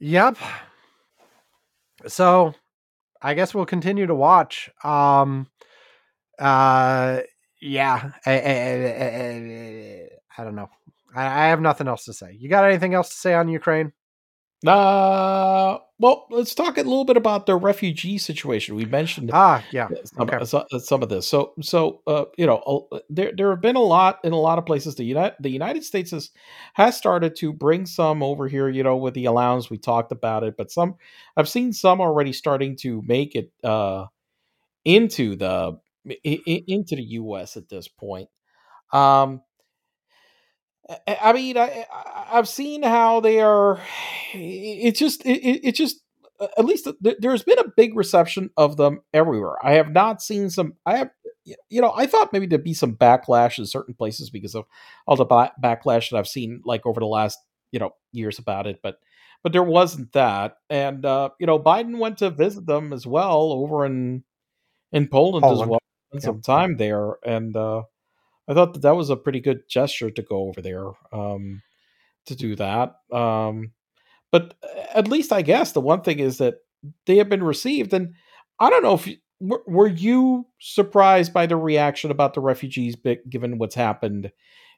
Yep. 0.01 0.37
So 2.07 2.55
I 3.23 3.35
guess 3.35 3.55
we'll 3.55 3.67
continue 3.67 4.07
to 4.07 4.15
watch. 4.15 4.71
Um 4.83 5.49
uh 6.39 7.21
yeah. 7.61 8.11
I, 8.27 8.33
I, 8.33 8.35
I- 8.35 8.41
I- 8.41 10.09
I 10.37 10.43
don't 10.43 10.57
know. 10.57 10.69
I, 11.15 11.25
I 11.25 11.47
have 11.47 11.61
nothing 11.61 11.87
else 11.87 12.07
to 12.07 12.13
say. 12.13 12.37
You 12.37 12.49
got 12.49 12.65
anything 12.65 12.93
else 12.93 13.11
to 13.11 13.15
say 13.15 13.35
on 13.35 13.49
Ukraine? 13.49 13.93
Uh, 14.67 15.79
well, 15.99 16.27
let's 16.31 16.55
talk 16.55 16.77
a 16.79 16.83
little 16.83 17.05
bit 17.05 17.17
about 17.17 17.47
the 17.47 17.55
refugee 17.55 18.19
situation. 18.19 18.75
We 18.75 18.85
mentioned 18.85 19.31
Ah, 19.33 19.63
yeah. 19.71 19.89
some, 20.05 20.29
okay. 20.29 20.45
so- 20.45 20.65
some 20.79 21.03
of 21.03 21.09
this. 21.09 21.29
So, 21.29 21.53
so 21.61 22.01
uh, 22.07 22.25
you 22.37 22.47
know, 22.47 22.89
uh, 22.91 22.99
there 23.11 23.33
there 23.37 23.51
have 23.51 23.61
been 23.61 23.77
a 23.77 23.83
lot 23.83 24.21
in 24.25 24.33
a 24.33 24.39
lot 24.41 24.59
of 24.59 24.67
places. 24.67 24.95
The 24.95 25.05
United 25.05 25.37
the 25.41 25.51
United 25.51 25.85
States 25.85 26.11
has 26.13 26.31
has 26.75 26.97
started 26.97 27.37
to 27.37 27.53
bring 27.53 27.87
some 27.87 28.23
over 28.23 28.49
here. 28.49 28.69
You 28.69 28.83
know, 28.83 28.97
with 28.97 29.15
the 29.15 29.27
allowance 29.27 29.71
we 29.71 29.79
talked 29.79 30.13
about 30.13 30.45
it, 30.45 30.57
but 30.57 30.71
some 30.71 30.97
I've 31.37 31.49
seen 31.49 31.73
some 31.73 32.01
already 32.01 32.33
starting 32.33 32.77
to 32.79 33.03
make 33.07 33.35
it 33.35 33.53
uh 33.63 34.07
into 34.85 35.37
the 35.37 35.79
into 36.25 36.97
the 36.97 37.05
U.S. 37.21 37.57
at 37.57 37.69
this 37.69 37.89
point. 37.89 38.29
Um, 38.93 39.43
I 41.07 41.33
mean, 41.33 41.57
I, 41.57 41.87
I've 42.31 42.49
seen 42.49 42.83
how 42.83 43.21
they 43.21 43.41
are. 43.41 43.81
It 44.37 44.97
just, 44.97 45.25
it, 45.25 45.69
it 45.69 45.77
just, 45.77 46.01
at 46.59 46.65
least 46.65 46.89
there's 47.01 47.45
been 47.45 47.61
a 47.61 47.69
big 47.77 47.97
reception 47.97 48.51
of 48.57 48.77
them 48.77 49.03
everywhere. 49.13 49.55
I 49.65 49.75
have 49.75 49.93
not 49.93 50.21
seen 50.21 50.51
some. 50.51 50.75
I 50.85 50.97
have, 50.97 51.11
you 51.45 51.81
know, 51.81 51.93
I 51.95 52.07
thought 52.07 52.33
maybe 52.33 52.47
there'd 52.47 52.65
be 52.65 52.75
some 52.75 52.97
backlash 52.97 53.61
in 53.61 53.67
certain 53.67 53.95
places 53.95 54.31
because 54.31 54.57
of 54.57 54.65
all 55.07 55.15
the 55.15 55.25
backlash 55.25 56.11
that 56.11 56.17
I've 56.17 56.27
seen, 56.27 56.63
like 56.65 56.85
over 56.85 56.99
the 56.99 57.07
last, 57.07 57.39
you 57.71 57.79
know, 57.79 57.95
years 58.11 58.41
about 58.41 58.67
it. 58.67 58.81
But, 58.83 58.99
but 59.45 59.53
there 59.53 59.63
wasn't 59.63 60.11
that, 60.15 60.57
and 60.69 61.07
uh, 61.07 61.29
you 61.39 61.47
know, 61.47 61.61
Biden 61.61 61.99
went 61.99 62.19
to 62.19 62.31
visit 62.31 62.67
them 62.67 62.93
as 62.93 63.07
well 63.07 63.53
over 63.53 63.87
in 63.87 64.25
in 64.91 65.07
Poland, 65.07 65.45
as 65.45 65.65
well, 65.65 65.79
spent 66.11 66.25
some 66.25 66.41
time 66.41 66.77
there, 66.77 67.19
and. 67.25 67.57
uh 67.57 67.83
I 68.49 68.55
thought 68.55 68.75
that 68.75 68.83
that 68.83 68.97
was 68.97 69.11
a 69.11 69.17
pretty 69.17 69.41
good 69.41 69.69
gesture 69.69 70.11
to 70.11 70.23
go 70.23 70.49
over 70.49 70.61
there 70.61 70.89
um, 71.13 71.63
to 72.27 72.35
do 72.35 72.57
that. 72.57 72.97
Um, 73.13 73.73
but 74.31 74.55
at 74.95 75.09
least 75.09 75.33
I 75.33 75.43
guess 75.43 75.73
the 75.73 75.81
one 75.81 76.03
thing 76.03 76.19
is 76.19 76.39
that 76.39 76.57
they 77.07 77.17
have 77.17 77.29
been 77.29 77.45
received, 77.45 77.95
and 77.95 78.15
I 78.59 78.69
don't 78.69 78.83
know 78.83 78.95
if 78.95 79.07
you, 79.07 79.17
were, 79.41 79.63
were 79.67 79.89
you 79.89 80.47
surprised 80.61 81.33
by 81.33 81.47
the 81.47 81.57
reaction 81.57 82.11
about 82.11 82.35
the 82.35 82.41
refugees, 82.41 82.97
given 83.29 83.59
what's 83.59 83.75
happened 83.75 84.31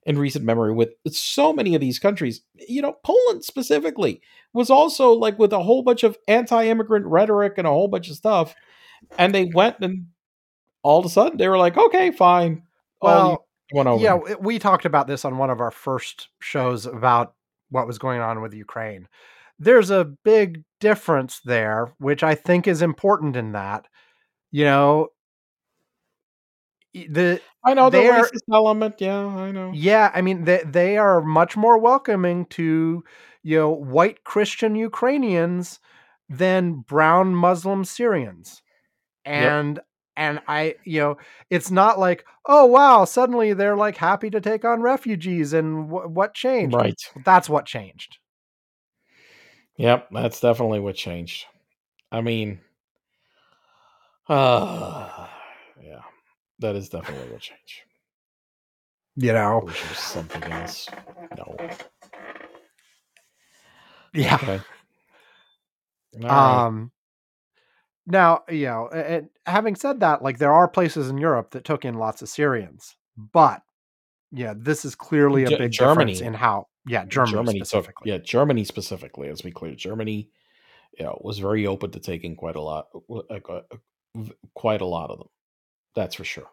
in 0.05 0.19
recent 0.19 0.45
memory 0.45 0.73
with 0.73 0.91
so 1.09 1.53
many 1.53 1.75
of 1.75 1.81
these 1.81 1.99
countries. 1.99 2.41
You 2.69 2.81
know, 2.81 2.95
Poland 3.03 3.45
specifically 3.45 4.23
was 4.53 4.71
also 4.71 5.11
like 5.11 5.37
with 5.37 5.53
a 5.53 5.63
whole 5.63 5.83
bunch 5.83 6.05
of 6.05 6.17
anti-immigrant 6.29 7.07
rhetoric 7.07 7.55
and 7.59 7.67
a 7.67 7.71
whole 7.71 7.89
bunch 7.89 8.09
of 8.09 8.17
stuff, 8.17 8.55
and 9.19 9.35
they 9.35 9.47
went 9.47 9.77
and 9.81 10.07
all 10.85 11.01
of 11.01 11.05
a 11.05 11.09
sudden 11.09 11.39
they 11.39 11.49
were 11.49 11.59
like, 11.59 11.77
okay, 11.77 12.13
fine. 12.13 12.63
Well, 13.03 13.47
went 13.73 13.89
over. 13.89 14.03
yeah, 14.03 14.17
we 14.41 14.59
talked 14.59 14.85
about 14.85 15.07
this 15.07 15.25
on 15.25 15.39
one 15.39 15.51
of 15.51 15.61
our 15.61 15.71
first 15.71 16.29
shows 16.41 16.87
about 16.87 17.35
what 17.71 17.87
was 17.87 17.99
going 17.99 18.21
on 18.21 18.41
with 18.41 18.55
Ukraine. 18.55 19.09
There's 19.59 19.91
a 19.91 20.05
big 20.05 20.65
difference 20.81 21.41
there, 21.45 21.93
which 21.99 22.23
I 22.23 22.35
think 22.35 22.67
is 22.69 22.83
important 22.83 23.37
in 23.37 23.53
that. 23.53 23.87
You 24.51 24.65
know, 24.65 25.09
the 26.93 27.41
I 27.65 27.75
know 27.75 27.91
the 27.91 27.99
racist 27.99 28.53
element. 28.53 28.97
Yeah, 28.99 29.27
I 29.27 29.51
know. 29.51 29.73
yeah, 29.75 30.11
I 30.15 30.23
mean 30.23 30.45
they 30.45 30.63
they 30.65 30.97
are 30.97 31.21
much 31.21 31.57
more 31.57 31.79
welcoming 31.79 32.47
to 32.47 33.05
you 33.43 33.59
know 33.59 33.71
white 33.71 34.25
Christian 34.25 34.77
Ukrainians 34.77 35.81
than 36.29 36.85
brown 36.87 37.35
Muslim 37.35 37.85
Syrians. 37.85 38.63
And 39.25 39.81
and 40.17 40.41
I 40.49 40.77
you 40.85 41.01
know 41.01 41.17
it's 41.51 41.71
not 41.71 41.99
like 41.99 42.25
oh 42.47 42.65
wow 42.67 43.05
suddenly 43.05 43.53
they're 43.53 43.77
like 43.77 43.97
happy 43.97 44.31
to 44.31 44.41
take 44.41 44.65
on 44.65 44.81
refugees 44.83 45.53
and 45.53 45.89
wh- 45.89 46.11
what 46.11 46.35
changed 46.35 46.75
Right. 46.75 47.01
that's 47.25 47.49
what 47.49 47.67
changed 47.67 48.19
Yep, 49.79 50.09
that's 50.11 50.41
definitely 50.41 50.81
what 50.81 50.95
changed. 50.95 51.45
I 52.11 52.23
mean, 52.23 52.61
uh, 54.29 55.29
yeah, 55.83 56.01
that 56.61 56.77
is 56.77 56.89
definitely 56.89 57.31
what 57.31 57.41
changed. 57.43 57.83
you 59.17 59.33
know 59.33 59.59
it 59.59 59.65
was 59.67 59.99
something 59.99 60.43
else. 60.45 60.89
No. 61.37 61.57
yeah 64.15 64.37
Okay. 64.37 64.61
All 66.25 66.31
right. 66.31 66.91
Now 68.07 68.43
you 68.49 68.67
know 68.67 68.89
and 68.89 69.29
having 69.47 69.75
said 69.75 70.01
that 70.01 70.23
like 70.23 70.39
there 70.39 70.53
are 70.53 70.69
places 70.69 71.09
in 71.09 71.19
Europe 71.19 71.51
that 71.51 71.65
took 71.65 71.85
in 71.85 71.95
lots 71.95 72.23
of 72.23 72.29
Syrians 72.29 72.97
but 73.17 73.63
yeah 74.33 74.55
this 74.57 74.85
is 74.85 74.95
clearly 74.95 75.45
a 75.45 75.51
big 75.59 75.73
Germany. 75.73 76.13
difference 76.13 76.21
in 76.21 76.35
how 76.35 76.67
yeah 76.87 77.05
Germany, 77.07 77.59
took- 77.59 77.67
specifically 77.67 78.11
yeah, 78.11 78.19
Germany 78.19 78.65
specifically. 78.65 79.29
Let's 79.29 79.43
be 79.43 79.51
clear. 79.51 79.75
Germany, 79.75 80.31
you 80.99 81.05
know, 81.05 81.21
was 81.25 81.39
very 81.39 81.67
open 81.67 81.91
to 81.91 82.01
taking 82.01 82.37
quite 82.37 82.57
a 82.57 82.61
lot, 82.61 82.87
like, 83.09 83.47
uh, 83.51 83.63
quite 84.55 84.81
a 84.81 84.87
lot 84.87 85.11
of 85.11 85.19
them. 85.19 85.29
That's 85.95 86.15
for 86.15 86.25
sure. 86.25 86.49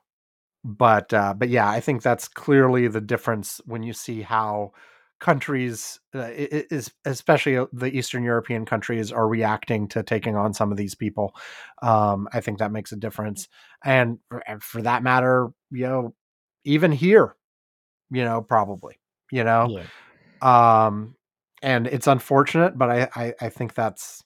but 0.63 1.13
uh, 1.13 1.33
but 1.35 1.49
yeah, 1.49 1.69
I 1.69 1.79
think 1.81 2.01
that's 2.01 2.27
clearly 2.27 2.87
the 2.87 3.01
difference 3.01 3.61
when 3.65 3.83
you 3.83 3.93
see 3.93 4.21
how 4.21 4.71
countries, 5.23 5.99
uh, 6.13 6.29
is 6.35 6.91
especially 7.05 7.57
uh, 7.57 7.65
the 7.73 7.87
Eastern 7.87 8.23
European 8.23 8.65
countries, 8.65 9.11
are 9.11 9.27
reacting 9.27 9.87
to 9.87 10.03
taking 10.03 10.35
on 10.35 10.53
some 10.53 10.71
of 10.71 10.77
these 10.77 10.95
people. 10.95 11.33
Um, 11.81 12.27
I 12.33 12.41
think 12.41 12.59
that 12.59 12.71
makes 12.71 12.91
a 12.91 12.97
difference, 12.97 13.47
and 13.83 14.19
for, 14.29 14.43
for 14.59 14.81
that 14.83 15.01
matter, 15.01 15.49
you 15.71 15.87
know, 15.87 16.13
even 16.65 16.91
here, 16.91 17.35
you 18.11 18.23
know, 18.25 18.41
probably, 18.41 18.99
you 19.31 19.43
know, 19.43 19.71
Yeah. 19.71 20.87
um, 20.87 21.15
and 21.61 21.87
it's 21.87 22.07
unfortunate, 22.07 22.77
but 22.77 22.89
I 22.91 23.09
I, 23.15 23.33
I 23.41 23.49
think 23.49 23.73
that's 23.73 24.23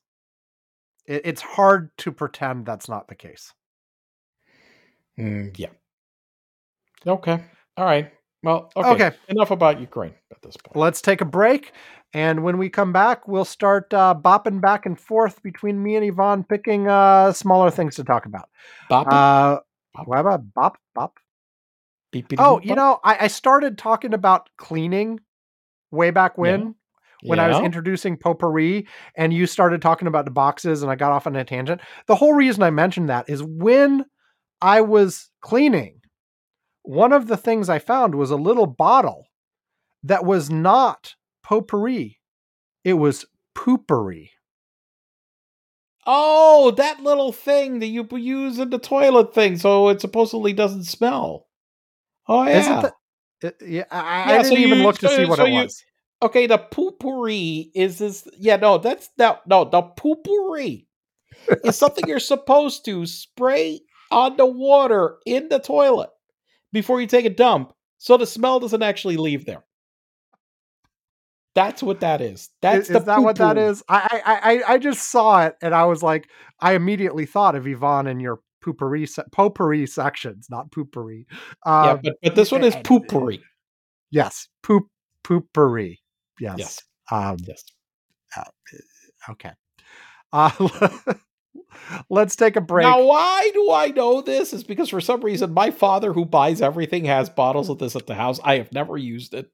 it, 1.06 1.22
it's 1.26 1.42
hard 1.42 1.92
to 2.00 2.12
pretend 2.12 2.66
that's 2.66 2.90
not 2.90 3.08
the 3.08 3.16
case. 3.16 3.54
Mm, 5.18 5.58
yeah. 5.58 5.70
Okay. 7.06 7.44
All 7.78 7.86
right. 7.86 8.12
Well, 8.48 8.72
okay. 8.78 8.90
Okay. 8.92 9.16
Enough 9.28 9.52
about 9.52 9.82
Ukraine 9.82 10.14
at 10.32 10.42
this 10.42 10.56
point. 10.56 10.78
let's 10.78 11.02
take 11.02 11.20
a 11.20 11.26
break. 11.26 11.74
And 12.14 12.44
when 12.44 12.58
we 12.58 12.70
come 12.70 12.94
back, 12.94 13.28
we'll 13.28 13.44
start 13.44 13.94
uh, 13.94 14.16
bopping 14.18 14.62
back 14.62 14.86
and 14.86 14.98
forth 14.98 15.44
between 15.44 15.84
me 15.84 15.98
and 15.98 16.06
Yvonne, 16.06 16.46
picking 16.46 16.88
uh, 16.88 17.34
smaller 17.34 17.70
things 17.70 17.98
to 17.98 18.06
talk 18.06 18.26
about. 18.26 18.48
Boppy? 18.90 19.12
Uh, 19.12 19.60
Bop. 19.94 20.44
bop 20.56 20.78
bop? 20.96 21.18
Oh, 22.38 22.62
you 22.64 22.74
know, 22.74 23.02
I, 23.04 23.26
I 23.26 23.28
started 23.28 23.78
talking 23.78 24.14
about 24.14 24.50
cleaning 24.58 25.20
way 25.92 26.12
back 26.12 26.38
when. 26.38 26.76
When 27.24 27.40
I 27.40 27.48
was 27.50 27.60
introducing 27.66 28.16
potpourri, 28.16 28.88
and 29.16 29.34
you 29.34 29.48
started 29.48 29.82
talking 29.82 30.08
about 30.08 30.24
the 30.26 30.32
boxes, 30.32 30.84
and 30.84 30.92
I 30.92 30.96
got 30.96 31.12
off 31.12 31.26
on 31.28 31.36
a 31.36 31.44
tangent. 31.44 31.82
The 32.06 32.16
whole 32.16 32.34
reason 32.34 32.62
I 32.62 32.70
mentioned 32.70 33.10
that 33.10 33.28
is 33.28 33.44
when 33.44 34.06
I 34.62 34.82
was 34.82 35.30
cleaning, 35.42 35.97
one 36.88 37.12
of 37.14 37.28
the 37.28 37.38
things 37.38 37.70
I 37.70 37.80
found 37.80 38.16
was 38.16 38.32
a 38.32 38.36
little 38.38 38.66
bottle 38.68 39.28
that 40.04 40.26
was 40.26 40.50
not 40.50 41.16
potpourri. 41.44 42.20
It 42.84 42.94
was 42.94 43.26
poopery. 43.56 44.30
Oh, 46.06 46.72
that 46.72 47.02
little 47.04 47.32
thing 47.34 47.80
that 47.80 47.88
you 47.88 48.08
use 48.18 48.60
in 48.60 48.70
the 48.70 48.80
toilet 48.80 49.34
thing, 49.34 49.58
so 49.58 49.90
it 49.90 50.00
supposedly 50.00 50.54
doesn't 50.54 50.86
smell. 50.86 51.48
Oh 52.28 52.44
yeah. 52.44 52.60
Isn't 52.60 52.82
that? 52.82 52.86
it- 52.86 52.94
uh, 53.44 53.52
yeah, 53.66 53.84
I, 53.92 54.00
I 54.00 54.30
Yeah, 54.32 54.38
didn't 54.44 54.46
so 54.58 54.58
even 54.58 54.84
look 54.84 54.98
to 55.00 55.10
so- 55.10 55.16
see 55.16 55.26
what 55.26 55.38
so 55.38 55.46
it 55.46 55.52
you- 55.52 55.62
was. 55.64 55.84
okay, 56.24 56.48
the 56.48 56.58
poopery 56.58 57.70
is 57.76 58.00
this. 58.00 58.28
Yeah, 58.38 58.56
no, 58.56 58.78
that's 58.78 59.10
no, 59.18 59.38
no, 59.46 59.66
the 59.66 59.84
poopery 59.84 60.86
is 61.64 61.76
something 61.78 62.06
you're 62.08 62.20
supposed 62.20 62.84
to 62.86 63.06
spray 63.06 63.82
on 64.10 64.38
the 64.38 64.46
water 64.46 65.18
in 65.26 65.50
the 65.50 65.60
toilet 65.60 66.10
before 66.78 67.02
you 67.02 67.08
take 67.08 67.26
a 67.26 67.30
dump 67.30 67.74
so 67.98 68.18
the 68.18 68.28
smell 68.28 68.60
doesn't 68.60 68.84
actually 68.84 69.18
leave 69.18 69.46
there. 69.46 69.64
That's 71.56 71.82
what 71.82 72.02
that 72.02 72.22
is. 72.22 72.50
That's 72.62 72.88
is, 72.88 72.94
the 72.94 73.00
is 73.00 73.06
that 73.06 73.24
what 73.24 73.38
that 73.38 73.58
is? 73.58 73.82
I, 73.90 74.22
I 74.24 74.54
I 74.54 74.74
I 74.74 74.78
just 74.78 75.10
saw 75.10 75.44
it 75.46 75.56
and 75.60 75.74
I 75.74 75.86
was 75.86 76.04
like, 76.04 76.30
I 76.60 76.74
immediately 76.74 77.26
thought 77.26 77.56
of 77.56 77.66
Yvonne 77.66 78.06
and 78.06 78.22
your 78.22 78.42
poopery 78.64 79.10
se- 79.10 79.24
potpourri 79.32 79.88
sections, 79.88 80.48
not 80.52 80.70
poopery. 80.70 81.26
Yeah, 81.66 81.94
Um, 81.94 82.00
but, 82.04 82.14
but 82.22 82.36
this 82.36 82.52
one 82.52 82.64
is 82.64 82.76
poopery. 82.76 83.42
yes, 84.12 84.48
poop 84.62 84.84
poopery. 85.24 85.98
Yes. 86.40 86.58
Yes. 86.60 86.84
Um, 87.12 87.38
Yes. 87.48 87.64
okay. 89.30 89.52
Uh, 90.32 90.52
let's 92.10 92.36
take 92.36 92.56
a 92.56 92.62
break. 92.62 92.86
Now, 92.86 93.04
why 93.04 93.52
do 93.54 93.72
I 93.72 93.88
know 93.88 94.22
this? 94.22 94.54
Is 94.54 94.64
because 94.64 94.90
for 94.90 95.02
some 95.02 95.22
reason 95.22 95.54
my 95.54 95.72
father, 95.72 96.14
who 96.14 96.26
buys 96.26 96.62
everything, 96.62 97.06
has 97.06 97.30
bottles 97.30 97.70
of 97.70 97.80
this 97.80 97.96
at 97.96 98.08
the 98.08 98.16
house. 98.16 98.40
I 98.44 98.58
have 98.58 98.72
never 98.72 98.98
used 98.98 99.34
it. 99.34 99.52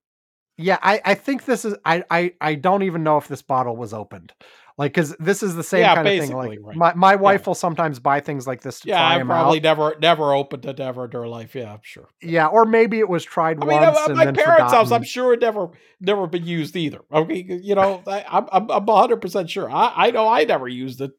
Yeah, 0.57 0.77
I, 0.83 1.01
I 1.03 1.13
think 1.15 1.45
this 1.45 1.65
is 1.65 1.75
I, 1.83 2.03
I 2.11 2.33
I 2.39 2.55
don't 2.55 2.83
even 2.83 3.03
know 3.03 3.17
if 3.17 3.27
this 3.27 3.41
bottle 3.41 3.75
was 3.75 3.93
opened. 3.93 4.33
Like 4.77 4.93
because 4.93 5.15
this 5.19 5.43
is 5.43 5.55
the 5.55 5.63
same 5.63 5.81
Yeah, 5.81 5.95
kind 5.95 6.07
of 6.07 6.19
thing. 6.19 6.35
Like 6.35 6.59
right. 6.61 6.75
my, 6.75 6.93
my 6.95 7.15
wife 7.15 7.45
will 7.45 7.53
sometimes 7.55 7.99
buy 7.99 8.19
things 8.21 8.47
like 8.47 8.61
this 8.61 8.79
to 8.81 8.87
Yeah, 8.89 8.97
try 8.97 9.19
I 9.19 9.23
probably 9.23 9.59
out. 9.59 9.63
never 9.63 9.95
never 9.99 10.33
opened 10.33 10.65
it 10.65 10.79
ever 10.79 11.05
in 11.05 11.11
their 11.11 11.27
life. 11.27 11.53
Yeah, 11.55 11.73
I'm 11.73 11.79
sure. 11.83 12.07
Yeah, 12.21 12.47
or 12.47 12.65
maybe 12.65 12.99
it 12.99 13.07
was 13.07 13.23
tried 13.23 13.61
I 13.61 13.65
mean, 13.65 13.81
once 13.81 13.97
at 13.99 14.15
my 14.15 14.25
then 14.25 14.35
parents' 14.35 14.73
house, 14.73 14.91
I'm 14.91 15.03
sure 15.03 15.33
it 15.33 15.41
never 15.41 15.69
never 15.99 16.27
been 16.27 16.45
used 16.45 16.75
either. 16.75 17.01
Okay, 17.11 17.59
you 17.61 17.75
know, 17.75 18.01
I, 18.07 18.25
I'm 18.27 18.47
I'm 18.51 18.71
I'm 18.71 18.85
100 18.85 19.21
percent 19.21 19.49
sure. 19.49 19.69
I 19.69 19.93
I 19.95 20.11
know 20.11 20.27
I 20.27 20.43
never 20.43 20.67
used 20.67 21.01
it. 21.01 21.11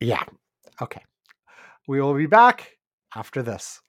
Yeah. 0.00 0.22
Okay. 0.80 1.02
We 1.86 2.00
will 2.00 2.14
be 2.14 2.26
back 2.26 2.76
after 3.14 3.42
this. 3.42 3.80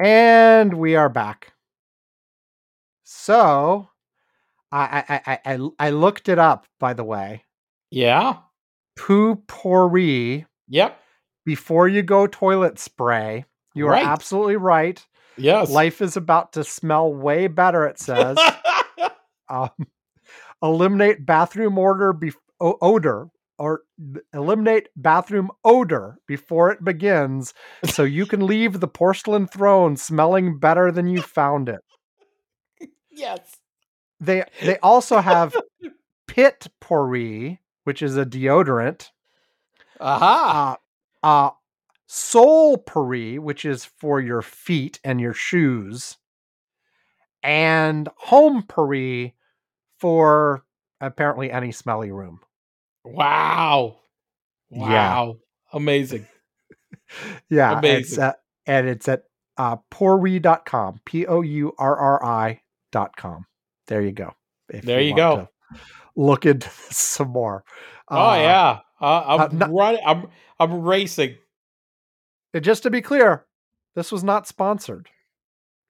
And 0.00 0.74
we 0.74 0.94
are 0.94 1.08
back. 1.08 1.52
So, 3.04 3.88
I 4.70 5.04
I 5.08 5.38
I 5.46 5.70
I, 5.78 5.90
looked 5.90 6.28
it 6.28 6.38
up. 6.38 6.66
By 6.78 6.92
the 6.94 7.04
way, 7.04 7.44
Yeah. 7.90 8.38
Poo-pourri 8.98 10.44
Yep. 10.68 11.00
before 11.46 11.88
you 11.88 12.02
go 12.02 12.26
toilet 12.26 12.78
spray. 12.78 13.44
You 13.74 13.86
are 13.88 13.94
absolutely 13.94 14.56
right. 14.56 15.04
Yes. 15.36 15.70
Life 15.70 16.02
is 16.02 16.16
about 16.16 16.52
to 16.54 16.64
smell 16.64 17.12
way 17.14 17.46
better. 17.46 17.86
It 17.86 17.98
says. 17.98 18.36
um, 19.48 19.70
eliminate 20.62 21.24
bathroom 21.24 21.78
odor, 21.78 22.12
bef- 22.12 22.34
o- 22.60 22.76
odor 22.82 23.28
or 23.58 23.82
eliminate 24.32 24.88
bathroom 24.96 25.50
odor 25.64 26.16
before 26.26 26.70
it 26.70 26.84
begins, 26.84 27.54
so 27.84 28.04
you 28.04 28.24
can 28.26 28.46
leave 28.46 28.78
the 28.80 28.86
porcelain 28.88 29.46
throne 29.48 29.96
smelling 29.96 30.58
better 30.58 30.92
than 30.92 31.06
you 31.08 31.20
found 31.22 31.68
it. 31.68 31.80
yes. 33.10 33.40
They 34.20 34.44
they 34.62 34.78
also 34.78 35.18
have 35.20 35.56
pit 36.28 36.66
pourri, 36.80 37.58
which 37.88 38.02
is 38.02 38.18
a 38.18 38.26
deodorant. 38.26 39.08
Aha. 39.98 40.76
uh, 41.22 41.26
uh, 41.26 41.50
Sole-Pourri, 42.06 43.38
which 43.38 43.64
is 43.64 43.86
for 43.86 44.20
your 44.20 44.42
feet 44.42 45.00
and 45.02 45.18
your 45.22 45.32
shoes, 45.32 46.18
and 47.42 48.06
Home-Pourri 48.18 49.32
for 49.98 50.64
apparently 51.00 51.50
any 51.50 51.72
smelly 51.72 52.12
room. 52.12 52.40
Wow. 53.06 54.00
Yeah. 54.70 54.80
Wow. 54.82 55.36
Amazing. 55.72 56.26
Yeah, 57.48 57.78
it's 57.82 58.12
Amazing. 58.12 58.22
at, 58.24 58.36
and 58.66 58.86
it's 58.86 59.08
at 59.08 59.22
uh, 59.56 59.76
pourri.com, 59.90 61.00
P 61.06 61.26
O 61.26 61.40
U 61.40 61.72
R 61.78 61.96
R 61.96 62.22
I 62.22 62.60
dot 62.92 63.16
com. 63.16 63.46
There 63.86 64.02
you 64.02 64.12
go. 64.12 64.34
There 64.68 65.00
you 65.00 65.12
want 65.12 65.16
go. 65.16 65.36
to 65.36 65.48
Look 66.18 66.44
into 66.44 66.66
this 66.68 66.96
some 66.98 67.28
more. 67.28 67.64
oh 68.10 68.16
Uh, 68.30 68.34
yeah. 68.36 68.78
Uh, 69.00 69.24
I'm 69.26 69.40
uh, 69.40 69.66
no- 69.66 69.72
running. 69.74 70.00
I'm 70.04 70.28
I'm 70.58 70.82
racing. 70.82 71.36
and 72.52 72.64
just 72.64 72.82
to 72.82 72.90
be 72.90 73.00
clear, 73.00 73.46
this 73.94 74.10
was 74.12 74.24
not 74.24 74.46
sponsored. 74.48 75.08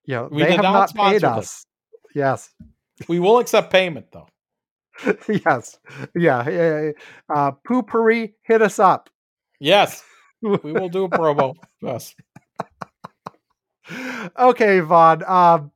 You 0.05 0.15
know, 0.17 0.29
We 0.31 0.43
they 0.43 0.53
have 0.53 0.63
not 0.63 0.95
not, 0.95 1.13
paid 1.13 1.25
us. 1.25 1.65
Yes. 2.15 2.51
We 3.09 3.19
will 3.21 3.39
accept 3.39 3.73
payment 3.73 4.07
though. 4.13 4.29
yes. 5.29 5.79
Yeah. 6.15 6.49
yeah, 6.49 6.81
yeah. 6.83 6.91
Uh, 7.35 7.53
Poopery, 7.67 8.35
hit 8.43 8.61
us 8.63 8.79
up. 8.79 9.09
Yes. 9.61 10.03
We 10.43 10.73
will 10.73 10.89
do 10.89 11.05
a 11.05 11.09
promo. 11.11 11.55
Yes. 11.83 12.15
okay, 14.39 14.81
Vaughn. 14.81 15.25
Um, 15.25 15.73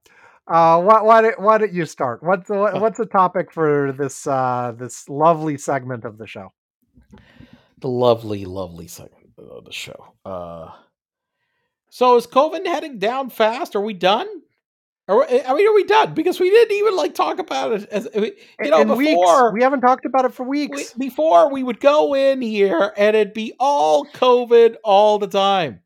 uh, 0.49 0.81
why, 0.83 1.03
why, 1.03 1.23
don't, 1.23 1.41
why 1.41 1.59
don't 1.59 1.73
you 1.73 1.87
start? 1.87 2.23
What's 2.23 2.49
the, 2.49 2.61
Uh. 2.61 2.79
what's 2.81 2.99
the 2.99 3.07
topic 3.07 3.53
for 3.53 3.93
this 3.93 4.27
uh, 4.27 4.73
this 4.77 5.09
lovely 5.09 5.57
segment 5.59 6.05
of 6.05 6.19
the 6.19 6.27
show? 6.27 6.53
The 7.81 7.89
lovely, 7.89 8.45
lovely 8.45 8.87
segment 8.89 9.31
of 9.39 9.65
the 9.65 9.73
show. 9.73 10.15
Uh 10.25 10.71
so 11.91 12.17
is 12.17 12.27
COVID 12.27 12.65
heading 12.67 12.99
down 12.99 13.29
fast? 13.29 13.77
Are 13.77 13.81
we 13.81 13.93
done? 13.93 14.27
Are 15.09 15.19
we, 15.19 15.43
I 15.43 15.53
mean, 15.53 15.69
are 15.69 15.75
we 15.75 15.85
done? 15.85 16.15
Because 16.15 16.41
we 16.41 16.49
didn't 16.49 16.75
even 16.75 16.97
like 16.97 17.15
talk 17.15 17.39
about 17.39 17.73
it 17.73 17.89
as 17.91 18.09
you 18.15 18.31
know 18.71 18.85
before. 18.85 18.97
weeks, 18.97 19.53
we 19.53 19.63
haven't 19.63 19.83
talked 19.83 20.07
about 20.07 20.25
it 20.25 20.33
for 20.33 20.45
we- 20.45 20.69
weeks. 20.69 20.95
before 20.95 21.51
we 21.53 21.63
would 21.63 21.81
go 21.81 22.15
in 22.15 22.41
here 22.41 22.95
and 22.97 23.15
it'd 23.17 23.35
be 23.35 23.53
all 23.61 24.07
COVID 24.07 24.77
all 24.85 25.19
the 25.19 25.27
time. 25.27 25.81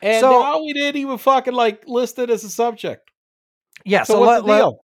And 0.00 0.20
So- 0.20 0.30
now 0.40 0.62
we 0.64 0.72
didn't 0.72 0.96
even 1.00 1.18
fucking 1.18 1.54
like 1.54 1.86
list 1.86 2.18
it 2.18 2.28
as 2.30 2.42
a 2.42 2.48
subject. 2.50 3.11
Yeah. 3.84 4.04
So, 4.04 4.14
So, 4.14 4.20
what's 4.20 4.46
let, 4.46 4.58
the 4.58 4.66
let- 4.66 4.74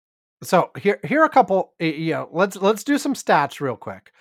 so 0.42 0.70
here 0.78 1.00
here 1.04 1.22
are 1.22 1.26
a 1.26 1.30
couple. 1.30 1.74
You 1.80 2.12
know, 2.12 2.28
let's 2.32 2.56
let's 2.56 2.84
do 2.84 2.98
some 2.98 3.14
stats 3.14 3.60
real 3.60 3.76
quick. 3.76 4.12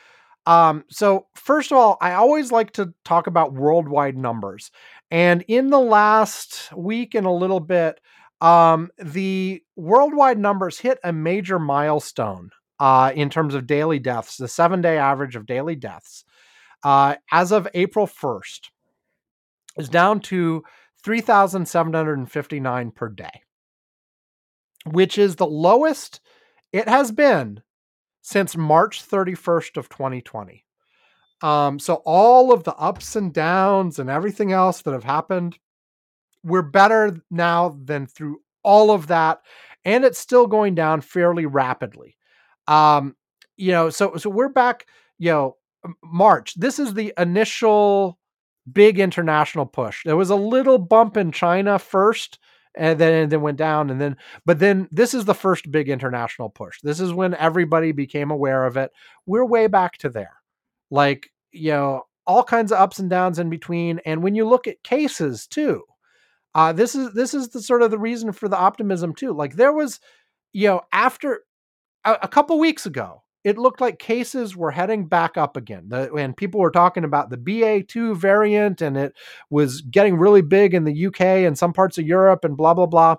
Um, 0.45 0.85
so 0.89 1.27
first 1.35 1.71
of 1.71 1.77
all, 1.77 1.97
I 1.99 2.13
always 2.13 2.53
like 2.53 2.71
to 2.73 2.93
talk 3.03 3.27
about 3.27 3.53
worldwide 3.53 4.17
numbers, 4.17 4.71
and 5.11 5.43
in 5.47 5.69
the 5.69 5.79
last 5.79 6.73
week 6.73 7.15
and 7.15 7.27
a 7.27 7.31
little 7.31 7.59
bit, 7.59 7.99
um, 8.39 8.89
the 8.97 9.61
worldwide 9.75 10.39
numbers 10.39 10.79
hit 10.79 10.99
a 11.03 11.11
major 11.11 11.59
milestone 11.59 12.51
uh, 12.79 13.11
in 13.13 13.29
terms 13.29 13.55
of 13.55 13.67
daily 13.67 13.99
deaths, 13.99 14.37
the 14.37 14.47
seven 14.47 14.81
day 14.81 14.97
average 14.97 15.35
of 15.35 15.45
daily 15.45 15.75
deaths, 15.75 16.23
uh, 16.83 17.15
as 17.31 17.51
of 17.51 17.67
April 17.73 18.07
first, 18.07 18.71
is 19.77 19.89
down 19.89 20.19
to 20.21 20.63
three 21.03 21.21
thousand 21.21 21.67
seven 21.67 21.93
hundred 21.93 22.19
and 22.19 22.31
fifty 22.31 22.59
nine 22.59 22.91
per 22.91 23.09
day, 23.09 23.41
which 24.93 25.17
is 25.17 25.35
the 25.35 25.47
lowest 25.47 26.19
it 26.71 26.87
has 26.87 27.11
been 27.11 27.61
since 28.21 28.57
March 28.57 29.07
31st 29.07 29.77
of 29.77 29.89
2020. 29.89 30.65
Um, 31.41 31.79
so 31.79 32.01
all 32.05 32.51
of 32.51 32.63
the 32.63 32.75
ups 32.75 33.15
and 33.15 33.33
downs 33.33 33.99
and 33.99 34.09
everything 34.09 34.51
else 34.51 34.81
that 34.81 34.91
have 34.91 35.03
happened, 35.03 35.57
we're 36.43 36.63
better 36.63 37.21
now 37.29 37.77
than 37.83 38.07
through 38.07 38.41
all 38.63 38.91
of 38.91 39.07
that, 39.07 39.41
and 39.85 40.03
it's 40.03 40.19
still 40.19 40.47
going 40.47 40.75
down 40.75 41.01
fairly 41.01 41.45
rapidly. 41.45 42.17
Um, 42.67 43.15
you 43.55 43.71
know, 43.71 43.89
so 43.89 44.15
so 44.17 44.29
we're 44.29 44.49
back, 44.49 44.87
you 45.17 45.31
know, 45.31 45.57
March. 46.03 46.53
This 46.55 46.79
is 46.79 46.93
the 46.93 47.13
initial 47.17 48.19
big 48.71 48.99
international 48.99 49.65
push. 49.65 50.03
There 50.03 50.17
was 50.17 50.29
a 50.29 50.35
little 50.35 50.77
bump 50.77 51.17
in 51.17 51.31
China 51.31 51.79
first, 51.79 52.39
and 52.77 52.99
then 52.99 53.13
and 53.13 53.31
then 53.31 53.41
went 53.41 53.57
down, 53.57 53.89
and 53.89 53.99
then 53.99 54.17
but 54.45 54.59
then 54.59 54.87
this 54.91 55.13
is 55.13 55.25
the 55.25 55.33
first 55.33 55.71
big 55.71 55.89
international 55.89 56.49
push. 56.49 56.79
This 56.81 56.99
is 56.99 57.13
when 57.13 57.33
everybody 57.35 57.91
became 57.91 58.31
aware 58.31 58.65
of 58.65 58.77
it. 58.77 58.91
We're 59.25 59.45
way 59.45 59.67
back 59.67 59.97
to 59.99 60.09
there. 60.09 60.33
Like, 60.89 61.31
you 61.51 61.71
know, 61.71 62.03
all 62.25 62.43
kinds 62.43 62.71
of 62.71 62.79
ups 62.79 62.99
and 62.99 63.09
downs 63.09 63.39
in 63.39 63.49
between. 63.49 63.99
And 64.05 64.21
when 64.21 64.35
you 64.35 64.47
look 64.47 64.67
at 64.67 64.83
cases 64.83 65.47
too, 65.47 65.83
uh, 66.53 66.73
this 66.73 66.93
is 66.95 67.13
this 67.13 67.33
is 67.33 67.49
the 67.49 67.61
sort 67.61 67.81
of 67.81 67.91
the 67.91 67.99
reason 67.99 68.31
for 68.31 68.47
the 68.47 68.57
optimism 68.57 69.15
too. 69.15 69.33
Like 69.33 69.55
there 69.55 69.73
was, 69.73 69.99
you 70.53 70.67
know, 70.67 70.81
after 70.91 71.41
a, 72.03 72.17
a 72.23 72.27
couple 72.27 72.59
weeks 72.59 72.85
ago, 72.85 73.23
it 73.47 73.57
looked 73.57 73.79
like 73.79 73.97
cases 73.97 74.57
were 74.57 74.71
heading 74.71 75.05
back 75.05 75.37
up 75.37 75.55
again. 75.55 75.85
The, 75.87 76.13
and 76.15 76.35
people 76.35 76.59
were 76.59 76.69
talking 76.69 77.05
about 77.05 77.29
the 77.29 77.37
BA2 77.37 78.17
variant 78.17 78.81
and 78.81 78.97
it 78.97 79.13
was 79.49 79.79
getting 79.83 80.17
really 80.17 80.41
big 80.41 80.73
in 80.73 80.83
the 80.83 81.05
UK 81.05 81.21
and 81.21 81.57
some 81.57 81.71
parts 81.71 81.97
of 81.97 82.05
Europe 82.05 82.43
and 82.43 82.57
blah, 82.57 82.73
blah, 82.73 82.87
blah. 82.87 83.15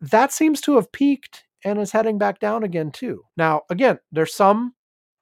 That 0.00 0.32
seems 0.32 0.62
to 0.62 0.76
have 0.76 0.90
peaked 0.90 1.44
and 1.66 1.78
is 1.78 1.92
heading 1.92 2.16
back 2.16 2.40
down 2.40 2.64
again, 2.64 2.90
too. 2.90 3.22
Now, 3.36 3.64
again, 3.68 3.98
there's 4.10 4.32
some 4.32 4.72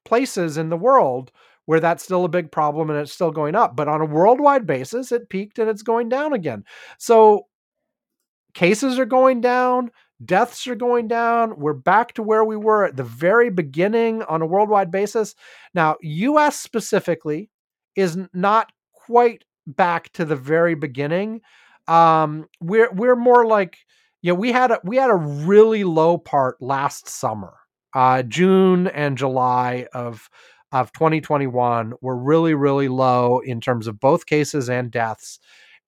places 0.05 0.55
in 0.55 0.69
the 0.69 0.77
world 0.77 1.33
where 1.65 1.81
that's 1.81 2.05
still 2.05 2.23
a 2.23 2.29
big 2.29 2.53
problem 2.53 2.89
and 2.89 2.97
it's 2.97 3.11
still 3.11 3.31
going 3.31 3.53
up. 3.53 3.75
But 3.75 3.89
on 3.89 3.99
a 3.99 4.05
worldwide 4.05 4.65
basis, 4.65 5.11
it 5.11 5.27
peaked 5.27 5.59
and 5.59 5.69
it's 5.69 5.83
going 5.83 6.07
down 6.07 6.31
again. 6.31 6.63
So 6.99 7.47
cases 8.53 8.97
are 8.97 9.05
going 9.05 9.41
down, 9.41 9.91
deaths 10.25 10.67
are 10.67 10.75
going 10.75 11.07
down. 11.07 11.57
We're 11.57 11.73
back 11.73 12.13
to 12.13 12.23
where 12.23 12.43
we 12.43 12.57
were 12.57 12.85
at 12.85 12.97
the 12.97 13.03
very 13.03 13.49
beginning 13.49 14.23
on 14.23 14.41
a 14.41 14.45
worldwide 14.45 14.91
basis. 14.91 15.35
Now, 15.73 15.97
US 16.01 16.59
specifically 16.59 17.49
is 17.95 18.17
not 18.33 18.71
quite 18.93 19.43
back 19.67 20.11
to 20.13 20.25
the 20.25 20.35
very 20.35 20.75
beginning. 20.75 21.41
Um, 21.87 22.47
we're 22.61 22.91
we're 22.91 23.15
more 23.15 23.45
like 23.45 23.77
yeah, 24.21 24.33
we 24.33 24.51
had 24.51 24.71
a 24.71 24.79
we 24.83 24.97
had 24.97 25.09
a 25.09 25.15
really 25.15 25.83
low 25.83 26.17
part 26.17 26.61
last 26.61 27.09
summer. 27.09 27.53
Uh, 27.93 28.23
June 28.23 28.87
and 28.87 29.17
July 29.17 29.87
of 29.93 30.29
of 30.71 30.91
2021 30.93 31.93
were 32.01 32.17
really 32.17 32.53
really 32.53 32.87
low 32.87 33.39
in 33.39 33.61
terms 33.61 33.87
of 33.87 33.99
both 33.99 34.25
cases 34.25 34.69
and 34.69 34.91
deaths. 34.91 35.39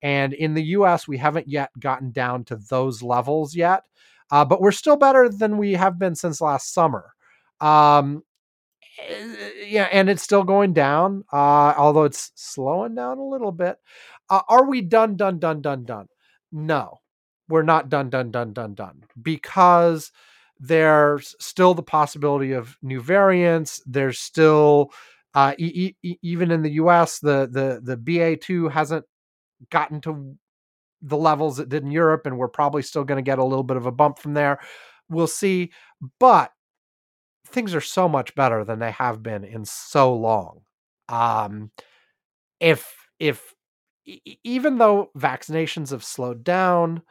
And 0.02 0.34
in 0.34 0.54
the 0.54 0.62
US, 0.62 1.08
we 1.08 1.16
haven't 1.16 1.48
yet 1.48 1.70
gotten 1.78 2.12
down 2.12 2.44
to 2.44 2.56
those 2.56 3.02
levels 3.02 3.56
yet, 3.56 3.84
uh, 4.30 4.44
but 4.44 4.60
we're 4.60 4.72
still 4.72 4.96
better 4.96 5.28
than 5.28 5.58
we 5.58 5.72
have 5.74 5.98
been 5.98 6.14
since 6.14 6.40
last 6.40 6.72
summer. 6.74 7.14
Um, 7.60 8.22
eh, 8.98 9.50
yeah, 9.66 9.88
and 9.92 10.08
it's 10.08 10.22
still 10.22 10.44
going 10.44 10.72
down, 10.72 11.24
uh, 11.32 11.74
although 11.76 12.04
it's 12.04 12.32
slowing 12.34 12.94
down 12.94 13.18
a 13.18 13.24
little 13.26 13.52
bit. 13.52 13.78
Uh, 14.30 14.42
are 14.48 14.64
we 14.68 14.80
done, 14.82 15.16
done, 15.16 15.38
done, 15.38 15.62
done, 15.62 15.84
done? 15.84 16.06
No, 16.52 16.98
we're 17.48 17.62
not 17.62 17.88
done, 17.88 18.10
done, 18.10 18.30
done, 18.30 18.52
done, 18.52 18.74
done 18.74 19.04
because 19.22 20.10
there's 20.58 21.34
still 21.40 21.74
the 21.74 21.82
possibility 21.82 22.52
of 22.52 22.76
new 22.82 23.00
variants. 23.00 23.82
There's 23.86 24.18
still, 24.18 24.90
uh, 25.34 25.54
e- 25.58 25.94
e- 26.02 26.18
even 26.22 26.50
in 26.50 26.62
the 26.62 26.72
U.S., 26.72 27.18
the 27.20 27.48
the 27.50 27.80
the 27.82 27.96
BA 27.96 28.36
two 28.36 28.68
hasn't 28.68 29.04
gotten 29.70 30.00
to 30.02 30.36
the 31.02 31.16
levels 31.16 31.58
it 31.58 31.68
did 31.68 31.82
in 31.84 31.90
Europe, 31.90 32.26
and 32.26 32.38
we're 32.38 32.48
probably 32.48 32.82
still 32.82 33.04
going 33.04 33.16
to 33.16 33.22
get 33.22 33.38
a 33.38 33.44
little 33.44 33.64
bit 33.64 33.76
of 33.76 33.86
a 33.86 33.92
bump 33.92 34.18
from 34.18 34.34
there. 34.34 34.60
We'll 35.08 35.26
see, 35.26 35.72
but 36.18 36.52
things 37.46 37.74
are 37.74 37.80
so 37.80 38.08
much 38.08 38.34
better 38.34 38.64
than 38.64 38.78
they 38.78 38.90
have 38.90 39.22
been 39.22 39.44
in 39.44 39.64
so 39.64 40.14
long. 40.14 40.62
Um, 41.08 41.70
if 42.60 42.94
if 43.18 43.54
even 44.44 44.78
though 44.78 45.10
vaccinations 45.16 45.90
have 45.90 46.04
slowed 46.04 46.44
down, 46.44 47.02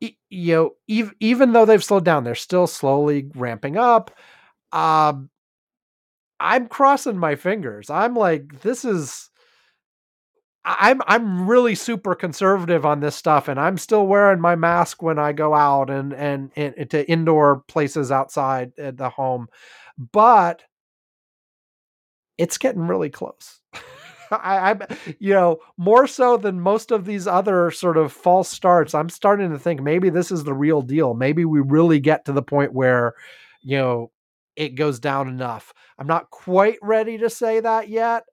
you 0.00 0.12
know, 0.30 0.70
even 0.88 1.14
even 1.20 1.52
though 1.52 1.64
they've 1.66 1.84
slowed 1.84 2.04
down, 2.04 2.24
they're 2.24 2.34
still 2.34 2.66
slowly 2.66 3.30
ramping 3.34 3.76
up. 3.76 4.10
Um, 4.72 5.30
I'm 6.38 6.68
crossing 6.68 7.18
my 7.18 7.36
fingers. 7.36 7.90
I'm 7.90 8.14
like, 8.14 8.62
this 8.62 8.84
is. 8.84 9.29
I'm 10.64 11.00
I'm 11.06 11.48
really 11.48 11.74
super 11.74 12.14
conservative 12.14 12.84
on 12.84 13.00
this 13.00 13.16
stuff, 13.16 13.48
and 13.48 13.58
I'm 13.58 13.78
still 13.78 14.06
wearing 14.06 14.40
my 14.40 14.56
mask 14.56 15.02
when 15.02 15.18
I 15.18 15.32
go 15.32 15.54
out 15.54 15.88
and 15.90 16.12
and, 16.12 16.50
and 16.56 16.90
to 16.90 17.10
indoor 17.10 17.62
places 17.66 18.12
outside 18.12 18.72
the 18.76 19.10
home, 19.10 19.48
but 20.12 20.62
it's 22.38 22.58
getting 22.58 22.82
really 22.82 23.10
close. 23.10 23.60
I, 24.30 24.70
I'm, 24.70 24.82
you 25.18 25.34
know, 25.34 25.58
more 25.76 26.06
so 26.06 26.36
than 26.36 26.60
most 26.60 26.90
of 26.92 27.04
these 27.04 27.26
other 27.26 27.70
sort 27.70 27.96
of 27.96 28.12
false 28.12 28.48
starts. 28.48 28.94
I'm 28.94 29.08
starting 29.08 29.50
to 29.50 29.58
think 29.58 29.82
maybe 29.82 30.08
this 30.08 30.30
is 30.30 30.44
the 30.44 30.54
real 30.54 30.82
deal. 30.82 31.14
Maybe 31.14 31.44
we 31.44 31.60
really 31.60 32.00
get 32.00 32.24
to 32.26 32.32
the 32.32 32.42
point 32.42 32.72
where, 32.72 33.14
you 33.60 33.76
know, 33.76 34.10
it 34.56 34.76
goes 34.76 35.00
down 35.00 35.28
enough. 35.28 35.74
I'm 35.98 36.06
not 36.06 36.30
quite 36.30 36.78
ready 36.80 37.18
to 37.18 37.28
say 37.30 37.60
that 37.60 37.88
yet, 37.88 38.24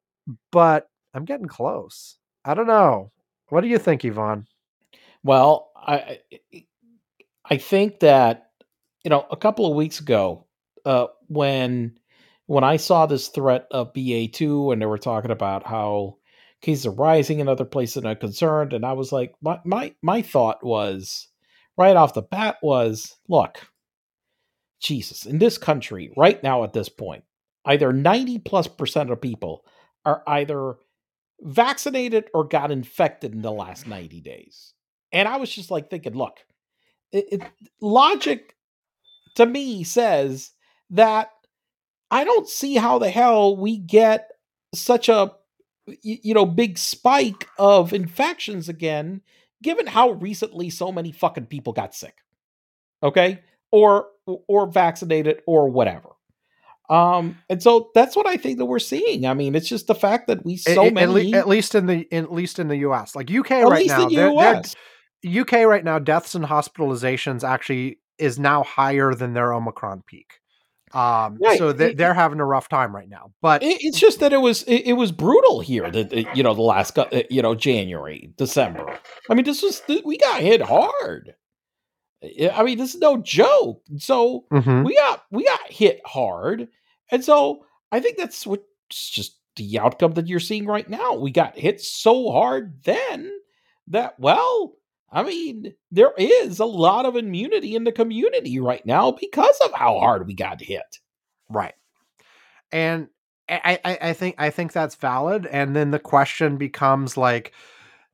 but 0.51 0.87
I'm 1.17 1.25
getting 1.25 1.47
close. 1.47 2.17
I 2.45 2.53
don't 2.53 2.67
know. 2.67 3.11
What 3.49 3.61
do 3.61 3.67
you 3.67 3.79
think, 3.79 4.05
Yvonne? 4.05 4.45
Well, 5.23 5.71
I 5.75 6.19
I 7.49 7.57
think 7.57 7.99
that 8.01 8.51
you 9.03 9.09
know 9.09 9.25
a 9.31 9.37
couple 9.37 9.65
of 9.65 9.75
weeks 9.75 9.99
ago, 9.99 10.45
uh, 10.85 11.07
when 11.27 11.97
when 12.47 12.63
I 12.63 12.77
saw 12.77 13.05
this 13.05 13.27
threat 13.27 13.67
of 13.71 13.93
BA2 13.93 14.71
and 14.71 14.81
they 14.81 14.85
were 14.85 14.97
talking 14.97 15.31
about 15.31 15.65
how 15.65 16.17
cases 16.61 16.85
are 16.85 16.91
rising 16.91 17.39
in 17.39 17.47
other 17.47 17.65
places 17.65 17.97
and 17.97 18.07
are 18.07 18.15
concerned, 18.15 18.73
and 18.73 18.85
I 18.85 18.93
was 18.93 19.11
like, 19.11 19.33
my, 19.41 19.59
my, 19.65 19.93
my 20.01 20.21
thought 20.21 20.63
was 20.63 21.27
right 21.77 21.95
off 21.95 22.13
the 22.13 22.21
bat 22.21 22.55
was, 22.63 23.15
look, 23.27 23.67
Jesus, 24.79 25.25
in 25.25 25.39
this 25.39 25.57
country 25.57 26.11
right 26.15 26.41
now 26.41 26.63
at 26.63 26.71
this 26.71 26.89
point, 26.89 27.25
either 27.65 27.91
90 27.91 28.39
plus 28.39 28.67
percent 28.67 29.11
of 29.11 29.21
people 29.21 29.65
are 30.05 30.23
either 30.25 30.75
vaccinated 31.41 32.25
or 32.33 32.43
got 32.43 32.71
infected 32.71 33.33
in 33.33 33.41
the 33.41 33.51
last 33.51 33.87
90 33.87 34.21
days. 34.21 34.73
And 35.11 35.27
I 35.27 35.37
was 35.37 35.49
just 35.49 35.71
like 35.71 35.89
thinking, 35.89 36.15
look, 36.15 36.37
it, 37.11 37.25
it, 37.31 37.41
logic 37.81 38.55
to 39.35 39.45
me 39.45 39.83
says 39.83 40.51
that 40.89 41.31
I 42.11 42.23
don't 42.23 42.47
see 42.47 42.75
how 42.75 42.99
the 42.99 43.09
hell 43.09 43.55
we 43.55 43.77
get 43.77 44.29
such 44.73 45.09
a 45.09 45.31
you 46.01 46.33
know 46.33 46.45
big 46.45 46.77
spike 46.77 47.47
of 47.57 47.93
infections 47.93 48.67
again 48.67 49.21
given 49.63 49.87
how 49.87 50.11
recently 50.11 50.69
so 50.69 50.91
many 50.91 51.11
fucking 51.11 51.45
people 51.45 51.73
got 51.73 51.95
sick. 51.95 52.17
Okay? 53.01 53.41
Or 53.71 54.07
or 54.25 54.67
vaccinated 54.67 55.41
or 55.45 55.69
whatever. 55.69 56.09
Um, 56.89 57.37
and 57.49 57.61
so 57.61 57.89
that's 57.93 58.15
what 58.15 58.27
I 58.27 58.37
think 58.37 58.59
that 58.59 58.65
we're 58.65 58.79
seeing. 58.79 59.25
I 59.25 59.33
mean, 59.33 59.55
it's 59.55 59.67
just 59.67 59.87
the 59.87 59.95
fact 59.95 60.27
that 60.27 60.45
we 60.45 60.55
so 60.57 60.85
at, 60.85 60.93
many, 60.93 61.33
at, 61.33 61.47
least 61.47 61.75
in 61.75 61.85
the 61.85 62.07
in, 62.11 62.25
at 62.25 62.31
least 62.31 62.59
in 62.59 62.69
the 62.69 62.77
U.S. 62.77 63.15
Like 63.15 63.29
UK 63.29 63.49
right 63.63 63.85
now, 63.87 64.07
they're, 64.07 64.33
they're, 64.33 65.41
UK 65.41 65.67
right 65.67 65.83
now, 65.83 65.99
deaths 65.99 66.35
and 66.35 66.45
hospitalizations 66.45 67.43
actually 67.43 67.99
is 68.17 68.39
now 68.39 68.63
higher 68.63 69.13
than 69.13 69.33
their 69.33 69.53
Omicron 69.53 70.03
peak. 70.05 70.39
Um, 70.93 71.37
right. 71.41 71.57
so 71.57 71.73
they, 71.73 71.93
are 72.01 72.13
having 72.13 72.39
a 72.39 72.45
rough 72.45 72.69
time 72.69 72.95
right 72.95 73.09
now. 73.09 73.33
But 73.41 73.61
it's 73.63 73.99
just 73.99 74.21
that 74.21 74.31
it 74.31 74.37
was 74.37 74.63
it, 74.63 74.87
it 74.87 74.93
was 74.93 75.11
brutal 75.11 75.59
here. 75.59 75.91
That 75.91 76.35
you 76.35 76.43
know 76.43 76.53
the 76.53 76.61
last 76.61 76.97
uh, 76.97 77.07
you 77.29 77.41
know 77.41 77.55
January, 77.55 78.31
December. 78.37 78.97
I 79.29 79.33
mean, 79.33 79.43
this 79.43 79.61
was 79.61 79.81
we 80.05 80.17
got 80.17 80.41
hit 80.41 80.61
hard. 80.61 81.35
I 82.23 82.63
mean, 82.63 82.77
this 82.77 82.95
is 82.95 83.01
no 83.01 83.17
joke. 83.17 83.83
So 83.97 84.45
mm-hmm. 84.51 84.83
we 84.83 84.95
got 84.95 85.23
we 85.31 85.43
got 85.45 85.71
hit 85.71 86.01
hard, 86.05 86.67
and 87.11 87.23
so 87.23 87.65
I 87.91 87.99
think 87.99 88.17
that's 88.17 88.45
what's 88.45 89.09
just 89.09 89.37
the 89.55 89.79
outcome 89.79 90.13
that 90.13 90.27
you're 90.27 90.39
seeing 90.39 90.65
right 90.65 90.89
now. 90.89 91.15
We 91.15 91.31
got 91.31 91.57
hit 91.57 91.81
so 91.81 92.31
hard 92.31 92.83
then 92.83 93.31
that 93.87 94.19
well, 94.19 94.73
I 95.11 95.23
mean, 95.23 95.73
there 95.91 96.13
is 96.17 96.59
a 96.59 96.65
lot 96.65 97.05
of 97.05 97.15
immunity 97.15 97.75
in 97.75 97.83
the 97.83 97.91
community 97.91 98.59
right 98.59 98.85
now 98.85 99.11
because 99.11 99.57
of 99.63 99.71
how 99.73 99.99
hard 99.99 100.27
we 100.27 100.33
got 100.33 100.61
hit. 100.61 100.99
Right. 101.49 101.75
And 102.71 103.07
I, 103.49 103.79
I, 103.85 103.97
I 104.01 104.13
think 104.13 104.35
I 104.37 104.49
think 104.49 104.73
that's 104.73 104.95
valid. 104.95 105.45
And 105.45 105.75
then 105.75 105.91
the 105.91 105.99
question 105.99 106.57
becomes 106.57 107.15
like, 107.15 107.53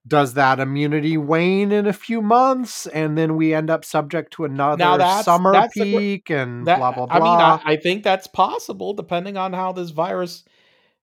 does 0.06 0.34
that 0.34 0.60
immunity 0.60 1.18
wane 1.18 1.72
in 1.72 1.88
a 1.88 1.94
few 1.94 2.22
months 2.22 2.88
and 2.88 3.18
then 3.18 3.38
we 3.38 3.54
end 3.54 3.70
up 3.70 3.86
subject 3.86 4.34
to 4.34 4.44
another 4.44 4.98
that's, 4.98 5.24
summer 5.24 5.54
that's 5.54 5.74
peak 5.74 6.30
a, 6.30 6.38
and 6.40 6.68
that, 6.68 6.78
blah 6.78 6.92
blah 6.92 7.06
blah? 7.06 7.16
I 7.16 7.20
mean, 7.20 7.40
I, 7.40 7.62
I, 7.74 7.78
think 7.78 8.04
that's 8.04 8.28
possible 8.28 8.94
depending 8.94 9.38
on 9.38 9.54
how 9.54 9.72
this 9.72 9.92
virus 9.92 10.44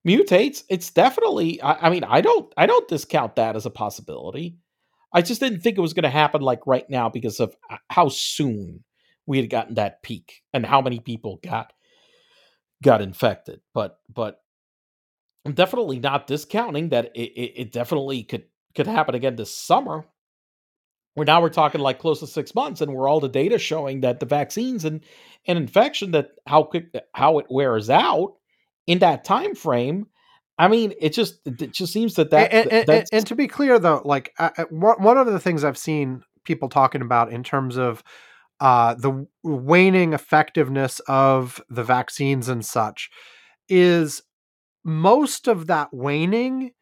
mutates. 0.06 0.64
It's 0.68 0.90
definitely 0.90 1.62
I, 1.62 1.86
I 1.86 1.90
mean, 1.90 2.04
I 2.04 2.20
don't 2.20 2.52
I 2.56 2.66
don't 2.66 2.88
discount 2.88 3.36
that 3.36 3.56
as 3.56 3.64
a 3.64 3.70
possibility. 3.70 4.58
I 5.12 5.22
just 5.22 5.40
didn't 5.40 5.60
think 5.60 5.78
it 5.78 5.82
was 5.82 5.94
going 5.94 6.04
to 6.04 6.10
happen 6.10 6.42
like 6.42 6.66
right 6.66 6.88
now 6.88 7.08
because 7.08 7.40
of 7.40 7.56
uh, 7.70 7.78
how 7.88 8.08
soon 8.08 8.84
we 9.26 9.38
had 9.38 9.50
gotten 9.50 9.74
that 9.74 10.02
peak 10.02 10.42
and 10.52 10.64
how 10.64 10.80
many 10.82 11.00
people 11.00 11.40
got 11.42 11.72
got 12.82 13.00
infected. 13.00 13.60
But 13.72 13.98
but 14.12 14.42
I'm 15.46 15.52
definitely 15.52 16.00
not 16.00 16.26
discounting 16.26 16.90
that 16.90 17.06
it, 17.14 17.32
it, 17.32 17.52
it 17.56 17.72
definitely 17.72 18.24
could 18.24 18.44
could 18.74 18.86
happen 18.86 19.14
again 19.14 19.36
this 19.36 19.54
summer. 19.54 20.04
Where 21.14 21.26
now 21.26 21.42
we're 21.42 21.48
talking 21.48 21.80
like 21.80 21.98
close 21.98 22.20
to 22.20 22.26
six 22.26 22.54
months, 22.54 22.80
and 22.80 22.94
we're 22.94 23.08
all 23.08 23.20
the 23.20 23.28
data 23.28 23.58
showing 23.58 24.02
that 24.02 24.20
the 24.20 24.26
vaccines 24.26 24.84
and 24.84 25.04
and 25.46 25.58
infection 25.58 26.12
that 26.12 26.30
how 26.46 26.62
quick 26.62 26.94
how 27.14 27.38
it 27.38 27.46
wears 27.50 27.90
out 27.90 28.34
in 28.86 29.00
that 29.00 29.24
time 29.24 29.54
frame 29.54 30.06
I 30.60 30.68
mean, 30.68 30.92
it 31.00 31.14
just 31.14 31.40
it 31.46 31.72
just 31.72 31.90
seems 31.90 32.16
that 32.16 32.30
that 32.32 32.52
and, 32.52 32.70
and, 32.70 33.06
and 33.10 33.26
to 33.26 33.34
be 33.34 33.48
clear 33.48 33.78
though, 33.78 34.02
like 34.04 34.34
uh, 34.38 34.50
one 34.68 35.16
of 35.16 35.26
the 35.26 35.40
things 35.40 35.64
I've 35.64 35.78
seen 35.78 36.22
people 36.44 36.68
talking 36.68 37.00
about 37.00 37.32
in 37.32 37.42
terms 37.42 37.78
of 37.78 38.04
uh, 38.60 38.92
the 38.92 39.26
waning 39.42 40.12
effectiveness 40.12 41.00
of 41.08 41.62
the 41.70 41.82
vaccines 41.82 42.50
and 42.50 42.62
such 42.62 43.08
is 43.70 44.22
most 44.84 45.48
of 45.48 45.66
that 45.68 45.94
waning 45.94 46.72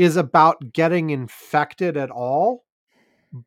is 0.00 0.16
about 0.16 0.72
getting 0.72 1.10
infected 1.10 1.94
at 1.94 2.10
all, 2.10 2.64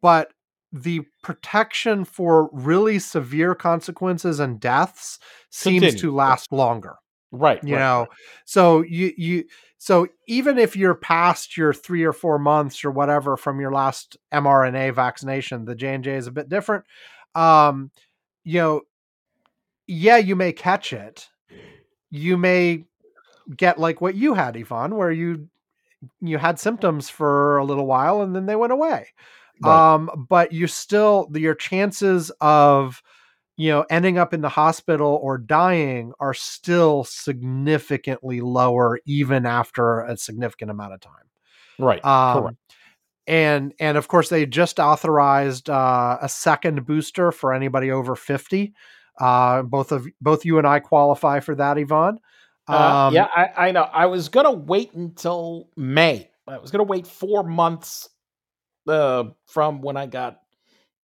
but 0.02 0.32
the 0.72 1.02
protection 1.24 2.06
for 2.06 2.48
really 2.54 3.00
severe 3.00 3.56
consequences 3.56 4.40
and 4.40 4.60
deaths 4.60 5.18
seems 5.50 5.82
Continue. 5.82 6.00
to 6.02 6.16
last 6.16 6.52
longer. 6.52 6.98
Right. 7.32 7.60
you 7.64 7.74
right, 7.74 7.80
know 7.80 8.00
right. 8.02 8.10
so 8.46 8.84
you 8.84 9.12
you 9.18 9.46
so 9.80 10.06
even 10.28 10.60
if 10.60 10.76
you're 10.76 10.94
past 10.94 11.58
your 11.58 11.74
three 11.74 12.04
or 12.04 12.14
four 12.14 12.38
months 12.38 12.86
or 12.86 12.92
whatever 12.92 13.38
from 13.38 13.60
your 13.60 13.72
last 13.72 14.18
mrna 14.32 14.94
vaccination 14.94 15.66
the 15.66 15.74
j&j 15.74 16.16
is 16.16 16.28
a 16.28 16.32
bit 16.32 16.48
different 16.48 16.86
um 17.34 17.90
you 18.44 18.60
know 18.60 18.82
yeah 19.88 20.18
you 20.18 20.36
may 20.36 20.52
catch 20.54 20.94
it 20.94 21.28
you 22.12 22.38
may 22.38 22.86
get 23.58 23.80
like 23.80 24.00
what 24.00 24.14
you 24.14 24.36
had 24.36 24.56
yvonne 24.56 24.96
where 24.96 25.12
you 25.12 25.50
you 26.22 26.38
had 26.38 26.60
symptoms 26.60 27.10
for 27.10 27.58
a 27.58 27.66
little 27.66 27.86
while 27.86 28.22
and 28.22 28.36
then 28.36 28.46
they 28.46 28.56
went 28.56 28.74
away 28.74 29.08
Right. 29.62 29.94
um 29.96 30.26
but 30.30 30.52
you 30.52 30.68
still 30.68 31.30
your 31.34 31.54
chances 31.56 32.32
of 32.42 33.02
you 33.56 33.70
know 33.70 33.86
ending 33.90 34.18
up 34.18 34.34
in 34.34 34.42
the 34.42 34.50
hospital 34.50 35.20
or 35.22 35.38
dying 35.38 36.12
are 36.20 36.34
still 36.34 37.04
significantly 37.04 38.42
lower 38.42 39.00
even 39.06 39.46
after 39.46 40.02
a 40.02 40.18
significant 40.18 40.72
amount 40.72 40.94
of 40.94 41.02
time 41.02 41.30
right. 41.80 42.04
um 42.04 42.42
Correct. 42.42 42.58
and 43.28 43.74
and 43.80 43.98
of 43.98 44.08
course 44.08 44.30
they 44.30 44.46
just 44.46 44.80
authorized 44.80 45.70
uh, 45.70 46.18
a 46.22 46.28
second 46.28 46.86
booster 46.86 47.32
for 47.32 47.54
anybody 47.54 47.92
over 47.92 48.16
50 48.16 48.74
uh 49.20 49.62
both 49.62 49.92
of 49.92 50.08
both 50.20 50.46
you 50.46 50.58
and 50.58 50.66
i 50.68 50.80
qualify 50.80 51.40
for 51.40 51.54
that 51.56 51.78
yvonne 51.78 52.18
Uh, 52.68 53.08
um 53.08 53.14
yeah, 53.14 53.28
I, 53.36 53.68
I 53.68 53.72
know. 53.72 53.84
I 53.84 54.06
was 54.06 54.30
gonna 54.30 54.52
wait 54.52 54.94
until 54.94 55.70
May. 55.76 56.30
I 56.48 56.58
was 56.58 56.72
gonna 56.72 56.84
wait 56.84 57.08
four 57.08 57.44
months 57.44 58.10
uh, 58.88 59.26
from 59.46 59.82
when 59.82 59.98
I 59.98 60.06
got 60.06 60.40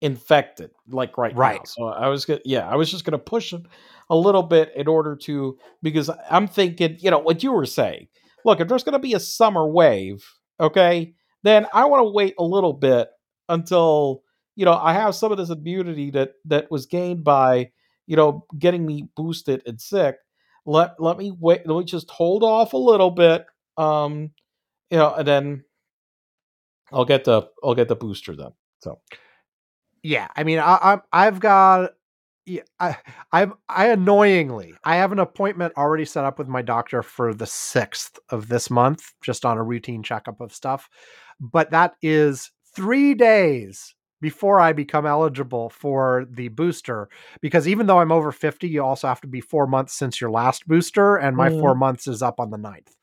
infected, 0.02 0.72
like 0.88 1.18
right, 1.18 1.34
now. 1.34 1.40
Right. 1.40 1.68
So 1.68 1.86
I 1.86 2.07
was 2.07 2.26
gonna, 2.26 2.40
yeah, 2.45 2.68
I 2.68 2.76
was 2.76 2.90
just 2.90 3.06
gonna 3.06 3.18
push 3.18 3.53
it 3.53 3.61
a 4.10 4.15
little 4.15 4.44
bit 4.44 4.72
in 4.76 4.88
order 4.88 5.15
to 5.15 5.57
because 5.81 6.10
I'm 6.30 6.48
thinking, 6.48 6.98
you 6.99 7.11
know, 7.11 7.19
what 7.19 7.44
you 7.44 7.52
were 7.52 7.65
saying. 7.65 8.07
Look, 8.45 8.60
if 8.60 8.68
there's 8.68 8.84
gonna 8.84 8.99
be 8.99 9.14
a 9.14 9.19
summer 9.19 9.68
wave, 9.68 10.26
okay, 10.60 11.14
then 11.44 11.68
I 11.73 11.86
want 11.86 12.02
to 12.02 12.11
wait 12.11 12.36
a 12.40 12.44
little 12.44 12.73
bit 12.73 13.10
until 13.48 14.23
you 14.56 14.65
know 14.65 14.73
I 14.73 14.94
have 14.94 15.15
some 15.15 15.31
of 15.31 15.38
this 15.38 15.49
immunity 15.49 16.11
that 16.11 16.34
that 16.45 16.72
was 16.72 16.86
gained 16.86 17.23
by 17.23 17.72
you 18.07 18.15
know 18.15 18.45
getting 18.57 18.86
me 18.86 19.07
boosted 19.15 19.61
and 19.65 19.80
sick 19.80 20.15
let 20.70 21.00
let 21.00 21.18
me 21.18 21.34
wait 21.38 21.66
let 21.66 21.80
me 21.80 21.84
just 21.84 22.10
hold 22.12 22.44
off 22.44 22.74
a 22.74 22.78
little 22.78 23.10
bit 23.10 23.46
um 23.78 24.32
you 24.91 24.98
know 24.98 25.14
and 25.14 25.28
then 25.28 25.64
i'll 26.91 27.06
get 27.06 27.24
the 27.24 27.41
i'll 27.64 27.76
get 27.76 27.88
the 27.88 27.96
booster 27.96 28.36
then 28.36 28.52
so 28.80 29.00
yeah 30.04 30.28
i 30.36 30.44
mean 30.44 30.60
i, 30.60 30.78
I 30.82 31.00
i've 31.12 31.40
got 31.40 31.91
yeah, 32.46 32.64
I, 32.80 32.98
I, 33.32 33.48
I 33.68 33.88
annoyingly, 33.90 34.74
I 34.84 34.96
have 34.96 35.12
an 35.12 35.20
appointment 35.20 35.74
already 35.78 36.06
set 36.06 36.26
up 36.26 36.40
with 36.40 36.48
my 36.48 36.64
doctor 36.64 37.04
for 37.04 37.32
the 37.32 37.46
sixth 37.46 38.18
of 38.30 38.48
this 38.48 38.72
month, 38.72 39.14
just 39.22 39.46
on 39.46 39.60
a 39.60 39.64
routine 39.64 40.02
checkup 40.02 40.41
of 40.41 40.52
stuff. 40.52 40.90
But 41.40 41.70
that 41.70 41.94
is 42.02 42.50
three 42.76 43.14
days 43.14 43.94
before 44.22 44.60
I 44.60 44.74
become 44.74 45.06
eligible 45.06 45.70
for 45.70 46.26
the 46.30 46.50
booster. 46.50 47.10
Because 47.41 47.68
even 47.68 47.88
though 47.88 48.00
I'm 48.00 48.12
over 48.12 48.32
50, 48.32 48.68
you 48.68 48.84
also 48.84 49.08
have 49.08 49.22
to 49.22 49.28
be 49.28 49.41
four 49.41 49.68
months 49.68 49.94
since 49.94 50.20
your 50.22 50.32
last 50.32 50.68
booster, 50.68 51.16
and 51.18 51.36
my 51.38 51.50
Mhm. 51.50 51.50
four 51.50 51.76
months 51.76 52.08
is 52.08 52.22
up 52.22 52.40
on 52.40 52.52
the 52.52 52.58
ninth. 52.58 52.96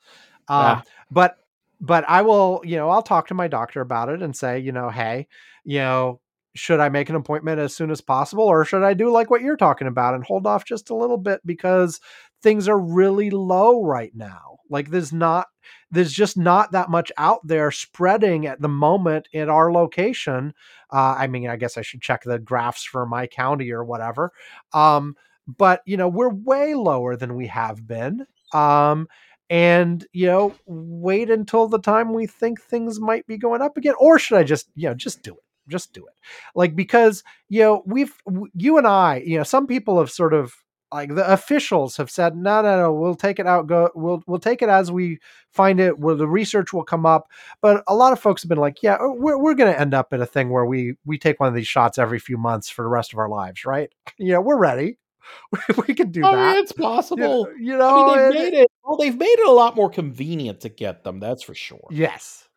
Um, 0.48 0.80
Ah. 0.80 0.84
But 1.10 1.36
but 1.80 2.04
I 2.08 2.22
will, 2.22 2.62
you 2.64 2.76
know, 2.76 2.88
I'll 2.90 3.02
talk 3.02 3.28
to 3.28 3.34
my 3.34 3.48
doctor 3.48 3.82
about 3.82 4.08
it 4.08 4.22
and 4.22 4.34
say, 4.34 4.58
you 4.58 4.72
know, 4.72 4.88
hey, 4.88 5.28
you 5.64 5.78
know, 5.78 6.20
should 6.54 6.80
I 6.80 6.88
make 6.88 7.10
an 7.10 7.16
appointment 7.16 7.60
as 7.60 7.76
soon 7.76 7.90
as 7.90 8.00
possible 8.00 8.44
or 8.44 8.64
should 8.64 8.82
I 8.82 8.94
do 8.94 9.10
like 9.10 9.30
what 9.30 9.42
you're 9.42 9.58
talking 9.58 9.86
about 9.86 10.14
and 10.14 10.24
hold 10.24 10.46
off 10.46 10.64
just 10.64 10.88
a 10.90 10.94
little 10.96 11.18
bit 11.18 11.40
because 11.44 12.00
things 12.42 12.66
are 12.68 12.78
really 12.78 13.28
low 13.30 13.84
right 13.84 14.12
now. 14.14 14.55
Like 14.70 14.90
there's 14.90 15.12
not 15.12 15.46
there's 15.90 16.12
just 16.12 16.36
not 16.36 16.72
that 16.72 16.90
much 16.90 17.12
out 17.16 17.46
there 17.46 17.70
spreading 17.70 18.46
at 18.46 18.60
the 18.60 18.68
moment 18.68 19.28
in 19.32 19.48
our 19.48 19.72
location. 19.72 20.54
Uh, 20.92 21.14
I 21.18 21.26
mean, 21.26 21.48
I 21.48 21.56
guess 21.56 21.76
I 21.76 21.82
should 21.82 22.02
check 22.02 22.22
the 22.22 22.38
graphs 22.38 22.84
for 22.84 23.06
my 23.06 23.26
county 23.26 23.70
or 23.70 23.84
whatever. 23.84 24.32
Um, 24.72 25.16
but 25.46 25.82
you 25.86 25.96
know, 25.96 26.08
we're 26.08 26.32
way 26.32 26.74
lower 26.74 27.16
than 27.16 27.36
we 27.36 27.46
have 27.46 27.86
been. 27.86 28.26
Um, 28.52 29.08
and 29.48 30.04
you 30.12 30.26
know, 30.26 30.54
wait 30.66 31.30
until 31.30 31.68
the 31.68 31.78
time 31.78 32.12
we 32.12 32.26
think 32.26 32.60
things 32.60 33.00
might 33.00 33.26
be 33.26 33.38
going 33.38 33.62
up 33.62 33.76
again, 33.76 33.94
or 33.98 34.18
should 34.18 34.38
I 34.38 34.42
just 34.42 34.68
you 34.74 34.88
know 34.88 34.94
just 34.94 35.22
do 35.22 35.32
it? 35.34 35.42
Just 35.68 35.92
do 35.92 36.06
it, 36.06 36.14
like 36.54 36.76
because 36.76 37.24
you 37.48 37.60
know 37.60 37.82
we've 37.86 38.12
you 38.54 38.78
and 38.78 38.86
I, 38.86 39.22
you 39.24 39.38
know, 39.38 39.44
some 39.44 39.66
people 39.66 39.98
have 39.98 40.10
sort 40.10 40.34
of 40.34 40.54
like 40.92 41.14
the 41.14 41.32
officials 41.32 41.96
have 41.96 42.10
said, 42.10 42.36
no, 42.36 42.62
no, 42.62 42.80
no, 42.80 42.92
we'll 42.92 43.14
take 43.14 43.38
it 43.38 43.46
out. 43.46 43.66
Go, 43.66 43.90
we'll 43.94 44.22
we'll 44.26 44.38
take 44.38 44.62
it 44.62 44.68
as 44.68 44.92
we 44.92 45.18
find 45.50 45.80
it. 45.80 45.98
Where 45.98 46.14
the 46.14 46.28
research 46.28 46.72
will 46.72 46.84
come 46.84 47.04
up. 47.04 47.28
But 47.60 47.82
a 47.88 47.94
lot 47.94 48.12
of 48.12 48.20
folks 48.20 48.42
have 48.42 48.48
been 48.48 48.58
like, 48.58 48.82
yeah, 48.82 48.98
we're 49.00 49.38
we're 49.38 49.54
going 49.54 49.72
to 49.72 49.80
end 49.80 49.94
up 49.94 50.12
at 50.12 50.20
a 50.20 50.26
thing 50.26 50.50
where 50.50 50.64
we 50.64 50.94
we 51.04 51.18
take 51.18 51.40
one 51.40 51.48
of 51.48 51.54
these 51.54 51.66
shots 51.66 51.98
every 51.98 52.18
few 52.18 52.38
months 52.38 52.68
for 52.68 52.82
the 52.82 52.88
rest 52.88 53.12
of 53.12 53.18
our 53.18 53.28
lives, 53.28 53.64
right? 53.64 53.90
You 54.18 54.32
know, 54.32 54.40
we're 54.40 54.58
ready. 54.58 54.98
we 55.88 55.94
can 55.94 56.10
do 56.10 56.22
oh, 56.24 56.34
that. 56.34 56.54
yeah, 56.54 56.60
it's 56.60 56.72
You 56.76 56.82
possible 56.82 57.48
you 57.58 57.76
know, 57.76 58.14
i 58.14 58.16
mean 58.16 58.30
they've 58.30 58.52
made 58.52 58.58
it 58.60 58.70
well 58.84 58.96
they've 58.96 59.16
made 59.16 59.26
it 59.26 59.48
a 59.48 59.52
lot 59.52 59.74
more 59.74 59.90
convenient 59.90 60.60
to 60.60 60.68
get 60.68 61.02
them 61.02 61.18
that's 61.18 61.42
for 61.42 61.54
sure 61.54 61.88
yes. 61.90 62.48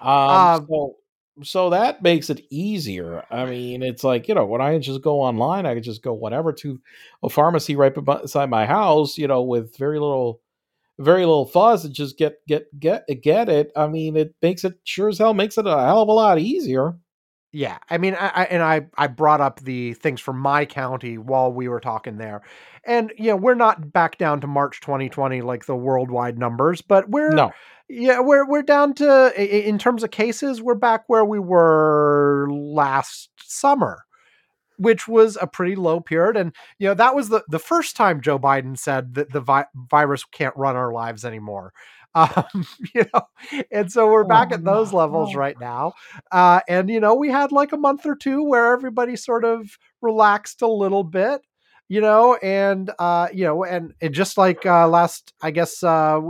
um, 0.00 0.10
Um, 0.10 0.66
so 0.68 0.96
so 1.42 1.70
that 1.70 2.02
makes 2.02 2.30
it 2.30 2.44
easier. 2.50 3.24
I 3.30 3.44
mean 3.44 3.82
it's 3.82 4.04
like 4.04 4.28
you 4.28 4.34
know 4.34 4.44
when 4.44 4.60
i 4.60 4.78
just 4.78 5.02
go 5.02 5.20
online 5.20 5.66
i 5.66 5.74
can 5.74 5.82
just 5.82 6.02
go 6.02 6.12
whatever 6.12 6.52
to 6.54 6.80
a 7.22 7.28
pharmacy 7.28 7.76
right 7.76 7.94
beside 7.94 8.50
my 8.50 8.66
house 8.66 9.18
you 9.18 9.26
know 9.26 9.42
with 9.42 9.76
very 9.76 9.98
little 9.98 10.40
very 10.98 11.20
little 11.20 11.46
fuss 11.46 11.84
and 11.84 11.94
just 11.94 12.18
get 12.18 12.44
get 12.46 12.66
get 12.78 13.04
get 13.22 13.48
it. 13.48 13.70
I 13.76 13.86
mean 13.86 14.16
it 14.16 14.34
makes 14.42 14.64
it 14.64 14.78
sure 14.84 15.08
as 15.08 15.18
hell 15.18 15.34
makes 15.34 15.58
it 15.58 15.66
a 15.66 15.70
hell 15.70 16.02
of 16.02 16.08
a 16.08 16.12
lot 16.12 16.38
easier. 16.38 16.96
Yeah, 17.50 17.78
I 17.88 17.96
mean, 17.96 18.14
I, 18.14 18.28
I 18.28 18.44
and 18.44 18.62
I 18.62 18.86
I 18.98 19.06
brought 19.06 19.40
up 19.40 19.60
the 19.60 19.94
things 19.94 20.20
from 20.20 20.38
my 20.38 20.66
county 20.66 21.16
while 21.16 21.50
we 21.50 21.66
were 21.66 21.80
talking 21.80 22.18
there, 22.18 22.42
and 22.84 23.10
you 23.16 23.28
know 23.28 23.36
we're 23.36 23.54
not 23.54 23.90
back 23.90 24.18
down 24.18 24.42
to 24.42 24.46
March 24.46 24.82
2020 24.82 25.40
like 25.40 25.64
the 25.64 25.76
worldwide 25.76 26.38
numbers, 26.38 26.82
but 26.82 27.08
we're 27.08 27.30
no 27.30 27.52
yeah 27.88 28.20
we're 28.20 28.46
we're 28.48 28.62
down 28.62 28.94
to 28.94 29.32
in 29.66 29.78
terms 29.78 30.02
of 30.02 30.10
cases 30.10 30.62
we're 30.62 30.74
back 30.74 31.04
where 31.08 31.24
we 31.24 31.38
were 31.38 32.46
last 32.50 33.30
summer, 33.44 34.04
which 34.78 35.08
was 35.08 35.36
a 35.40 35.46
pretty 35.46 35.76
low 35.76 36.00
period, 36.00 36.36
and 36.36 36.54
you 36.78 36.88
know 36.88 36.94
that 36.94 37.14
was 37.14 37.28
the 37.30 37.44
the 37.48 37.58
first 37.58 37.96
time 37.96 38.20
Joe 38.20 38.38
Biden 38.38 38.78
said 38.78 39.14
that 39.14 39.32
the 39.32 39.40
vi- 39.40 39.66
virus 39.90 40.24
can't 40.24 40.56
run 40.56 40.76
our 40.76 40.92
lives 40.92 41.24
anymore. 41.24 41.72
Um, 42.14 42.66
you 42.94 43.04
know, 43.14 43.20
and 43.70 43.92
so 43.92 44.10
we're 44.10 44.24
back 44.24 44.50
at 44.50 44.64
those 44.64 44.92
levels 44.94 45.36
Oh. 45.36 45.38
right 45.38 45.60
now. 45.60 45.92
Uh, 46.32 46.60
and 46.66 46.88
you 46.90 46.98
know, 47.00 47.14
we 47.14 47.30
had 47.30 47.52
like 47.52 47.72
a 47.72 47.76
month 47.76 48.06
or 48.06 48.16
two 48.16 48.42
where 48.42 48.72
everybody 48.72 49.14
sort 49.14 49.44
of 49.44 49.78
relaxed 50.00 50.62
a 50.62 50.66
little 50.66 51.04
bit, 51.04 51.42
you 51.88 52.00
know, 52.00 52.34
and 52.36 52.90
uh, 52.98 53.28
you 53.32 53.44
know, 53.44 53.64
and, 53.64 53.94
and 54.00 54.14
just 54.14 54.36
like 54.38 54.66
uh, 54.66 54.86
last, 54.88 55.32
I 55.42 55.50
guess, 55.50 55.82
uh, 55.82 56.20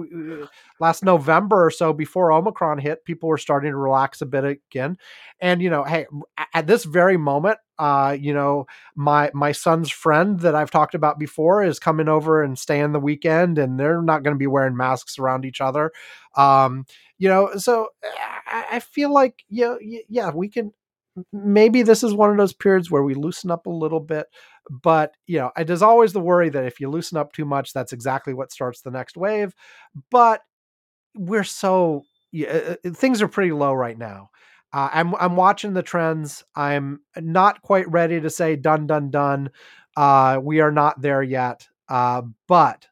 last 0.80 1.04
November 1.04 1.66
or 1.66 1.70
so 1.70 1.92
before 1.92 2.32
Omicron 2.32 2.78
hit, 2.78 3.04
people 3.04 3.28
were 3.28 3.38
starting 3.38 3.72
to 3.72 3.76
relax 3.76 4.20
a 4.20 4.26
bit 4.26 4.44
again. 4.44 4.98
And 5.40 5.60
you 5.62 5.70
know, 5.70 5.84
hey, 5.84 6.06
at 6.54 6.66
this 6.66 6.84
very 6.84 7.16
moment, 7.16 7.58
uh, 7.78 8.16
you 8.18 8.32
know, 8.34 8.66
my 8.96 9.30
my 9.34 9.52
son's 9.52 9.90
friend 9.90 10.40
that 10.40 10.54
I've 10.54 10.70
talked 10.70 10.94
about 10.94 11.18
before 11.18 11.62
is 11.64 11.78
coming 11.78 12.08
over 12.08 12.42
and 12.42 12.58
staying 12.58 12.92
the 12.92 13.00
weekend, 13.00 13.58
and 13.58 13.78
they're 13.78 14.02
not 14.02 14.22
going 14.22 14.34
to 14.34 14.38
be 14.38 14.46
wearing 14.46 14.76
masks 14.76 15.18
around 15.18 15.44
each 15.44 15.60
other. 15.60 15.92
Um, 16.36 16.86
you 17.18 17.28
know, 17.28 17.56
so 17.56 17.88
I, 18.46 18.64
I 18.72 18.80
feel 18.80 19.12
like 19.12 19.42
you 19.48 19.64
know, 19.64 19.78
yeah, 20.08 20.30
we 20.34 20.48
can. 20.48 20.72
Maybe 21.32 21.82
this 21.82 22.04
is 22.04 22.14
one 22.14 22.30
of 22.30 22.36
those 22.36 22.52
periods 22.52 22.92
where 22.92 23.02
we 23.02 23.14
loosen 23.14 23.50
up 23.50 23.66
a 23.66 23.70
little 23.70 23.98
bit, 23.98 24.26
but 24.70 25.12
you 25.26 25.38
know, 25.38 25.50
there's 25.64 25.82
always 25.82 26.12
the 26.12 26.20
worry 26.20 26.48
that 26.50 26.64
if 26.64 26.80
you 26.80 26.88
loosen 26.90 27.18
up 27.18 27.32
too 27.32 27.44
much, 27.44 27.72
that's 27.72 27.92
exactly 27.92 28.34
what 28.34 28.52
starts 28.52 28.80
the 28.80 28.90
next 28.90 29.16
wave. 29.16 29.54
But 30.10 30.42
we're 31.14 31.44
so 31.44 32.04
yeah, 32.32 32.74
uh, 32.84 32.90
things 32.90 33.22
are 33.22 33.28
pretty 33.28 33.52
low 33.52 33.72
right 33.72 33.96
now. 33.96 34.30
Uh, 34.72 34.88
I'm 34.92 35.14
I'm 35.16 35.36
watching 35.36 35.72
the 35.72 35.82
trends. 35.82 36.44
I'm 36.54 37.00
not 37.16 37.62
quite 37.62 37.90
ready 37.90 38.20
to 38.20 38.30
say 38.30 38.56
done 38.56 38.86
done 38.86 39.10
done. 39.10 39.50
Uh, 39.96 40.38
we 40.42 40.60
are 40.60 40.70
not 40.70 41.00
there 41.00 41.22
yet, 41.22 41.66
uh, 41.88 42.22
but 42.46 42.86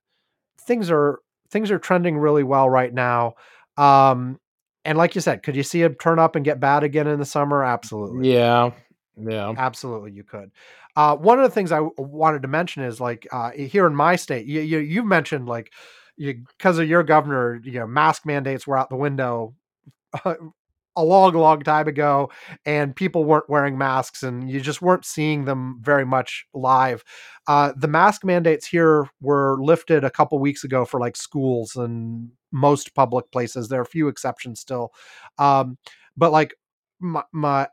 things 0.62 0.90
are 0.90 1.20
things 1.50 1.70
are 1.70 1.78
trending 1.78 2.16
really 2.16 2.42
well 2.42 2.68
right 2.68 2.92
now. 2.92 3.34
Um, 3.76 4.40
and 4.84 4.96
like 4.96 5.14
you 5.14 5.20
said, 5.20 5.42
could 5.42 5.56
you 5.56 5.62
see 5.62 5.82
it 5.82 6.00
turn 6.00 6.18
up 6.18 6.36
and 6.36 6.44
get 6.44 6.60
bad 6.60 6.82
again 6.82 7.06
in 7.06 7.18
the 7.18 7.24
summer? 7.26 7.62
Absolutely. 7.62 8.32
yeah 8.32 8.70
yeah 9.16 9.54
Absolutely, 9.56 10.12
you 10.12 10.22
could. 10.24 10.50
Uh, 10.96 11.16
one 11.16 11.38
of 11.38 11.44
the 11.44 11.54
things 11.54 11.72
I 11.72 11.76
w- 11.76 11.94
wanted 11.98 12.42
to 12.42 12.48
mention 12.48 12.82
is 12.82 13.00
like 13.00 13.26
uh, 13.32 13.50
here 13.52 13.86
in 13.86 13.94
my 13.94 14.16
state, 14.16 14.46
you 14.46 14.60
you 14.60 14.78
you 14.78 15.02
mentioned 15.02 15.46
like 15.48 15.72
because 16.18 16.78
of 16.78 16.88
your 16.88 17.02
governor, 17.02 17.60
you 17.64 17.78
know, 17.80 17.86
mask 17.86 18.26
mandates 18.26 18.66
were 18.66 18.76
out 18.76 18.90
the 18.90 18.96
window 18.96 19.54
a 20.24 21.04
long, 21.04 21.34
long 21.34 21.62
time 21.62 21.88
ago, 21.88 22.30
and 22.66 22.96
people 22.96 23.24
weren't 23.24 23.48
wearing 23.50 23.78
masks, 23.78 24.22
and 24.22 24.50
you 24.50 24.60
just 24.60 24.82
weren't 24.82 25.04
seeing 25.04 25.44
them 25.44 25.78
very 25.82 26.06
much 26.06 26.46
live. 26.54 27.04
Uh, 27.48 27.72
the 27.76 27.88
mask 27.88 28.24
mandates 28.24 28.66
here 28.66 29.08
were 29.20 29.56
lifted 29.60 30.04
a 30.04 30.10
couple 30.10 30.38
weeks 30.38 30.64
ago 30.64 30.84
for 30.84 31.00
like 31.00 31.16
schools 31.16 31.76
and 31.76 32.30
most 32.52 32.94
public 32.94 33.30
places. 33.32 33.68
There 33.68 33.80
are 33.80 33.82
a 33.84 33.86
few 33.86 34.08
exceptions 34.08 34.60
still, 34.60 34.92
um, 35.38 35.78
but 36.16 36.32
like 36.32 36.54
my, 37.00 37.22
my 37.32 37.68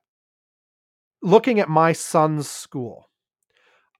looking 1.24 1.60
at 1.60 1.70
my 1.70 1.94
son's 1.94 2.50
school 2.50 3.10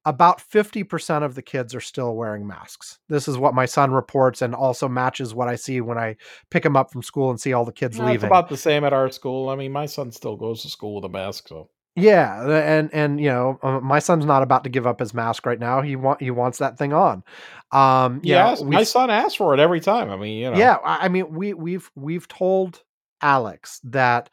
about 0.06 0.40
50% 0.40 1.24
of 1.24 1.36
the 1.36 1.42
kids 1.42 1.74
are 1.74 1.82
still 1.82 2.16
wearing 2.16 2.46
masks. 2.46 3.00
This 3.08 3.28
is 3.28 3.38
what 3.38 3.54
my 3.54 3.66
son 3.66 3.92
reports 3.92 4.42
and 4.42 4.54
also 4.54 4.90
matches 4.90 5.34
what 5.34 5.48
I 5.48 5.56
see 5.56 5.80
when 5.80 5.98
I 5.98 6.18
pick 6.50 6.66
him 6.66 6.76
up 6.76 6.92
from 6.92 7.04
school 7.04 7.30
and 7.30 7.40
see 7.40 7.54
all 7.54 7.64
the 7.64 7.72
kids 7.72 7.96
it's 7.96 8.06
leaving. 8.06 8.28
about 8.28 8.50
the 8.50 8.58
same 8.58 8.84
at 8.84 8.92
our 8.92 9.10
school. 9.10 9.50
I 9.50 9.56
mean, 9.56 9.72
my 9.72 9.86
son 9.86 10.12
still 10.12 10.36
goes 10.36 10.62
to 10.64 10.70
school 10.70 10.96
with 10.96 11.06
a 11.06 11.10
mask, 11.10 11.48
so 11.48 11.70
yeah, 11.96 12.44
and 12.44 12.92
and 12.92 13.20
you 13.20 13.30
know, 13.30 13.60
uh, 13.62 13.80
my 13.80 14.00
son's 14.00 14.26
not 14.26 14.42
about 14.42 14.64
to 14.64 14.70
give 14.70 14.88
up 14.88 15.00
his 15.00 15.14
mask 15.14 15.46
right 15.46 15.60
now. 15.60 15.82
He 15.82 15.96
want 15.96 16.22
he 16.22 16.32
wants 16.32 16.58
that 16.58 16.78
thing 16.78 16.92
on. 16.92 17.24
Um 17.72 18.16
know, 18.16 18.20
yeah, 18.24 18.56
we 18.62 18.76
my 18.76 18.84
son 18.84 19.10
asks 19.10 19.36
for 19.36 19.54
it 19.54 19.60
every 19.60 19.80
time. 19.80 20.10
I 20.10 20.18
mean, 20.18 20.40
you 20.40 20.52
know, 20.52 20.58
Yeah, 20.58 20.78
I 20.84 21.06
I 21.06 21.08
mean, 21.08 21.32
we 21.34 21.54
we've 21.54 21.90
we've 21.96 22.28
told 22.28 22.82
Alex 23.22 23.80
that 23.86 24.30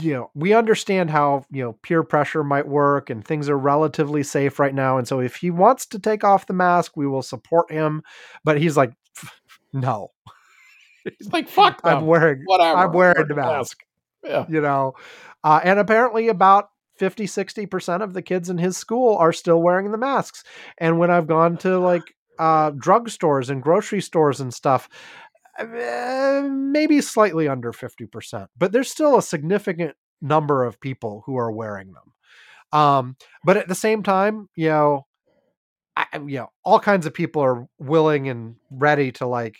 you 0.00 0.14
know 0.14 0.30
we 0.34 0.54
understand 0.54 1.10
how 1.10 1.44
you 1.50 1.62
know 1.62 1.72
peer 1.82 2.02
pressure 2.02 2.42
might 2.42 2.66
work 2.66 3.10
and 3.10 3.24
things 3.24 3.48
are 3.48 3.58
relatively 3.58 4.22
safe 4.22 4.58
right 4.58 4.74
now 4.74 4.96
and 4.96 5.06
so 5.06 5.20
if 5.20 5.36
he 5.36 5.50
wants 5.50 5.84
to 5.84 5.98
take 5.98 6.24
off 6.24 6.46
the 6.46 6.54
mask 6.54 6.96
we 6.96 7.06
will 7.06 7.22
support 7.22 7.70
him 7.70 8.02
but 8.44 8.58
he's 8.58 8.76
like 8.76 8.92
no. 9.72 10.12
He's 11.18 11.32
like, 11.32 11.48
"Fuck 11.48 11.82
them, 11.82 11.98
i'm 11.98 12.06
wearing 12.06 12.42
whatever." 12.46 12.78
i'm 12.78 12.92
wearing 12.92 13.28
the 13.28 13.34
mask. 13.34 13.84
Yeah, 14.22 14.46
you 14.48 14.60
know 14.62 14.94
uh, 15.42 15.60
and 15.62 15.78
apparently 15.78 16.28
about 16.28 16.70
50 16.96 17.26
60% 17.26 18.02
of 18.02 18.14
the 18.14 18.22
kids 18.22 18.48
in 18.48 18.56
his 18.56 18.76
school 18.78 19.16
are 19.16 19.32
still 19.32 19.60
wearing 19.60 19.92
the 19.92 19.98
masks 19.98 20.44
and 20.78 20.98
when 20.98 21.10
i've 21.10 21.26
gone 21.26 21.58
to 21.58 21.78
like 21.78 22.14
uh 22.38 22.70
drugstores 22.70 23.50
and 23.50 23.62
grocery 23.62 24.00
stores 24.00 24.40
and 24.40 24.54
stuff 24.54 24.88
maybe 25.62 27.00
slightly 27.00 27.48
under 27.48 27.72
50% 27.72 28.48
but 28.56 28.72
there's 28.72 28.90
still 28.90 29.16
a 29.16 29.22
significant 29.22 29.94
number 30.20 30.64
of 30.64 30.80
people 30.80 31.22
who 31.26 31.36
are 31.36 31.50
wearing 31.52 31.92
them. 31.92 32.78
Um 32.78 33.16
but 33.44 33.56
at 33.56 33.68
the 33.68 33.74
same 33.74 34.02
time 34.02 34.48
you 34.56 34.68
know 34.68 35.06
I- 35.96 36.06
you 36.26 36.38
know 36.38 36.48
all 36.64 36.80
kinds 36.80 37.06
of 37.06 37.14
people 37.14 37.42
are 37.42 37.66
willing 37.78 38.28
and 38.28 38.56
ready 38.70 39.12
to 39.12 39.26
like 39.26 39.58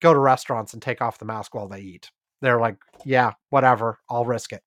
go 0.00 0.12
to 0.12 0.18
restaurants 0.18 0.72
and 0.72 0.80
take 0.82 1.00
off 1.02 1.18
the 1.18 1.24
mask 1.24 1.54
while 1.54 1.68
they 1.68 1.80
eat. 1.80 2.10
They're 2.40 2.60
like 2.60 2.76
yeah 3.04 3.32
whatever 3.50 3.98
i'll 4.10 4.24
risk 4.24 4.52
it 4.52 4.62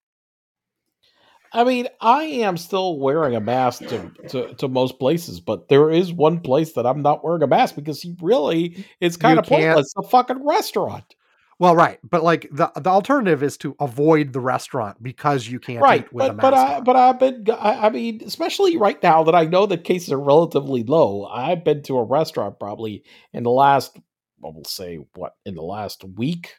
I 1.51 1.63
mean, 1.63 1.87
I 1.99 2.23
am 2.25 2.57
still 2.57 2.99
wearing 2.99 3.35
a 3.35 3.39
mask 3.39 3.85
to, 3.87 4.11
to 4.29 4.53
to 4.55 4.67
most 4.67 4.99
places, 4.99 5.39
but 5.39 5.67
there 5.69 5.89
is 5.89 6.13
one 6.13 6.39
place 6.41 6.73
that 6.73 6.85
I'm 6.85 7.01
not 7.01 7.23
wearing 7.23 7.41
a 7.43 7.47
mask 7.47 7.75
because 7.75 8.01
he 8.01 8.15
really 8.21 8.85
it's 8.99 9.17
kind 9.17 9.39
of 9.39 9.45
pointless. 9.45 9.93
A 9.97 10.03
fucking 10.03 10.45
restaurant, 10.45 11.15
well 11.57 11.75
right 11.75 11.99
but 12.07 12.23
like 12.23 12.47
the 12.51 12.71
the 12.75 12.89
alternative 12.89 13.41
is 13.43 13.57
to 13.57 13.75
avoid 13.79 14.31
the 14.33 14.39
restaurant 14.39 15.01
because 15.01 15.47
you 15.47 15.59
can't 15.59 15.81
right? 15.81 16.01
eat 16.05 16.13
with 16.13 16.27
a 16.27 16.33
But 16.33 16.35
mask 16.35 16.41
but 16.43 16.53
I 16.53 16.77
on. 16.77 16.83
but 16.83 16.95
I've 16.95 17.19
been 17.19 17.45
I 17.59 17.89
mean, 17.89 18.21
especially 18.23 18.77
right 18.77 19.01
now 19.01 19.23
that 19.23 19.35
I 19.35 19.45
know 19.45 19.65
that 19.65 19.83
cases 19.83 20.11
are 20.11 20.19
relatively 20.19 20.83
low. 20.83 21.25
I've 21.25 21.63
been 21.63 21.81
to 21.83 21.97
a 21.97 22.03
restaurant 22.03 22.59
probably 22.59 23.03
in 23.33 23.43
the 23.43 23.49
last, 23.51 23.97
well, 24.39 24.53
we'll 24.53 24.63
say 24.65 24.99
what 25.15 25.35
in 25.45 25.55
the 25.55 25.61
last 25.63 26.03
week, 26.03 26.55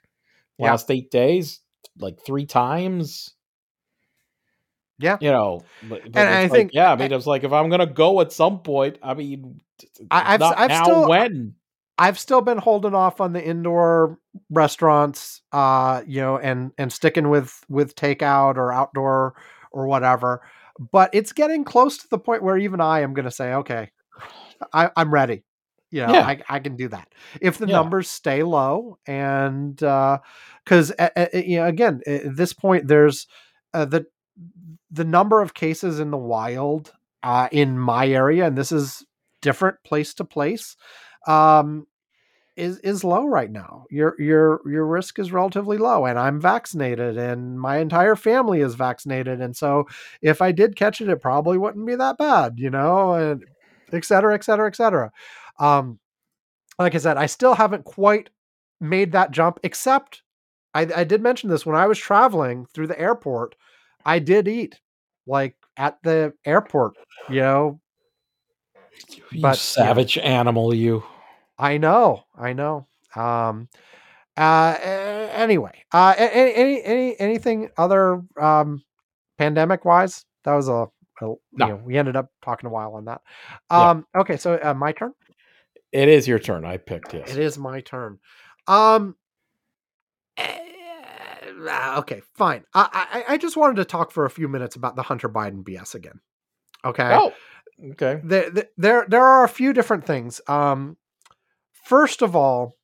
Yeah. 0.58 0.72
last 0.72 0.90
eight 0.90 1.10
days, 1.10 1.60
like 1.98 2.18
three 2.26 2.46
times. 2.46 3.34
Yeah. 5.00 5.16
you 5.20 5.30
know, 5.30 5.62
but, 5.88 6.02
but 6.04 6.16
And 6.16 6.28
I 6.28 6.42
like, 6.42 6.50
think- 6.52 6.70
yeah, 6.74 6.92
I 6.92 6.96
mean, 6.96 7.12
it's 7.12 7.26
like 7.26 7.42
if 7.44 7.52
I'm 7.52 7.70
gonna 7.70 7.86
go 7.86 8.20
at 8.20 8.32
some 8.32 8.60
point, 8.60 8.98
I 9.02 9.14
mean, 9.14 9.60
I- 10.10 10.34
I've- 10.34 10.40
not 10.40 10.58
I've 10.58 10.68
now, 10.68 10.84
still- 10.84 11.08
when 11.08 11.54
I've 11.98 12.18
still 12.18 12.40
been 12.40 12.58
holding 12.58 12.94
off 12.94 13.20
on 13.20 13.32
the 13.32 13.44
indoor 13.44 14.18
restaurants, 14.50 15.42
uh, 15.52 16.02
you 16.06 16.20
know, 16.20 16.38
and 16.38 16.72
and 16.78 16.92
sticking 16.92 17.28
with 17.28 17.62
with 17.68 17.94
takeout 17.94 18.56
or 18.56 18.72
outdoor 18.72 19.34
or 19.72 19.86
whatever. 19.86 20.42
But 20.92 21.10
it's 21.12 21.32
getting 21.32 21.62
close 21.64 21.98
to 21.98 22.08
the 22.08 22.18
point 22.18 22.42
where 22.42 22.56
even 22.56 22.80
I 22.80 23.00
am 23.00 23.12
going 23.12 23.26
to 23.26 23.30
say, 23.30 23.52
okay, 23.54 23.90
I, 24.72 24.90
I'm 24.96 25.12
ready. 25.12 25.44
You 25.90 26.06
know, 26.06 26.12
Yeah. 26.14 26.26
I, 26.26 26.40
I 26.48 26.58
can 26.60 26.76
do 26.76 26.88
that 26.88 27.08
if 27.40 27.58
the 27.58 27.66
Yeah. 27.66 27.76
numbers 27.76 28.08
stay 28.08 28.42
low 28.44 28.98
and 29.06 29.74
because 29.76 30.92
you 31.34 31.56
know 31.58 31.66
again 31.66 32.00
at 32.06 32.34
this 32.36 32.52
point 32.52 32.86
there's 32.88 33.26
uh, 33.74 33.84
the 33.84 34.06
the 34.90 35.04
number 35.04 35.40
of 35.40 35.54
cases 35.54 36.00
in 36.00 36.10
the 36.10 36.18
wild 36.18 36.92
uh, 37.22 37.48
in 37.52 37.78
my 37.78 38.08
area, 38.08 38.46
and 38.46 38.56
this 38.58 38.72
is 38.72 39.04
different 39.40 39.76
place 39.84 40.14
to 40.14 40.24
place, 40.24 40.76
um, 41.26 41.86
is 42.56 42.78
is 42.80 43.04
low 43.04 43.26
right 43.26 43.50
now. 43.50 43.84
Your 43.90 44.14
your 44.18 44.60
your 44.66 44.84
risk 44.86 45.18
is 45.18 45.32
relatively 45.32 45.78
low, 45.78 46.06
and 46.06 46.18
I'm 46.18 46.40
vaccinated, 46.40 47.16
and 47.16 47.58
my 47.60 47.78
entire 47.78 48.16
family 48.16 48.60
is 48.60 48.74
vaccinated, 48.74 49.40
and 49.40 49.56
so 49.56 49.86
if 50.20 50.42
I 50.42 50.52
did 50.52 50.76
catch 50.76 51.00
it, 51.00 51.08
it 51.08 51.22
probably 51.22 51.56
wouldn't 51.56 51.86
be 51.86 51.94
that 51.94 52.18
bad, 52.18 52.54
you 52.58 52.70
know, 52.70 53.14
and 53.14 53.44
et 53.92 54.04
cetera, 54.04 54.34
et 54.34 54.44
cetera, 54.44 54.66
et 54.66 54.76
cetera. 54.76 55.12
Um, 55.58 55.98
like 56.78 56.94
I 56.94 56.98
said, 56.98 57.16
I 57.16 57.26
still 57.26 57.54
haven't 57.54 57.84
quite 57.84 58.30
made 58.80 59.12
that 59.12 59.30
jump, 59.30 59.60
except 59.62 60.22
I, 60.74 60.88
I 60.94 61.04
did 61.04 61.22
mention 61.22 61.50
this 61.50 61.66
when 61.66 61.76
I 61.76 61.86
was 61.86 61.98
traveling 61.98 62.66
through 62.66 62.88
the 62.88 63.00
airport. 63.00 63.54
I 64.04 64.18
did 64.18 64.48
eat 64.48 64.80
like 65.26 65.56
at 65.76 65.98
the 66.02 66.32
airport, 66.44 66.94
you 67.28 67.40
know. 67.40 67.80
you 69.08 69.42
But, 69.42 69.48
yeah. 69.48 69.52
savage 69.52 70.18
animal, 70.18 70.74
you. 70.74 71.02
I 71.58 71.78
know, 71.78 72.24
I 72.36 72.52
know. 72.52 72.86
Um, 73.14 73.68
uh, 74.36 74.76
anyway, 75.32 75.84
uh, 75.92 76.14
a- 76.18 76.22
a- 76.22 76.54
any, 76.54 76.82
any, 76.82 77.20
anything 77.20 77.70
other, 77.76 78.22
um, 78.40 78.82
pandemic 79.38 79.84
wise? 79.84 80.24
That 80.44 80.54
was 80.54 80.68
a, 80.68 80.72
a 81.22 81.26
you 81.26 81.38
know, 81.58 81.76
we 81.84 81.98
ended 81.98 82.16
up 82.16 82.30
talking 82.42 82.66
a 82.66 82.70
while 82.70 82.94
on 82.94 83.04
that. 83.06 83.20
Yeah. 83.70 83.90
Um, 83.90 84.06
okay, 84.16 84.36
so 84.36 84.58
uh, 84.62 84.74
my 84.74 84.92
turn. 84.92 85.12
It 85.92 86.08
is 86.08 86.26
your 86.28 86.38
turn. 86.38 86.64
I 86.64 86.76
picked 86.76 87.12
yes. 87.14 87.30
It 87.30 87.38
is 87.38 87.58
my 87.58 87.80
turn. 87.80 88.18
Um. 88.66 89.16
Eh, 91.68 91.94
Okay, 91.98 92.22
fine. 92.34 92.64
I, 92.74 93.24
I 93.28 93.34
I 93.34 93.38
just 93.38 93.56
wanted 93.56 93.76
to 93.76 93.84
talk 93.84 94.10
for 94.12 94.24
a 94.24 94.30
few 94.30 94.48
minutes 94.48 94.76
about 94.76 94.96
the 94.96 95.02
Hunter 95.02 95.28
Biden 95.28 95.62
BS 95.62 95.94
again. 95.94 96.20
Okay. 96.84 97.10
Oh, 97.12 97.32
okay. 97.92 98.20
There, 98.24 98.50
there- 98.50 98.68
there 98.76 99.06
there 99.08 99.24
are 99.24 99.44
a 99.44 99.48
few 99.48 99.72
different 99.72 100.04
things. 100.06 100.40
Um, 100.48 100.96
first 101.84 102.22
of 102.22 102.34
all, 102.36 102.76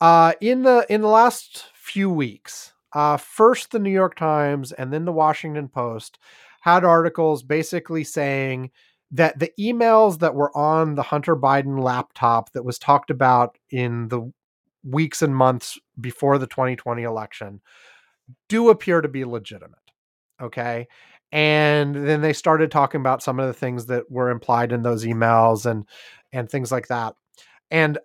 uh, 0.00 0.32
in 0.40 0.62
the 0.62 0.86
in 0.88 1.00
the 1.00 1.08
last 1.08 1.66
few 1.74 2.10
weeks, 2.10 2.72
uh, 2.94 3.16
first 3.16 3.70
the 3.70 3.78
New 3.78 3.90
York 3.90 4.16
Times 4.16 4.72
and 4.72 4.92
then 4.92 5.04
the 5.04 5.12
Washington 5.12 5.68
Post 5.68 6.18
had 6.62 6.84
articles 6.84 7.42
basically 7.42 8.04
saying 8.04 8.70
that 9.12 9.38
the 9.38 9.52
emails 9.58 10.20
that 10.20 10.34
were 10.34 10.56
on 10.56 10.94
the 10.94 11.02
Hunter 11.02 11.34
Biden 11.34 11.82
laptop 11.82 12.52
that 12.52 12.64
was 12.64 12.78
talked 12.78 13.10
about 13.10 13.58
in 13.70 14.08
the 14.08 14.32
weeks 14.84 15.20
and 15.20 15.34
months 15.34 15.78
before 16.00 16.38
the 16.38 16.46
2020 16.46 17.02
election 17.02 17.60
do 18.48 18.70
appear 18.70 19.00
to 19.00 19.08
be 19.08 19.24
legitimate. 19.24 19.78
Okay. 20.40 20.88
And 21.32 21.94
then 21.94 22.22
they 22.22 22.32
started 22.32 22.70
talking 22.70 23.00
about 23.00 23.22
some 23.22 23.38
of 23.38 23.46
the 23.46 23.52
things 23.52 23.86
that 23.86 24.10
were 24.10 24.30
implied 24.30 24.72
in 24.72 24.82
those 24.82 25.04
emails 25.04 25.64
and 25.66 25.86
and 26.32 26.48
things 26.48 26.72
like 26.72 26.88
that. 26.88 27.14
And 27.70 27.98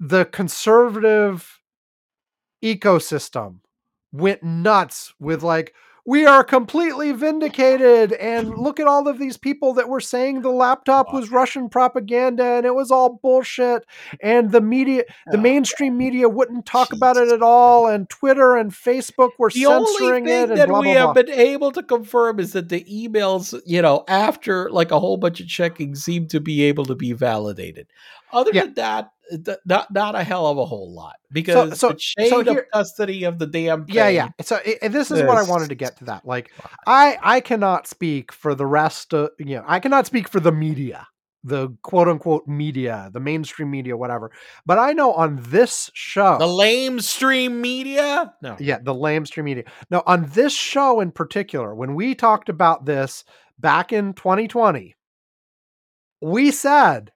the 0.00 0.24
conservative 0.26 1.60
ecosystem 2.62 3.60
went 4.12 4.42
nuts 4.42 5.12
with 5.18 5.42
like 5.42 5.74
we 6.06 6.26
are 6.26 6.44
completely 6.44 7.12
vindicated. 7.12 8.12
And 8.12 8.56
look 8.58 8.78
at 8.78 8.86
all 8.86 9.08
of 9.08 9.18
these 9.18 9.36
people 9.36 9.74
that 9.74 9.88
were 9.88 10.00
saying 10.00 10.42
the 10.42 10.50
laptop 10.50 11.12
was 11.12 11.30
russian 11.30 11.68
propaganda 11.68 12.44
and 12.44 12.66
it 12.66 12.74
was 12.74 12.90
all 12.90 13.18
bullshit. 13.22 13.84
And 14.20 14.50
the 14.52 14.60
media 14.60 15.04
the 15.30 15.38
mainstream 15.38 15.96
media 15.96 16.28
wouldn't 16.28 16.66
talk 16.66 16.92
about 16.92 17.16
it 17.16 17.28
at 17.32 17.42
all. 17.42 17.86
And 17.86 18.08
twitter 18.08 18.56
and 18.56 18.70
facebook 18.70 19.30
were 19.38 19.50
The 19.50 19.66
only 19.66 19.86
censoring 19.86 20.24
thing 20.24 20.42
it 20.44 20.50
and 20.50 20.58
that 20.58 20.68
blah 20.68 20.80
we 20.80 20.92
blah 20.92 20.94
have 20.94 21.14
blah. 21.14 21.22
been 21.22 21.30
able 21.30 21.72
to 21.72 21.82
confirm 21.82 22.38
is 22.40 22.52
that 22.52 22.68
the 22.68 22.84
emails, 22.84 23.58
you 23.64 23.80
know, 23.82 24.04
after 24.08 24.70
like 24.70 24.90
a 24.90 25.00
whole 25.00 25.16
bunch 25.16 25.40
of 25.40 25.46
checking, 25.46 25.94
seem 25.94 26.26
to 26.28 26.40
be 26.40 26.62
able 26.64 26.84
to 26.86 26.94
be 26.94 27.12
validated. 27.12 27.86
Other 28.34 28.50
Yeah. 28.52 28.64
than 28.64 28.74
that, 28.74 29.10
eh, 29.32 29.36
th- 29.44 29.58
not 29.64 29.92
not 29.92 30.14
a 30.14 30.22
hell 30.24 30.46
of 30.46 30.58
a 30.58 30.64
whole 30.66 30.92
lot 30.94 31.16
because 31.32 31.78
so- 31.78 31.90
the 31.92 31.98
shade 31.98 32.28
so 32.28 32.40
of 32.40 32.58
custody 32.72 33.24
of 33.24 33.38
the 33.38 33.46
damn 33.46 33.84
thing. 33.86 33.94
yeah 33.94 34.08
yeah 34.08 34.28
so 34.42 34.56
i- 34.66 34.76
and 34.82 34.92
this 34.92 35.10
is 35.10 35.22
what 35.22 35.38
i 35.38 35.42
wanted 35.42 35.68
to 35.70 35.74
get 35.74 35.96
to 35.96 36.04
that 36.04 36.24
like 36.26 36.50
i 36.86 37.16
i 37.22 37.40
cannot 37.40 37.86
speak 37.86 38.30
for 38.32 38.54
the 38.54 38.66
rest 38.66 39.14
of 39.14 39.30
you 39.38 39.56
know 39.56 39.64
i 39.66 39.80
cannot 39.80 40.04
speak 40.06 40.28
for 40.28 40.40
the 40.40 40.52
media 40.52 41.06
the 41.46 41.68
quote 41.82 42.08
unquote 42.08 42.48
media, 42.48 43.10
the 43.12 43.20
mainstream 43.20 43.70
media, 43.70 43.94
whatever. 43.94 44.32
But 44.64 44.78
I 44.78 44.94
know 44.94 45.12
on 45.12 45.40
this 45.42 45.90
show, 45.92 46.38
The 46.38 46.46
lame 46.48 47.00
stream 47.00 47.60
media? 47.60 48.32
No. 48.40 48.56
yeah, 48.58 48.78
the 48.82 48.94
lamestream 48.94 49.44
media. 49.44 49.64
Now, 49.90 50.02
on 50.06 50.24
this 50.32 50.54
show 50.54 51.00
in 51.00 51.10
particular, 51.12 51.74
when 51.74 51.94
we 51.94 52.14
talked 52.14 52.48
about 52.48 52.86
this 52.86 53.24
back 53.58 53.92
in 53.92 54.14
2020, 54.14 54.94
we 56.22 56.50
said 56.50 57.12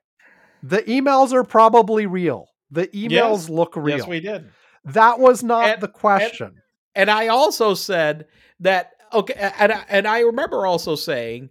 the 0.63 0.79
emails 0.83 1.33
are 1.33 1.45
probably 1.45 2.07
real. 2.07 2.47
The 2.71 2.87
emails 2.89 3.11
Yes. 3.11 3.49
look 3.49 3.77
real. 3.77 3.99
Yes, 3.99 4.07
we 4.07 4.21
did. 4.21 4.51
that 4.85 5.19
was 5.19 5.43
not 5.43 5.69
And- 5.69 5.81
the 5.83 5.89
question. 5.89 6.63
And 6.95 7.11
I 7.11 7.29
also 7.29 7.75
said 7.75 8.27
that 8.61 8.91
okay, 9.13 9.35
and 9.59 9.73
I, 9.73 9.85
and 9.89 10.07
I 10.07 10.21
remember 10.21 10.67
also 10.67 10.95
saying 10.97 11.51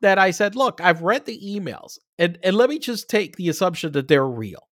that 0.00 0.18
I 0.18 0.30
said, 0.30 0.54
look, 0.56 0.80
I've 0.80 1.02
read 1.02 1.24
the 1.26 1.38
emails, 1.40 1.98
and 2.18 2.38
and 2.42 2.56
let 2.56 2.68
me 2.70 2.78
just 2.78 3.08
take 3.08 3.36
the 3.36 3.48
assumption 3.48 3.92
that 3.92 4.08
they're 4.08 4.26
real. 4.26 4.68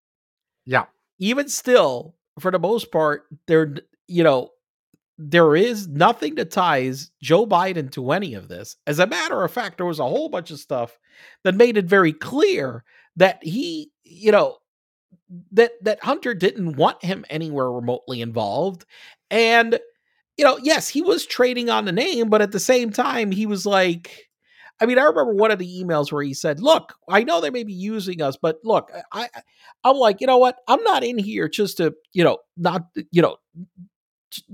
Yeah. 0.65 0.87
Even 1.19 1.49
still, 1.49 2.15
for 2.39 2.51
the 2.51 2.59
most 2.59 2.91
part, 2.93 3.25
there 3.47 3.75
you 4.07 4.23
know 4.23 4.51
there 5.19 5.55
is 5.55 5.89
nothing 5.89 6.35
that 6.37 6.51
ties 6.51 7.11
Joe 7.23 7.47
Biden 7.47 7.91
to 7.93 8.11
any 8.13 8.35
of 8.35 8.49
this. 8.49 8.77
As 8.87 8.99
a 8.99 9.07
matter 9.07 9.43
of 9.45 9.53
fact, 9.53 9.77
there 9.77 9.87
was 9.87 10.01
a 10.01 10.05
whole 10.09 10.29
bunch 10.29 10.51
of 10.51 10.59
stuff 10.59 10.99
that 11.45 11.55
made 11.55 11.77
it 11.77 11.85
very 11.85 12.13
clear 12.13 12.83
that 13.17 13.43
he, 13.43 13.91
you 14.05 14.33
know, 14.33 14.59
that 15.53 15.73
that 15.83 16.03
Hunter 16.03 16.35
didn't 16.35 16.77
want 16.77 17.03
him 17.05 17.25
anywhere 17.31 17.71
remotely 17.71 18.21
involved. 18.21 18.85
And 19.31 19.79
you 20.39 20.45
know, 20.45 20.59
yes, 20.63 20.89
he 20.89 21.03
was 21.03 21.27
trading 21.27 21.71
on 21.71 21.85
the 21.85 21.93
name, 21.93 22.31
but 22.31 22.43
at 22.43 22.53
the 22.53 22.61
same 22.61 22.91
time, 22.91 23.31
he 23.31 23.47
was 23.47 23.67
like, 23.67 24.29
I 24.81 24.87
mean, 24.87 24.99
I 24.99 25.03
remember 25.03 25.35
one 25.35 25.51
of 25.51 25.59
the 25.59 25.83
emails 25.83 26.11
where 26.11 26.23
he 26.23 26.35
said, 26.35 26.61
"Look, 26.61 26.95
I 27.09 27.25
know 27.25 27.41
they 27.41 27.51
may 27.51 27.65
be 27.65 27.73
using 27.73 28.23
us, 28.23 28.37
but 28.41 28.59
look, 28.65 28.91
I, 29.13 29.29
I'm 29.85 29.97
like, 29.97 30.21
you 30.21 30.27
know 30.27 30.39
what? 30.39 30.57
I'm 30.69 30.83
not 30.85 31.05
in 31.05 31.19
here 31.19 31.49
just 31.49 31.77
to, 31.79 31.95
you 32.13 32.25
know, 32.25 32.39
not, 32.57 32.87
you 33.11 33.23
know, 33.23 33.37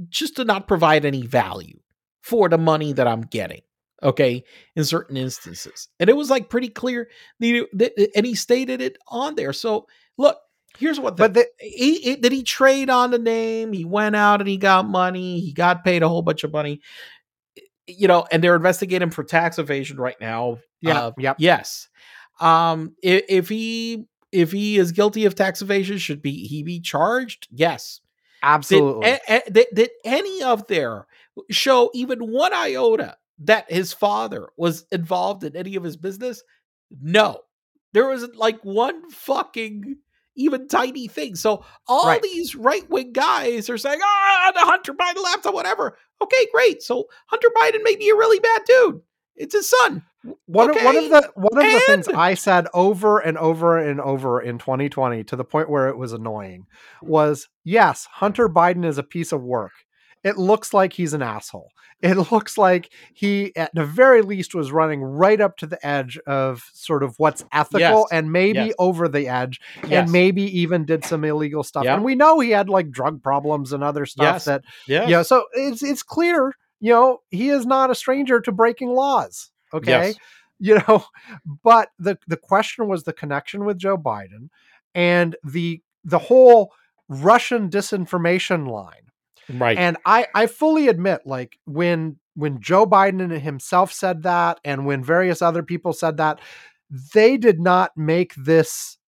just 0.08 0.36
to 0.36 0.44
not 0.44 0.68
provide 0.68 1.04
any 1.04 1.26
value 1.26 1.78
for 2.22 2.48
the 2.48 2.58
money 2.58 2.92
that 2.92 3.06
I'm 3.08 3.22
getting." 3.22 3.62
Okay, 4.02 4.44
in 4.76 4.84
certain 4.84 5.16
instances, 5.16 5.88
and 5.98 6.08
it 6.08 6.16
was 6.16 6.30
like 6.30 6.48
pretty 6.50 6.68
clear, 6.68 7.08
and 7.40 8.24
he 8.26 8.34
stated 8.34 8.80
it 8.80 8.96
on 9.08 9.34
there. 9.34 9.52
So, 9.52 9.86
look, 10.16 10.38
here's 10.78 11.00
what 11.00 11.16
the, 11.16 11.22
But 11.24 11.34
the, 11.34 11.46
he, 11.58 11.98
he- 12.00 12.16
did 12.16 12.30
he 12.30 12.44
trade 12.44 12.90
on 12.90 13.10
the 13.10 13.18
name? 13.18 13.72
He 13.72 13.84
went 13.84 14.14
out 14.14 14.40
and 14.40 14.48
he 14.48 14.56
got 14.56 14.86
money. 14.88 15.40
He 15.40 15.52
got 15.52 15.82
paid 15.84 16.02
a 16.04 16.08
whole 16.08 16.22
bunch 16.22 16.44
of 16.44 16.52
money. 16.52 16.80
You 17.88 18.06
know, 18.06 18.26
and 18.30 18.44
they're 18.44 18.54
investigating 18.54 19.02
him 19.02 19.10
for 19.10 19.24
tax 19.24 19.58
evasion 19.58 19.96
right 19.96 20.20
now. 20.20 20.58
yeah, 20.82 21.06
Uh, 21.06 21.12
yep. 21.18 21.36
yes. 21.40 21.88
Um, 22.38 22.94
if, 23.02 23.24
if 23.28 23.48
he 23.48 24.04
if 24.30 24.52
he 24.52 24.76
is 24.78 24.92
guilty 24.92 25.24
of 25.24 25.34
tax 25.34 25.62
evasion, 25.62 25.98
should 25.98 26.20
be 26.22 26.46
he 26.46 26.62
be 26.62 26.80
charged? 26.80 27.48
Yes. 27.50 28.00
Did, 28.42 28.46
Absolutely. 28.46 29.08
a- 29.10 29.20
a- 29.46 29.50
did, 29.50 29.66
did 29.74 29.90
any 30.04 30.42
of 30.44 30.66
their 30.68 31.06
show 31.50 31.90
even 31.94 32.20
one 32.30 32.52
iota 32.52 33.16
that 33.40 33.70
his 33.70 33.92
father 33.92 34.48
was 34.56 34.84
involved 34.90 35.44
in 35.44 35.56
any 35.56 35.76
of 35.76 35.84
his 35.84 35.96
business? 35.96 36.42
No. 37.00 37.40
There 37.92 38.08
wasn't 38.08 38.36
like 38.36 38.60
one 38.64 39.10
fucking 39.10 39.96
even 40.36 40.68
tiny 40.68 41.08
thing. 41.08 41.34
So 41.34 41.64
all 41.88 42.06
Right. 42.06 42.22
these 42.22 42.54
right 42.54 42.88
wing 42.88 43.12
guys 43.12 43.68
are 43.68 43.78
saying, 43.78 44.00
ah, 44.02 44.52
the 44.54 44.60
Hunter 44.60 44.92
Biden 44.94 45.22
laptop, 45.22 45.54
whatever. 45.54 45.96
Okay, 46.22 46.46
great. 46.52 46.82
So 46.82 47.06
Hunter 47.26 47.48
Biden 47.56 47.82
may 47.82 47.96
be 47.96 48.08
a 48.10 48.14
really 48.14 48.38
bad 48.38 48.62
dude. 48.66 49.00
It's 49.36 49.54
his 49.54 49.70
son. 49.70 50.02
one, 50.46 50.70
of, 50.70 50.76
one 50.84 50.96
of 50.96 51.10
the 51.10 51.30
one 51.34 51.64
of 51.64 51.72
the 51.72 51.80
things 51.86 52.08
I 52.08 52.34
said 52.34 52.66
over 52.74 53.20
and 53.20 53.38
over 53.38 53.78
and 53.78 54.00
over 54.00 54.40
in 54.40 54.58
2020 54.58 55.22
to 55.24 55.36
the 55.36 55.44
point 55.44 55.70
where 55.70 55.88
it 55.88 55.96
was 55.96 56.12
annoying 56.12 56.66
was 57.02 57.48
yes, 57.64 58.06
Hunter 58.10 58.48
Biden 58.48 58.84
is 58.84 58.98
a 58.98 59.02
piece 59.04 59.30
of 59.32 59.42
work. 59.42 59.72
It 60.24 60.36
looks 60.36 60.74
like 60.74 60.92
he's 60.92 61.14
an 61.14 61.22
asshole. 61.22 61.70
It 62.00 62.14
looks 62.32 62.56
like 62.56 62.92
he, 63.14 63.54
at 63.56 63.74
the 63.74 63.84
very 63.84 64.22
least, 64.22 64.54
was 64.54 64.70
running 64.72 65.02
right 65.02 65.40
up 65.40 65.56
to 65.58 65.66
the 65.66 65.84
edge 65.86 66.18
of 66.26 66.64
sort 66.72 67.02
of 67.02 67.18
what's 67.18 67.44
ethical 67.52 67.80
Yes, 67.80 68.06
and 68.12 68.32
maybe 68.32 68.58
yes. 68.58 68.74
over 68.78 69.08
the 69.08 69.28
edge 69.28 69.60
Yes. 69.82 70.04
and 70.04 70.12
maybe 70.12 70.42
even 70.60 70.84
did 70.84 71.04
some 71.04 71.24
illegal 71.24 71.62
stuff. 71.62 71.86
And 71.86 72.04
we 72.04 72.14
know 72.14 72.40
he 72.40 72.50
had 72.50 72.68
like 72.68 72.90
drug 72.90 73.22
problems 73.22 73.72
and 73.72 73.82
other 73.82 74.06
stuff 74.06 74.44
that 74.44 74.62
yeah. 74.86 75.04
you 75.04 75.12
know, 75.12 75.22
so 75.22 75.44
it's 75.54 75.82
it's 75.82 76.02
clear, 76.02 76.54
you 76.80 76.92
know, 76.92 77.18
he 77.30 77.50
is 77.50 77.66
not 77.66 77.90
a 77.90 77.94
stranger 77.94 78.40
to 78.40 78.52
breaking 78.52 78.90
laws. 78.90 79.50
Okay. 79.72 80.14
You 80.58 80.80
know, 80.86 81.04
but 81.64 81.90
the 81.98 82.18
the 82.26 82.36
question 82.36 82.88
was 82.88 83.04
the 83.04 83.12
connection 83.12 83.64
with 83.64 83.78
Joe 83.78 83.96
Biden 83.98 84.48
and 84.94 85.36
the 85.44 85.82
the 86.04 86.18
whole 86.18 86.72
Russian 87.08 87.70
disinformation 87.70 88.68
line. 88.68 89.07
Right. 89.48 89.78
And 89.78 89.96
I 90.04 90.26
I 90.34 90.46
fully 90.46 90.88
admit 90.88 91.22
like 91.24 91.58
when 91.64 92.16
when 92.34 92.60
Joe 92.60 92.86
Biden 92.86 93.40
himself 93.40 93.92
said 93.92 94.22
that 94.22 94.60
and 94.64 94.86
when 94.86 95.02
various 95.02 95.42
other 95.42 95.62
people 95.62 95.92
said 95.92 96.16
that 96.18 96.40
they 97.12 97.36
did 97.36 97.60
not 97.60 97.90
make 97.96 98.34
this 98.34 98.98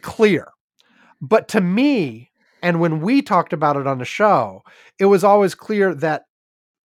clear. 0.00 0.48
But 1.20 1.48
to 1.48 1.60
me, 1.60 2.30
and 2.62 2.80
when 2.80 3.00
we 3.00 3.22
talked 3.22 3.52
about 3.52 3.76
it 3.76 3.86
on 3.86 3.98
the 3.98 4.04
show, 4.04 4.62
it 4.98 5.06
was 5.06 5.24
always 5.24 5.54
clear 5.54 5.94
that 5.94 6.24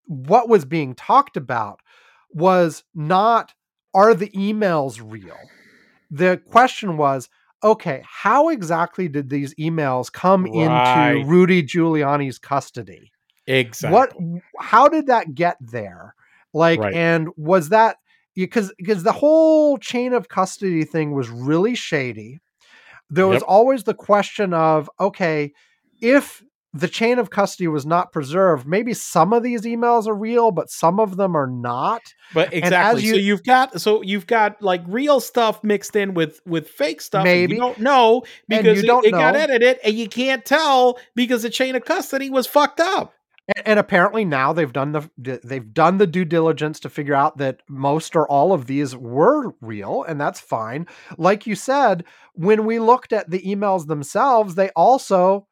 what 0.06 0.50
was 0.50 0.66
being 0.66 0.96
talked 0.96 1.38
about 1.38 1.82
was 2.32 2.84
not 2.96 3.54
are 3.94 4.14
the 4.14 4.30
emails 4.30 5.02
real? 5.04 5.38
The 6.12 6.42
question 6.50 6.98
was, 6.98 7.30
okay, 7.64 8.04
how 8.06 8.50
exactly 8.50 9.08
did 9.08 9.30
these 9.30 9.54
emails 9.56 10.12
come 10.12 10.46
Right. 10.46 10.54
into 10.64 11.26
Rudy 11.28 11.64
Giuliani's 11.64 12.40
custody? 12.40 13.12
exactly. 13.48 13.92
What 13.92 14.14
how 14.60 14.88
did 14.88 15.08
that 15.08 15.36
get 15.36 15.58
there? 15.60 16.16
Like 16.54 16.80
Right. 16.80 16.94
and 16.94 17.30
was 17.38 17.70
that 17.70 17.98
because 18.36 18.74
because 18.78 19.04
the 19.04 19.12
whole 19.12 19.78
chain 19.78 20.14
of 20.14 20.30
custody 20.30 20.84
thing 20.86 21.14
was 21.14 21.30
really 21.30 21.76
shady. 21.76 22.40
There 23.10 23.28
was 23.28 23.42
Yep. 23.42 23.44
always 23.44 23.84
the 23.84 23.94
question 23.94 24.54
of 24.54 24.90
okay, 25.00 25.54
if 26.02 26.44
the 26.80 26.88
chain 26.88 27.20
of 27.20 27.30
custody 27.30 27.68
was 27.68 27.86
not 27.86 28.12
preserved, 28.12 28.68
maybe 28.68 28.94
some 28.94 29.34
of 29.34 29.44
these 29.44 29.62
emails 29.62 30.08
are 30.08 30.16
real, 30.16 30.52
but 30.52 30.70
some 30.70 31.00
of 31.00 31.18
them 31.18 31.36
are 31.36 31.48
not. 31.48 32.02
But 32.34 32.54
exactly. 32.54 33.02
so 33.02 33.08
you- 33.16 33.22
you've 33.22 33.44
got 33.44 33.80
so 33.82 34.02
you've 34.02 34.28
got 34.28 34.62
like 34.62 34.82
real 34.88 35.20
stuff 35.20 35.64
mixed 35.64 35.96
in 35.96 36.14
with 36.14 36.40
with 36.46 36.68
fake 36.70 37.02
stuff. 37.02 37.26
and 37.26 37.34
Maybe. 37.34 37.54
you 37.56 37.60
don't 37.60 37.80
know 37.80 38.24
because 38.48 38.78
you 38.78 38.84
it, 38.84 38.88
don't 38.88 39.06
it 39.06 39.12
got 39.12 39.34
know. 39.34 39.40
edited, 39.40 39.80
and 39.84 39.94
you 39.96 40.08
can't 40.10 40.44
tell 40.46 41.00
because 41.16 41.44
the 41.44 41.50
chain 41.50 41.76
of 41.76 41.86
custody 41.86 42.30
was 42.30 42.48
fucked 42.48 42.80
up. 42.80 43.14
And, 43.56 43.66
and 43.68 43.80
apparently 43.80 44.26
now 44.26 44.52
they've 44.52 44.74
done 44.74 44.92
the 44.92 45.10
they've 45.44 45.74
done 45.74 46.00
the 46.00 46.08
due 46.08 46.26
diligence 46.26 46.82
to 46.82 46.90
figure 46.90 47.14
out 47.16 47.38
that 47.38 47.62
most 47.70 48.14
or 48.16 48.30
all 48.30 48.52
of 48.52 48.66
these 48.68 48.94
were 48.94 49.54
real, 49.62 50.04
and 50.04 50.20
that's 50.20 50.42
fine. 50.42 50.86
Like 51.18 51.48
you 51.48 51.56
said, 51.56 52.04
when 52.34 52.66
we 52.66 52.78
looked 52.80 53.14
at 53.14 53.30
the 53.30 53.42
emails 53.42 53.88
themselves, 53.88 54.56
they 54.56 54.70
also 54.72 55.48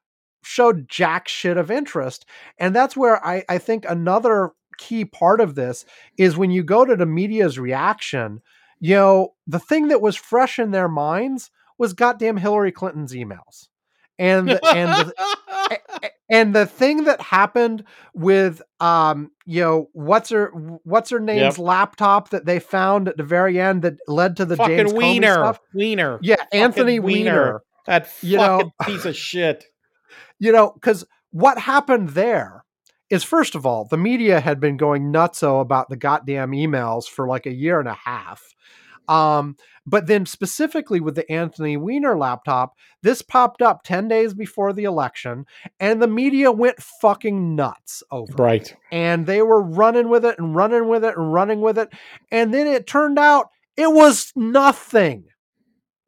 showed 0.46 0.88
jack 0.88 1.28
shit 1.28 1.58
of 1.58 1.72
interest, 1.72 2.26
and 2.60 2.76
that's 2.76 2.96
where 2.96 3.26
I, 3.26 3.44
I 3.50 3.58
think 3.58 3.86
another 3.88 4.52
key 4.78 5.06
part 5.06 5.42
of 5.42 5.56
this 5.56 5.86
is 6.18 6.38
when 6.38 6.52
you 6.52 6.64
go 6.64 6.86
to 6.86 6.96
the 6.96 7.06
media's 7.06 7.58
reaction. 7.60 8.42
You 8.80 8.96
know, 8.96 9.34
the 9.48 9.60
thing 9.60 9.88
that 9.88 10.02
was 10.02 10.16
fresh 10.16 10.60
in 10.60 10.72
their 10.72 10.90
minds 10.90 11.50
was 11.78 11.94
goddamn 11.94 12.38
Hillary 12.38 12.72
Clinton's 12.72 13.14
emails, 13.14 13.68
and 14.20 14.50
the- 14.50 14.66
and 14.76 14.90
the, 15.10 16.12
and 16.30 16.54
the 16.56 16.66
thing 16.66 17.06
that 17.06 17.22
happened 17.22 17.84
with 18.14 18.62
um 18.80 19.32
you 19.46 19.62
know 19.62 19.90
what's 19.94 20.30
her 20.32 20.48
what's 20.84 21.10
her 21.12 21.20
name's 21.20 21.58
laptop 21.60 22.30
that 22.30 22.46
they 22.46 22.60
found 22.60 23.08
at 23.08 23.16
the 23.18 23.24
very 23.24 23.60
end 23.60 23.82
that 23.84 23.94
led 24.08 24.36
to 24.38 24.46
the 24.46 24.56
fucking 24.58 24.78
James 24.78 24.94
Weiner, 24.94 25.34
stuff 25.34 25.60
Weiner, 25.74 26.20
yeah 26.24 26.44
Anthony 26.52 27.00
Wiener. 27.00 27.32
Weiner 27.32 27.62
that 27.86 28.10
You 28.22 28.38
know- 28.38 28.72
fucking 28.80 28.96
piece 28.96 29.06
of 29.06 29.16
shit. 29.16 29.66
You 30.40 30.52
know 30.52 30.72
cuz 30.82 31.04
what 31.32 31.58
happened 31.58 32.10
there 32.10 32.64
is 33.10 33.24
first 33.24 33.56
of 33.56 33.66
all 33.66 33.86
the 33.86 33.98
media 33.98 34.40
had 34.40 34.60
been 34.60 34.78
going 34.78 35.12
nutso 35.12 35.62
about 35.62 35.90
the 35.90 35.98
goddamn 35.98 36.52
emails 36.52 37.06
for 37.06 37.28
like 37.28 37.46
a 37.46 37.54
year 37.54 37.80
and 37.80 37.90
a 37.90 37.94
half 37.94 38.44
um 39.08 39.56
but 39.88 40.08
then 40.08 40.26
specifically 40.26 41.00
with 41.00 41.14
the 41.14 41.32
Anthony 41.32 41.78
Weiner 41.78 42.18
laptop 42.18 42.74
this 43.04 43.22
popped 43.22 43.62
up 43.62 43.84
10 43.84 44.08
days 44.08 44.34
before 44.34 44.74
the 44.74 44.86
election 44.86 45.46
and 45.80 46.02
the 46.02 46.08
media 46.08 46.52
went 46.52 46.82
fucking 46.82 47.56
nuts 47.56 48.02
over 48.12 48.32
it. 48.32 48.40
Right. 48.40 48.76
and 48.92 49.28
they 49.28 49.44
were 49.44 49.62
running 49.62 50.10
with 50.10 50.26
it 50.26 50.40
and 50.40 50.56
running 50.56 50.88
with 50.88 51.06
it 51.06 51.16
and 51.16 51.32
running 51.32 51.62
with 51.62 51.78
it. 51.78 51.90
And 52.32 52.52
then 52.52 52.66
it 52.66 52.88
turned 52.88 53.20
out 53.20 53.50
it 53.78 53.92
was 53.92 54.32
nothing. 54.36 55.26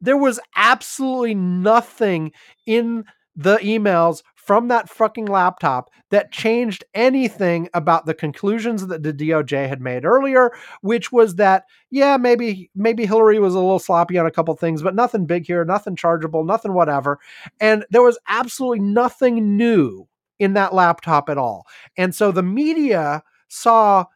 There 0.00 0.16
was 0.16 0.40
absolutely 0.56 1.34
nothing 1.36 2.32
in 2.66 3.04
the 3.38 3.56
emails 3.58 4.22
from 4.34 4.68
that 4.68 4.88
fucking 4.88 5.26
laptop 5.26 5.90
that 6.10 6.32
changed 6.32 6.82
anything 6.92 7.68
about 7.72 8.04
the 8.04 8.14
conclusions 8.14 8.86
that 8.86 9.02
the 9.02 9.12
DOJ 9.12 9.68
had 9.68 9.80
made 9.80 10.04
earlier, 10.04 10.50
which 10.80 11.12
was 11.12 11.36
that 11.36 11.64
yeah, 11.90 12.16
maybe 12.16 12.68
maybe 12.74 13.06
Hillary 13.06 13.38
was 13.38 13.54
a 13.54 13.60
little 13.60 13.78
sloppy 13.78 14.18
on 14.18 14.26
a 14.26 14.30
couple 14.30 14.54
things, 14.56 14.82
but 14.82 14.94
nothing 14.94 15.24
big 15.24 15.46
here, 15.46 15.64
nothing 15.64 15.94
chargeable, 15.94 16.44
nothing 16.44 16.72
whatever. 16.72 17.20
And 17.60 17.84
there 17.90 18.02
was 18.02 18.18
absolutely 18.26 18.80
nothing 18.80 19.56
new 19.56 20.08
in 20.40 20.54
that 20.54 20.74
laptop 20.74 21.28
at 21.28 21.38
all. 21.38 21.66
And 21.96 22.14
so 22.14 22.32
the 22.32 22.42
media 22.42 23.22
saw, 23.48 24.06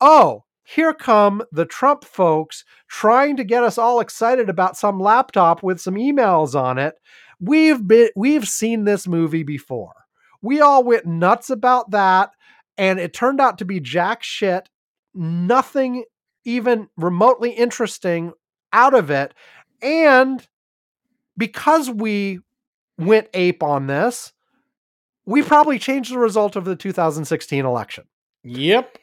oh, 0.00 0.44
here 0.64 0.94
come 0.94 1.42
the 1.52 1.66
Trump 1.66 2.04
folks 2.04 2.64
trying 2.88 3.36
to 3.36 3.44
get 3.44 3.64
us 3.64 3.76
all 3.76 4.00
excited 4.00 4.48
about 4.48 4.76
some 4.76 4.98
laptop 4.98 5.62
with 5.62 5.80
some 5.80 5.96
emails 5.96 6.54
on 6.54 6.78
it. 6.78 6.94
We've 7.42 7.84
been 7.84 8.10
we've 8.14 8.46
seen 8.46 8.84
this 8.84 9.08
movie 9.08 9.42
before. 9.42 9.94
We 10.40 10.60
all 10.60 10.84
went 10.84 11.06
nuts 11.06 11.50
about 11.50 11.90
that 11.90 12.30
and 12.78 13.00
it 13.00 13.12
turned 13.12 13.40
out 13.40 13.58
to 13.58 13.64
be 13.64 13.80
jack 13.80 14.22
shit. 14.22 14.68
Nothing 15.12 16.04
even 16.44 16.88
remotely 16.96 17.50
interesting 17.50 18.32
out 18.72 18.94
of 18.94 19.10
it. 19.10 19.34
And 19.82 20.46
because 21.36 21.90
we 21.90 22.38
went 22.96 23.28
ape 23.34 23.62
on 23.62 23.88
this, 23.88 24.32
we 25.26 25.42
probably 25.42 25.80
changed 25.80 26.12
the 26.12 26.18
result 26.18 26.54
of 26.54 26.64
the 26.64 26.76
2016 26.76 27.64
election. 27.64 28.04
Yep. 28.44 28.98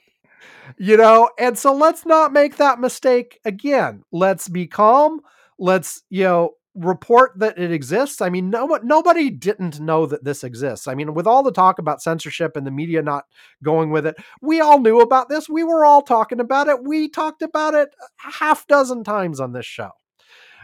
You 0.78 0.95
know, 0.95 1.30
and 1.38 1.57
so 1.57 1.74
let's 1.74 2.06
not 2.06 2.32
make 2.32 2.57
that 2.57 2.80
mistake 2.80 3.40
again. 3.44 4.03
Let's 4.11 4.48
be 4.48 4.66
calm. 4.66 5.20
Let's, 5.57 6.03
you 6.10 6.24
know, 6.24 6.52
report 6.76 7.32
that 7.38 7.58
it 7.58 7.72
exists. 7.72 8.22
I 8.22 8.30
mean, 8.30 8.50
no, 8.50 8.80
nobody 8.84 9.30
didn't 9.30 9.80
know 9.80 10.06
that 10.06 10.24
this 10.24 10.44
exists. 10.44 10.88
I 10.88 10.96
mean, 10.96 11.14
with 11.14 11.28
all 11.28 11.44
the 11.44 11.52
talk 11.52 11.80
about 11.80 12.02
censorship 12.02 12.56
and 12.56 12.66
the 12.66 12.72
media 12.72 13.02
not 13.02 13.26
going 13.64 13.90
with 13.91 14.06
it, 14.06 14.16
we 14.41 14.62
all 14.62 14.80
knew 14.80 15.00
about 15.00 15.30
this. 15.30 15.50
We 15.50 15.64
were 15.64 15.86
all 15.86 16.02
talking 16.02 16.40
about 16.40 16.68
it. 16.68 16.84
We 16.84 17.10
talked 17.10 17.41
about 17.41 17.74
it 17.74 17.90
half 18.18 18.68
dozen 18.68 19.04
times 19.04 19.40
on 19.40 19.54
this 19.54 19.66
show. 19.66 19.91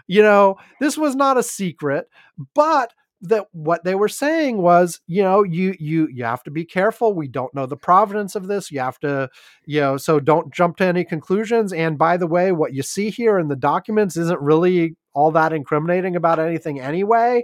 You 0.08 0.22
know, 0.22 0.58
this 0.80 0.98
was 0.98 1.16
not 1.16 1.38
a 1.38 1.44
secret, 1.44 2.08
but 2.54 2.94
that 3.22 3.48
what 3.54 3.84
they 3.84 3.96
were 3.96 4.10
saying 4.10 4.58
was 4.58 5.00
you 5.08 5.24
know 5.24 5.42
you 5.42 5.76
you 5.80 6.08
you 6.14 6.24
have 6.24 6.44
to 6.44 6.52
be 6.52 6.66
careful 6.66 7.14
we 7.14 7.28
don't 7.28 7.54
know 7.56 7.66
the 7.66 7.78
provenance 7.78 8.36
of 8.36 8.48
this 8.48 8.70
you 8.72 8.80
have 8.80 9.00
to 9.00 9.30
you 9.66 9.80
know 9.80 9.98
so 9.98 10.20
don't 10.20 10.54
jump 10.54 10.78
to 10.78 10.86
any 10.86 11.04
conclusions 11.04 11.74
and 11.74 11.98
by 11.98 12.18
the 12.18 12.28
way 12.28 12.52
what 12.52 12.74
you 12.74 12.84
see 12.84 13.10
here 13.10 13.40
in 13.40 13.48
the 13.48 13.56
documents 13.56 14.18
isn't 14.18 14.42
really 14.42 14.96
all 15.16 15.32
that 15.32 15.54
incriminating 15.54 16.16
about 16.16 16.40
anything 16.40 16.80
anyway 16.80 17.42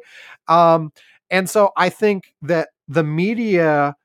um 0.48 0.91
and 1.30 1.49
so 1.49 1.72
i 1.76 1.89
think 1.89 2.34
that 2.41 2.69
the 2.88 3.03
media 3.03 3.95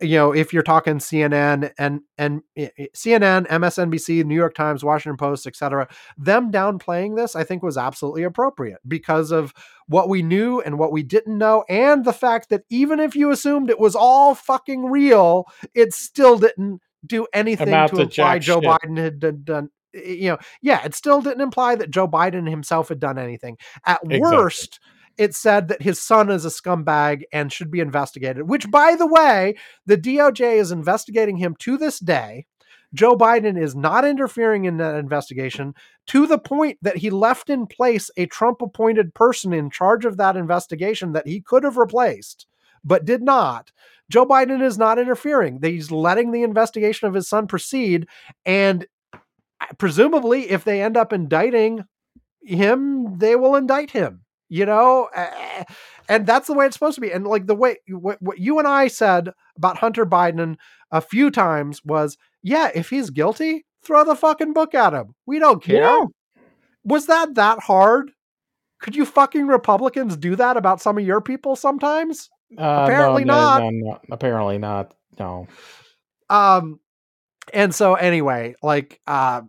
you 0.00 0.16
know, 0.16 0.32
if 0.32 0.52
you're 0.52 0.62
talking 0.62 0.98
CNN 0.98 1.72
and 1.78 2.00
and 2.16 2.42
CNN, 2.56 3.46
MSNBC, 3.46 4.24
New 4.24 4.34
York 4.34 4.54
Times, 4.54 4.84
Washington 4.84 5.16
Post, 5.16 5.46
etc., 5.46 5.88
them 6.16 6.52
downplaying 6.52 7.16
this, 7.16 7.34
I 7.34 7.44
think 7.44 7.62
was 7.62 7.76
absolutely 7.76 8.22
appropriate 8.22 8.78
because 8.86 9.30
of 9.30 9.52
what 9.86 10.08
we 10.08 10.22
knew 10.22 10.60
and 10.60 10.78
what 10.78 10.92
we 10.92 11.02
didn't 11.02 11.36
know, 11.36 11.64
and 11.68 12.04
the 12.04 12.12
fact 12.12 12.50
that 12.50 12.62
even 12.70 13.00
if 13.00 13.16
you 13.16 13.30
assumed 13.30 13.70
it 13.70 13.80
was 13.80 13.96
all 13.96 14.34
fucking 14.34 14.86
real, 14.86 15.46
it 15.74 15.92
still 15.92 16.38
didn't 16.38 16.80
do 17.06 17.26
anything 17.32 17.66
to 17.66 17.96
to 17.96 18.02
imply 18.02 18.38
Joe 18.38 18.60
shit. 18.60 18.70
Biden 18.70 18.98
had 18.98 19.18
done, 19.20 19.40
done. 19.44 19.70
You 19.92 20.30
know, 20.30 20.38
yeah, 20.60 20.84
it 20.84 20.94
still 20.94 21.20
didn't 21.20 21.40
imply 21.40 21.74
that 21.76 21.90
Joe 21.90 22.08
Biden 22.08 22.48
himself 22.48 22.88
had 22.88 23.00
done 23.00 23.18
anything. 23.18 23.56
At 23.86 24.00
Exactly. 24.04 24.20
worst, 24.20 24.80
it 25.16 25.34
said 25.34 25.68
that 25.68 25.82
his 25.82 26.00
son 26.00 26.30
is 26.30 26.44
a 26.44 26.48
scumbag 26.48 27.22
and 27.32 27.52
should 27.52 27.70
be 27.70 27.80
investigated, 27.80 28.48
which, 28.48 28.70
by 28.70 28.94
the 28.94 29.06
way, 29.06 29.56
the 29.86 29.98
DOJ 29.98 30.54
is 30.54 30.70
investigating 30.70 31.36
him 31.36 31.56
to 31.60 31.76
this 31.76 31.98
day. 31.98 32.46
Joe 32.94 33.16
Biden 33.16 33.60
is 33.60 33.74
not 33.74 34.04
interfering 34.04 34.64
in 34.64 34.78
that 34.78 34.94
investigation 34.94 35.74
to 36.06 36.26
the 36.26 36.38
point 36.38 36.78
that 36.80 36.96
he 36.96 37.10
left 37.10 37.50
in 37.50 37.66
place 37.66 38.10
a 38.16 38.26
Trump 38.26 38.62
appointed 38.62 39.12
person 39.14 39.52
in 39.52 39.70
charge 39.70 40.04
of 40.04 40.16
that 40.16 40.36
investigation 40.36 41.12
that 41.12 41.26
he 41.26 41.40
could 41.40 41.64
have 41.64 41.76
replaced, 41.76 42.46
but 42.84 43.04
did 43.04 43.22
not. 43.22 43.72
Joe 44.08 44.24
Biden 44.24 44.62
is 44.62 44.78
not 44.78 44.98
interfering. 44.98 45.60
He's 45.62 45.90
letting 45.90 46.32
the 46.32 46.42
investigation 46.42 47.08
of 47.08 47.14
his 47.14 47.28
son 47.28 47.46
proceed. 47.46 48.06
And 48.46 48.86
presumably, 49.78 50.50
if 50.50 50.64
they 50.64 50.82
end 50.82 50.96
up 50.96 51.12
indicting 51.12 51.84
him, 52.42 53.18
they 53.18 53.36
will 53.36 53.54
indict 53.56 53.90
him 53.90 54.24
you 54.50 54.64
know 54.64 55.08
and 56.08 56.26
that's 56.26 56.46
the 56.46 56.54
way 56.54 56.64
it's 56.64 56.74
supposed 56.74 56.94
to 56.94 57.02
be 57.02 57.12
and 57.12 57.26
like 57.26 57.46
the 57.46 57.54
way 57.54 57.76
what, 57.90 58.16
what 58.22 58.38
you 58.38 58.58
and 58.58 58.66
i 58.66 58.88
said 58.88 59.30
about 59.58 59.76
hunter 59.76 60.06
biden 60.06 60.56
a 60.90 61.02
few 61.02 61.30
times 61.30 61.84
was 61.84 62.16
yeah 62.42 62.70
if 62.74 62.88
he's 62.88 63.10
guilty 63.10 63.66
throw 63.84 64.04
the 64.04 64.14
fucking 64.16 64.54
book 64.54 64.74
at 64.74 64.94
him 64.94 65.14
we 65.26 65.38
don't 65.38 65.62
care 65.62 65.82
Yeah. 65.82 66.04
was 66.82 67.04
that 67.06 67.34
that 67.34 67.58
hard 67.60 68.10
could 68.80 68.96
you 68.96 69.04
fucking 69.04 69.46
republicans 69.46 70.16
do 70.16 70.34
that 70.36 70.56
about 70.56 70.80
some 70.80 70.96
of 70.96 71.04
your 71.04 71.20
people 71.20 71.54
sometimes 71.54 72.30
Uh, 72.56 72.84
Apparently 72.86 73.26
no, 73.26 73.34
not. 73.34 73.62
No, 73.62 73.68
no, 73.70 73.98
apparently 74.10 74.56
not. 74.56 74.94
No. 75.18 75.46
um 76.30 76.80
and 77.52 77.74
so 77.74 77.94
anyway 77.94 78.54
like 78.62 79.00
uh 79.06 79.40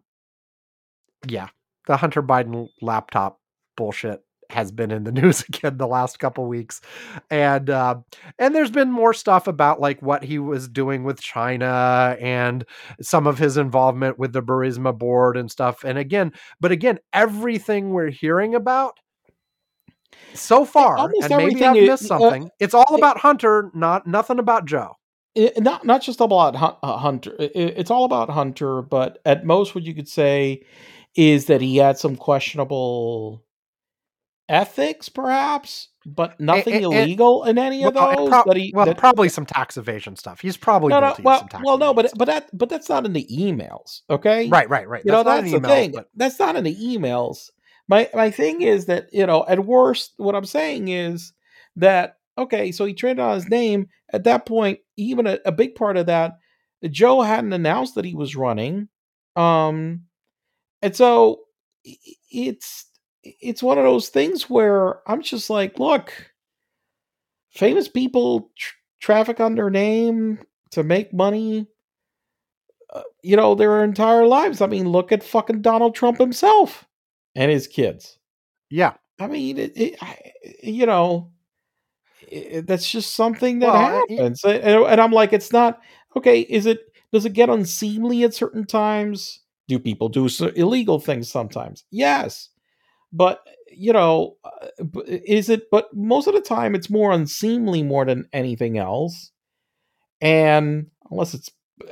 yeah 1.27 1.47
the 1.88 1.97
hunter 1.97 2.21
biden 2.23 2.67
laptop 2.81 3.39
bullshit 3.76 4.21
has 4.49 4.71
been 4.71 4.91
in 4.91 5.03
the 5.03 5.11
news 5.21 5.43
again 5.47 5.77
the 5.77 5.88
last 5.88 6.19
couple 6.19 6.45
weeks. 6.47 6.81
And 7.30 7.69
uh 7.69 7.95
and 8.38 8.53
there's 8.53 8.71
been 8.71 8.91
more 8.91 9.13
stuff 9.13 9.47
about 9.47 9.80
like 9.80 10.01
what 10.01 10.23
he 10.23 10.39
was 10.39 10.67
doing 10.67 11.03
with 11.03 11.21
china 11.21 12.17
and 12.19 12.65
some 13.01 13.27
of 13.27 13.38
his 13.38 13.57
involvement 13.57 14.17
with 14.19 14.34
the 14.34 14.41
burisma 14.41 14.97
board 14.97 15.38
and 15.38 15.49
stuff. 15.49 15.84
And 15.84 15.97
again 15.97 16.34
but 16.59 16.71
again 16.71 16.99
everything 17.13 17.91
we're 17.91 18.09
hearing 18.09 18.55
about 18.55 18.99
so 20.34 20.65
far 20.65 20.97
and 21.21 21.38
maybe 21.38 21.63
i've 21.63 21.76
missed 21.76 22.03
uh, 22.05 22.19
something 22.19 22.49
it's 22.59 22.73
all 22.73 22.95
about 22.95 23.17
hunter 23.17 23.71
not 23.73 24.05
nothing 24.05 24.39
about 24.39 24.65
joe 24.65 24.95
it, 25.35 25.61
not 25.61 25.85
not 25.85 26.01
just 26.01 26.22
about 26.22 26.56
uh, 26.56 26.97
Hunter. 26.97 27.35
It, 27.39 27.51
it's 27.56 27.91
all 27.91 28.06
about 28.06 28.30
Hunter, 28.30 28.81
but 28.81 29.19
at 29.26 29.45
most, 29.45 29.76
what 29.76 29.84
you 29.84 29.93
could 29.93 30.07
say 30.07 30.64
is 31.15 31.45
that 31.45 31.61
he 31.61 31.77
had 31.77 31.97
some 31.97 32.15
questionable 32.15 33.43
ethics, 34.47 35.10
perhaps, 35.10 35.89
but 36.06 36.39
nothing 36.39 36.73
and- 36.76 36.84
illegal 36.85 37.43
in 37.43 37.57
any 37.57 37.84
of 37.84 37.93
Well, 37.93 38.10
and 38.10 38.31
those. 38.34 38.43
that 38.45 38.57
he, 38.57 38.72
well, 38.76 38.85
that- 38.85 38.97
probably 38.97 39.30
some 39.30 39.45
tax 39.45 39.77
evasion 39.77 40.15
stuff. 40.15 40.39
He's 40.41 40.57
probably 40.57 40.89
no, 40.89 40.99
no, 40.99 41.07
guilty 41.07 41.22
of 41.22 41.26
well, 41.26 41.39
some 41.39 41.47
tax 41.49 41.64
well, 41.65 41.77
no, 41.77 41.93
but 41.93 42.11
but 42.18 42.26
that 42.26 42.49
but 42.57 42.69
that's 42.69 42.89
not 42.89 43.06
in 43.06 43.14
the 43.14 43.27
emails. 43.31 44.01
Okay, 44.10 44.49
right, 44.49 44.69
right, 44.69 44.88
right. 44.88 45.03
you 45.06 45.11
know 45.11 45.18
not 45.23 45.41
that's 45.41 45.51
the 45.51 45.57
email, 45.57 45.69
thing. 45.69 45.91
but- 45.91 46.10
That's 46.15 46.39
not 46.39 46.56
in 46.56 46.64
the 46.64 46.76
emails. 46.76 47.49
My 47.88 48.10
my 48.14 48.31
thing 48.31 48.61
is 48.61 48.85
that 48.85 49.10
you 49.14 49.26
know 49.26 49.45
at 49.47 49.65
worst, 49.65 50.14
what 50.18 50.35
I'm 50.35 50.45
saying 50.45 50.88
is 50.89 51.34
that 51.76 52.18
okay, 52.39 52.71
so 52.71 52.85
he 52.85 52.93
traded 52.93 53.19
on 53.19 53.35
his 53.35 53.49
name. 53.49 53.87
At 54.11 54.23
that 54.23 54.45
point, 54.45 54.79
even 54.97 55.27
a, 55.27 55.37
a 55.45 55.51
big 55.51 55.75
part 55.75 55.97
of 55.97 56.07
that, 56.07 56.33
Joe 56.89 57.21
hadn't 57.21 57.53
announced 57.53 57.95
that 57.95 58.05
he 58.05 58.15
was 58.15 58.35
running, 58.35 58.87
um, 59.35 60.03
and 60.81 60.95
so 60.95 61.41
it's 61.83 62.85
it's 63.23 63.61
one 63.63 63.77
of 63.77 63.83
those 63.83 64.09
things 64.09 64.49
where 64.49 65.07
I'm 65.09 65.21
just 65.21 65.49
like, 65.49 65.77
look, 65.79 66.13
famous 67.51 67.87
people 67.87 68.51
tr- 68.57 68.73
traffic 69.01 69.39
on 69.39 69.55
their 69.55 69.69
name 69.69 70.39
to 70.71 70.83
make 70.83 71.13
money 71.13 71.67
uh, 72.93 73.01
you 73.21 73.35
know, 73.35 73.53
their 73.55 73.83
entire 73.83 74.25
lives. 74.25 74.61
I 74.61 74.67
mean, 74.67 74.89
look 74.89 75.11
at 75.11 75.23
fucking 75.23 75.61
Donald 75.61 75.93
Trump 75.95 76.17
himself 76.17 76.87
and 77.35 77.51
his 77.51 77.67
kids. 77.67 78.17
yeah. 78.69 78.93
I 79.19 79.27
mean, 79.27 79.57
it, 79.57 79.73
it, 79.75 79.95
I- 80.01 80.31
you 80.63 80.85
know, 80.85 81.31
it, 82.31 82.68
that's 82.68 82.89
just 82.89 83.15
something 83.15 83.60
that 83.60 83.73
Well, 83.73 84.03
it- 84.07 84.11
happens. 84.11 84.43
And, 84.43 84.64
and 84.64 85.01
I'm 85.01 85.11
like, 85.11 85.34
it's 85.34 85.51
not 85.51 85.80
okay. 86.15 86.41
Is 86.41 86.65
it? 86.65 86.80
Does 87.11 87.26
it 87.26 87.34
get 87.34 87.49
unseemly 87.49 88.23
at 88.23 88.34
certain 88.34 88.65
times? 88.65 89.39
Do 89.68 89.80
people 89.80 90.10
do 90.10 90.27
illegal 90.56 90.99
things 90.99 91.30
sometimes? 91.30 91.84
Yes, 91.91 92.49
but 93.11 93.41
you 93.72 93.93
know, 93.93 94.38
uh, 94.43 94.68
is 95.06 95.49
it? 95.49 95.69
But 95.72 95.89
most 95.95 96.27
of 96.27 96.34
the 96.34 96.41
time, 96.41 96.76
it's 96.76 96.89
more 96.89 97.11
unseemly 97.11 97.84
more 97.84 98.06
than 98.06 98.27
anything 98.34 98.77
else. 98.77 99.31
And 100.22 100.88
unless 101.10 101.34
it's, 101.34 101.49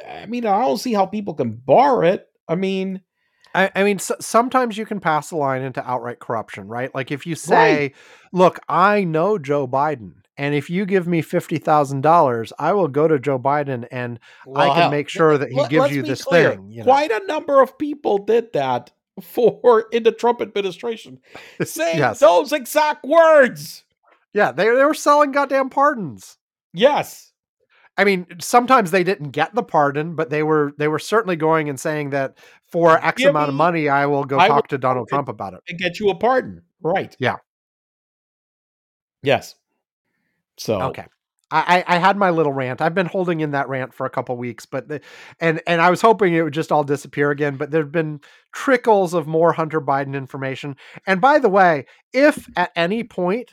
I 0.07 0.25
mean, 0.25 0.45
I 0.45 0.59
don't 0.61 0.77
see 0.77 0.93
how 0.93 1.05
people 1.05 1.33
can 1.33 1.51
bar 1.53 2.03
it. 2.03 2.27
I 2.47 2.55
mean, 2.55 3.01
I, 3.55 3.71
I 3.75 3.83
mean, 3.83 3.97
s- 3.97 4.11
sometimes 4.19 4.77
you 4.77 4.85
can 4.85 4.99
pass 4.99 5.29
the 5.29 5.37
line 5.37 5.61
into 5.61 5.87
outright 5.89 6.19
corruption, 6.19 6.67
right? 6.67 6.93
Like 6.93 7.11
if 7.11 7.25
you 7.25 7.35
say, 7.35 7.93
"Look, 8.33 8.59
I 8.67 9.03
know 9.03 9.37
Joe 9.37 9.67
Biden, 9.67 10.13
and 10.37 10.53
if 10.55 10.69
you 10.69 10.85
give 10.85 11.07
me 11.07 11.21
fifty 11.21 11.57
thousand 11.57 12.01
dollars, 12.01 12.53
I 12.59 12.73
will 12.73 12.87
go 12.87 13.07
to 13.07 13.17
Joe 13.19 13.39
Biden 13.39 13.87
and 13.91 14.19
I 14.55 14.67
can 14.69 14.91
make 14.91 15.09
sure 15.09 15.37
that 15.37 15.49
he 15.49 15.55
let- 15.55 15.69
gives 15.69 15.91
you 15.91 16.01
this 16.03 16.23
clear, 16.23 16.51
thing." 16.51 16.71
You 16.71 16.79
know? 16.79 16.83
Quite 16.85 17.11
a 17.11 17.25
number 17.25 17.61
of 17.61 17.77
people 17.77 18.19
did 18.19 18.53
that 18.53 18.91
for 19.21 19.85
in 19.91 20.03
the 20.03 20.11
Trump 20.11 20.41
administration, 20.41 21.19
saying 21.63 21.97
Yes. 21.99 22.19
those 22.19 22.53
exact 22.53 23.03
words. 23.03 23.83
Yeah, 24.33 24.51
they 24.51 24.65
they 24.69 24.83
were 24.85 24.93
selling 24.93 25.31
goddamn 25.31 25.69
pardons. 25.69 26.37
Yes. 26.73 27.31
I 27.99 28.03
mean, 28.03 28.27
sometimes 28.39 28.91
they 28.91 29.03
didn't 29.03 29.31
get 29.31 29.55
the 29.55 29.63
pardon, 29.63 30.13
but 30.15 30.29
they 30.29 30.43
were 30.43 30.73
they 30.77 30.87
were 30.87 30.99
certainly 30.99 31.35
going 31.35 31.67
and 31.67 31.79
saying 31.79 32.11
that 32.11 32.37
for 32.71 33.03
X 33.03 33.23
Give 33.23 33.31
amount 33.31 33.49
of 33.49 33.55
money, 33.55 33.89
I 33.89 34.05
will 34.05 34.23
go 34.23 34.37
I 34.37 34.47
talk 34.47 34.55
will- 34.65 34.67
to 34.67 34.77
Donald 34.77 35.07
Trump 35.09 35.29
about 35.29 35.55
it. 35.55 35.61
And 35.67 35.79
get 35.79 35.99
you 35.99 36.09
a 36.11 36.15
pardon. 36.15 36.61
Right. 36.83 37.15
Yeah. 37.17 37.37
Yes. 39.23 39.55
So 40.57 40.81
Okay. 40.81 41.05
I, 41.49 41.81
I 41.87 41.97
had 41.97 42.17
my 42.17 42.29
little 42.31 42.51
rant. 42.51 42.81
I've 42.81 42.93
been 42.93 43.05
holding 43.05 43.39
in 43.39 43.51
that 43.51 43.69
rant 43.69 43.93
for 43.93 44.05
a 44.05 44.09
couple 44.09 44.35
weeks, 44.35 44.65
but 44.65 44.89
the, 44.89 44.99
and 45.39 45.61
and 45.65 45.79
I 45.81 45.89
was 45.89 46.01
hoping 46.01 46.33
it 46.33 46.41
would 46.41 46.53
just 46.53 46.73
all 46.73 46.83
disappear 46.83 47.31
again. 47.31 47.55
But 47.55 47.71
there've 47.71 47.89
been 47.91 48.19
trickles 48.53 49.13
of 49.13 49.27
more 49.27 49.53
Hunter 49.53 49.79
Biden 49.79 50.13
information. 50.13 50.75
And 51.05 51.21
by 51.21 51.39
the 51.39 51.47
way, 51.47 51.85
if 52.11 52.49
at 52.57 52.71
any 52.75 53.05
point 53.05 53.51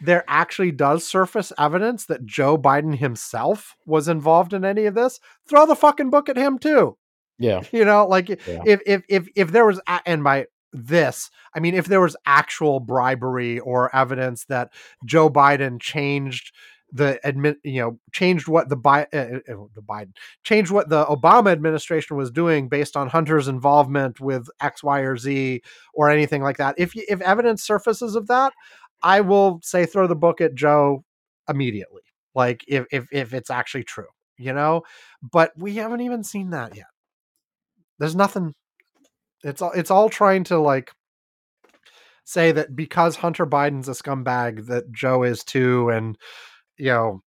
there 0.00 0.24
actually 0.26 0.72
does 0.72 1.06
surface 1.06 1.52
evidence 1.58 2.06
that 2.06 2.26
Joe 2.26 2.58
Biden 2.58 2.96
himself 2.98 3.76
was 3.86 4.08
involved 4.08 4.52
in 4.52 4.64
any 4.64 4.86
of 4.86 4.96
this, 4.96 5.20
throw 5.48 5.64
the 5.64 5.76
fucking 5.76 6.10
book 6.10 6.28
at 6.28 6.36
him 6.36 6.58
too. 6.58 6.96
Yeah. 7.38 7.62
You 7.70 7.84
know, 7.84 8.04
like 8.08 8.28
Yeah. 8.30 8.62
if 8.66 8.80
if 8.84 9.02
if 9.08 9.28
if 9.36 9.52
there 9.52 9.64
was 9.64 9.80
and 10.06 10.24
by 10.24 10.46
this, 10.72 11.30
I 11.54 11.60
mean 11.60 11.74
if 11.74 11.86
there 11.86 12.00
was 12.00 12.16
actual 12.26 12.80
bribery 12.80 13.58
or 13.58 13.94
evidence 13.94 14.44
that 14.46 14.70
Joe 15.04 15.30
Biden 15.30 15.80
changed 15.80 16.52
the 16.90 17.20
admit, 17.22 17.58
you 17.64 17.80
know, 17.80 17.98
changed 18.12 18.48
what 18.48 18.68
the 18.68 18.76
Bi- 18.76 19.08
uh, 19.12 19.40
the 19.74 19.82
Biden 19.82 20.12
changed 20.42 20.70
what 20.70 20.88
the 20.88 21.04
Obama 21.04 21.52
administration 21.52 22.16
was 22.16 22.30
doing 22.30 22.68
based 22.68 22.96
on 22.96 23.08
Hunter's 23.08 23.48
involvement 23.48 24.20
with 24.20 24.48
X, 24.60 24.82
Y, 24.82 25.00
or 25.00 25.16
Z 25.16 25.62
or 25.92 26.10
anything 26.10 26.42
like 26.42 26.56
that. 26.56 26.74
If 26.78 26.94
you, 26.96 27.04
if 27.08 27.20
evidence 27.20 27.62
surfaces 27.62 28.14
of 28.16 28.26
that, 28.28 28.52
I 29.02 29.20
will 29.20 29.60
say 29.62 29.86
throw 29.86 30.06
the 30.06 30.16
book 30.16 30.40
at 30.40 30.54
Joe 30.54 31.04
immediately. 31.48 32.02
Like 32.34 32.64
if 32.68 32.86
if 32.90 33.08
if 33.12 33.34
it's 33.34 33.50
actually 33.50 33.84
true, 33.84 34.08
you 34.38 34.52
know. 34.52 34.82
But 35.22 35.52
we 35.56 35.74
haven't 35.76 36.00
even 36.00 36.24
seen 36.24 36.50
that 36.50 36.74
yet. 36.76 36.86
There's 37.98 38.16
nothing. 38.16 38.54
It's 39.44 39.62
all 39.62 39.72
it's 39.72 39.90
all 39.90 40.08
trying 40.08 40.44
to 40.44 40.58
like 40.58 40.92
say 42.24 42.52
that 42.52 42.74
because 42.76 43.16
Hunter 43.16 43.46
Biden's 43.46 43.88
a 43.88 43.92
scumbag 43.92 44.66
that 44.66 44.92
Joe 44.92 45.22
is 45.22 45.44
too, 45.44 45.88
and 45.90 46.16
you 46.76 46.86
know, 46.86 47.22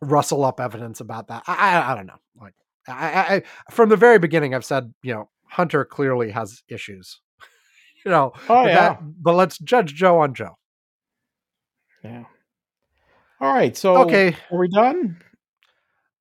rustle 0.00 0.44
up 0.44 0.60
evidence 0.60 1.00
about 1.00 1.28
that. 1.28 1.42
I 1.46 1.54
I, 1.54 1.92
I 1.92 1.94
don't 1.94 2.06
know. 2.06 2.20
Like 2.40 2.54
I, 2.88 3.36
I, 3.36 3.42
from 3.70 3.88
the 3.88 3.96
very 3.96 4.18
beginning, 4.18 4.54
I've 4.54 4.64
said 4.64 4.92
you 5.02 5.14
know 5.14 5.28
Hunter 5.48 5.84
clearly 5.84 6.30
has 6.30 6.62
issues. 6.68 7.20
you 8.04 8.10
know, 8.10 8.32
Oh 8.48 8.62
but, 8.64 8.66
yeah. 8.66 8.74
that, 8.74 9.00
but 9.22 9.34
let's 9.34 9.58
judge 9.58 9.94
Joe 9.94 10.20
on 10.20 10.34
Joe. 10.34 10.56
yeah. 12.04 12.24
All 13.40 13.52
right. 13.52 13.76
So 13.76 13.96
Okay, 14.02 14.36
are 14.52 14.58
we 14.58 14.68
done? 14.68 15.20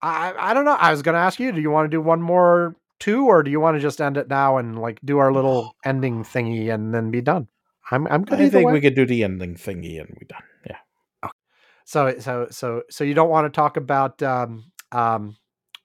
I 0.02 0.34
I 0.36 0.54
don't 0.54 0.66
know. 0.66 0.74
I 0.74 0.90
was 0.92 1.04
going 1.04 1.14
to 1.14 1.20
ask 1.20 1.40
you, 1.40 1.52
do 1.52 1.62
you 1.62 1.70
want 1.70 1.86
to 1.86 1.96
do 1.96 2.02
one 2.02 2.22
more 2.22 2.76
two, 3.02 3.26
or 3.26 3.44
do 3.44 3.52
you 3.52 3.60
want 3.60 3.76
to 3.76 3.82
just 3.82 4.00
end 4.00 4.16
it 4.16 4.30
now 4.30 4.56
and 4.58 4.80
like 4.80 5.00
do 5.04 5.18
our 5.18 5.34
little 5.34 5.76
ending 5.84 6.24
thingy 6.24 6.74
and 6.74 6.94
then 6.94 7.12
be 7.12 7.20
done? 7.22 7.48
I'm 7.92 8.08
I'm 8.08 8.24
good 8.24 8.40
I 8.40 8.50
think 8.50 8.68
way. 8.68 8.74
we 8.74 8.80
could 8.82 8.96
do 8.96 9.06
the 9.06 9.24
ending 9.26 9.56
thingy 9.56 10.00
and 10.00 10.16
we 10.18 10.26
done. 10.28 10.44
Yeah. 10.66 10.78
Okay. 11.26 11.34
So 11.84 12.18
so 12.20 12.48
so 12.52 12.84
so 12.90 13.04
you 13.04 13.14
don't 13.14 13.30
want 13.30 13.46
to 13.46 13.50
talk 13.56 13.76
about 13.76 14.22
um 14.24 14.72
um 14.94 15.36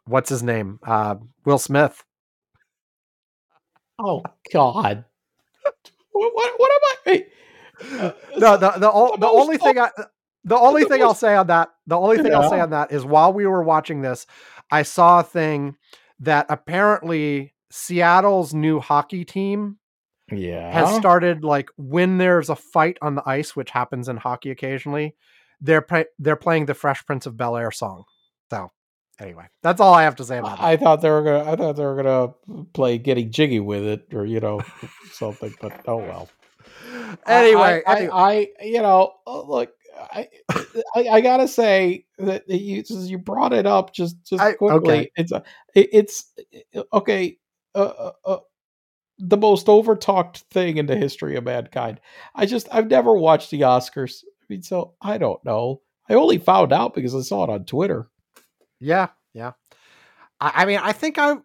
what's 0.05 0.29
his 0.29 0.43
name 0.45 0.79
uh 0.87 1.17
Will 1.45 1.59
Smith? 1.59 2.05
Oh 3.99 4.23
God. 4.53 5.05
what, 6.13 6.35
what? 6.35 6.53
What 6.61 6.71
am 6.73 6.81
I? 6.83 6.97
Wait. 7.07 7.29
Uh, 8.01 8.13
No, 8.39 8.57
the 8.57 8.71
the, 8.73 8.91
o- 8.93 9.13
the 9.13 9.21
the 9.21 9.27
only 9.27 9.59
thing 9.59 9.79
I 9.79 9.91
the 10.45 10.57
only 10.57 10.85
thing 10.85 11.03
I'll 11.03 11.15
say 11.15 11.35
on 11.35 11.47
that 11.49 11.71
the 11.87 11.97
only 11.99 12.19
thing 12.19 12.35
I'll 12.35 12.49
say 12.51 12.61
on 12.61 12.71
that 12.71 12.93
is 12.93 13.05
while 13.05 13.33
we 13.33 13.47
were 13.47 13.63
watching 13.63 14.03
this, 14.03 14.27
I 14.71 14.83
saw 14.83 15.21
a 15.21 15.23
thing 15.23 15.77
that 16.21 16.47
apparently 16.49 17.55
Seattle's 17.71 18.55
new 18.55 18.81
hockey 18.81 19.25
team 19.25 19.79
yeah. 20.31 20.73
has 20.73 20.95
started 20.97 21.45
like 21.45 21.69
when 21.77 22.19
there's 22.19 22.49
a 22.49 22.57
fight 22.57 22.99
on 23.03 23.15
the 23.15 23.23
ice, 23.29 23.55
which 23.55 23.71
happens 23.71 24.09
in 24.09 24.17
hockey 24.17 24.51
occasionally, 24.51 25.15
they're 25.61 25.83
play- 25.83 26.07
they're 26.19 26.37
playing 26.37 26.67
the 26.67 26.75
Fresh 26.75 27.05
Prince 27.07 27.27
of 27.27 27.37
Bel 27.37 27.57
Air 27.57 27.71
song. 27.71 28.05
So 28.51 28.71
anyway, 29.19 29.47
that's 29.63 29.81
all 29.81 29.95
I 29.95 30.05
have 30.05 30.17
to 30.17 30.25
say 30.25 30.39
about 30.39 30.59
that. 30.59 30.65
I 30.65 30.77
thought 30.77 31.01
they 31.01 31.11
were 31.11 31.23
gonna. 31.23 31.51
I 31.51 31.57
thought 31.57 31.77
they 31.77 31.85
were 31.85 32.03
gonna 32.03 32.65
play 32.73 32.99
getting 32.99 33.31
jiggy 33.31 33.61
with 33.61 33.85
it, 33.85 34.09
or 34.13 34.25
you 34.27 34.41
know, 34.41 34.63
something. 35.13 35.55
But 35.61 35.81
oh 35.87 35.97
well. 35.97 36.29
Anyway, 37.27 37.83
I, 37.87 37.93
I, 37.93 37.97
anyway. 37.97 38.13
I, 38.13 38.33
I- 38.61 38.65
you 38.65 38.83
know, 38.83 39.13
uh, 39.27 39.43
look, 39.43 39.71
I, 39.99 40.29
I, 40.95 41.09
I 41.13 41.21
gotta 41.21 41.49
say 41.49 42.07
that 42.19 42.49
you 42.49 42.85
since 42.85 43.09
you 43.09 43.19
brought 43.19 43.53
it 43.53 43.67
up 43.67 43.93
just 43.93 44.23
just 44.25 44.43
I- 44.43 44.55
quickly. 44.55 44.77
okay. 44.77 45.11
It's 45.17 45.33
a, 45.33 45.43
it, 45.75 45.89
it's 45.93 46.33
okay. 46.93 47.39
Uh, 47.75 47.79
uh, 47.79 48.13
uh, 48.25 48.39
the 49.19 49.37
most 49.37 49.67
overtalked 49.67 50.39
thing 50.51 50.77
in 50.77 50.87
the 50.87 50.97
history 50.97 51.37
of 51.37 51.45
mankind. 51.45 52.01
I 52.35 52.47
just 52.47 52.69
I've 52.73 52.89
never 52.89 53.15
watched 53.15 53.51
the 53.51 53.63
Oscars. 53.63 54.23
I 54.25 54.45
mean, 54.49 54.63
so 54.63 54.95
I 55.01 55.19
don't 55.19 55.45
know. 55.45 55.81
I 56.09 56.15
only 56.15 56.39
found 56.39 56.73
out 56.73 56.95
because 56.95 57.15
I 57.15 57.21
saw 57.21 57.45
it 57.45 57.51
on 57.51 57.65
Twitter. 57.65 58.09
Yeah, 58.79 59.09
yeah. 59.33 59.53
I, 60.41 60.53
I 60.55 60.65
mean, 60.67 60.79
I 60.83 60.93
think 60.93 61.19
I, 61.19 61.37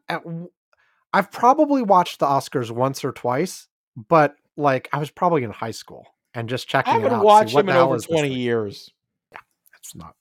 I've 1.13 1.31
probably 1.31 1.81
watched 1.81 2.19
the 2.19 2.27
Oscars 2.27 2.71
once 2.71 3.03
or 3.03 3.11
twice, 3.11 3.67
but 3.95 4.35
like 4.57 4.89
I 4.93 4.99
was 4.99 5.09
probably 5.09 5.43
in 5.43 5.51
high 5.51 5.71
school 5.71 6.05
and 6.33 6.47
just 6.49 6.67
checking 6.67 6.93
I 6.93 6.99
haven't 6.99 7.13
out. 7.19 7.23
watched 7.25 7.53
them 7.55 7.69
in 7.69 7.75
over 7.75 7.97
twenty 7.99 8.33
years. 8.33 8.89
Yeah, 9.31 9.39
It's 9.79 9.95
not. 9.95 10.15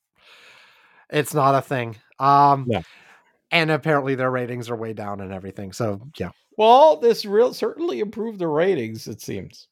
It's 1.10 1.34
not 1.34 1.54
a 1.54 1.60
thing. 1.62 1.96
Um, 2.18 2.66
Yeah. 2.68 2.82
and 3.50 3.70
apparently 3.70 4.14
their 4.14 4.30
ratings 4.30 4.70
are 4.70 4.76
way 4.76 4.92
down 4.92 5.20
and 5.20 5.32
everything. 5.32 5.72
So 5.72 6.00
yeah. 6.18 6.30
Well, 6.56 6.96
this 6.98 7.24
real 7.24 7.54
certainly 7.54 8.00
improved 8.00 8.38
the 8.38 8.46
ratings. 8.48 9.08
It 9.08 9.20
seems. 9.20 9.66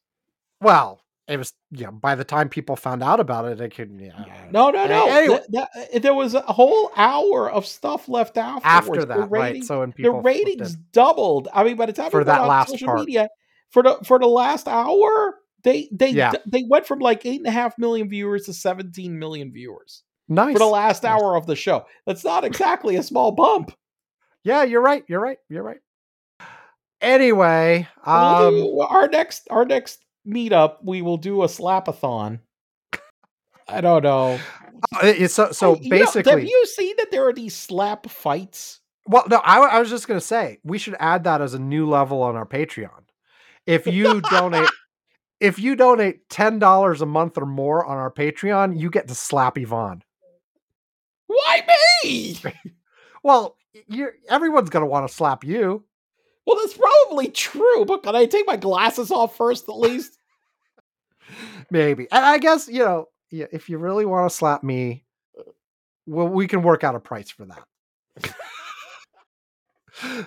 Well, 0.61 1.01
it 1.27 1.37
was 1.37 1.53
yeah. 1.71 1.91
By 1.91 2.15
the 2.15 2.23
time 2.23 2.49
people 2.49 2.75
found 2.75 3.03
out 3.03 3.19
about 3.19 3.45
it, 3.45 3.61
it 3.61 3.75
could 3.75 3.91
yeah. 4.01 4.47
No, 4.51 4.71
no, 4.71 4.87
no. 4.87 5.07
Anyway. 5.07 5.37
Th- 5.51 5.67
that- 5.93 6.01
there 6.01 6.13
was 6.15 6.33
a 6.33 6.41
whole 6.41 6.91
hour 6.97 7.49
of 7.51 7.65
stuff 7.67 8.09
left 8.09 8.35
afterwards. 8.37 8.65
After 8.65 8.99
The 9.01 9.05
that, 9.21 9.29
right? 9.31 9.63
So 9.63 9.81
when 9.81 9.93
the 9.95 10.11
ratings 10.11 10.75
doubled. 10.91 11.47
I 11.53 11.63
mean, 11.63 11.75
by 11.77 11.85
the 11.85 11.93
time 11.93 12.09
For 12.11 12.23
that 12.23 12.41
on 12.41 12.47
last 12.47 12.71
social 12.71 12.87
part. 12.87 12.99
media 13.01 13.29
for 13.69 13.83
the 13.83 13.99
for 14.03 14.17
the 14.17 14.27
last 14.27 14.67
hour, 14.67 15.35
they 15.63 15.89
they 15.91 16.09
Yeah. 16.09 16.33
they 16.45 16.63
went 16.69 16.85
from 16.87 16.99
like 16.99 17.25
eight 17.25 17.39
and 17.39 17.47
a 17.47 17.51
half 17.51 17.77
million 17.77 18.09
viewers 18.09 18.45
to 18.45 18.53
seventeen 18.53 19.17
million 19.19 19.51
viewers 19.51 20.03
nice 20.27 20.53
for 20.53 20.59
the 20.59 20.65
last 20.65 21.03
Nice. 21.03 21.11
hour 21.11 21.35
of 21.35 21.45
the 21.47 21.55
show. 21.55 21.85
That's 22.05 22.23
not 22.23 22.43
exactly 22.45 22.95
a 22.95 23.03
small 23.03 23.31
bump. 23.31 23.71
Yeah, 24.43 24.63
you're 24.63 24.81
right. 24.81 25.03
You're 25.07 25.19
right. 25.21 25.37
You're 25.49 25.63
right. 25.63 25.79
Anyway, 27.01 27.87
We'll 28.05 28.15
um, 28.15 28.53
do- 28.53 28.79
our 28.81 29.07
next 29.07 29.47
our 29.49 29.65
next 29.65 30.03
meetup, 30.27 30.77
we 30.83 31.01
will 31.01 31.17
do 31.17 31.43
a 31.43 31.47
slapathon. 31.47 32.39
I 33.67 33.81
don't 33.81 34.03
know. 34.03 34.39
uh, 35.01 35.27
so 35.27 35.51
so 35.51 35.75
I- 35.75 35.79
you 35.81 35.89
know, 35.99 36.05
have 36.25 36.43
you 36.43 36.65
seen 36.65 36.95
that 36.97 37.11
there 37.11 37.27
are 37.27 37.33
these 37.33 37.55
slap 37.55 38.07
fights? 38.09 38.81
well, 39.07 39.23
no, 39.29 39.37
I, 39.37 39.59
I 39.59 39.79
was 39.79 39.89
just 39.89 40.07
gonna 40.07 40.19
say 40.21 40.59
we 40.63 40.77
should 40.77 40.95
add 40.99 41.23
that 41.23 41.41
as 41.41 41.53
a 41.53 41.59
new 41.59 41.87
level 41.87 42.21
on 42.21 42.35
our 42.35 42.45
Patreon. 42.45 43.03
If 43.65 43.87
you 43.87 44.19
donate, 44.21 44.69
if 45.39 45.59
you 45.59 45.75
donate 45.75 46.29
ten 46.29 46.59
dollars 46.59 47.01
a 47.01 47.05
month 47.05 47.37
or 47.37 47.45
more 47.45 47.85
on 47.85 47.97
our 47.97 48.11
Patreon, 48.11 48.79
you 48.79 48.89
get 48.89 49.07
to 49.07 49.15
slap 49.15 49.57
Yvonne. 49.57 50.03
Why 51.27 51.65
me? 52.03 52.35
Well, 53.21 53.57
you 53.87 54.09
everyone's 54.29 54.69
gonna 54.69 54.85
want 54.87 55.05
to 55.07 55.13
slap 55.13 55.43
you. 55.43 55.83
Well, 56.47 56.57
that's 56.57 56.77
probably 56.77 57.27
true, 57.27 57.83
but 57.85 58.01
can 58.01 58.15
I 58.15 58.25
take 58.25 58.47
my 58.47 58.55
glasses 58.55 59.11
off 59.11 59.35
first 59.35 59.67
at 59.67 59.77
least? 59.77 60.17
Maybe, 61.69 62.07
and 62.11 62.23
I 62.25 62.37
guess 62.37 62.69
you 62.69 62.79
know, 62.79 63.09
yeah, 63.29 63.47
if 63.51 63.67
you 63.69 63.77
really 63.77 64.05
want 64.05 64.31
to 64.31 64.35
slap 64.35 64.63
me, 64.63 65.03
well, 66.07 66.29
we 66.29 66.47
can 66.47 66.63
work 66.63 66.85
out 66.85 66.95
a 66.95 66.99
price 66.99 67.29
for 67.29 67.45
that. 67.45 68.35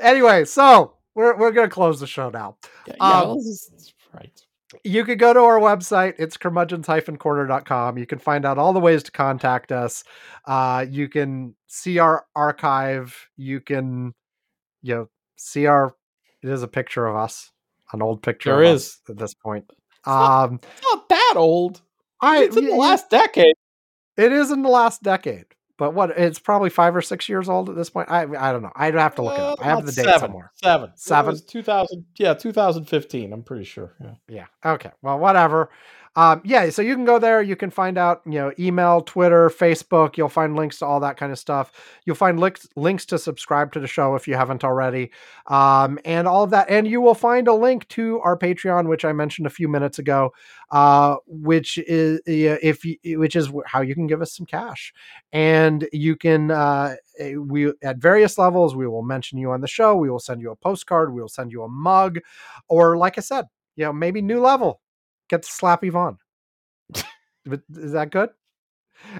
anyway, 0.00 0.44
so 0.44 0.94
we're 1.14 1.36
we're 1.36 1.50
gonna 1.52 1.68
close 1.70 1.98
the 1.98 2.06
show 2.06 2.28
now. 2.30 2.56
Yeah, 2.86 2.94
Um, 3.00 3.36
this 3.38 3.46
is- 3.74 3.94
right. 4.12 4.43
You 4.82 5.04
can 5.04 5.18
go 5.18 5.32
to 5.32 5.40
our 5.40 5.58
website. 5.60 6.14
It's 6.18 6.36
curmudgeons-corner.com. 6.36 7.98
You 7.98 8.06
can 8.06 8.18
find 8.18 8.44
out 8.44 8.58
all 8.58 8.72
the 8.72 8.80
ways 8.80 9.02
to 9.04 9.12
contact 9.12 9.72
us. 9.72 10.04
Uh, 10.46 10.84
you 10.88 11.08
can 11.08 11.54
see 11.66 11.98
our 11.98 12.24
archive. 12.34 13.28
You 13.36 13.60
can, 13.60 14.14
you 14.82 14.94
know, 14.94 15.08
see 15.36 15.66
our. 15.66 15.94
It 16.42 16.50
is 16.50 16.62
a 16.62 16.68
picture 16.68 17.06
of 17.06 17.16
us, 17.16 17.52
an 17.92 18.02
old 18.02 18.22
picture. 18.22 18.50
There 18.50 18.62
of 18.64 18.74
is. 18.76 18.82
us 18.82 19.00
at 19.10 19.16
this 19.18 19.34
point. 19.34 19.70
not- 20.06 20.44
Um, 20.50 20.60
It's 20.62 20.82
not 20.92 21.08
that 21.08 21.34
old. 21.36 21.80
I 22.20 22.44
It's 22.44 22.56
in 22.56 22.66
the 22.66 22.74
last 22.76 23.08
decade. 23.10 23.54
It 24.16 24.32
is 24.32 24.50
in 24.50 24.62
the 24.62 24.68
last 24.68 25.02
decade, 25.02 25.46
but 25.76 25.94
what? 25.94 26.10
It's 26.10 26.38
probably 26.38 26.70
five 26.70 26.94
or 26.94 27.02
six 27.02 27.28
years 27.28 27.48
old 27.48 27.68
at 27.68 27.76
this 27.76 27.90
point. 27.90 28.10
I 28.10 28.22
I 28.22 28.52
don't 28.52 28.62
know. 28.62 28.72
I'd 28.74 28.94
have 28.94 29.14
to 29.16 29.22
look 29.22 29.34
it 29.34 29.40
up. 29.40 29.60
I 29.60 29.64
have 29.64 29.78
Uh, 29.78 29.82
the 29.82 29.92
date 29.92 30.04
seven, 30.04 30.20
somewhere. 30.20 30.52
Seven. 30.54 30.90
Seven? 30.96 31.38
2000. 31.46 32.04
Yeah, 32.16 32.34
2015. 32.34 33.32
I'm 33.32 33.42
pretty 33.42 33.64
sure. 33.64 33.94
Yeah. 34.00 34.14
Yeah. 34.28 34.46
Okay. 34.72 34.90
Well, 35.02 35.18
whatever. 35.18 35.70
Um, 36.16 36.42
yeah, 36.44 36.70
so 36.70 36.80
you 36.80 36.94
can 36.94 37.04
go 37.04 37.18
there. 37.18 37.42
You 37.42 37.56
can 37.56 37.70
find 37.70 37.98
out, 37.98 38.22
you 38.24 38.32
know, 38.32 38.52
email, 38.56 39.00
Twitter, 39.00 39.50
Facebook. 39.50 40.16
You'll 40.16 40.28
find 40.28 40.54
links 40.54 40.78
to 40.78 40.86
all 40.86 41.00
that 41.00 41.16
kind 41.16 41.32
of 41.32 41.40
stuff. 41.40 41.72
You'll 42.04 42.14
find 42.14 42.38
links 42.38 42.68
links 42.76 43.04
to 43.06 43.18
subscribe 43.18 43.72
to 43.72 43.80
the 43.80 43.88
show 43.88 44.14
if 44.14 44.28
you 44.28 44.36
haven't 44.36 44.62
already, 44.62 45.10
um, 45.48 45.98
and 46.04 46.28
all 46.28 46.44
of 46.44 46.50
that. 46.50 46.70
And 46.70 46.86
you 46.86 47.00
will 47.00 47.16
find 47.16 47.48
a 47.48 47.52
link 47.52 47.88
to 47.88 48.20
our 48.20 48.38
Patreon, 48.38 48.88
which 48.88 49.04
I 49.04 49.12
mentioned 49.12 49.48
a 49.48 49.50
few 49.50 49.66
minutes 49.66 49.98
ago, 49.98 50.32
uh, 50.70 51.16
which 51.26 51.78
is 51.78 52.20
if 52.26 52.84
which 53.04 53.34
is 53.34 53.50
how 53.66 53.80
you 53.80 53.96
can 53.96 54.06
give 54.06 54.22
us 54.22 54.36
some 54.36 54.46
cash, 54.46 54.94
and 55.32 55.88
you 55.92 56.14
can 56.14 56.52
uh, 56.52 56.94
we 57.38 57.72
at 57.82 57.96
various 57.96 58.38
levels. 58.38 58.76
We 58.76 58.86
will 58.86 59.02
mention 59.02 59.36
you 59.36 59.50
on 59.50 59.62
the 59.62 59.66
show. 59.68 59.96
We 59.96 60.10
will 60.10 60.20
send 60.20 60.40
you 60.40 60.52
a 60.52 60.56
postcard. 60.56 61.12
We 61.12 61.20
will 61.20 61.28
send 61.28 61.50
you 61.50 61.64
a 61.64 61.68
mug, 61.68 62.20
or 62.68 62.96
like 62.96 63.18
I 63.18 63.20
said, 63.20 63.46
you 63.74 63.84
know, 63.84 63.92
maybe 63.92 64.22
new 64.22 64.40
level 64.40 64.80
get 65.28 65.42
to 65.42 65.48
slap 65.48 65.84
Yvonne. 65.84 66.18
Is 67.46 67.92
that 67.92 68.10
good? 68.10 68.30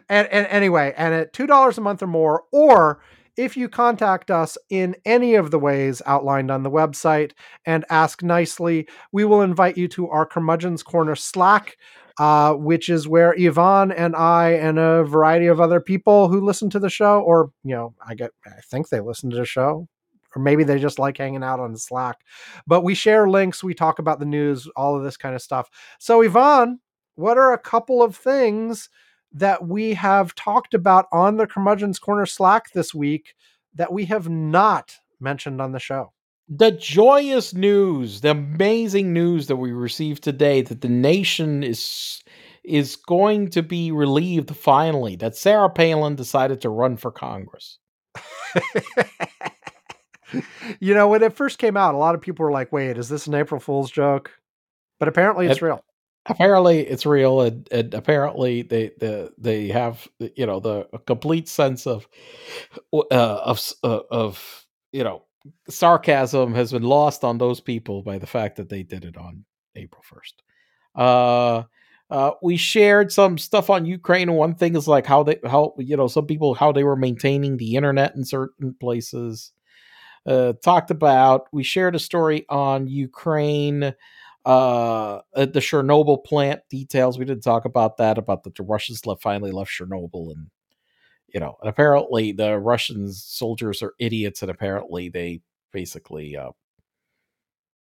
And, 0.08 0.28
and 0.28 0.46
anyway, 0.46 0.94
and 0.96 1.12
at 1.12 1.32
two 1.32 1.46
dollars 1.46 1.78
a 1.78 1.80
month 1.80 2.02
or 2.02 2.06
more, 2.06 2.44
or 2.52 3.00
if 3.36 3.56
you 3.56 3.68
contact 3.68 4.30
us 4.30 4.56
in 4.70 4.94
any 5.04 5.34
of 5.34 5.50
the 5.50 5.58
ways 5.58 6.00
outlined 6.06 6.50
on 6.50 6.62
the 6.62 6.70
website 6.70 7.32
and 7.66 7.84
ask 7.90 8.22
nicely, 8.22 8.88
we 9.12 9.24
will 9.24 9.42
invite 9.42 9.76
you 9.76 9.88
to 9.88 10.08
our 10.08 10.24
Curmudgeon's 10.24 10.82
Corner 10.82 11.16
Slack, 11.16 11.76
uh, 12.18 12.54
which 12.54 12.88
is 12.88 13.08
where 13.08 13.34
Yvonne 13.36 13.90
and 13.90 14.14
I 14.14 14.52
and 14.52 14.78
a 14.78 15.02
variety 15.04 15.46
of 15.48 15.60
other 15.60 15.80
people 15.80 16.28
who 16.28 16.40
listen 16.40 16.70
to 16.70 16.78
the 16.78 16.88
show, 16.88 17.20
or 17.20 17.50
you 17.64 17.74
know, 17.74 17.94
I 18.06 18.14
get, 18.14 18.30
I 18.46 18.60
think 18.70 18.88
they 18.88 19.00
listen 19.00 19.30
to 19.30 19.36
the 19.36 19.44
show, 19.44 19.88
or 20.34 20.42
maybe 20.42 20.64
they 20.64 20.78
just 20.78 20.98
like 20.98 21.18
hanging 21.18 21.42
out 21.42 21.60
on 21.60 21.76
Slack. 21.76 22.20
But 22.66 22.82
we 22.82 22.94
share 22.94 23.28
links, 23.28 23.64
we 23.64 23.74
talk 23.74 23.98
about 23.98 24.18
the 24.18 24.26
news, 24.26 24.68
all 24.76 24.96
of 24.96 25.04
this 25.04 25.16
kind 25.16 25.34
of 25.34 25.42
stuff. 25.42 25.68
So, 25.98 26.20
Yvonne, 26.22 26.80
what 27.14 27.38
are 27.38 27.52
a 27.52 27.58
couple 27.58 28.02
of 28.02 28.16
things 28.16 28.88
that 29.32 29.66
we 29.66 29.94
have 29.94 30.34
talked 30.34 30.74
about 30.74 31.06
on 31.12 31.36
the 31.36 31.46
Curmudgeon's 31.46 31.98
Corner 31.98 32.26
Slack 32.26 32.72
this 32.72 32.94
week 32.94 33.34
that 33.74 33.92
we 33.92 34.04
have 34.06 34.28
not 34.28 34.94
mentioned 35.20 35.60
on 35.60 35.72
the 35.72 35.80
show? 35.80 36.12
The 36.48 36.72
joyous 36.72 37.54
news, 37.54 38.20
the 38.20 38.30
amazing 38.32 39.12
news 39.12 39.46
that 39.46 39.56
we 39.56 39.72
received 39.72 40.22
today 40.22 40.60
that 40.62 40.82
the 40.82 40.88
nation 40.88 41.62
is 41.62 42.22
is 42.62 42.96
going 42.96 43.50
to 43.50 43.62
be 43.62 43.92
relieved 43.92 44.54
finally 44.56 45.16
that 45.16 45.36
Sarah 45.36 45.68
Palin 45.68 46.16
decided 46.16 46.62
to 46.62 46.70
run 46.70 46.96
for 46.96 47.10
Congress. 47.10 47.78
you 50.80 50.94
know, 50.94 51.08
when 51.08 51.22
it 51.22 51.36
first 51.36 51.58
came 51.58 51.76
out, 51.76 51.94
a 51.94 51.98
lot 51.98 52.14
of 52.14 52.20
people 52.20 52.44
were 52.44 52.52
like, 52.52 52.72
wait, 52.72 52.98
is 52.98 53.08
this 53.08 53.26
an 53.26 53.34
April 53.34 53.60
Fool's 53.60 53.90
joke? 53.90 54.30
But 54.98 55.08
apparently 55.08 55.46
it's 55.46 55.58
it, 55.58 55.62
real. 55.62 55.84
Apparently 56.26 56.80
it's 56.80 57.04
real. 57.04 57.42
And, 57.42 57.68
and 57.70 57.94
apparently 57.94 58.62
they, 58.62 58.92
they, 58.98 59.28
they 59.38 59.68
have, 59.68 60.06
you 60.36 60.46
know, 60.46 60.60
the 60.60 60.86
complete 61.06 61.48
sense 61.48 61.86
of, 61.86 62.06
uh, 62.92 63.04
of, 63.10 63.72
uh, 63.82 64.00
of, 64.10 64.66
you 64.92 65.04
know, 65.04 65.24
sarcasm 65.68 66.54
has 66.54 66.72
been 66.72 66.82
lost 66.82 67.24
on 67.24 67.38
those 67.38 67.60
people 67.60 68.02
by 68.02 68.18
the 68.18 68.26
fact 68.26 68.56
that 68.56 68.68
they 68.68 68.82
did 68.82 69.04
it 69.04 69.16
on 69.16 69.44
April 69.76 70.02
1st. 70.10 70.32
Uh, 70.94 71.64
uh, 72.10 72.32
we 72.42 72.56
shared 72.56 73.10
some 73.10 73.38
stuff 73.38 73.70
on 73.70 73.86
Ukraine. 73.86 74.28
And 74.28 74.38
one 74.38 74.54
thing 74.54 74.76
is 74.76 74.86
like 74.86 75.06
how 75.06 75.22
they, 75.22 75.38
how, 75.44 75.74
you 75.78 75.96
know, 75.96 76.06
some 76.06 76.26
people, 76.26 76.54
how 76.54 76.72
they 76.72 76.84
were 76.84 76.96
maintaining 76.96 77.56
the 77.56 77.76
internet 77.76 78.14
in 78.14 78.24
certain 78.24 78.76
places 78.78 79.52
uh, 80.26 80.54
talked 80.62 80.90
about. 80.90 81.48
We 81.52 81.62
shared 81.62 81.94
a 81.94 81.98
story 81.98 82.46
on 82.48 82.86
Ukraine, 82.86 83.94
uh, 84.44 85.20
the 85.34 85.60
Chernobyl 85.60 86.24
plant 86.24 86.60
details. 86.70 87.18
We 87.18 87.24
didn't 87.24 87.42
talk 87.42 87.64
about 87.64 87.96
that. 87.98 88.18
About 88.18 88.44
that 88.44 88.54
the 88.54 88.62
Russians 88.62 89.06
left 89.06 89.22
finally 89.22 89.52
left 89.52 89.70
Chernobyl, 89.70 90.32
and 90.32 90.48
you 91.32 91.40
know, 91.40 91.56
and 91.60 91.68
apparently 91.68 92.32
the 92.32 92.58
Russian 92.58 93.12
soldiers 93.12 93.82
are 93.82 93.94
idiots, 93.98 94.42
and 94.42 94.50
apparently 94.50 95.08
they 95.08 95.40
basically 95.72 96.36
uh, 96.36 96.50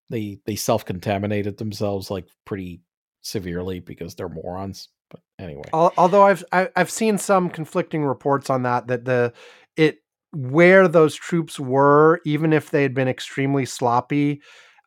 they 0.09 0.39
they 0.45 0.55
self 0.55 0.85
contaminated 0.85 1.57
themselves 1.57 2.11
like 2.11 2.27
pretty 2.45 2.81
severely 3.21 3.79
because 3.79 4.15
they're 4.15 4.29
morons. 4.29 4.89
But 5.09 5.21
anyway, 5.39 5.69
although 5.73 6.23
I've 6.23 6.43
I've 6.51 6.91
seen 6.91 7.17
some 7.17 7.49
conflicting 7.49 8.03
reports 8.05 8.49
on 8.49 8.63
that 8.63 8.87
that 8.87 9.05
the 9.05 9.33
it 9.75 10.02
where 10.33 10.87
those 10.87 11.15
troops 11.15 11.59
were, 11.59 12.19
even 12.25 12.53
if 12.53 12.71
they 12.71 12.81
had 12.81 12.93
been 12.93 13.07
extremely 13.07 13.65
sloppy, 13.65 14.41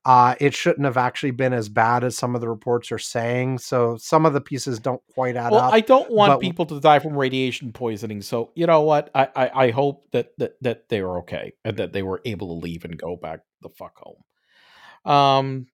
uh, 0.04 0.36
it 0.40 0.54
shouldn't 0.54 0.84
have 0.84 0.96
actually 0.96 1.32
been 1.32 1.52
as 1.52 1.68
bad 1.68 2.04
as 2.04 2.16
some 2.16 2.36
of 2.36 2.40
the 2.40 2.48
reports 2.48 2.92
are 2.92 2.98
saying. 2.98 3.58
So 3.58 3.96
some 3.96 4.24
of 4.24 4.34
the 4.34 4.40
pieces 4.40 4.78
don't 4.78 5.02
quite 5.14 5.36
add 5.36 5.50
well, 5.50 5.62
up. 5.62 5.72
I 5.74 5.80
don't 5.80 6.10
want 6.10 6.32
but, 6.32 6.40
people 6.40 6.64
to 6.66 6.78
die 6.78 7.00
from 7.00 7.16
radiation 7.16 7.72
poisoning. 7.72 8.22
So 8.22 8.52
you 8.54 8.66
know 8.66 8.82
what? 8.82 9.10
I, 9.16 9.28
I, 9.34 9.50
I 9.64 9.70
hope 9.72 10.08
that, 10.12 10.30
that 10.38 10.52
that 10.60 10.88
they 10.88 11.02
were 11.02 11.18
okay 11.18 11.54
and 11.64 11.76
that 11.78 11.92
they 11.92 12.02
were 12.02 12.20
able 12.24 12.48
to 12.48 12.54
leave 12.54 12.84
and 12.84 12.96
go 12.96 13.16
back 13.16 13.40
the 13.62 13.68
fuck 13.68 13.96
home. 13.98 15.12
Um, 15.12 15.66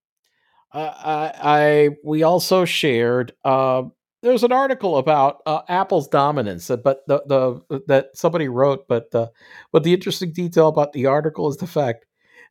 I, 0.72 1.32
I 1.42 1.88
we 2.02 2.22
also 2.22 2.64
shared 2.64 3.34
uh, 3.44 3.82
there's 4.22 4.44
an 4.44 4.52
article 4.52 4.98
about 4.98 5.42
uh, 5.46 5.62
Apple's 5.68 6.08
dominance, 6.08 6.70
uh, 6.70 6.76
but 6.76 7.02
the 7.06 7.22
the 7.26 7.60
uh, 7.74 7.78
that 7.88 8.08
somebody 8.14 8.48
wrote, 8.48 8.86
but 8.88 9.10
the 9.10 9.30
but 9.72 9.82
the 9.82 9.92
interesting 9.92 10.32
detail 10.32 10.68
about 10.68 10.92
the 10.92 11.06
article 11.06 11.48
is 11.48 11.56
the 11.56 11.66
fact, 11.66 12.06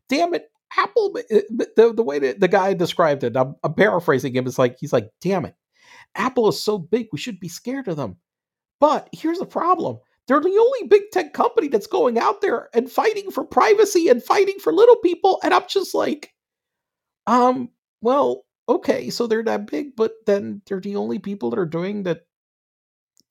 damn 0.09 0.33
it, 0.33 0.49
Apple 0.77 1.15
uh, 1.17 1.39
the 1.49 1.93
the 1.95 2.03
way 2.03 2.19
that 2.19 2.39
the 2.39 2.47
guy 2.47 2.73
described 2.73 3.23
it, 3.23 3.37
I'm, 3.37 3.55
I'm 3.63 3.73
paraphrasing 3.73 4.35
him, 4.35 4.47
is 4.47 4.59
like 4.59 4.77
he's 4.79 4.93
like, 4.93 5.09
damn 5.21 5.45
it, 5.45 5.55
Apple 6.15 6.49
is 6.49 6.61
so 6.61 6.77
big, 6.77 7.07
we 7.11 7.17
should 7.17 7.39
be 7.39 7.49
scared 7.49 7.87
of 7.87 7.97
them. 7.97 8.17
But 8.79 9.09
here's 9.13 9.39
the 9.39 9.45
problem. 9.45 9.99
They're 10.27 10.39
the 10.39 10.49
only 10.49 10.87
big 10.87 11.03
tech 11.11 11.33
company 11.33 11.67
that's 11.67 11.87
going 11.87 12.17
out 12.17 12.41
there 12.41 12.69
and 12.73 12.91
fighting 12.91 13.31
for 13.31 13.43
privacy 13.43 14.07
and 14.07 14.23
fighting 14.23 14.59
for 14.59 14.71
little 14.71 14.95
people. 14.97 15.39
And 15.43 15.53
I'm 15.53 15.63
just 15.67 15.93
like, 15.93 16.31
um, 17.27 17.69
well, 18.01 18.43
okay, 18.75 19.09
so 19.09 19.27
they're 19.27 19.43
that 19.43 19.67
big, 19.67 19.95
but 19.95 20.13
then 20.25 20.61
they're 20.65 20.79
the 20.79 20.95
only 20.95 21.19
people 21.19 21.49
that 21.49 21.59
are 21.59 21.65
doing 21.65 22.03
that 22.03 22.25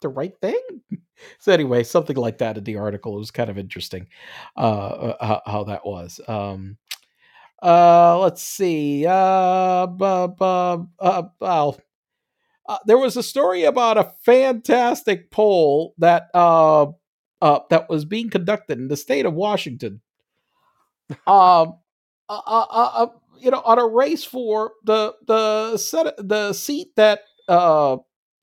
the 0.00 0.08
right 0.08 0.34
thing. 0.40 0.60
so 1.38 1.52
anyway, 1.52 1.82
something 1.82 2.16
like 2.16 2.38
that 2.38 2.58
in 2.58 2.64
the 2.64 2.76
article. 2.76 3.16
It 3.16 3.18
was 3.18 3.30
kind 3.30 3.50
of 3.50 3.58
interesting 3.58 4.08
uh, 4.56 4.60
uh 4.60 5.26
how, 5.26 5.42
how, 5.46 5.64
that 5.64 5.84
was. 5.84 6.20
Um, 6.26 6.78
uh, 7.62 8.18
let's 8.18 8.42
see. 8.42 9.06
Uh, 9.06 9.10
uh, 10.00 10.78
uh, 10.98 11.22
well, 11.40 11.78
uh, 12.68 12.78
there 12.86 12.98
was 12.98 13.16
a 13.16 13.22
story 13.22 13.64
about 13.64 13.98
a 13.98 14.12
fantastic 14.22 15.30
poll 15.30 15.94
that 15.98 16.28
uh, 16.34 16.86
uh, 17.42 17.60
that 17.68 17.88
was 17.88 18.04
being 18.04 18.30
conducted 18.30 18.78
in 18.78 18.88
the 18.88 18.96
state 18.96 19.26
of 19.26 19.34
Washington. 19.34 20.00
Um, 21.26 21.74
uh, 22.28 22.40
uh, 22.46 22.66
uh 22.70 23.06
you 23.40 23.50
know, 23.50 23.62
on 23.64 23.78
a 23.78 23.86
race 23.86 24.24
for 24.24 24.72
the 24.84 25.14
the 25.26 25.76
set 25.76 26.14
the 26.16 26.52
seat 26.52 26.88
that 26.96 27.20
uh, 27.48 27.98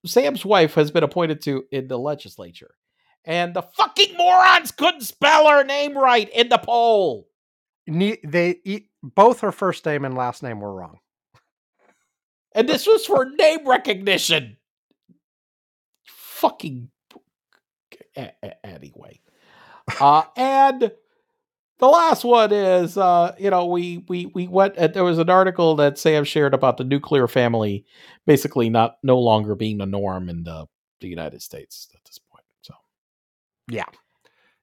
Sam's 0.06 0.46
wife 0.46 0.76
has 0.76 0.92
been 0.92 1.04
appointed 1.04 1.42
to 1.44 1.66
in 1.72 1.88
the 1.88 1.98
legislature, 1.98 2.76
and 3.26 3.54
the 3.54 3.62
fucking 3.62 4.16
morons 4.18 4.72
couldn't 4.72 5.02
spell 5.02 5.50
her 5.50 5.64
name 5.64 5.98
right 5.98 6.30
in 6.30 6.50
the 6.50 6.58
poll. 6.58 7.28
They 7.88 8.60
both 9.02 9.42
her 9.42 9.52
first 9.52 9.86
name 9.86 10.04
and 10.06 10.16
last 10.18 10.44
name 10.44 10.60
were 10.60 10.74
wrong, 10.74 11.00
and 12.54 12.68
this 12.68 12.86
was 12.86 13.06
for 13.06 13.26
name 13.26 13.68
recognition. 13.68 14.58
Fucking 16.06 16.90
anyway, 18.64 19.22
uh, 20.00 20.24
and 20.36 20.92
the 21.80 21.88
last 21.88 22.24
one 22.24 22.52
is 22.52 22.98
uh, 22.98 23.36
you 23.38 23.50
know 23.50 23.66
we 23.66 24.04
we 24.08 24.28
we 24.34 24.48
went 24.48 24.78
uh, 24.78 24.88
there 24.88 25.04
was 25.04 25.20
an 25.20 25.30
article 25.30 25.76
that 25.76 25.98
sam 25.98 26.24
shared 26.24 26.54
about 26.54 26.78
the 26.78 26.84
nuclear 26.84 27.28
family 27.28 27.86
basically 28.26 28.70
not 28.70 28.98
no 29.04 29.20
longer 29.20 29.56
being 29.56 29.78
the 29.78 29.86
norm 29.86 30.30
in 30.30 30.44
the, 30.44 30.66
the 31.02 31.08
united 31.08 31.42
states 31.42 31.88
at 31.94 32.04
this 32.06 32.20
point 32.20 32.46
so. 32.62 32.74
Yeah. 33.70 33.86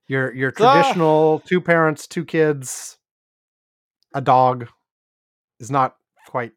Your 0.07 0.35
your 0.35 0.51
traditional 0.51 1.41
uh, 1.43 1.49
two 1.49 1.61
parents 1.61 2.07
two 2.07 2.25
kids 2.25 2.99
a 4.15 4.21
dog 4.21 4.69
is 5.61 5.71
not 5.71 5.97
quite 6.27 6.53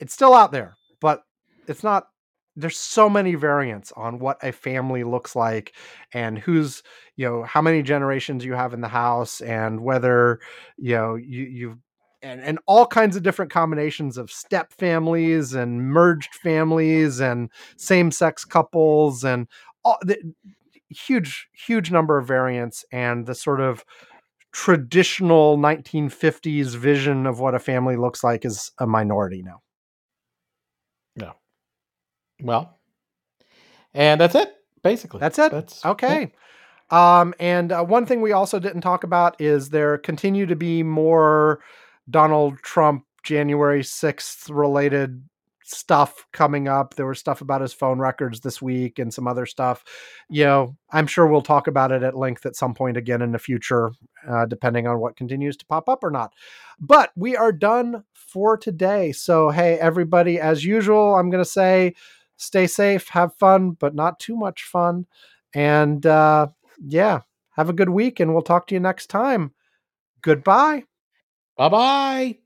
it's 0.00 0.12
still 0.12 0.34
out 0.34 0.50
there 0.50 0.76
but 1.00 1.22
it's 1.68 1.84
not 1.84 2.08
there's 2.56 2.76
so 2.76 3.08
many 3.08 3.34
variants 3.34 3.92
on 3.92 4.18
what 4.18 4.38
a 4.42 4.52
family 4.52 5.04
looks 5.04 5.34
like 5.34 5.72
and 6.12 6.38
who's 6.38 6.82
you 7.16 7.26
know 7.26 7.42
how 7.44 7.62
many 7.62 7.82
generations 7.82 8.44
you 8.44 8.52
have 8.52 8.74
in 8.74 8.80
the 8.80 8.88
house 8.88 9.40
and 9.40 9.80
whether 9.80 10.40
you 10.76 10.94
know 10.94 11.14
you 11.14 11.44
you've 11.44 11.78
and, 12.24 12.40
and 12.40 12.60
all 12.66 12.86
kinds 12.86 13.16
of 13.16 13.24
different 13.24 13.50
combinations 13.50 14.16
of 14.16 14.30
step 14.30 14.72
families 14.72 15.54
and 15.54 15.90
merged 15.90 16.34
families 16.36 17.18
and 17.18 17.50
same-sex 17.76 18.44
couples 18.44 19.24
and 19.24 19.48
all 19.84 19.98
the 20.02 20.16
huge 20.88 21.48
huge 21.52 21.90
number 21.90 22.18
of 22.18 22.26
variants 22.26 22.84
and 22.92 23.26
the 23.26 23.34
sort 23.34 23.60
of 23.60 23.84
traditional 24.52 25.56
1950s 25.56 26.76
vision 26.76 27.26
of 27.26 27.40
what 27.40 27.54
a 27.54 27.58
family 27.58 27.96
looks 27.96 28.22
like 28.22 28.44
is 28.44 28.70
a 28.78 28.86
minority 28.86 29.42
now. 29.42 29.62
No 31.16 31.32
Well, 32.42 32.78
and 33.94 34.20
that's 34.20 34.34
it. 34.34 34.52
Basically, 34.82 35.20
That's 35.20 35.38
it? 35.38 35.52
That's 35.52 35.84
Okay. 35.84 36.32
Um, 36.90 37.34
and 37.38 37.72
uh, 37.72 37.84
one 37.84 38.04
thing 38.04 38.20
we 38.20 38.32
also 38.32 38.58
didn't 38.58 38.82
talk 38.82 39.04
about 39.04 39.40
is 39.40 39.70
there 39.70 39.96
continue 39.96 40.44
to 40.46 40.56
be 40.56 40.82
more 40.82 41.60
Donald 42.10 42.58
Trump 42.58 43.04
January 43.22 43.82
6th 43.82 44.50
related 44.50 45.22
stuff 45.64 46.26
coming 46.32 46.68
up. 46.68 46.94
There 46.94 47.06
was 47.06 47.18
stuff 47.18 47.40
about 47.40 47.60
his 47.60 47.72
phone 47.72 47.98
records 47.98 48.40
this 48.40 48.60
week 48.60 48.98
and 48.98 49.14
some 49.14 49.26
other 49.26 49.46
stuff. 49.46 49.84
You 50.28 50.44
know, 50.44 50.76
I'm 50.90 51.06
sure 51.06 51.26
we'll 51.26 51.40
talk 51.40 51.66
about 51.66 51.92
it 51.92 52.02
at 52.02 52.16
length 52.16 52.44
at 52.44 52.56
some 52.56 52.74
point 52.74 52.96
again 52.96 53.22
in 53.22 53.32
the 53.32 53.38
future, 53.38 53.92
uh, 54.28 54.46
depending 54.46 54.86
on 54.86 55.00
what 55.00 55.16
continues 55.16 55.56
to 55.58 55.66
pop 55.66 55.88
up 55.88 56.02
or 56.02 56.10
not. 56.10 56.32
But 56.78 57.12
we 57.16 57.36
are 57.36 57.52
done 57.52 58.04
for 58.12 58.58
today. 58.58 59.12
So, 59.12 59.50
hey, 59.50 59.78
everybody, 59.78 60.38
as 60.40 60.64
usual, 60.64 61.14
I'm 61.14 61.30
going 61.30 61.44
to 61.44 61.48
say 61.48 61.94
stay 62.36 62.66
safe, 62.66 63.08
have 63.08 63.34
fun, 63.36 63.72
but 63.72 63.94
not 63.94 64.18
too 64.20 64.36
much 64.36 64.64
fun. 64.64 65.06
And 65.54 66.04
uh, 66.06 66.48
yeah, 66.84 67.20
have 67.56 67.68
a 67.68 67.74
good 67.74 67.90
week, 67.90 68.20
and 68.20 68.32
we'll 68.32 68.42
talk 68.42 68.66
to 68.68 68.74
you 68.74 68.80
next 68.80 69.06
time. 69.08 69.52
Goodbye. 70.22 70.84
Bye 71.56 71.68
bye. 71.68 72.41